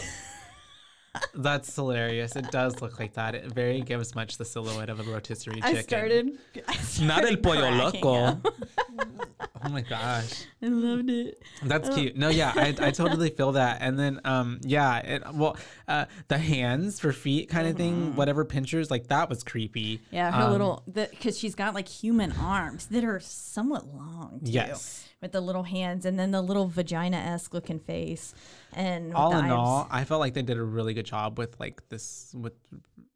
that's 1.42 1.74
hilarious. 1.74 2.36
It 2.36 2.50
does 2.50 2.80
look 2.82 3.00
like 3.00 3.14
that. 3.14 3.34
It 3.34 3.52
very 3.52 3.80
gives 3.80 4.14
much 4.14 4.36
the 4.36 4.44
silhouette 4.44 4.90
of 4.90 5.00
a 5.00 5.02
rotisserie 5.04 5.62
chicken. 5.62 5.76
I 5.76 5.80
started, 5.80 6.38
I 6.68 6.76
Not 7.02 7.24
el 7.24 7.36
pollo 7.36 7.70
loco. 7.70 8.40
Oh 9.68 9.72
my 9.72 9.82
gosh. 9.82 10.44
I 10.62 10.66
loved 10.68 11.10
it. 11.10 11.42
That's 11.62 11.88
cute. 11.94 12.16
No, 12.16 12.28
yeah, 12.30 12.52
I, 12.56 12.74
I 12.80 12.90
totally 12.90 13.28
feel 13.36 13.52
that. 13.52 13.78
And 13.82 13.98
then, 13.98 14.20
um, 14.24 14.60
yeah, 14.62 14.96
it, 14.98 15.22
well, 15.34 15.56
uh, 15.86 16.06
the 16.28 16.38
hands 16.38 16.98
for 17.00 17.12
feet 17.12 17.48
kind 17.50 17.68
of 17.68 17.76
thing, 17.76 18.16
whatever 18.16 18.44
pinchers, 18.44 18.90
like 18.90 19.08
that 19.08 19.28
was 19.28 19.44
creepy. 19.44 19.98
Mm-hmm. 19.98 20.14
Yeah, 20.14 20.30
her 20.32 20.44
Um, 20.44 20.52
little 20.52 20.82
because 20.92 21.38
she's 21.38 21.54
got 21.54 21.74
like 21.74 21.86
human 21.88 22.32
arms 22.32 22.86
that 22.86 23.04
are 23.04 23.20
somewhat 23.20 23.86
long. 23.94 24.40
Too, 24.44 24.52
Yes. 24.52 25.06
with 25.20 25.32
the 25.32 25.40
little 25.40 25.64
hands 25.64 26.06
and 26.06 26.18
then 26.18 26.30
the 26.30 26.40
little 26.40 26.66
vagina 26.68 27.16
esque 27.18 27.52
looking 27.52 27.78
face, 27.80 28.34
and 28.72 29.12
All 29.14 29.36
in 29.36 29.50
all, 29.50 29.86
I 29.90 30.04
felt 30.04 30.20
like 30.20 30.32
they 30.34 30.42
did 30.42 30.56
a 30.56 30.62
really 30.62 30.94
good 30.94 31.06
job 31.06 31.38
with 31.38 31.58
like 31.60 31.86
this 31.90 32.32
with 32.34 32.54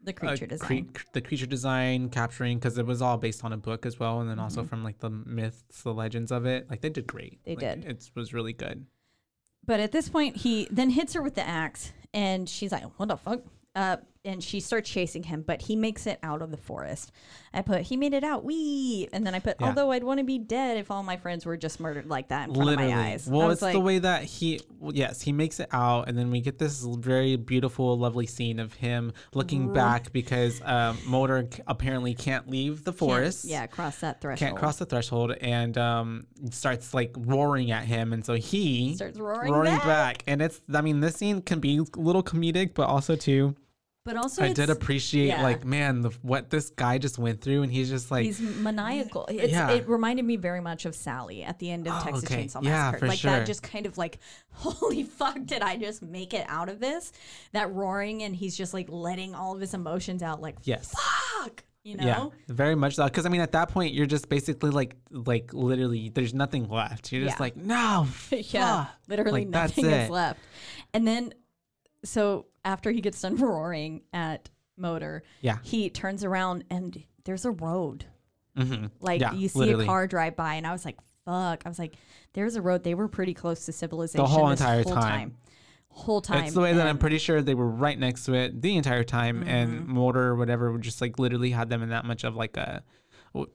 the 0.03 0.11
uh, 0.13 0.15
creature 0.15 0.47
cre- 0.47 0.51
design. 0.51 0.91
the 1.13 1.21
creature 1.21 1.47
design 1.47 2.09
capturing 2.09 2.59
because 2.59 2.77
it 2.79 2.87
was 2.87 3.01
all 3.03 3.17
based 3.19 3.45
on 3.45 3.53
a 3.53 3.57
book 3.57 3.87
as 3.87 3.99
well, 4.01 4.21
and 4.21 4.29
then 4.29 4.37
Mm-hmm. 4.37 4.45
also 4.45 4.65
from 4.65 4.83
like 4.85 4.99
the 4.99 5.11
myths, 5.11 5.83
the 5.83 5.95
legends 5.95 6.31
of 6.33 6.45
it. 6.47 6.69
Like 6.71 6.81
they 6.81 6.91
did 6.91 7.07
great. 7.07 7.39
They 7.45 7.57
Like, 7.57 7.83
did. 7.83 7.85
It 7.85 8.11
was 8.15 8.33
really 8.35 8.53
good. 8.53 8.87
But 9.65 9.79
at 9.81 9.93
this 9.93 10.09
point, 10.09 10.37
he 10.39 10.67
then 10.71 10.91
hits 10.91 11.13
her 11.15 11.23
with 11.23 11.35
the 11.37 11.47
axe, 11.47 11.93
and 12.13 12.49
she's 12.49 12.73
like, 12.73 12.85
"What 12.99 13.09
the 13.09 13.17
fuck?" 13.17 13.41
Uh, 13.77 13.99
and 14.25 14.43
she 14.43 14.61
starts 14.61 14.89
chasing 14.89 15.25
him, 15.25 15.43
but 15.45 15.63
he 15.63 15.75
makes 15.75 16.07
it 16.07 16.19
out 16.23 16.43
of 16.43 16.51
the 16.53 16.57
forest. 16.57 17.11
I 17.53 17.61
put 17.63 17.83
he 17.83 17.97
made 17.97 18.15
it 18.15 18.23
out, 18.23 18.45
wee, 18.45 19.09
and 19.13 19.27
then 19.27 19.35
I 19.35 19.41
put 19.41 19.57
Yeah. 19.61 19.67
although 19.69 19.91
I'd 19.91 20.05
want 20.05 20.19
to 20.19 20.25
be 20.25 20.39
dead 20.39 20.79
if 20.79 20.91
all 20.91 21.03
my 21.03 21.17
friends 21.17 21.45
were 21.45 21.57
just 21.57 21.81
murdered 21.81 22.07
like 22.09 22.29
that 22.29 22.49
in 22.49 22.55
front 22.55 22.67
Literally. 22.71 22.93
of 22.93 22.99
my 22.99 23.11
eyes. 23.11 23.27
Well, 23.27 23.51
it's 23.51 23.63
like, 23.63 23.73
the 23.73 23.81
way 23.81 23.99
that 23.99 24.23
he, 24.25 24.61
well, 24.79 24.93
yes, 24.95 25.21
he 25.21 25.33
makes 25.33 25.59
it 25.61 25.69
out, 25.73 26.09
and 26.09 26.17
then 26.17 26.31
we 26.31 26.41
get 26.41 26.59
this 26.59 26.83
very 26.85 27.37
beautiful, 27.37 27.99
lovely 27.99 28.27
scene 28.27 28.61
of 28.61 28.73
him 28.75 29.13
looking 29.35 29.73
back 29.73 30.13
because 30.13 30.63
um, 30.65 30.99
Moder 31.07 31.49
c- 31.53 31.61
apparently 31.67 32.15
can't 32.15 32.49
leave 32.49 32.85
the 32.85 32.93
forest. 32.93 33.45
yeah, 33.45 33.67
cross 33.67 33.99
that 34.01 34.21
threshold. 34.21 34.49
Can't 34.51 34.59
cross 34.59 34.77
the 34.77 34.87
threshold 34.87 35.33
and 35.41 35.77
um, 35.77 36.27
starts 36.51 36.95
like 36.95 37.13
roaring 37.19 37.73
at 37.73 37.85
him, 37.85 38.13
and 38.13 38.25
so 38.25 38.35
he 38.35 38.95
Starts 38.95 39.19
roaring 39.19 39.65
back. 39.65 39.85
back. 39.85 40.25
And 40.29 40.41
it's, 40.41 40.61
I 40.73 40.81
mean, 40.81 41.01
this 41.01 41.17
scene 41.17 41.43
can 41.43 41.59
be 41.59 41.79
a 41.79 41.99
little 41.99 42.23
comedic, 42.23 42.75
but 42.75 42.85
also 42.89 43.17
too, 43.17 43.57
But 44.05 44.17
also, 44.17 44.43
I 44.43 44.53
did 44.53 44.69
appreciate 44.69 45.29
yeah. 45.29 45.43
like, 45.43 45.65
man, 45.65 46.01
the, 46.01 46.11
what 46.23 46.51
this 46.51 46.71
guy 46.71 46.99
just 46.99 47.19
went 47.19 47.41
through, 47.41 47.63
and 47.63 47.71
he's 47.73 47.89
just 47.89 48.11
like, 48.11 48.25
He's 48.25 48.41
maniacal. 48.41 49.27
It's, 49.29 49.53
Yeah. 49.53 49.71
It 49.71 49.89
reminded 49.89 50.25
me 50.25 50.35
very 50.37 50.61
much 50.61 50.87
of 50.87 50.97
Sally 50.97 51.45
at 51.45 51.61
the 51.61 51.71
end 51.71 51.87
of 51.87 51.95
Oh, 51.97 52.05
Texas 52.05 52.25
okay. 52.25 52.45
Chainsaw 52.45 52.65
Yeah, 52.65 52.71
Massacre. 52.91 53.07
like 53.07 53.19
sure. 53.21 53.31
that, 53.31 53.47
just 53.47 53.63
kind 53.63 53.87
of 53.87 53.97
like, 53.99 54.19
holy 54.51 55.05
fuck, 55.05 55.45
did 55.45 55.63
I 55.63 55.77
just 55.77 56.03
make 56.03 56.35
it 56.35 56.45
out 56.49 56.69
of 56.69 56.81
this? 56.81 57.13
That 57.53 57.73
roaring, 57.73 58.25
and 58.25 58.35
he's 58.35 58.57
just 58.57 58.75
like 58.75 58.89
letting 58.89 59.37
all 59.37 59.55
of 59.55 59.61
his 59.61 59.73
emotions 59.73 60.21
out, 60.21 60.41
like 60.41 60.57
yes. 60.65 60.93
fuck, 60.93 61.63
you 61.85 61.97
know? 61.97 62.05
Yeah, 62.05 62.29
very 62.49 62.75
much 62.75 62.97
so. 62.97 63.05
Because 63.05 63.25
I 63.25 63.29
mean, 63.29 63.41
at 63.41 63.53
that 63.53 63.69
point, 63.69 63.95
you're 63.95 64.07
just 64.07 64.29
basically 64.29 64.71
like, 64.71 64.97
like 65.13 65.55
literally, 65.55 66.09
there's 66.09 66.35
nothing 66.35 66.69
left. 66.69 67.13
You're 67.13 67.23
just 67.23 67.37
Yeah. 67.37 67.43
like, 67.43 67.57
no, 67.57 68.09
yeah, 68.33 68.85
fuck." 68.87 68.95
literally 69.07 69.43
Like, 69.43 69.49
nothing 69.49 69.87
is 69.87 70.11
left. 70.11 70.41
And 70.93 71.07
then, 71.07 71.35
so 72.05 72.47
after 72.65 72.91
he 72.91 73.01
gets 73.01 73.21
done 73.21 73.37
roaring 73.37 74.03
at 74.13 74.51
Moder, 74.77 75.23
Yeah. 75.41 75.59
he 75.63 75.91
turns 75.91 76.25
around 76.25 76.65
and 76.71 77.03
there's 77.25 77.45
a 77.45 77.51
road. 77.51 78.07
hmm 78.57 78.87
Like 79.01 79.21
Yeah, 79.21 79.33
you 79.35 79.49
see 79.49 79.59
literally. 79.61 79.85
a 79.85 79.87
car 79.89 80.07
drive 80.07 80.37
by, 80.37 80.55
and 80.55 80.67
I 80.67 80.73
was 80.73 80.85
like, 80.85 80.99
"Fuck!" 81.25 81.63
I 81.65 81.69
was 81.69 81.79
like, 81.79 81.95
"There's 82.33 82.57
a 82.57 82.63
road." 82.63 82.83
They 82.85 82.95
were 82.95 83.09
pretty 83.09 83.35
close 83.35 83.65
to 83.67 83.73
civilization 83.73 84.23
the 84.25 84.29
whole 84.29 84.51
entire 84.51 84.83
whole 84.83 84.95
time. 84.95 85.37
Whole 85.89 86.21
time. 86.23 86.45
It's 86.45 86.55
the 86.55 86.61
way 86.61 86.73
that 86.73 86.87
I'm 86.87 86.97
pretty 86.99 87.19
sure 87.19 87.43
they 87.43 87.55
were 87.55 87.69
right 87.69 87.99
next 87.99 88.25
to 88.25 88.33
it 88.35 88.61
the 88.63 88.77
entire 88.77 89.05
time, 89.05 89.43
and 89.47 89.81
Mm-hmm. 89.83 89.93
Moder 89.95 90.29
or 90.29 90.37
whatever 90.37 90.77
just 90.79 91.01
like 91.01 91.19
literally 91.19 91.51
had 91.51 91.69
them 91.69 91.83
in 91.83 91.91
that 91.91 92.05
much 92.05 92.25
of 92.25 92.35
like 92.35 92.57
a 92.57 92.83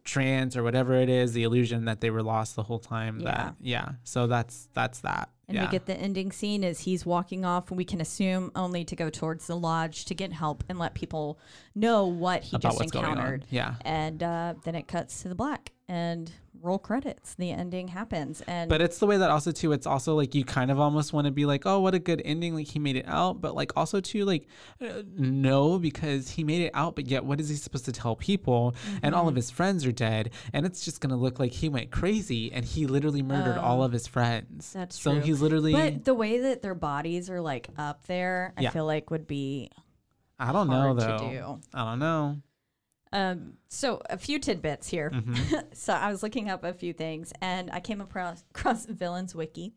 trance 0.04 0.56
or 0.58 0.64
whatever 0.64 0.94
it 0.96 1.10
is, 1.10 1.34
the 1.34 1.44
illusion 1.44 1.86
that 1.86 2.02
they 2.02 2.10
were 2.10 2.24
lost 2.24 2.56
the 2.56 2.64
whole 2.64 2.80
time. 2.80 3.20
That 3.22 3.56
yeah, 3.60 3.94
so 4.04 4.28
that's 4.28 4.70
that's 4.74 5.02
that. 5.02 5.30
And 5.48 5.56
yeah. 5.56 5.66
we 5.66 5.72
get 5.72 5.86
the 5.86 5.96
ending 5.96 6.32
scene 6.34 6.64
as 6.66 6.82
he's 6.82 7.06
walking 7.06 7.46
off. 7.46 7.72
We 7.72 7.86
can 7.86 8.02
assume 8.02 8.52
only 8.56 8.84
to 8.84 8.96
go 8.98 9.10
towards 9.10 9.48
the 9.48 9.56
lodge 9.56 10.06
to 10.06 10.14
get 10.16 10.34
help 10.34 10.64
and 10.68 10.78
let 10.78 10.94
people 10.94 11.40
know 11.74 12.06
what 12.06 12.44
he 12.44 12.58
About 12.58 12.62
just 12.64 12.80
what's 12.80 12.92
going 12.92 13.06
on. 13.06 13.12
encountered. 13.12 13.46
Yeah. 13.50 13.76
And 13.86 14.22
uh, 14.22 14.56
then 14.66 14.76
it 14.76 14.88
cuts 14.90 15.22
to 15.22 15.30
the 15.30 15.36
black 15.36 15.72
and 15.88 16.30
roll 16.62 16.80
credits. 16.80 17.36
The 17.36 17.52
ending 17.52 17.90
happens. 17.90 18.42
And 18.48 18.70
But 18.70 18.82
it's 18.82 19.00
the 19.00 19.06
way 19.06 19.18
that 19.18 19.30
also 19.30 19.52
too. 19.52 19.72
It's 19.72 19.86
also 19.88 20.16
like 20.16 20.34
you 20.36 20.44
kind 20.46 20.72
of 20.72 20.80
almost 20.80 21.14
want 21.14 21.26
to 21.26 21.32
be 21.32 21.46
like, 21.46 21.66
oh, 21.66 21.80
what 21.80 21.94
a 21.96 22.00
good 22.00 22.22
ending! 22.26 22.56
Like 22.56 22.68
he 22.68 22.80
made 22.80 22.96
it 22.96 23.06
out, 23.08 23.42
but 23.42 23.56
like 23.56 23.72
also 23.76 24.00
too 24.02 24.26
like, 24.26 24.48
uh, 24.82 25.04
no, 25.16 25.80
because 25.80 26.30
he 26.32 26.44
made 26.44 26.62
it 26.62 26.72
out, 26.74 26.96
but 26.96 27.08
yet 27.08 27.24
what 27.26 27.40
is 27.40 27.50
he 27.50 27.56
supposed 27.56 27.86
to 27.86 27.92
tell 27.92 28.16
people? 28.16 28.76
And 29.04 29.14
all 29.16 29.24
of 29.28 29.32
Mm-hmm. 29.32 29.36
his 29.38 29.52
friends 29.52 29.86
are 29.86 29.92
dead, 29.92 30.32
and 30.54 30.66
it's 30.66 30.84
just 30.86 31.02
gonna 31.02 31.18
look 31.18 31.40
like 31.40 31.52
he 31.52 31.70
went 31.70 31.92
crazy 31.92 32.52
and 32.52 32.64
he 32.66 32.88
literally 32.88 33.22
murdered 33.22 33.58
all 33.58 33.84
of 33.84 33.92
his 33.92 34.08
friends. 34.08 34.74
That's 34.74 35.00
so 35.00 35.14
true. 35.14 35.22
he's 35.22 35.42
literally. 35.42 35.74
but 35.74 36.06
the 36.06 36.14
way 36.14 36.40
that 36.40 36.62
their 36.62 36.76
bodies 36.76 37.30
are 37.30 37.42
like 37.42 37.70
up 37.78 38.06
there, 38.08 38.54
I 38.58 38.62
Yeah. 38.64 38.70
feel 38.72 38.86
like 38.86 39.12
would 39.12 39.28
be 39.28 39.70
I 40.40 40.52
don't 40.52 40.70
know 40.70 40.94
though. 40.94 41.18
do. 41.18 41.60
I 41.74 41.84
don't 41.92 42.00
know. 42.00 42.38
Um, 43.14 43.54
so 43.70 44.02
a 44.10 44.18
few 44.18 44.40
tidbits 44.40 44.88
here. 44.88 45.10
Mm-hmm. 45.12 45.58
so 45.74 45.94
I 45.94 46.12
was 46.12 46.24
looking 46.24 46.50
up 46.50 46.64
a 46.64 46.74
few 46.74 46.94
things, 46.94 47.32
and 47.42 47.72
I 47.72 47.80
came 47.80 48.02
across, 48.02 48.44
across 48.56 48.86
Villains 48.86 49.34
Wiki 49.36 49.74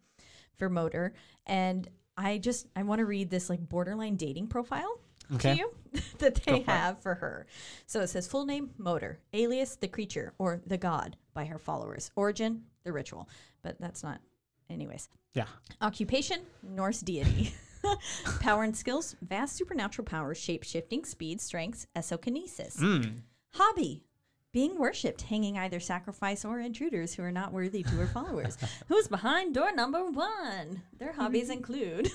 for 0.57 0.69
Moder, 0.69 1.15
and 1.47 1.89
I 2.17 2.39
just 2.39 2.67
I 2.77 2.83
want 2.83 2.99
to 2.99 3.05
read 3.07 3.31
this 3.31 3.49
like 3.49 3.67
borderline 3.69 4.17
dating 4.17 4.49
profile 4.49 4.99
Okay. 5.35 5.53
to 5.53 5.59
you 5.59 5.73
that 6.19 6.35
they 6.35 6.53
for 6.53 6.57
it. 6.57 6.67
have 6.67 7.01
for 7.03 7.15
her. 7.15 7.47
So 7.87 8.01
it 8.01 8.09
says 8.09 8.27
full 8.27 8.45
name 8.45 8.71
Moder, 8.79 9.21
alias 9.33 9.77
the 9.77 9.89
creature 9.89 10.35
or 10.39 10.61
the 10.67 10.77
god 10.77 11.17
by 11.35 11.45
her 11.47 11.59
followers, 11.59 12.11
origin 12.17 12.65
the 12.85 12.93
ritual, 12.93 13.29
but 13.63 13.81
that's 13.81 14.03
not. 14.03 14.21
Anyways, 14.69 15.09
Yeah. 15.35 15.47
Occupation, 15.81 16.41
Norse 16.63 17.01
deity. 17.01 17.55
Power 18.41 18.63
and 18.63 18.77
skills, 18.77 19.17
vast 19.23 19.57
supernatural 19.57 20.05
powers, 20.05 20.39
shape 20.39 20.65
shifting, 20.65 21.05
speed, 21.05 21.41
strengths, 21.41 21.87
esokinesis. 21.97 22.79
Mm. 22.79 23.23
Hobby, 23.55 24.05
being 24.53 24.79
worshipped, 24.79 25.23
hanging 25.23 25.59
either 25.59 25.81
sacrifice 25.81 26.45
or 26.45 26.59
intruders 26.59 27.15
who 27.15 27.23
are 27.23 27.33
not 27.33 27.53
worthy 27.53 27.83
to 27.83 27.91
her 27.91 28.07
followers. 28.07 28.59
Who's 28.89 29.09
behind 29.09 29.55
door 29.55 29.73
number 29.73 30.05
one? 30.11 30.83
Their 30.99 31.13
hobbies 31.13 31.51
include 31.51 32.11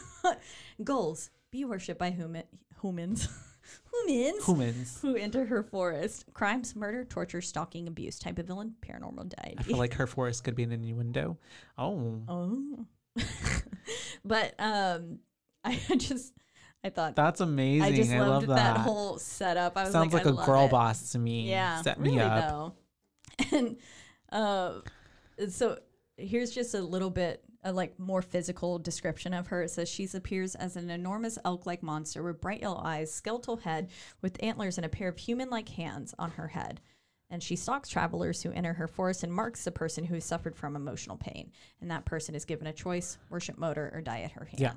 goals, 0.84 1.30
be 1.52 1.64
worshipped 1.66 2.00
by 2.00 2.12
human, 2.12 2.44
humans. 2.82 3.30
humans. 4.06 4.46
Humans. 4.46 5.00
Who 5.02 5.16
enter 5.16 5.46
her 5.46 5.64
forest. 5.64 6.26
Crimes, 6.34 6.76
murder, 6.76 7.06
torture, 7.06 7.42
stalking, 7.42 7.88
abuse. 7.88 8.20
Type 8.20 8.38
of 8.38 8.48
villain, 8.48 8.76
paranormal 8.82 9.30
deity. 9.30 9.56
I 9.58 9.64
feel 9.64 9.78
like 9.78 9.94
her 9.94 10.08
forest 10.08 10.44
could 10.44 10.56
be 10.56 10.64
an 10.64 10.72
innuendo. 10.72 11.38
Oh. 11.78 12.22
Oh. 12.28 12.86
but 14.26 14.54
um 14.60 15.20
I 15.90 15.96
just 15.96 16.34
I 16.84 16.90
thought 16.90 17.16
That's 17.16 17.42
amazing. 17.42 17.82
I 17.84 17.96
just 17.96 18.12
love 18.12 18.28
loved 18.28 18.48
that. 18.50 18.56
that. 18.56 18.78
whole 18.78 19.18
setup. 19.18 19.76
I 19.76 19.84
was 19.84 19.92
Sounds 19.92 20.14
like, 20.14 20.26
like, 20.26 20.38
I 20.38 20.44
a 20.44 20.46
girl 20.46 20.66
it. 20.66 20.72
boss 20.72 21.12
to 21.14 21.20
me. 21.20 21.50
Yeah. 21.50 21.82
Set 21.82 21.98
really 22.00 22.16
me 22.18 22.22
up. 22.22 22.50
though. 22.50 22.74
And 23.52 23.78
uh 24.32 24.80
so 25.50 25.80
here's 26.18 26.52
just 26.52 26.74
a 26.74 26.82
little 26.82 27.10
bit 27.10 27.44
a 27.64 27.74
like 27.74 27.98
more 28.00 28.22
physical 28.22 28.78
description 28.78 29.34
of 29.34 29.48
her. 29.48 29.64
It 29.64 29.72
says 29.72 29.90
she 29.90 30.08
appears 30.14 30.54
as 30.56 30.76
an 30.76 30.92
enormous 30.92 31.40
elk-like 31.44 31.82
monster 31.82 32.22
with 32.22 32.40
bright 32.40 32.62
yellow 32.62 32.80
eyes, 32.84 33.12
skeletal 33.12 33.58
head, 33.58 33.90
with 34.22 34.42
antlers 34.44 34.78
and 34.78 34.86
a 34.86 34.90
pair 34.90 35.08
of 35.10 35.18
human-like 35.18 35.70
hands 35.70 36.14
on 36.20 36.32
her 36.32 36.50
head. 36.50 36.80
And 37.32 37.42
she 37.42 37.56
stalks 37.56 37.90
travelers 37.90 38.44
who 38.44 38.52
enter 38.52 38.74
her 38.74 38.88
forest 38.88 39.24
and 39.24 39.34
marks 39.34 39.64
the 39.64 39.72
person 39.72 40.04
who 40.04 40.14
has 40.14 40.24
suffered 40.24 40.56
from 40.56 40.76
emotional 40.76 41.18
pain. 41.18 41.52
And 41.82 41.90
that 41.90 42.06
person 42.06 42.36
is 42.36 42.46
given 42.46 42.68
a 42.68 42.72
choice: 42.74 43.18
worship 43.32 43.58
Moder 43.58 43.92
or 43.96 44.02
die 44.02 44.22
at 44.22 44.32
her 44.34 44.48
Yeah. 44.56 44.74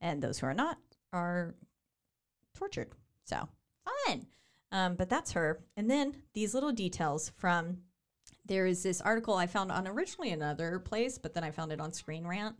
And 0.00 0.22
those 0.22 0.38
who 0.38 0.46
are 0.46 0.54
not 0.54 0.78
are 1.12 1.54
tortured. 2.54 2.92
So 3.24 3.48
fun. 4.06 4.26
Um, 4.70 4.94
but 4.96 5.08
that's 5.08 5.32
her. 5.32 5.60
And 5.76 5.90
then 5.90 6.14
these 6.34 6.54
little 6.54 6.72
details 6.72 7.32
from 7.36 7.78
there 8.44 8.66
is 8.66 8.82
this 8.82 9.00
article 9.00 9.34
I 9.34 9.46
found 9.46 9.70
on 9.72 9.86
originally 9.86 10.30
another 10.30 10.78
place, 10.78 11.18
but 11.18 11.34
then 11.34 11.44
I 11.44 11.50
found 11.50 11.72
it 11.72 11.80
on 11.80 11.92
Screen 11.92 12.26
Rant, 12.26 12.56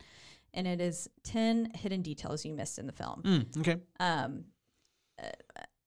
and 0.55 0.66
it 0.66 0.81
is 0.81 1.09
ten 1.23 1.70
hidden 1.74 2.02
details 2.02 2.44
you 2.44 2.55
missed 2.55 2.78
in 2.78 2.86
the 2.86 2.93
film. 2.93 3.23
Mm, 3.24 3.59
okay. 3.60 3.77
Um, 4.01 4.44
uh, 5.23 5.31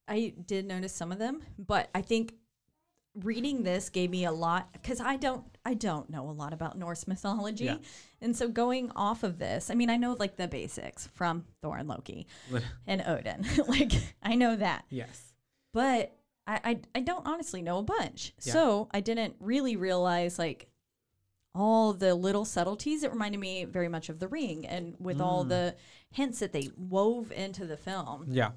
I 0.08 0.34
did 0.46 0.66
notice 0.66 0.94
some 0.94 1.12
of 1.12 1.20
them, 1.20 1.42
but 1.58 1.90
I 1.96 2.02
think 2.02 2.34
reading 3.16 3.64
this 3.64 3.90
gave 3.90 4.10
me 4.10 4.24
a 4.26 4.32
lot 4.32 4.72
because 4.74 5.02
I 5.02 5.18
don't 5.18 5.44
I 5.66 5.74
don't 5.74 6.10
know 6.10 6.30
a 6.30 6.32
lot 6.32 6.54
about 6.54 6.78
Norse 6.78 7.08
mythology, 7.08 7.66
Yeah. 7.66 7.78
and 8.22 8.36
so 8.36 8.48
going 8.48 8.92
off 8.96 9.24
of 9.24 9.38
this, 9.38 9.70
I 9.70 9.76
mean 9.76 9.90
I 9.90 9.98
know 9.98 10.16
like 10.18 10.38
the 10.38 10.48
basics 10.48 11.08
from 11.14 11.46
Thor 11.62 11.78
and 11.78 11.88
Loki 11.90 12.26
and 12.88 13.04
Odin, 13.06 13.46
like 13.68 13.92
I 14.24 14.36
know 14.36 14.56
that, 14.56 14.86
Yes. 14.90 15.34
but 15.74 16.16
I, 16.48 16.60
I 16.64 16.80
I 16.96 17.00
don't 17.02 17.28
honestly 17.28 17.62
know 17.62 17.80
a 17.80 17.84
bunch. 17.84 18.34
Yeah. 18.44 18.54
So 18.54 18.88
I 18.92 19.02
didn't 19.02 19.36
really 19.40 19.76
realize 19.76 20.40
like 20.40 20.68
all 21.54 21.92
the 21.94 22.16
little 22.16 22.46
subtleties. 22.46 23.04
It 23.04 23.12
reminded 23.12 23.40
me 23.40 23.66
very 23.66 23.90
much 23.90 24.08
of 24.08 24.20
The 24.20 24.28
Ring, 24.30 24.66
and 24.66 24.96
with 25.00 25.18
Mm. 25.18 25.26
all 25.26 25.44
the 25.44 25.76
hints 26.12 26.40
that 26.40 26.54
they 26.54 26.70
wove 26.78 27.32
into 27.34 27.66
the 27.66 27.76
film. 27.78 28.28
Yeah. 28.30 28.52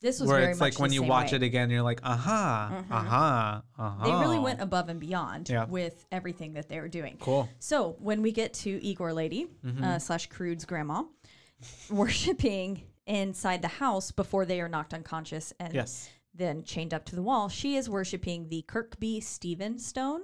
This 0.00 0.18
was 0.18 0.28
Where 0.28 0.40
very 0.40 0.50
it's 0.52 0.60
much 0.60 0.74
like 0.74 0.80
when 0.80 0.92
you 0.92 1.02
watch 1.02 1.32
way. 1.32 1.36
it 1.36 1.42
again, 1.42 1.68
you're 1.70 1.82
like, 1.82 2.00
aha, 2.02 2.84
aha, 2.90 3.62
aha. 3.78 4.04
They 4.04 4.10
really 4.12 4.38
went 4.38 4.60
above 4.62 4.88
and 4.88 4.98
beyond 4.98 5.50
Yeah. 5.50 5.66
with 5.66 6.06
everything 6.10 6.54
that 6.54 6.68
they 6.70 6.80
were 6.80 6.88
doing. 6.88 7.18
Cool. 7.20 7.48
So 7.58 7.96
when 7.98 8.22
we 8.22 8.32
get 8.32 8.54
to 8.54 8.82
Igor 8.84 9.12
Lady 9.12 9.46
Mm-hmm. 9.64 9.84
uh, 9.84 9.98
slash 9.98 10.26
Croods' 10.28 10.64
grandma, 10.64 11.02
worshiping 11.90 12.82
inside 13.06 13.60
the 13.62 13.68
house 13.68 14.10
before 14.10 14.44
they 14.46 14.60
are 14.60 14.68
knocked 14.68 14.94
unconscious 14.94 15.52
and 15.60 15.74
Yes. 15.74 16.08
then 16.34 16.62
chained 16.64 16.94
up 16.94 17.04
to 17.06 17.16
the 17.16 17.22
wall, 17.22 17.48
she 17.48 17.76
is 17.76 17.88
worshiping 17.90 18.48
the 18.48 18.62
Kirkby 18.62 19.20
Stephen 19.20 19.78
stone. 19.78 20.22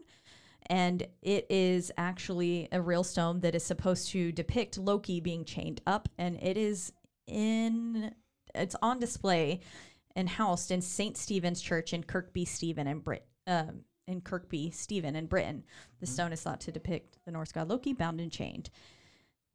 And 0.68 1.06
it 1.22 1.46
is 1.48 1.92
actually 1.96 2.68
a 2.72 2.80
real 2.80 3.04
stone 3.04 3.40
that 3.40 3.54
is 3.54 3.62
supposed 3.62 4.08
to 4.08 4.32
depict 4.32 4.78
Loki 4.78 5.20
being 5.20 5.44
chained 5.44 5.80
up. 5.86 6.08
And 6.18 6.36
it 6.42 6.56
is 6.56 6.92
in, 7.28 8.12
it's 8.56 8.76
on 8.82 8.98
display 8.98 9.60
and 10.14 10.28
housed 10.28 10.70
in 10.70 10.80
St. 10.80 11.16
Stephen's 11.16 11.60
Church 11.60 11.92
in 11.92 12.02
Kirkby 12.02 12.44
Stephen 12.44 12.86
in 12.86 13.00
Brit, 13.00 13.26
um, 13.46 13.80
in 14.06 14.20
Kirkby 14.20 14.70
Stephen 14.70 15.14
in 15.16 15.26
Britain. 15.26 15.64
The 16.00 16.06
stone 16.06 16.32
is 16.32 16.40
thought 16.42 16.60
to 16.62 16.72
depict 16.72 17.18
the 17.24 17.32
Norse 17.32 17.52
god 17.52 17.68
Loki 17.68 17.92
bound 17.92 18.20
and 18.20 18.32
chained. 18.32 18.70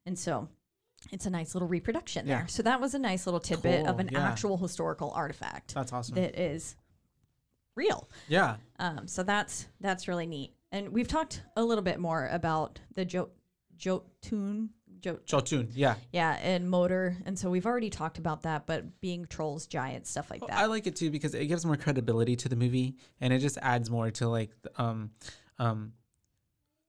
And 0.05 0.17
so 0.17 0.49
it's 1.11 1.25
a 1.25 1.29
nice 1.29 1.55
little 1.55 1.67
reproduction 1.67 2.27
Yeah. 2.27 2.39
there. 2.39 2.47
So 2.47 2.63
that 2.63 2.79
was 2.79 2.93
a 2.93 2.99
nice 2.99 3.25
little 3.25 3.39
tidbit 3.39 3.87
of 3.87 3.99
an 3.99 4.09
yeah. 4.11 4.19
actual 4.27 4.57
historical 4.57 5.11
artifact 5.15 5.73
That's 5.73 5.91
awesome. 5.93 6.15
that 6.15 6.39
is 6.39 6.75
real. 7.75 8.07
yeah. 8.27 8.57
Um, 8.79 9.07
so 9.07 9.23
that's 9.23 9.67
that's 9.79 10.07
really 10.07 10.27
neat. 10.27 10.53
And 10.71 10.89
we've 10.89 11.07
talked 11.07 11.41
a 11.57 11.63
little 11.63 11.83
bit 11.83 11.99
more 11.99 12.27
about 12.31 12.79
the 12.93 13.03
jo- 13.05 13.29
Jotun, 13.77 14.69
jo- 15.01 15.19
Jotun. 15.25 15.69
Yeah. 15.73 15.95
yeah, 16.11 16.37
and 16.41 16.69
Moder. 16.69 17.17
And 17.25 17.37
so 17.37 17.49
we've 17.49 17.65
already 17.65 17.89
talked 17.89 18.17
about 18.17 18.43
that, 18.43 18.65
but 18.65 19.01
being 19.01 19.25
trolls, 19.25 19.67
giants, 19.67 20.09
stuff 20.09 20.29
like 20.29 20.41
that. 20.41 20.57
I 20.57 20.65
like 20.65 20.87
it 20.87 20.95
too 20.95 21.09
because 21.11 21.33
it 21.33 21.45
gives 21.47 21.65
more 21.65 21.77
credibility 21.77 22.35
to 22.37 22.49
the 22.49 22.55
movie 22.55 22.95
and 23.19 23.33
it 23.33 23.39
just 23.39 23.57
adds 23.61 23.89
more 23.89 24.11
to 24.11 24.27
like 24.27 24.51
um 24.77 25.11
um 25.59 25.93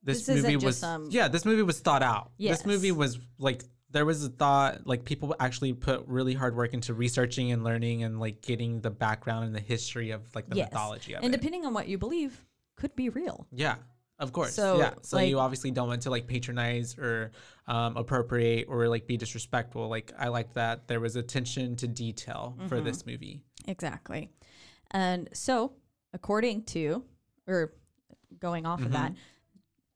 this, 0.03 0.25
This 0.25 0.43
movie 0.43 0.57
was 0.57 0.77
some- 0.77 1.07
yeah 1.11 1.27
this 1.27 1.45
movie 1.45 1.63
was 1.63 1.79
thought 1.79 2.03
out. 2.03 2.31
Yes. 2.37 2.57
This 2.57 2.65
movie 2.65 2.91
was 2.91 3.19
like 3.37 3.63
there 3.91 4.05
was 4.05 4.25
a 4.25 4.29
thought 4.29 4.85
like 4.85 5.05
people 5.05 5.35
actually 5.39 5.71
put 5.73 6.05
really 6.07 6.33
hard 6.33 6.55
work 6.55 6.73
into 6.73 6.93
researching 6.93 7.51
and 7.51 7.63
learning 7.63 8.03
and 8.03 8.19
like 8.19 8.41
getting 8.41 8.81
the 8.81 8.89
background 8.89 9.45
and 9.45 9.55
the 9.55 9.59
history 9.61 10.11
of 10.11 10.21
like 10.35 10.49
the 10.49 10.57
yes. 10.57 10.71
mythology 10.71 11.13
of 11.13 11.21
it. 11.21 11.25
and 11.25 11.33
it. 11.33 11.37
depending 11.37 11.65
on 11.65 11.73
what 11.73 11.87
you 11.87 11.97
believe, 11.97 12.43
could 12.75 12.95
be 12.95 13.09
real. 13.09 13.47
Yeah, 13.51 13.75
of 14.23 14.33
course. 14.33 14.53
So, 14.55 14.77
yeah. 14.79 14.93
So 15.03 15.19
you 15.19 15.39
obviously 15.39 15.71
don't 15.71 15.87
want 15.87 16.01
to 16.03 16.09
like 16.09 16.25
patronize 16.27 16.97
or 16.97 17.31
um, 17.67 17.95
appropriate 17.97 18.65
or 18.67 18.87
like 18.87 19.05
be 19.07 19.17
disrespectful. 19.17 19.87
Like 19.89 20.11
I 20.17 20.29
like 20.29 20.53
that 20.53 20.87
there 20.87 20.99
was 20.99 21.15
attention 21.15 21.75
to 21.77 21.87
detail 21.87 22.57
for 22.67 22.77
Mm-hmm. 22.77 22.85
this 22.85 23.05
movie. 23.05 23.41
Exactly. 23.67 24.29
And 24.91 25.29
so, 25.33 25.73
according 26.13 26.63
to, 26.65 27.03
or 27.47 27.73
going 28.39 28.65
off 28.65 28.81
of 28.81 28.91
that, 28.93 29.11
Mm-hmm. 29.11 29.19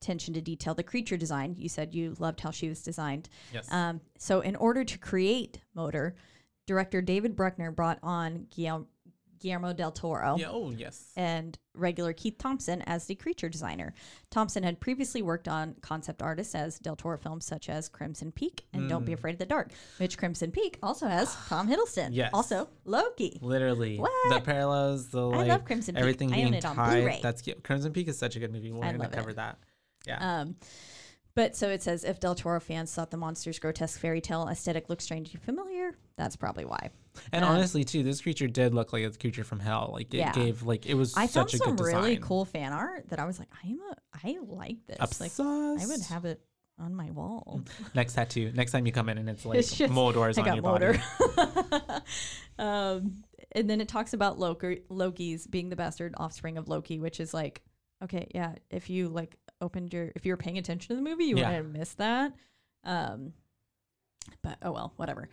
attention 0.02 0.34
to 0.36 0.42
detail, 0.42 0.74
the 0.76 0.84
creature 0.84 1.18
design, 1.18 1.56
you 1.58 1.70
said 1.70 1.94
you 1.96 2.16
loved 2.20 2.40
how 2.42 2.52
she 2.52 2.70
was 2.70 2.82
designed. 2.84 3.30
Yes. 3.54 3.72
Um, 3.72 4.00
so, 4.18 4.42
in 4.42 4.56
order 4.56 4.84
to 4.84 4.98
create 4.98 5.60
Moder, 5.76 6.16
director 6.68 7.02
David 7.02 7.36
Bruckner 7.36 7.72
brought 7.72 8.00
on 8.04 8.48
Guillermo, 8.56 8.88
Guillermo 9.40 9.74
del 9.74 9.92
Toro. 9.92 10.38
yeah. 10.38 10.50
Oh 10.50 10.72
yes. 10.72 11.12
And 11.16 11.58
regular 11.74 12.12
Keith 12.14 12.38
Thompson 12.38 12.82
as 12.84 13.06
the 13.06 13.16
creature 13.16 13.50
designer. 13.50 13.94
Thompson 14.32 14.64
had 14.64 14.80
previously 14.80 15.22
worked 15.22 15.48
on 15.48 15.76
concept 15.82 16.22
artists 16.22 16.56
as 16.56 16.80
Del 16.80 16.96
Toro 16.96 17.18
films 17.18 17.46
such 17.46 17.70
as 17.70 17.88
Crimson 17.88 18.32
Peak 18.32 18.66
and 18.74 18.90
Don't 18.90 19.06
Be 19.06 19.14
Afraid 19.14 19.34
of 19.34 19.40
the 19.40 19.46
Dark, 19.46 19.72
which 19.98 20.18
Crimson 20.18 20.52
Peak 20.52 20.80
also 20.82 21.08
has 21.08 21.36
Tom 21.50 21.68
Hiddleston. 21.70 22.10
Mm. 22.10 22.16
Yes. 22.16 22.32
Also 22.34 22.68
Loki. 22.86 23.38
Literally, 23.42 23.98
What? 23.98 24.12
the 24.30 24.42
parallels, 24.42 25.10
the 25.10 25.22
like, 25.22 25.48
love 25.48 25.66
Crimson 25.66 25.96
Peak. 25.96 26.02
everything 26.02 26.34
I 26.34 26.38
own 26.38 26.42
being 26.44 26.54
it 26.56 26.66
on 26.66 26.76
tied. 26.76 26.96
Blu-ray. 27.00 27.20
That's 27.22 27.42
cute. 27.44 27.64
Crimson 27.64 27.94
Peak 27.94 28.08
is 28.08 28.18
such 28.18 28.36
a 28.36 28.40
good 28.40 28.52
movie. 28.52 28.72
We're 28.72 28.82
gonna 28.82 29.10
cover 29.10 29.30
it. 29.30 29.36
that. 29.36 29.60
Yeah. 30.08 30.40
Um, 30.42 30.56
but 31.36 31.56
so 31.56 31.70
it 31.70 31.84
says 31.84 32.04
if 32.04 32.20
Del 32.20 32.34
Toro 32.34 32.60
fans 32.60 32.92
thought 32.94 33.12
the 33.12 33.18
monster's 33.18 33.60
grotesque 33.60 34.00
fairy 34.00 34.22
tale 34.22 34.48
aesthetic 34.50 34.90
looked 34.90 35.04
strangely 35.04 35.40
familiar, 35.40 35.96
that's 36.18 36.36
probably 36.36 36.66
why. 36.66 36.90
And 37.32 37.44
uh, 37.46 37.48
honestly, 37.50 37.84
too, 37.84 38.04
this 38.04 38.22
creature 38.22 38.48
did 38.48 38.74
look 38.74 38.94
like 38.94 39.04
a 39.04 39.12
creature 39.12 39.44
from 39.44 39.60
hell. 39.60 39.92
Like 39.94 40.14
it 40.14 40.18
Yeah. 40.18 40.32
gave 40.34 40.64
like 40.64 40.86
it 40.86 40.94
was 40.96 41.16
I 41.16 41.28
found 41.28 41.54
a 41.54 41.58
some 41.58 41.76
good 41.76 41.86
really 41.86 42.18
cool 42.18 42.46
fan 42.46 42.74
art 42.74 43.10
that 43.10 43.20
I 43.20 43.26
was 43.26 43.40
like, 43.40 43.50
I'm 43.64 43.80
a, 43.82 43.96
I 44.26 44.38
like 44.46 44.78
this. 44.88 45.20
Like, 45.22 45.32
I 45.40 45.86
would 45.86 46.02
have 46.10 46.26
it 46.26 46.42
on 46.80 46.94
my 46.96 47.10
wall. 47.12 47.62
next 47.96 48.14
tattoo. 48.14 48.52
Next 48.54 48.72
time 48.72 48.86
you 48.86 48.92
come 48.92 49.10
in 49.10 49.18
and 49.18 49.30
it's 49.30 49.46
like 49.46 49.60
It's 49.60 49.76
just- 49.76 49.92
Moldor's 49.94 50.38
on 50.38 50.46
your 50.46 50.62
motor. 50.62 51.02
body. 51.36 51.84
um, 52.60 53.24
and 53.54 53.70
then 53.70 53.82
it 53.82 53.88
talks 53.88 54.14
about 54.14 54.38
Loki, 54.38 54.82
Loki's 54.90 55.48
being 55.48 55.70
the 55.70 55.76
bastard 55.76 56.14
offspring 56.18 56.58
of 56.58 56.68
Loki, 56.68 57.00
which 57.00 57.20
is 57.20 57.34
like, 57.34 57.62
okay, 58.04 58.28
yeah, 58.36 58.54
if 58.70 58.90
you 58.90 59.10
like 59.10 59.38
opened 59.62 59.94
your, 59.94 60.12
if 60.16 60.26
you 60.26 60.34
were 60.34 60.38
paying 60.38 60.58
attention 60.58 60.90
to 60.90 60.96
the 60.96 61.02
movie, 61.10 61.26
you 61.26 61.38
Yeah. 61.38 61.48
wouldn't 61.50 61.66
have 61.66 61.80
missed 61.80 61.98
that. 61.98 62.34
Um, 62.84 63.34
but 64.44 64.58
oh 64.62 64.72
well, 64.72 64.94
whatever. 64.98 65.30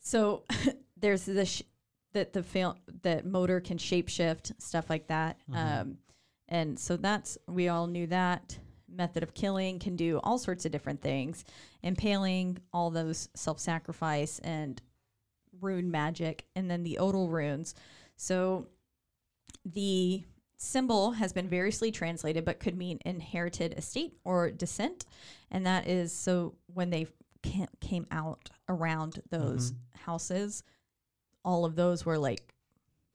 So 0.00 0.44
there's 1.04 1.26
this 1.26 1.56
sh- 1.56 1.62
that 2.14 2.32
the 2.32 2.42
film 2.42 2.76
that 3.02 3.26
Moder 3.26 3.60
can 3.60 3.76
shapeshift 3.76 4.52
stuff 4.58 4.88
like 4.88 5.08
that. 5.08 5.36
Um, 5.52 5.98
and 6.48 6.78
so 6.78 6.96
that's 6.96 7.36
we 7.46 7.68
all 7.68 7.86
knew 7.86 8.06
that. 8.06 8.58
Method 8.88 9.22
of 9.22 9.34
killing 9.34 9.78
can 9.78 9.96
do 9.96 10.18
all 10.24 10.38
sorts 10.38 10.64
of 10.64 10.72
different 10.72 11.02
things, 11.02 11.44
impaling, 11.82 12.58
all 12.72 12.90
those 12.90 13.28
self-sacrifice 13.34 14.38
and 14.38 14.80
rune 15.60 15.90
magic, 15.90 16.46
and 16.56 16.70
then 16.70 16.84
the 16.84 16.98
odal 16.98 17.28
runes. 17.28 17.74
So 18.16 18.68
the 19.66 20.22
symbol 20.56 21.10
has 21.10 21.34
been 21.34 21.48
variously 21.48 21.90
translated, 21.90 22.44
but 22.46 22.60
could 22.60 22.78
mean 22.78 22.98
inherited 23.04 23.74
estate 23.76 24.14
or 24.24 24.50
descent, 24.50 25.04
and 25.50 25.66
that 25.66 25.86
is 25.86 26.12
so 26.12 26.54
when 26.72 26.88
they 26.88 27.06
came 27.80 28.06
out 28.10 28.48
around 28.70 29.20
those 29.30 29.74
houses, 30.06 30.62
all 31.44 31.64
of 31.64 31.76
those 31.76 32.04
were 32.06 32.18
like, 32.18 32.54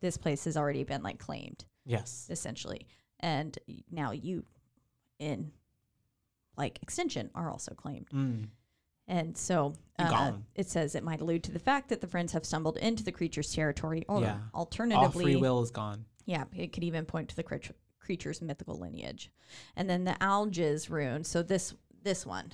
this 0.01 0.17
place 0.17 0.45
has 0.45 0.55
already 0.55 0.83
been 0.83 1.03
like 1.03 1.19
claimed 1.19 1.65
Yes. 1.85 2.27
essentially. 2.29 2.87
And 3.19 3.57
now 3.91 4.11
you, 4.11 4.45
in 5.19 5.51
like 6.57 6.79
extension, 6.81 7.29
are 7.35 7.49
also 7.51 7.73
claimed. 7.73 8.09
Mm. 8.11 8.47
And 9.07 9.35
so 9.35 9.73
uh, 9.97 10.33
it 10.55 10.69
says 10.69 10.93
it 10.95 11.03
might 11.03 11.19
allude 11.21 11.43
to 11.45 11.51
the 11.51 11.59
fact 11.59 11.89
that 11.89 11.99
the 11.99 12.07
friends 12.07 12.31
have 12.33 12.45
stumbled 12.45 12.77
into 12.77 13.03
the 13.03 13.11
creature's 13.11 13.51
territory, 13.53 14.05
or 14.07 14.21
Yeah. 14.21 14.37
All 14.53 14.61
alternatively, 14.61 15.23
free 15.25 15.35
will 15.35 15.61
is 15.61 15.71
gone. 15.71 16.05
yeah, 16.25 16.43
it 16.55 16.71
could 16.73 16.83
even 16.83 17.05
point 17.05 17.29
to 17.29 17.35
the 17.35 17.43
creature, 17.43 17.73
creature's 17.99 18.41
mythical 18.41 18.77
lineage. 18.77 19.31
And 19.75 19.89
then 19.89 20.03
the 20.03 20.15
algiz 20.21 20.89
rune. 20.89 21.23
So 21.23 21.41
this 21.41 21.73
this 22.03 22.25
one, 22.25 22.51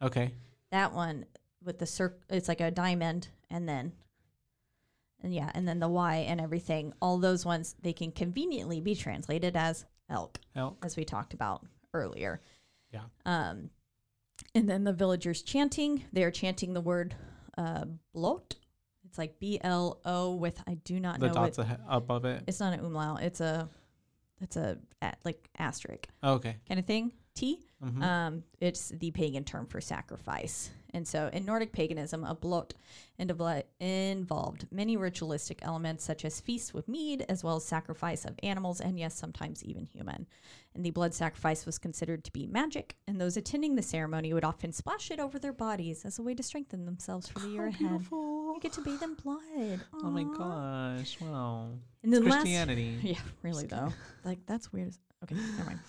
Okay. 0.00 0.32
that 0.70 0.92
one 0.94 1.26
with 1.62 1.78
the 1.78 1.86
circle, 1.86 2.20
it's 2.30 2.48
like 2.48 2.60
a 2.60 2.70
diamond, 2.70 3.28
and 3.50 3.68
then. 3.68 3.92
And 5.26 5.34
yeah, 5.34 5.50
and 5.56 5.66
then 5.66 5.80
the 5.80 5.88
Y 5.88 6.18
and 6.28 6.40
everything, 6.40 6.92
all 7.02 7.18
those 7.18 7.44
ones, 7.44 7.74
they 7.82 7.92
can 7.92 8.12
conveniently 8.12 8.80
be 8.80 8.94
translated 8.94 9.56
as 9.56 9.84
elk 10.08 10.38
Elk. 10.54 10.84
as 10.84 10.96
we 10.96 11.04
talked 11.04 11.34
about 11.34 11.66
earlier. 11.92 12.40
Yeah. 12.92 13.00
Um, 13.24 13.70
and 14.54 14.70
then 14.70 14.84
the 14.84 14.92
villagers 14.92 15.42
chanting, 15.42 16.04
they 16.12 16.22
are 16.22 16.30
chanting 16.30 16.74
the 16.74 16.80
word 16.80 17.16
uh, 17.58 17.86
blot. 18.14 18.54
It's 19.04 19.18
like 19.18 19.40
B 19.40 19.58
L 19.60 19.98
O 20.04 20.36
with 20.36 20.62
I 20.68 20.74
do 20.74 21.00
not 21.00 21.18
The 21.18 21.26
know 21.26 21.32
the 21.48 21.64
dots 21.64 21.70
above 21.88 22.24
it. 22.24 22.44
It's 22.46 22.60
not 22.60 22.72
an 22.72 22.84
umlaut. 22.84 23.20
It's 23.24 23.40
a 23.40 23.68
it's 24.40 24.56
a, 24.56 24.78
a 25.02 25.12
like 25.24 25.48
asterisk 25.58 26.06
Okay. 26.22 26.54
kind 26.68 26.78
of 26.78 26.86
thing. 26.86 27.10
T. 27.34 27.65
Mhm. 27.84 28.02
Um, 28.02 28.44
it's 28.60 28.88
the 28.88 29.10
pagan 29.10 29.44
term 29.44 29.66
for 29.66 29.80
sacrifice. 29.80 30.70
And 30.94 31.06
so 31.06 31.28
in 31.30 31.44
Nordic 31.44 31.72
paganism, 31.72 32.24
a 32.24 32.34
blot 32.34 32.72
involved 33.78 34.66
many 34.70 34.96
ritualistic 34.96 35.58
elements 35.62 36.04
such 36.04 36.24
as 36.24 36.40
feasts 36.40 36.72
with 36.72 36.88
mead, 36.88 37.26
as 37.28 37.44
well 37.44 37.56
as 37.56 37.64
sacrifice 37.66 38.24
of 38.24 38.38
animals, 38.42 38.80
and 38.80 38.98
yes, 38.98 39.14
sometimes 39.14 39.62
even 39.62 39.84
human. 39.84 40.26
And 40.74 40.84
the 40.84 40.90
blood 40.90 41.12
sacrifice 41.12 41.66
was 41.66 41.78
considered 41.78 42.24
to 42.24 42.32
be 42.32 42.46
magic, 42.46 42.96
and 43.06 43.20
those 43.20 43.36
attending 43.36 43.74
the 43.76 43.82
ceremony 43.82 44.32
would 44.32 44.44
often 44.44 44.72
splash 44.72 45.10
it 45.10 45.20
over 45.20 45.38
their 45.38 45.52
bodies 45.52 46.04
as 46.06 46.18
a 46.18 46.22
way 46.22 46.34
to 46.34 46.42
strengthen 46.42 46.86
themselves 46.86 47.28
for 47.28 47.40
the 47.40 47.48
year 47.48 47.66
ahead. 47.66 47.78
Beautiful. 47.78 48.54
You 48.54 48.60
get 48.60 48.72
to 48.74 48.80
bathe 48.80 49.02
in 49.02 49.14
blood. 49.14 49.80
Oh 50.02 50.10
my 50.10 50.24
gosh! 50.24 51.18
Wow. 51.20 51.70
And 52.02 52.12
then 52.12 52.24
last, 52.24 52.42
Christianity. 52.42 52.98
yeah, 53.02 53.18
really 53.42 53.66
though. 53.66 53.92
Like 54.24 54.38
that's 54.46 54.72
weird. 54.72 54.94
Okay, 55.24 55.34
never 55.34 55.64
mind. 55.64 55.80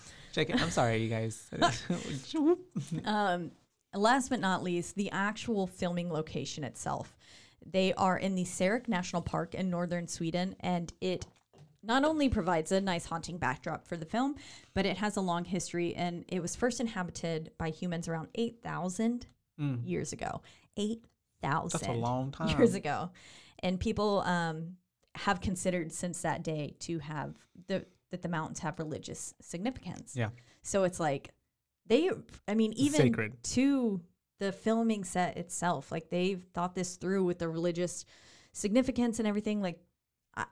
I'm 0.60 0.70
sorry, 0.70 1.02
you 1.02 1.08
guys. 1.08 1.48
Um, 3.04 3.50
last 3.94 4.28
but 4.28 4.40
not 4.40 4.62
least, 4.62 4.94
the 4.96 5.10
actual 5.10 5.66
filming 5.66 6.12
location 6.12 6.64
itself. 6.64 7.16
They 7.64 7.92
are 7.94 8.16
in 8.16 8.34
the 8.34 8.44
Sarek 8.44 8.88
National 8.88 9.20
Park 9.22 9.54
in 9.54 9.68
northern 9.70 10.06
Sweden, 10.08 10.54
and 10.60 10.92
it 11.00 11.26
not 11.82 12.04
only 12.04 12.28
provides 12.28 12.72
a 12.72 12.80
nice 12.80 13.06
haunting 13.06 13.38
backdrop 13.38 13.86
for 13.86 13.96
the 13.96 14.04
film, 14.06 14.36
but 14.74 14.86
it 14.86 14.96
has 14.98 15.16
a 15.16 15.20
long 15.20 15.44
history, 15.44 15.94
and 15.94 16.24
it 16.28 16.40
was 16.40 16.54
first 16.56 16.80
inhabited 16.80 17.50
by 17.58 17.70
humans 17.70 18.08
around 18.08 18.28
8,000 18.34 19.26
years 19.84 20.12
ago. 20.12 20.40
8,000 20.76 21.02
Mm. 21.42 21.72
That's 21.72 21.86
a 21.86 21.92
long 21.92 22.30
time. 22.32 22.58
years 22.58 22.74
ago. 22.74 23.10
And 23.60 23.78
people 23.78 24.20
um, 24.20 24.76
have 25.14 25.40
considered 25.40 25.92
since 25.92 26.22
that 26.22 26.42
day 26.42 26.74
to 26.80 26.98
have 27.00 27.34
the 27.68 27.84
that 28.10 28.22
the 28.22 28.28
mountains 28.28 28.60
have 28.60 28.78
religious 28.78 29.34
significance. 29.40 30.14
Yeah. 30.16 30.30
So 30.62 30.84
it's 30.84 30.98
like 31.00 31.30
they, 31.86 32.10
I 32.46 32.54
mean, 32.54 32.72
even 32.74 33.00
sacred. 33.00 33.42
to 33.54 34.00
the 34.38 34.52
filming 34.52 35.04
set 35.04 35.36
itself, 35.36 35.90
like 35.90 36.10
they've 36.10 36.42
thought 36.54 36.74
this 36.74 36.96
through 36.96 37.24
with 37.24 37.38
the 37.38 37.48
religious 37.48 38.04
significance 38.52 39.18
and 39.18 39.26
everything. 39.28 39.60
Like, 39.62 39.80
I, 40.36 40.44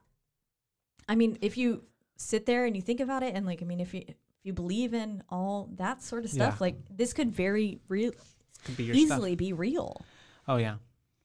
I 1.09 1.15
mean, 1.15 1.39
if 1.41 1.57
you 1.57 1.85
sit 2.17 2.47
there 2.47 2.65
and 2.67 2.75
you 2.75 2.83
think 2.83 3.01
about 3.01 3.23
it, 3.23 3.35
and 3.35 3.47
like, 3.47 3.63
I 3.63 3.65
mean, 3.65 3.81
if 3.81 3.93
you 3.95 4.03
if 4.09 4.17
you 4.45 4.53
believe 4.53 4.95
in 4.95 5.23
all 5.29 5.69
that 5.77 6.03
sort 6.03 6.25
of 6.25 6.31
stuff, 6.31 6.55
Yeah. 6.55 6.65
like 6.67 6.77
this 6.91 7.13
could 7.13 7.33
very 7.33 7.81
real 7.89 8.13
Could 8.65 8.77
be 8.77 8.85
your 8.85 8.95
stuff. 8.95 9.03
easily 9.05 9.37
be 9.37 9.53
real. 9.53 10.05
Oh 10.49 10.57
yeah. 10.57 10.77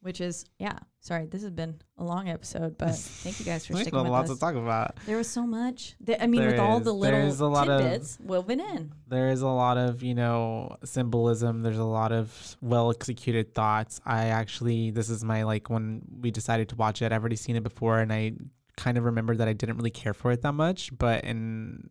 Which 0.02 0.22
is 0.22 0.46
yeah. 0.60 0.78
Sorry, 1.00 1.26
this 1.26 1.42
has 1.42 1.50
been 1.52 1.82
a 1.98 2.04
long 2.04 2.30
episode, 2.30 2.78
but 2.78 2.94
thank 2.96 3.40
you 3.40 3.46
guys 3.46 3.66
for 3.66 3.74
There's 3.74 3.84
sticking 3.86 4.00
a 4.00 4.04
with 4.04 4.12
lot 4.12 4.26
us. 4.26 4.32
to 4.34 4.40
talk 4.40 4.54
about. 4.56 4.98
There 5.08 5.18
was 5.18 5.28
so 5.28 5.48
much. 5.48 5.96
Th- 6.06 6.18
I 6.22 6.28
mean, 6.28 6.42
There 6.42 6.52
with 6.52 6.60
all 6.60 6.78
is. 6.78 6.84
the 6.86 7.00
There's 7.00 7.40
a 7.40 7.46
little 7.46 7.50
lot 7.50 7.70
of- 7.70 7.82
tidbits 7.82 8.20
woven 8.22 8.60
in. 8.60 8.94
There 9.08 9.30
is 9.30 9.42
a 9.42 9.48
lot 9.48 9.78
of, 9.78 10.04
you 10.04 10.14
know, 10.14 10.76
symbolism. 10.84 11.64
There's 11.64 11.78
a 11.80 11.84
lot 11.84 12.12
of 12.12 12.56
well 12.62 12.92
executed 12.92 13.56
thoughts. 13.56 14.00
I 14.06 14.26
actually, 14.28 14.92
this 14.92 15.10
is 15.10 15.24
my, 15.24 15.44
like, 15.44 15.70
when 15.70 16.02
we 16.20 16.30
decided 16.30 16.70
to 16.70 16.76
watch 16.76 17.02
it, 17.02 17.12
I've 17.12 17.22
already 17.22 17.36
seen 17.36 17.56
it 17.56 17.64
before 17.64 18.00
and 18.00 18.14
I 18.14 18.34
kind 18.78 18.98
of 18.98 19.04
remembered 19.06 19.40
that 19.40 19.48
I 19.48 19.54
didn't 19.54 19.78
really 19.78 19.90
care 19.92 20.14
for 20.14 20.32
it 20.32 20.42
that 20.44 20.54
much. 20.54 20.96
But 20.98 21.24
in 21.24 21.90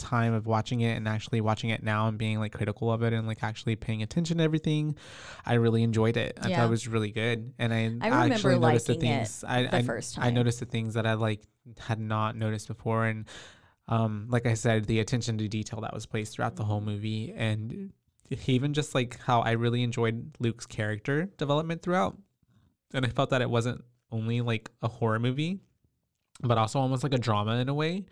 time 0.00 0.32
of 0.34 0.46
watching 0.46 0.80
it 0.80 0.96
and 0.96 1.06
actually 1.06 1.40
watching 1.40 1.70
it 1.70 1.82
now 1.82 2.08
and 2.08 2.16
being 2.18 2.38
like 2.40 2.52
critical 2.52 2.90
of 2.92 3.02
it 3.02 3.12
and 3.12 3.26
like 3.26 3.42
actually 3.42 3.76
paying 3.76 4.02
attention 4.02 4.38
to 4.38 4.44
everything, 4.44 4.96
I 5.46 5.54
really 5.54 5.82
enjoyed 5.82 6.16
it. 6.16 6.38
I 6.40 6.48
Yeah. 6.48 6.56
thought 6.56 6.66
it 6.66 6.70
was 6.70 6.88
really 6.88 7.12
good. 7.12 7.52
And 7.58 7.72
I, 7.72 7.78
I 7.78 8.08
remember 8.22 8.34
actually 8.34 8.58
noticed 8.58 8.86
the 8.86 8.94
things 8.94 9.44
I, 9.46 9.62
the 9.62 9.76
I, 9.76 9.82
first 9.82 10.18
I 10.18 10.30
noticed 10.30 10.60
the 10.60 10.66
things 10.66 10.94
that 10.94 11.06
I 11.06 11.14
like 11.14 11.42
had 11.78 12.00
not 12.00 12.36
noticed 12.36 12.68
before. 12.68 13.06
And 13.06 13.26
um, 13.88 14.26
like 14.28 14.46
I 14.46 14.54
said, 14.54 14.86
the 14.86 15.00
attention 15.00 15.36
to 15.38 15.48
detail 15.48 15.80
that 15.82 15.92
was 15.92 16.06
placed 16.06 16.34
throughout 16.34 16.56
the 16.56 16.62
Mm-hmm. 16.62 16.70
whole 16.70 16.80
movie, 16.80 17.32
and 17.36 17.92
even 18.46 18.72
just 18.72 18.94
like 18.94 19.18
how 19.20 19.40
I 19.40 19.52
really 19.52 19.82
enjoyed 19.82 20.36
Luke's 20.38 20.66
character 20.66 21.24
development 21.36 21.82
throughout, 21.82 22.16
and 22.94 23.04
I 23.04 23.08
felt 23.08 23.30
that 23.30 23.42
it 23.42 23.50
wasn't 23.50 23.82
only 24.12 24.40
like 24.40 24.70
a 24.82 24.88
horror 24.88 25.18
movie, 25.18 25.58
but 26.40 26.56
also 26.56 26.78
almost 26.78 27.02
like 27.02 27.12
a 27.14 27.18
drama 27.18 27.56
in 27.56 27.68
a 27.68 27.74
way, 27.74 28.04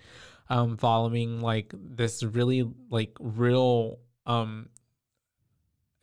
um, 0.48 0.76
following 0.76 1.40
like 1.40 1.72
this 1.74 2.22
really 2.22 2.64
like 2.90 3.16
real 3.20 3.98
um 4.26 4.68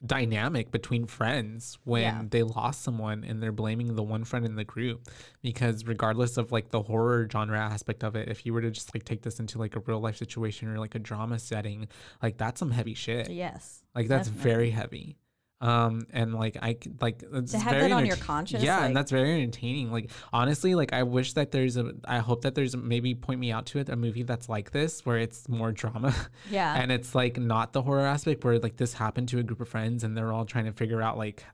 dynamic 0.05 0.69
between 0.71 1.07
friends 1.07 1.79
when 1.83 2.01
Yeah. 2.03 2.21
they 2.29 2.43
lost 2.43 2.83
someone 2.83 3.23
and 3.23 3.41
they're 3.41 3.51
blaming 3.51 3.95
the 3.95 4.03
one 4.03 4.23
friend 4.23 4.45
in 4.45 4.55
the 4.55 4.63
group 4.63 5.07
because 5.41 5.85
regardless 5.85 6.37
of 6.37 6.51
like 6.51 6.69
the 6.69 6.81
horror 6.81 7.27
genre 7.31 7.57
aspect 7.59 8.03
of 8.03 8.15
it 8.15 8.27
if 8.29 8.45
you 8.45 8.53
were 8.53 8.61
to 8.61 8.69
just 8.69 8.93
like 8.93 9.03
take 9.03 9.23
this 9.23 9.39
into 9.39 9.57
like 9.57 9.75
a 9.75 9.79
real 9.79 9.99
life 9.99 10.17
situation 10.17 10.67
or 10.67 10.77
like 10.79 10.93
a 10.95 10.99
drama 10.99 11.39
setting 11.39 11.87
like 12.21 12.37
that's 12.37 12.59
some 12.59 12.69
heavy 12.71 12.93
shit 12.93 13.29
Yes. 13.31 13.83
like 13.95 14.07
that's 14.07 14.27
definitely. 14.27 14.51
very 14.51 14.69
heavy 14.69 15.17
um 15.61 16.05
and 16.11 16.33
like 16.33 16.57
i 16.61 16.75
like 16.99 17.23
it's 17.33 17.53
To 17.53 17.59
have 17.59 17.71
very 17.71 17.89
that 17.89 17.95
on 17.95 18.05
your 18.05 18.17
conscience, 18.17 18.61
yeah 18.63 18.77
like- 18.77 18.85
and 18.87 18.95
that's 18.97 19.09
very 19.09 19.41
entertaining 19.41 19.89
like 19.89 20.11
honestly 20.33 20.75
like 20.75 20.91
i 20.91 21.03
wish 21.03 21.31
that 21.33 21.51
there's 21.51 21.77
a 21.77 21.93
i 22.05 22.17
hope 22.19 22.41
that 22.41 22.55
there's 22.55 22.73
a, 22.73 22.77
maybe 22.77 23.15
point 23.15 23.39
me 23.39 23.51
out 23.53 23.65
to 23.67 23.79
it 23.79 23.87
a 23.87 23.95
movie 23.95 24.23
that's 24.23 24.49
like 24.49 24.71
this 24.71 25.05
where 25.05 25.17
it's 25.17 25.47
more 25.47 25.71
drama 25.71 26.13
Yeah. 26.51 26.75
and 26.75 26.91
it's 26.91 27.15
like 27.15 27.37
not 27.37 27.71
the 27.71 27.81
horror 27.81 28.05
aspect 28.05 28.43
where 28.43 28.59
like 28.59 28.75
this 28.75 28.93
happened 28.93 29.29
to 29.29 29.39
a 29.39 29.43
group 29.43 29.61
of 29.61 29.69
friends 29.69 30.03
and 30.03 30.15
they're 30.17 30.33
all 30.33 30.43
trying 30.45 30.65
to 30.65 30.73
figure 30.73 31.01
out 31.01 31.17
like 31.17 31.45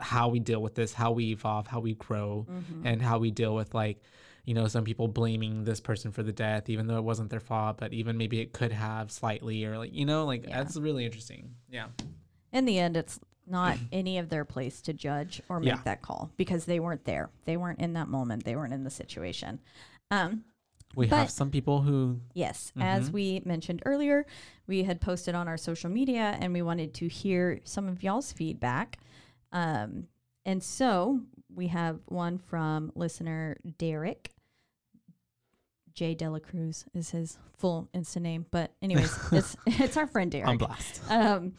how 0.00 0.28
we 0.28 0.40
deal 0.40 0.62
with 0.62 0.74
this 0.74 0.94
how 0.94 1.12
we 1.12 1.26
evolve 1.32 1.66
how 1.66 1.80
we 1.80 1.94
grow 1.94 2.46
Mm-hmm. 2.50 2.86
and 2.86 3.02
how 3.02 3.18
we 3.18 3.30
deal 3.30 3.54
with 3.54 3.74
like 3.74 4.00
you 4.46 4.54
know 4.54 4.68
some 4.68 4.84
people 4.84 5.06
blaming 5.06 5.64
this 5.64 5.80
person 5.80 6.12
for 6.12 6.22
the 6.22 6.32
death 6.32 6.70
even 6.70 6.86
though 6.86 6.96
it 6.96 7.04
wasn't 7.04 7.28
their 7.28 7.40
fault 7.40 7.76
but 7.76 7.92
even 7.92 8.16
maybe 8.16 8.40
it 8.40 8.54
could 8.54 8.72
have 8.72 9.10
slightly 9.12 9.64
or 9.66 9.76
like 9.76 9.92
you 9.94 10.06
know 10.06 10.24
like 10.24 10.46
Yeah. 10.46 10.62
that's 10.62 10.76
really 10.78 11.04
interesting 11.04 11.54
yeah 11.70 11.88
In 12.52 12.64
the 12.66 12.78
end, 12.78 12.96
it's 12.96 13.18
not 13.46 13.76
any 13.92 14.18
of 14.18 14.28
their 14.28 14.44
place 14.44 14.80
to 14.82 14.92
judge 14.92 15.40
or 15.48 15.60
make 15.60 15.68
Yeah. 15.68 15.80
that 15.84 16.02
call 16.02 16.30
because 16.36 16.64
they 16.64 16.80
weren't 16.80 17.04
there. 17.04 17.30
They 17.44 17.56
weren't 17.56 17.80
in 17.80 17.92
that 17.94 18.08
moment. 18.08 18.44
They 18.44 18.56
weren't 18.56 18.72
in 18.74 18.84
the 18.84 18.90
situation. 18.90 19.60
Um, 20.10 20.44
we 20.96 21.06
But- 21.08 21.16
have 21.16 21.30
some 21.30 21.50
people 21.50 21.82
who 21.82 22.20
Yes, 22.34 22.72
as 22.80 23.10
we 23.10 23.42
mentioned 23.44 23.82
earlier, 23.84 24.26
we 24.68 24.84
had 24.84 25.00
posted 25.00 25.34
on 25.34 25.48
our 25.48 25.56
social 25.56 25.90
media 25.90 26.36
and 26.40 26.52
we 26.52 26.62
wanted 26.62 26.94
to 26.94 27.08
hear 27.08 27.60
some 27.64 27.88
of 27.88 28.02
y'all's 28.02 28.32
feedback. 28.32 28.98
Um, 29.52 30.06
and 30.46 30.62
so 30.62 31.20
we 31.52 31.68
have 31.68 32.00
one 32.06 32.38
from 32.38 32.92
listener 32.94 33.56
Derek. 33.78 34.30
J 35.94 36.14
Dela 36.14 36.40
Cruz 36.40 36.84
is 36.92 37.10
his 37.10 37.38
full 37.56 37.88
Insta 37.94 38.20
name, 38.20 38.46
but 38.50 38.72
anyways, 38.82 39.16
it's 39.32 39.56
it's 39.66 39.96
our 39.96 40.06
friend 40.06 40.30
Derek. 40.30 40.48
on 40.48 40.58
blast 40.58 41.00
Um, 41.08 41.54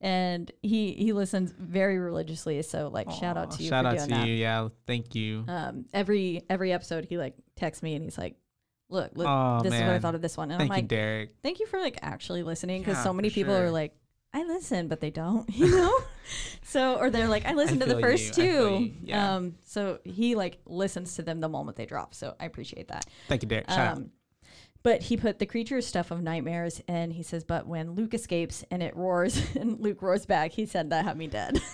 and 0.00 0.50
he 0.62 0.92
he 0.92 1.12
listens 1.12 1.52
very 1.56 1.98
religiously. 1.98 2.60
So 2.62 2.88
like, 2.92 3.10
shout 3.10 3.36
out 3.36 3.52
to 3.52 3.62
you 3.62 3.68
shout 3.68 3.86
out 3.86 3.98
to 3.98 4.06
that. 4.06 4.26
you 4.26 4.34
yeah 4.34 4.68
thank 4.86 5.14
you 5.14 5.44
Um, 5.46 5.86
every 5.94 6.42
every 6.50 6.72
episode 6.72 7.04
he 7.04 7.16
like 7.16 7.34
texts 7.54 7.82
me 7.82 7.94
and 7.94 8.04
he's 8.04 8.18
like, 8.18 8.36
"Look, 8.88 9.12
look, 9.14 9.26
Aw, 9.26 9.62
this 9.62 9.72
is 9.72 9.80
what 9.80 9.90
I 9.90 9.98
thought 10.00 10.16
of 10.16 10.22
this 10.22 10.36
one." 10.36 10.50
And 10.50 10.58
thank 10.58 10.70
I'm 10.72 10.76
you 10.76 10.82
like, 10.82 10.88
derek 10.88 11.34
"Thank 11.42 11.60
you 11.60 11.66
for 11.66 11.78
like 11.78 11.98
actually 12.02 12.42
listening," 12.42 12.82
because 12.82 12.96
Yeah, 12.96 13.04
so 13.04 13.12
many 13.12 13.30
people 13.30 13.54
are 13.54 13.70
like, 13.70 13.94
"I 14.34 14.42
listen, 14.44 14.88
but 14.88 15.00
they 15.00 15.10
don't," 15.10 15.48
you 15.54 15.70
know. 15.70 15.96
so 16.62 16.96
or 16.96 17.10
they're 17.10 17.28
like, 17.28 17.44
"I 17.46 17.52
listened 17.54 17.80
to 17.80 17.86
the 17.86 18.00
first 18.00 18.36
you, 18.38 18.42
two. 18.44 18.92
yeah. 19.02 19.34
Um, 19.36 19.54
so 19.64 19.98
he 20.04 20.34
like 20.34 20.58
listens 20.66 21.14
to 21.16 21.22
them 21.22 21.40
the 21.40 21.48
moment 21.48 21.76
they 21.76 21.86
drop. 21.86 22.14
So 22.14 22.34
I 22.40 22.44
appreciate 22.46 22.88
that. 22.88 23.06
thank 23.28 23.42
you 23.42 23.48
derek 23.48 23.68
shout 23.70 23.78
out 23.78 23.96
Um, 23.98 24.10
but 24.82 25.02
he 25.02 25.16
put 25.16 25.38
the 25.40 25.46
creature 25.46 25.78
is 25.78 25.86
stuff 25.86 26.10
of 26.12 26.22
nightmares, 26.22 26.80
and 26.86 27.12
he 27.12 27.22
says, 27.24 27.42
"But 27.44 27.66
when 27.66 27.92
Luke 27.92 28.14
escapes 28.14 28.64
and 28.70 28.82
it 28.82 28.94
roars, 28.96 29.36
and 29.56 29.80
Luke 29.80 30.00
roars 30.02 30.26
back, 30.26 30.52
he 30.52 30.66
said 30.66 30.90
that 30.90 31.04
had 31.04 31.16
me 31.16 31.26
dead." 31.26 31.60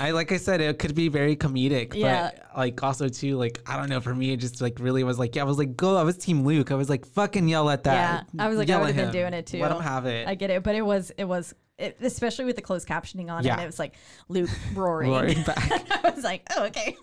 I 0.00 0.10
like 0.10 0.32
I 0.32 0.38
said, 0.38 0.60
it 0.60 0.76
could 0.80 0.96
be 0.96 1.06
very 1.06 1.36
comedic, 1.36 1.94
Yeah. 1.94 2.32
but 2.34 2.56
like 2.58 2.82
also 2.82 3.08
too, 3.08 3.36
like 3.36 3.60
I 3.64 3.76
don't 3.76 3.88
know. 3.88 4.00
For 4.00 4.12
me, 4.12 4.32
it 4.32 4.38
just 4.38 4.60
like 4.60 4.78
really 4.80 5.04
was 5.04 5.20
like, 5.20 5.36
yeah, 5.36 5.42
I 5.42 5.44
was 5.44 5.56
like, 5.56 5.76
go. 5.76 5.96
I 5.96 6.02
was 6.02 6.16
Team 6.16 6.44
Luke. 6.44 6.72
I 6.72 6.74
was 6.74 6.90
like, 6.90 7.06
fucking 7.06 7.46
yell 7.46 7.70
at 7.70 7.84
that. 7.84 8.26
Yeah, 8.34 8.44
I 8.44 8.48
was 8.48 8.58
like, 8.58 8.68
I 8.68 8.72
Yell 8.72 8.80
at 8.80 8.86
would've 8.86 8.96
been 8.96 9.12
doing 9.12 9.34
it 9.34 9.46
too. 9.46 9.60
Let 9.60 9.70
him 9.70 9.80
have 9.80 10.06
it. 10.06 10.26
I 10.26 10.34
get 10.34 10.50
it, 10.50 10.64
but 10.64 10.74
it 10.74 10.82
was 10.82 11.12
it 11.16 11.26
was 11.26 11.54
it, 11.82 11.96
especially 12.00 12.44
with 12.44 12.56
the 12.56 12.62
closed 12.62 12.86
captioning 12.88 13.30
on 13.30 13.40
it. 13.40 13.46
Yeah. 13.46 13.54
And 13.54 13.62
it 13.62 13.66
was 13.66 13.78
like 13.78 13.94
Luke 14.28 14.50
roaring. 14.74 15.10
Roaring 15.10 15.42
back. 15.46 16.04
I 16.04 16.10
was 16.14 16.24
like, 16.24 16.46
oh 16.56 16.64
okay. 16.66 16.96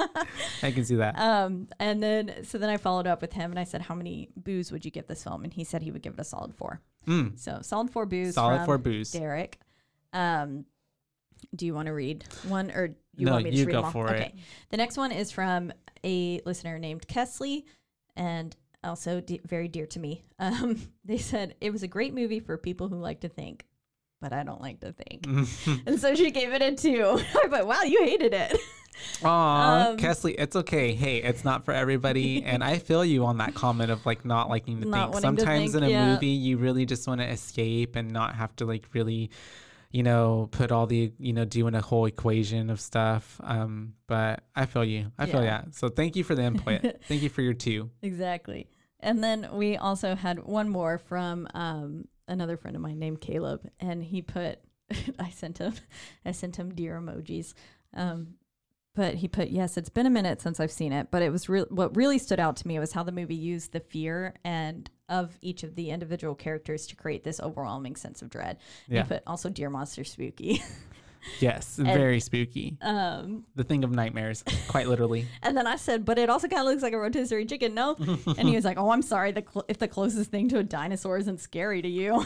I 0.64 0.72
can 0.72 0.86
see 0.86 0.96
that. 0.96 1.18
um, 1.20 1.68
and 1.80 2.02
then 2.02 2.44
so 2.44 2.58
then 2.58 2.70
I 2.70 2.78
followed 2.78 3.08
up 3.08 3.22
with 3.22 3.34
him 3.34 3.52
and 3.52 3.60
I 3.60 3.64
said, 3.64 3.82
how 3.82 3.96
many 3.96 4.30
boos 4.36 4.72
would 4.72 4.86
you 4.86 4.92
give 4.92 5.08
this 5.08 5.24
film? 5.24 5.44
And 5.44 5.54
he 5.54 5.64
said 5.64 5.82
he 5.84 5.92
would 5.92 6.02
give 6.02 6.14
it 6.14 6.20
a 6.20 6.24
solid 6.24 6.56
four. 6.56 6.82
Mm. 7.08 7.38
So 7.40 7.60
solid 7.62 7.90
four 7.92 8.06
boos. 8.06 8.36
Solid 8.36 8.66
four 8.66 8.78
boos. 8.78 9.12
Derek. 9.12 9.60
Um, 10.14 10.66
do 11.56 11.66
you 11.66 11.74
want 11.74 11.86
to 11.88 11.94
read 11.94 12.26
one 12.48 12.72
or 12.72 12.96
you 13.16 13.26
No, 13.26 13.34
want 13.34 13.46
me 13.46 13.52
to 13.52 13.58
you 13.58 13.66
read 13.66 13.72
go 13.72 13.78
them 13.80 13.86
all? 13.86 13.92
for 13.92 14.08
it. 14.14 14.20
okay. 14.20 14.34
The 14.70 14.78
next 14.78 14.98
one 14.98 15.12
is 15.12 15.32
from 15.32 15.72
a 16.04 16.42
listener 16.46 16.80
named 16.80 17.08
Kesley 17.08 17.64
and 18.16 18.56
also 18.84 19.22
de- 19.22 19.42
very 19.46 19.68
dear 19.68 19.86
to 19.88 20.00
me. 20.00 20.24
Um, 20.40 20.80
they 21.06 21.18
said 21.18 21.56
it 21.62 21.72
was 21.72 21.84
a 21.84 21.88
great 21.88 22.14
movie 22.14 22.40
for 22.40 22.58
people 22.58 22.88
who 22.90 22.96
like 22.98 23.22
to 23.22 23.30
think, 23.30 23.66
but 24.22 24.34
I 24.34 24.44
don't 24.44 24.62
like 24.62 24.80
to 24.82 24.92
think. 24.94 25.26
and 25.86 26.00
so 26.00 26.16
she 26.16 26.32
gave 26.32 26.52
it 26.54 26.62
a 26.62 26.76
two. 26.76 27.20
but 27.50 27.68
wow, 27.68 27.82
you 27.84 28.04
hated 28.04 28.34
it. 28.34 28.60
Aw, 29.24 29.90
Um, 29.92 29.98
Kesley, 29.98 30.36
it's 30.38 30.56
okay. 30.58 30.94
Hey, 30.94 31.18
it's 31.18 31.46
not 31.46 31.64
for 31.64 31.74
everybody, 31.74 32.44
and 32.44 32.64
I 32.64 32.80
feel 32.80 33.06
you 33.06 33.26
on 33.26 33.38
that 33.38 33.54
comment 33.54 33.92
of 33.92 34.06
like 34.06 34.26
not 34.26 34.50
liking 34.50 34.82
to 34.82 34.88
Not 34.88 35.14
think. 35.14 35.24
wanting 35.24 35.36
to 35.38 35.42
Sometimes 35.44 35.72
think, 35.72 35.84
in 35.84 35.90
a 35.90 35.92
yeah. 35.92 36.14
movie, 36.14 36.28
you 36.28 36.58
really 36.58 36.86
just 36.86 37.08
want 37.08 37.22
to 37.22 37.28
escape 37.28 37.96
and 37.96 38.12
not 38.12 38.36
have 38.36 38.54
to 38.58 38.66
like 38.66 38.88
really, 38.94 39.30
you 39.92 40.04
know, 40.04 40.50
put 40.52 40.72
all 40.74 40.86
the 40.86 41.14
you 41.18 41.32
know 41.32 41.46
doing 41.46 41.76
a 41.76 41.82
whole 41.82 42.06
equation 42.08 42.70
of 42.70 42.82
stuff. 42.82 43.40
Um, 43.44 43.94
but 44.08 44.44
I 44.54 44.66
feel 44.66 44.84
you. 44.84 45.12
I 45.18 45.28
feel 45.28 45.44
Yeah. 45.44 45.62
yeah. 45.66 45.72
So 45.72 45.88
thank 45.88 46.18
you 46.18 46.26
for 46.26 46.36
the 46.36 46.44
input. 46.44 46.82
thank 47.08 47.22
you 47.22 47.30
for 47.30 47.42
your 47.42 47.54
two. 47.54 47.90
exactly. 48.02 48.68
And 49.00 49.24
then 49.24 49.48
we 49.54 49.78
also 49.78 50.14
had 50.14 50.44
one 50.44 50.68
more 50.68 50.98
from 50.98 51.48
um, 51.54 52.06
another 52.30 52.58
friend 52.58 52.76
of 52.76 52.82
mine 52.82 53.00
named 53.00 53.22
Caleb, 53.22 53.70
and 53.80 54.04
he 54.04 54.22
put, 54.22 54.60
I 55.20 55.30
sent 55.30 55.58
him, 55.58 55.74
I 56.26 56.32
sent 56.32 56.56
him 56.56 56.74
deer 56.74 57.00
emojis, 57.00 57.54
um, 57.94 58.36
but 58.96 59.16
he 59.16 59.28
put, 59.28 59.50
yes, 59.50 59.78
it's 59.78 59.90
been 59.90 60.06
a 60.06 60.10
minute 60.10 60.42
since 60.42 60.60
I've 60.60 60.72
seen 60.72 60.92
it, 60.92 61.08
but 61.12 61.22
it 61.22 61.32
was 61.32 61.48
real. 61.48 61.66
What 61.70 61.96
really 61.96 62.18
stood 62.18 62.40
out 62.40 62.58
to 62.58 62.68
me 62.68 62.80
was 62.80 62.92
how 62.92 63.04
the 63.04 63.12
movie 63.12 63.36
used 63.36 63.72
the 63.72 63.80
fear 63.80 64.34
and 64.44 64.90
of 65.08 65.38
each 65.42 65.64
of 65.64 65.76
the 65.76 65.90
individual 65.90 66.36
characters 66.36 66.86
to 66.88 66.96
create 66.96 67.24
this 67.24 67.40
overwhelming 67.40 67.96
sense 67.96 68.22
of 68.22 68.30
dread. 68.30 68.58
Yeah. 68.88 69.04
He 69.04 69.08
put 69.08 69.24
also 69.26 69.50
deer 69.50 69.70
monster 69.70 70.04
spooky. 70.04 70.62
Yes, 71.40 71.76
very 71.78 72.20
spooky. 72.20 72.78
um, 72.82 73.46
The 73.56 73.64
thing 73.64 73.84
of 73.84 73.92
nightmares, 73.92 74.44
quite 74.68 74.88
literally. 74.88 75.28
And 75.44 75.56
then 75.58 75.68
I 75.68 75.76
said, 75.76 76.06
but 76.06 76.18
it 76.18 76.30
also 76.30 76.48
kind 76.48 76.62
of 76.62 76.68
looks 76.68 76.82
like 76.84 76.94
a 76.94 76.98
rotisserie 77.00 77.46
chicken, 77.46 77.74
no? 77.74 77.96
and 78.38 78.48
he 78.50 78.56
was 78.56 78.66
like, 78.66 78.78
oh, 78.78 78.90
I'm 78.92 79.02
sorry. 79.02 79.32
The 79.32 79.44
cl- 79.52 79.66
if 79.68 79.78
the 79.80 79.88
closest 79.88 80.32
thing 80.32 80.50
to 80.50 80.58
a 80.60 80.64
dinosaur 80.64 81.18
isn't 81.18 81.40
scary 81.40 81.82
to 81.82 81.88
you. 81.90 82.26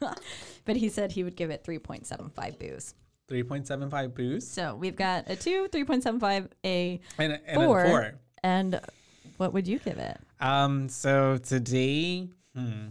but 0.64 0.76
he 0.76 0.88
said 0.88 1.12
he 1.12 1.24
would 1.24 1.36
give 1.36 1.50
it 1.50 1.64
3.75 1.64 2.58
boos. 2.58 2.94
Three 3.26 3.42
point 3.42 3.66
seven 3.66 3.88
five 3.88 4.14
boost 4.14 4.52
So 4.52 4.74
we've 4.74 4.96
got 4.96 5.30
a 5.30 5.36
2, 5.36 5.68
3.75, 5.72 6.48
a 6.64 7.00
and, 7.18 7.32
a- 7.32 7.50
and 7.50 7.56
4. 7.62 7.84
a 7.84 7.88
four. 7.88 8.14
And 8.42 8.80
what 9.38 9.54
would 9.54 9.66
you 9.66 9.78
give 9.78 9.96
it? 9.98 10.18
Um, 10.40 10.88
so 10.90 11.38
today, 11.38 12.28
hmm, 12.54 12.88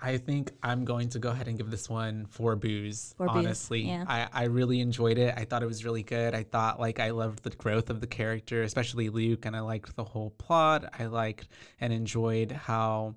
I 0.00 0.16
think 0.16 0.52
I'm 0.62 0.84
going 0.84 1.08
to 1.10 1.18
go 1.18 1.30
ahead 1.30 1.48
and 1.48 1.56
give 1.56 1.70
this 1.70 1.88
one 1.90 2.26
four 2.26 2.54
boos. 2.54 3.14
Four 3.16 3.26
boos, 3.28 3.36
honestly, 3.36 3.80
yeah. 3.82 4.04
I, 4.06 4.28
I 4.32 4.44
really 4.44 4.80
enjoyed 4.80 5.18
it. 5.18 5.34
I 5.36 5.44
thought 5.44 5.62
it 5.62 5.66
was 5.66 5.84
really 5.84 6.04
good. 6.04 6.34
I 6.34 6.44
thought 6.44 6.78
like 6.78 7.00
I 7.00 7.10
loved 7.10 7.42
the 7.42 7.50
growth 7.50 7.90
of 7.90 8.00
the 8.00 8.06
character, 8.06 8.62
especially 8.62 9.08
Luke, 9.08 9.44
and 9.44 9.56
I 9.56 9.60
liked 9.60 9.96
the 9.96 10.04
whole 10.04 10.30
plot. 10.30 10.92
I 10.98 11.06
liked 11.06 11.48
and 11.80 11.92
enjoyed 11.92 12.52
how 12.52 13.16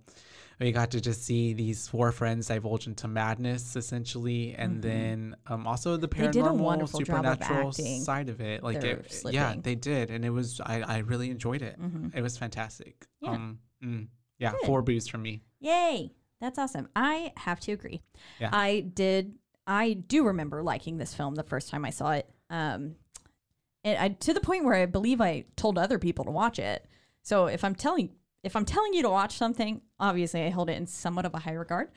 we 0.59 0.71
got 0.71 0.91
to 0.91 1.01
just 1.01 1.23
see 1.23 1.53
these 1.53 1.87
four 1.87 2.11
friends 2.11 2.47
divulge 2.47 2.87
into 2.87 3.07
madness 3.07 3.75
essentially, 3.75 4.55
and 4.55 4.81
then 4.81 5.35
um, 5.47 5.67
also 5.67 5.97
the 5.97 6.07
Mm-hmm. 6.07 6.39
Paranormal, 6.39 6.57
wonderful 6.57 7.01
of 7.01 7.07
supernatural 7.07 7.71
side 7.71 8.29
of 8.29 8.41
it. 8.41 8.63
Like 8.63 8.83
it, 8.83 9.23
yeah. 9.29 9.51
Mm-hmm. 9.51 9.61
they 9.61 9.75
did, 9.75 10.09
and 10.11 10.25
it 10.25 10.29
was 10.29 10.59
I 10.63 10.81
I 10.81 10.97
really 10.99 11.29
enjoyed 11.29 11.61
it. 11.61 11.77
It 12.13 12.21
was 12.21 12.37
fantastic. 12.37 13.05
Yeah. 13.21 13.31
Um, 13.31 13.59
mm, 13.83 14.07
yeah, 14.39 14.51
Good. 14.51 14.65
four 14.65 14.81
boos 14.81 15.07
from 15.07 15.21
me. 15.21 15.43
Yay! 15.59 16.11
That's 16.41 16.59
awesome. 16.59 16.89
I 16.95 17.31
have 17.37 17.59
to 17.61 17.71
agree. 17.71 18.01
Yeah. 18.39 18.49
I 18.51 18.81
did. 18.81 19.35
I 19.67 19.93
do 19.93 20.25
remember 20.25 20.63
liking 20.63 20.97
this 20.97 21.13
film 21.13 21.35
the 21.35 21.43
first 21.43 21.69
time 21.69 21.85
I 21.85 21.91
saw 21.91 22.11
it. 22.11 22.27
Um, 22.49 22.95
and 23.83 23.97
I 23.97 24.09
to 24.09 24.33
the 24.33 24.41
point 24.41 24.65
where 24.65 24.73
I 24.73 24.85
believe 24.87 25.21
I 25.21 25.45
told 25.55 25.77
other 25.77 25.99
people 25.99 26.25
to 26.25 26.31
watch 26.31 26.59
it. 26.59 26.85
So 27.21 27.45
if 27.45 27.63
I'm 27.63 27.75
telling 27.75 28.09
if 28.43 28.55
I'm 28.55 28.65
telling 28.65 28.93
you 28.93 29.03
to 29.03 29.09
watch 29.09 29.37
something, 29.37 29.81
obviously 29.99 30.41
I 30.43 30.49
hold 30.49 30.69
it 30.69 30.77
in 30.77 30.87
somewhat 30.87 31.25
of 31.25 31.35
a 31.35 31.39
high 31.39 31.53
regard. 31.53 31.89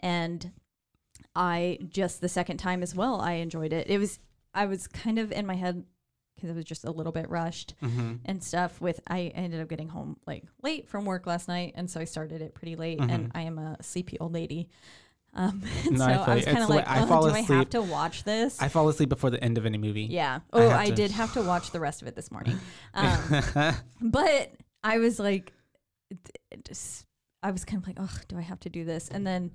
And 0.00 0.52
I 1.34 1.78
just 1.88 2.20
the 2.20 2.28
second 2.28 2.58
time 2.58 2.82
as 2.82 2.94
well, 2.94 3.20
I 3.20 3.34
enjoyed 3.34 3.72
it. 3.72 3.88
It 3.88 3.98
was 3.98 4.20
I 4.54 4.66
was 4.66 4.86
kind 4.86 5.18
of 5.18 5.32
in 5.32 5.46
my 5.46 5.54
head 5.54 5.84
because 6.38 6.50
it 6.50 6.56
was 6.56 6.64
just 6.64 6.84
a 6.84 6.90
little 6.90 7.12
bit 7.12 7.28
rushed 7.28 7.74
Mm-hmm. 7.82 8.14
and 8.24 8.42
stuff 8.42 8.80
with 8.80 9.00
I 9.06 9.32
ended 9.34 9.60
up 9.60 9.68
getting 9.68 9.88
home 9.88 10.16
like 10.26 10.44
late 10.62 10.88
from 10.88 11.04
work 11.04 11.26
last 11.26 11.48
night 11.48 11.72
and 11.76 11.90
so 11.90 12.00
I 12.00 12.04
started 12.04 12.40
it 12.42 12.54
pretty 12.54 12.76
late 12.76 12.98
Mm-hmm. 12.98 13.10
and 13.10 13.32
I 13.34 13.42
am 13.42 13.58
a 13.58 13.76
sleepy 13.82 14.18
old 14.18 14.32
lady. 14.32 14.68
Um, 15.34 15.62
and 15.84 15.98
No, 15.98 16.06
so 16.06 16.10
I 16.10 16.32
I, 16.32 16.34
was 16.36 16.44
kind 16.46 16.62
of 16.62 16.70
like, 16.70 16.88
I 16.88 17.02
oh, 17.02 17.06
fall 17.06 17.28
do 17.28 17.34
I 17.34 17.40
have 17.42 17.68
to 17.70 17.82
watch 17.82 18.24
this? 18.24 18.60
I 18.62 18.68
fall 18.68 18.88
asleep 18.88 19.10
before 19.10 19.28
the 19.28 19.42
end 19.44 19.58
of 19.58 19.66
any 19.66 19.76
movie. 19.76 20.04
yeah. 20.04 20.40
Oh, 20.54 20.62
have 20.70 20.72
I, 20.80 20.88
did 20.90 21.10
have 21.10 21.34
to 21.34 21.42
watch 21.42 21.70
the 21.70 21.78
rest 21.80 22.00
of 22.00 22.08
it 22.08 22.16
this 22.16 22.30
morning. 22.32 22.58
Um, 22.94 23.42
but 24.00 24.52
I 24.82 24.98
was 24.98 25.18
like, 25.20 25.52
it- 26.10 26.30
it 26.50 26.64
just- 26.64 27.04
I 27.42 27.50
was 27.50 27.64
kind 27.66 27.80
of 27.82 27.86
like, 27.86 27.98
oh, 28.00 28.18
do 28.26 28.38
I 28.38 28.40
have 28.40 28.58
to 28.60 28.70
do 28.70 28.84
this? 28.86 29.08
And 29.10 29.26
then 29.26 29.50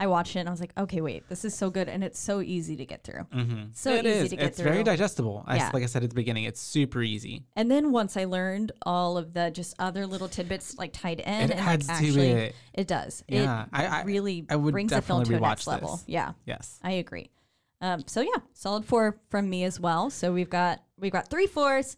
I 0.00 0.06
watched 0.06 0.36
it 0.36 0.40
and 0.40 0.48
I 0.48 0.52
was 0.52 0.60
like, 0.60 0.72
okay, 0.78 1.00
wait, 1.00 1.28
this 1.28 1.44
is 1.44 1.54
so 1.54 1.70
good 1.70 1.88
and 1.88 2.04
it's 2.04 2.18
so 2.20 2.40
easy 2.40 2.76
to 2.76 2.86
get 2.86 3.02
through. 3.02 3.24
Mm-hmm. 3.34 3.62
So 3.72 3.92
it 3.92 4.06
easy 4.06 4.10
is. 4.24 4.30
to 4.30 4.36
get 4.36 4.46
It's 4.46 4.60
very 4.60 4.76
through. 4.76 4.84
digestible. 4.84 5.44
I, 5.46 5.56
Yeah. 5.56 5.70
like 5.74 5.82
I 5.82 5.86
said 5.86 6.04
at 6.04 6.10
the 6.10 6.14
beginning, 6.14 6.44
it's 6.44 6.60
super 6.60 7.02
easy. 7.02 7.42
And 7.56 7.68
then 7.70 7.90
once 7.90 8.16
I 8.16 8.24
learned 8.24 8.70
all 8.82 9.18
of 9.18 9.34
the 9.34 9.50
just 9.50 9.74
other 9.80 10.06
little 10.06 10.28
tidbits 10.28 10.78
like 10.78 10.92
tied 10.92 11.18
in, 11.20 11.26
It 11.28 11.50
and 11.50 11.60
adds 11.60 11.86
to 11.86 11.92
like 11.92 12.02
actually, 12.02 12.28
it. 12.30 12.54
It 12.74 12.86
does. 12.86 13.24
Yeah, 13.26 13.62
it 13.64 13.68
I- 13.72 13.86
I- 13.86 14.02
really 14.04 14.46
I 14.48 14.54
would 14.56 14.72
brings 14.72 14.92
the 14.92 15.02
film 15.02 15.24
to 15.24 15.34
a 15.36 15.40
next 15.40 15.64
rewatch 15.64 15.66
level. 15.66 15.96
this. 15.96 16.04
Yeah, 16.06 16.32
Yes. 16.46 16.78
I 16.82 16.92
agree. 16.92 17.30
Um, 17.80 18.04
so 18.06 18.20
yeah, 18.20 18.30
solid 18.54 18.84
four 18.84 19.18
from 19.30 19.48
me 19.50 19.64
as 19.64 19.78
well. 19.80 20.10
So 20.10 20.32
we've 20.32 20.50
got 20.50 20.80
we've 20.98 21.12
got 21.12 21.28
three 21.28 21.46
fours, 21.46 21.96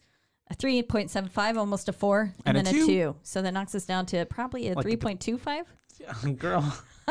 a 0.51 0.55
three 0.55 0.83
point 0.83 1.11
seven 1.11 1.29
five, 1.31 1.57
almost 1.59 1.89
a 1.89 1.93
four, 1.93 2.35
and, 2.47 2.57
And 2.57 2.67
a 2.67 2.71
then 2.71 2.75
a 2.75 2.79
two. 2.79 2.87
two. 2.87 3.17
So 3.23 3.41
that 3.43 3.53
knocks 3.53 3.75
us 3.75 3.85
down 3.85 4.07
to 4.07 4.25
probably 4.27 4.69
a 4.69 4.71
Like 4.75 4.79
a 4.79 4.83
three 4.83 4.97
point 4.97 5.21
two 5.21 5.37
five. 5.39 5.67
Girl, 6.39 6.63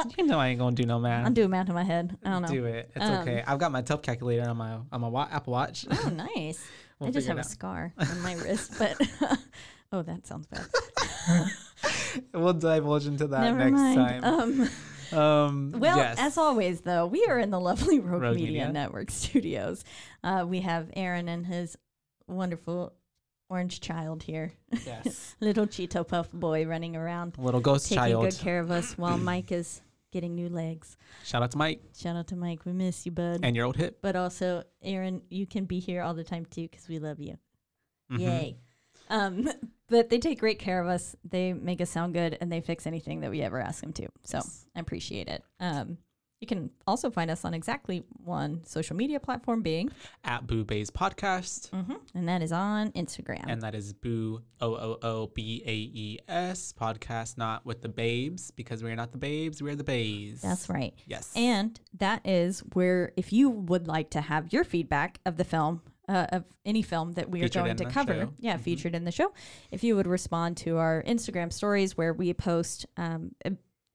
you 0.17 0.25
know 0.25 0.39
I 0.39 0.49
ain't 0.49 0.59
gonna 0.59 0.75
do 0.75 0.85
no 0.85 0.99
math. 0.99 1.25
I'm 1.25 1.33
doing 1.33 1.49
math 1.49 1.69
in 1.69 1.75
my 1.75 1.83
head. 1.83 2.17
I 2.23 2.29
don't 2.31 2.41
know. 2.43 2.47
Do 2.47 2.65
it. 2.65 2.91
It's 2.95 3.05
Um, 3.05 3.21
okay. 3.21 3.43
I've 3.45 3.59
got 3.59 3.71
my 3.71 3.81
tub 3.81 4.01
calculator 4.03 4.47
on 4.49 4.57
my 4.57 4.77
on 4.91 5.01
my 5.01 5.07
wa- 5.07 5.27
Apple 5.31 5.53
Watch. 5.53 5.85
Oh, 5.89 6.09
nice. 6.35 6.63
We'll 6.99 7.09
I 7.09 7.11
just 7.11 7.27
have 7.27 7.37
a 7.37 7.43
scar 7.43 7.93
on 7.97 8.21
my 8.21 8.33
wrist, 8.35 8.73
but 8.77 8.97
oh, 9.91 10.01
that 10.01 10.27
sounds 10.27 10.47
bad. 10.47 10.65
we'll 12.33 12.53
divulge 12.53 13.05
into 13.07 13.27
that 13.27 13.41
Never 13.41 13.57
next 13.69 13.71
mind. 13.95 14.23
time. 14.23 14.23
Um, 14.23 14.69
Um, 15.11 15.71
Well, 15.77 15.97
yes. 15.97 16.17
as 16.19 16.37
always, 16.37 16.81
though, 16.81 17.07
we 17.07 17.25
are 17.25 17.39
in 17.39 17.49
the 17.49 17.59
lovely 17.59 17.99
Rogue, 17.99 18.21
Rogue 18.21 18.35
Media, 18.35 18.47
Media. 18.67 18.71
Network 18.71 19.09
studios. 19.11 19.83
Uh, 20.23 20.45
we 20.47 20.61
have 20.61 20.91
Aaron 20.95 21.27
and 21.27 21.47
his 21.47 21.77
wonderful 22.27 22.93
orange 23.49 23.81
child 23.81 24.21
here, 24.21 24.53
yes. 24.85 25.35
little 25.39 25.65
Cheeto 25.65 26.07
Puff 26.07 26.31
boy 26.31 26.67
running 26.67 26.95
around, 26.95 27.35
Little 27.39 27.59
ghost 27.59 27.85
taking 27.87 27.97
child. 27.97 28.23
Taking 28.25 28.37
good 28.37 28.43
care 28.43 28.59
of 28.59 28.69
us 28.69 28.95
while 28.99 29.17
Mike 29.31 29.51
is 29.51 29.81
getting 30.11 30.35
new 30.35 30.49
legs. 30.49 30.97
Shout 31.23 31.43
out 31.43 31.51
to 31.51 31.57
Mike 31.57 31.81
Shout 31.97 32.15
out 32.15 32.27
to 32.27 32.35
Mike. 32.35 32.65
We 32.65 32.73
miss 32.73 33.05
you, 33.05 33.11
bud. 33.11 33.41
and 33.43 33.55
your 33.55 33.65
old 33.65 33.77
hip. 33.77 33.99
but 34.01 34.15
also, 34.15 34.63
Aaron, 34.81 35.21
you 35.29 35.45
can 35.45 35.65
be 35.65 35.79
here 35.79 36.01
all 36.01 36.13
the 36.13 36.23
time 36.23 36.45
too 36.45 36.63
because 36.63 36.87
we 36.87 36.99
love 36.99 37.19
you. 37.19 37.37
Mhm. 38.11 38.19
Yay. 38.19 38.57
Um, 39.09 39.49
but 39.89 40.09
they 40.09 40.19
take 40.19 40.39
great 40.39 40.59
care 40.59 40.81
of 40.81 40.87
us. 40.87 41.15
They 41.23 41.53
make 41.53 41.81
us 41.81 41.89
sound 41.89 42.13
good 42.13 42.37
and 42.41 42.51
they 42.51 42.61
fix 42.61 42.85
anything 42.87 43.21
that 43.21 43.31
we 43.31 43.41
ever 43.41 43.59
ask 43.59 43.81
them 43.81 43.93
to. 43.93 44.07
So 44.23 44.37
Yes. 44.37 44.65
I 44.75 44.79
appreciate 44.79 45.27
it. 45.27 45.43
Um, 45.59 45.97
you 46.39 46.47
can 46.47 46.69
also 46.87 47.09
find 47.11 47.29
us 47.29 47.43
on 47.43 47.53
exactly 47.53 48.03
one 48.23 48.63
social 48.63 48.95
media 48.95 49.19
platform 49.19 49.61
being, 49.61 49.91
At 50.23 50.47
Boo 50.47 50.63
Bays 50.63 50.89
Podcast. 50.89 51.69
mhm, 51.71 51.97
and 52.15 52.27
that 52.29 52.41
is 52.41 52.51
on 52.53 52.91
Instagram. 52.93 53.43
And 53.47 53.61
that 53.61 53.75
is 53.75 53.91
Boo 53.93 54.41
O 54.61 54.73
O 54.73 54.97
O 55.03 55.27
B 55.27 55.61
A 55.65 55.73
E 55.73 56.19
S 56.29 56.73
podcast, 56.79 57.37
not 57.37 57.65
with 57.65 57.81
the 57.81 57.89
babes, 57.89 58.51
because 58.51 58.81
we're 58.83 58.95
not 58.95 59.11
the 59.11 59.17
babes, 59.17 59.61
we're 59.61 59.75
the 59.75 59.83
bays. 59.83 60.41
That's 60.41 60.69
right. 60.69 60.93
Yes. 61.05 61.33
And 61.35 61.77
that 61.97 62.21
is 62.25 62.59
where, 62.73 63.11
if 63.17 63.33
you 63.33 63.49
would 63.49 63.87
like 63.87 64.11
to 64.11 64.21
have 64.21 64.53
your 64.53 64.63
feedback 64.63 65.19
of 65.25 65.35
the 65.35 65.43
film, 65.43 65.81
uh, 66.07 66.25
of 66.31 66.45
any 66.65 66.81
film 66.81 67.11
that 67.13 67.29
we 67.29 67.39
are 67.41 67.43
Featured 67.43 67.65
going 67.65 67.75
to 67.77 67.85
cover, 67.85 68.13
show. 68.13 68.33
yeah, 68.39 68.55
featured 68.57 68.95
in 68.95 69.03
the 69.03 69.11
show, 69.11 69.33
if 69.71 69.83
you 69.83 69.95
would 69.97 70.07
respond 70.07 70.55
to 70.57 70.77
our 70.77 71.03
Instagram 71.05 71.51
stories 71.51 71.97
where 71.97 72.13
we 72.13 72.33
post 72.33 72.85
um, 72.97 73.35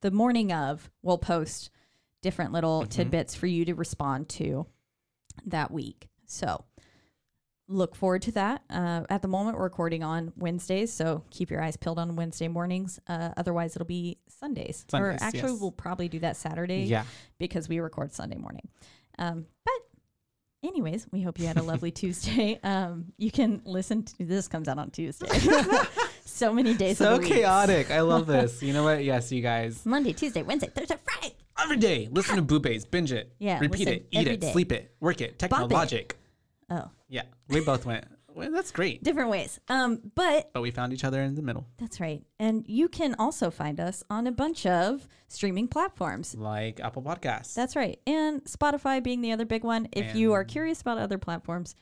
the 0.03 0.11
morning 0.11 0.53
of, 0.53 0.91
we'll 1.03 1.19
post 1.19 1.71
different 2.25 2.53
little 2.53 2.81
Mm-hmm. 2.81 2.89
tidbits 2.89 3.35
for 3.37 3.47
you 3.47 3.65
to 3.67 3.75
respond 3.75 4.29
to 4.31 4.67
that 5.47 5.71
week. 5.71 6.09
So 6.27 6.65
look 7.69 7.95
forward 7.95 8.23
to 8.23 8.33
that. 8.33 8.63
Uh, 8.71 9.03
at 9.11 9.21
the 9.23 9.29
moment, 9.29 9.57
we're 9.59 9.65
recording 9.65 10.03
on 10.03 10.33
Wednesdays, 10.37 10.91
so 10.93 11.23
keep 11.31 11.51
your 11.51 11.63
eyes 11.63 11.77
peeled 11.77 11.99
on 11.99 12.17
Wednesday 12.17 12.49
mornings. 12.49 12.99
Uh, 13.07 13.31
otherwise, 13.37 13.77
it'll 13.77 13.87
be 13.87 14.19
Sundays. 14.41 14.87
or 14.93 15.13
actually, 15.21 15.53
yes. 15.53 15.61
we'll 15.61 15.71
probably 15.71 16.09
do 16.09 16.19
that 16.21 16.37
Saturday 16.37 16.85
yeah. 16.85 17.05
because 17.39 17.69
we 17.69 17.79
record 17.79 18.13
Sunday 18.13 18.37
morning. 18.37 18.69
Um, 19.19 19.47
but 19.65 19.75
anyways, 20.69 21.07
we 21.13 21.21
hope 21.23 21.39
you 21.39 21.47
had 21.47 21.59
a 21.59 21.63
lovely 21.63 21.91
Tuesday. 22.03 22.59
Um, 22.63 23.13
you 23.19 23.31
can 23.31 23.61
listen 23.65 24.03
to 24.05 24.25
this 24.25 24.49
comes 24.49 24.67
out 24.67 24.79
on 24.79 24.91
Tuesday. 24.91 25.29
so 26.25 26.53
many 26.55 26.75
days. 26.75 26.99
So 26.99 27.15
of 27.15 27.21
the 27.21 27.29
week. 27.29 27.33
chaotic. 27.35 27.91
I 27.91 28.01
love 28.01 28.27
this. 28.27 28.63
You 28.67 28.73
know 28.73 28.85
what? 28.85 29.05
Yes, 29.05 29.31
you 29.31 29.43
guys. 29.43 29.85
Monday, 29.85 30.13
Tuesday, 30.15 30.43
Wednesday, 30.43 30.71
Thursday, 30.75 30.97
Friday. 31.05 31.35
Every 31.63 31.77
day, 31.77 32.09
listen 32.11 32.37
to 32.37 32.43
Boo 32.43 32.59
Bays, 32.61 32.85
binge 32.85 33.13
it, 33.13 33.33
Yeah, 33.39 33.59
repeat 33.61 33.87
listen 33.87 33.93
it, 33.95 34.07
eat 34.11 34.19
every 34.19 34.33
it, 34.35 34.41
day. 34.41 34.53
sleep 34.53 34.73
it, 34.73 34.95
work 35.01 35.21
it, 35.21 35.39
Bop 35.39 35.51
it. 35.51 35.55
technologic. 35.61 36.19
Oh, 36.71 36.91
Yeah, 37.09 37.23
we 37.49 37.61
both 37.61 37.87
went. 37.87 38.05
Well, 38.35 38.51
that's 38.51 38.73
great. 38.73 39.05
different 39.05 39.31
ways. 39.31 39.61
Um, 39.69 40.01
but 40.17 40.51
But 40.53 40.63
we 40.63 40.73
found 40.73 40.93
each 40.93 41.05
other 41.05 41.23
in 41.23 41.37
the 41.37 41.43
middle, 41.43 41.67
that's 41.79 42.01
right. 42.01 42.25
And 42.41 42.65
you 42.67 42.89
can 42.89 43.15
also 43.17 43.49
find 43.51 43.79
us 43.79 44.03
on 44.11 44.27
a 44.27 44.33
bunch 44.33 44.67
of 44.67 45.07
streaming 45.29 45.69
platforms. 45.69 46.35
like 46.35 46.81
Apple 46.81 47.03
Podcasts. 47.03 47.55
That's 47.55 47.77
right. 47.77 48.01
And 48.07 48.43
Spotify 48.45 49.01
being 49.03 49.21
the 49.21 49.31
other 49.31 49.45
big 49.45 49.63
one. 49.63 49.87
If 49.93 50.17
you 50.17 50.33
are 50.33 50.43
curious 50.43 50.81
about 50.81 50.99
other 50.99 51.19
platforms, 51.19 51.77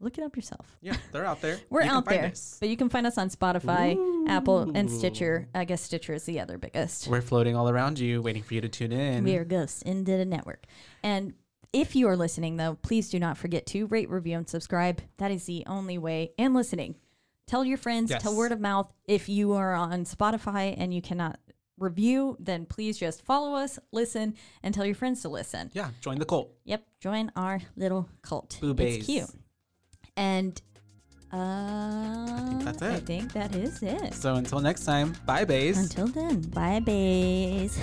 look 0.00 0.18
it 0.18 0.24
up 0.24 0.36
yourself. 0.36 0.76
yeah, 0.82 0.96
they're 1.12 1.24
out 1.24 1.40
there. 1.40 1.58
We're 1.70 1.82
You 1.82 1.90
out 1.90 2.04
there, 2.06 2.26
us. 2.26 2.56
but 2.60 2.68
you 2.68 2.76
can 2.76 2.88
find 2.88 3.06
us 3.06 3.16
on 3.18 3.30
Spotify, 3.30 3.96
Apple, 4.28 4.70
and 4.74 4.90
Stitcher. 4.90 5.48
I 5.54 5.64
guess 5.64 5.82
Stitcher 5.82 6.14
is 6.14 6.24
the 6.24 6.40
other 6.40 6.58
biggest. 6.58 7.08
We're 7.08 7.22
floating 7.22 7.56
all 7.56 7.68
around 7.68 7.98
you, 7.98 8.22
waiting 8.22 8.42
for 8.42 8.54
you 8.54 8.60
to 8.60 8.68
tune 8.68 8.92
in. 8.92 9.24
We 9.24 9.36
are 9.36 9.44
ghosts 9.44 9.82
into 9.82 10.16
the 10.16 10.24
network. 10.24 10.64
And 11.02 11.34
if 11.72 11.94
you 11.96 12.08
are 12.08 12.16
listening, 12.16 12.56
though, 12.56 12.78
please 12.82 13.10
do 13.10 13.18
not 13.18 13.36
forget 13.36 13.66
to 13.66 13.86
rate, 13.86 14.08
review, 14.08 14.36
and 14.36 14.48
subscribe. 14.48 15.00
That 15.18 15.30
is 15.30 15.44
the 15.44 15.64
only 15.66 15.98
way. 15.98 16.32
And 16.38 16.54
listening. 16.54 16.96
Tell 17.46 17.64
your 17.64 17.78
friends, 17.78 18.10
tell 18.18 18.34
word 18.34 18.50
of 18.50 18.60
mouth. 18.60 18.92
If 19.04 19.28
you 19.28 19.52
are 19.52 19.72
on 19.74 20.04
Spotify 20.04 20.74
and 20.76 20.92
you 20.92 21.00
cannot 21.00 21.38
review, 21.78 22.36
then 22.40 22.66
please 22.66 22.98
just 22.98 23.22
follow 23.24 23.54
us, 23.54 23.78
listen, 23.92 24.34
and 24.62 24.74
tell 24.74 24.84
your 24.84 24.94
friends 24.96 25.22
to 25.22 25.28
listen. 25.28 25.70
Yeah, 25.72 25.90
join 26.00 26.18
the 26.18 26.24
cult. 26.24 26.50
Yep, 26.64 26.84
join 27.00 27.30
our 27.36 27.60
little 27.76 28.08
cult. 28.22 28.58
Boo 28.60 28.74
it's 28.78 29.06
cute. 29.06 29.30
And 30.16 30.60
uh, 31.32 32.58
that's 32.62 32.80
it. 32.80 32.92
I 32.92 33.00
think 33.00 33.32
that 33.34 33.54
is 33.54 33.82
it. 33.82 34.14
So 34.14 34.34
until 34.36 34.60
next 34.60 34.84
time, 34.84 35.14
bye, 35.26 35.44
bays. 35.44 35.76
Until 35.76 36.06
then, 36.06 36.40
bye, 36.40 36.80
bays. 36.80 37.78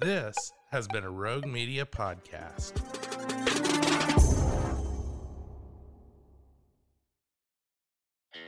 This 0.00 0.36
has 0.70 0.86
been 0.88 1.04
a 1.04 1.10
Rogue 1.10 1.46
Media 1.46 1.84
podcast. 1.84 3.15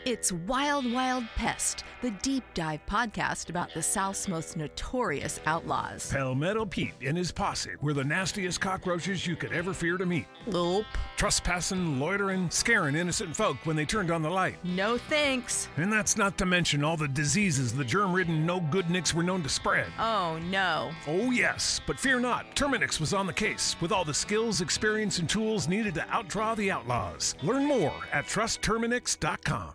It's 0.09 0.33
Wild 0.33 0.91
Wild 0.91 1.25
Pest, 1.37 1.85
the 2.01 2.13
deep 2.23 2.43
dive 2.55 2.81
podcast 2.89 3.51
about 3.51 3.75
the 3.75 3.83
South's 3.83 4.27
most 4.27 4.57
notorious 4.57 5.39
outlaws. 5.45 6.11
Palmetto 6.11 6.65
Pete 6.65 6.95
and 7.05 7.15
his 7.15 7.31
posse 7.31 7.73
were 7.83 7.93
the 7.93 8.05
nastiest 8.05 8.59
cockroaches 8.59 9.27
you 9.27 9.37
could 9.37 9.53
ever 9.53 9.75
fear 9.75 9.99
to 9.99 10.07
meet. 10.07 10.25
Nope. 10.47 10.87
Trespassing, 11.19 12.01
loitering, 12.01 12.49
scaring 12.49 12.97
innocent 12.97 13.37
folk 13.37 13.59
when 13.65 13.77
they 13.77 13.85
turned 13.85 14.11
on 14.11 14.23
the 14.23 14.31
light. 14.31 14.57
No 14.65 14.97
thanks. 14.97 15.69
And 15.77 15.93
that's 15.93 16.17
not 16.17 16.39
to 16.39 16.47
mention 16.47 16.83
all 16.83 16.97
the 16.97 17.07
diseases 17.07 17.75
the 17.75 17.85
germ 17.85 18.15
ridden 18.15 18.47
no 18.47 18.61
good 18.61 18.89
nicks 18.89 19.13
were 19.13 19.23
known 19.23 19.43
to 19.43 19.51
spread. 19.51 19.89
Oh 19.99 20.39
no. 20.45 20.91
Oh, 21.07 21.31
yes, 21.31 21.83
but 21.87 22.01
fear 22.01 22.19
not. 22.19 22.57
Terminix 22.57 22.99
was 22.99 23.13
on 23.13 23.27
the 23.27 23.33
case 23.35 23.77
with 23.83 23.93
all 23.93 24.07
the 24.07 24.15
skills, 24.15 24.63
experience, 24.63 25.19
and 25.19 25.29
tools 25.29 25.69
needed 25.69 25.93
to 25.97 26.01
outdraw 26.01 26.57
the 26.57 26.71
outlaws. 26.71 27.35
Learn 27.43 27.67
more 27.67 27.93
at 28.11 28.25
trustterminix.com. 28.25 29.75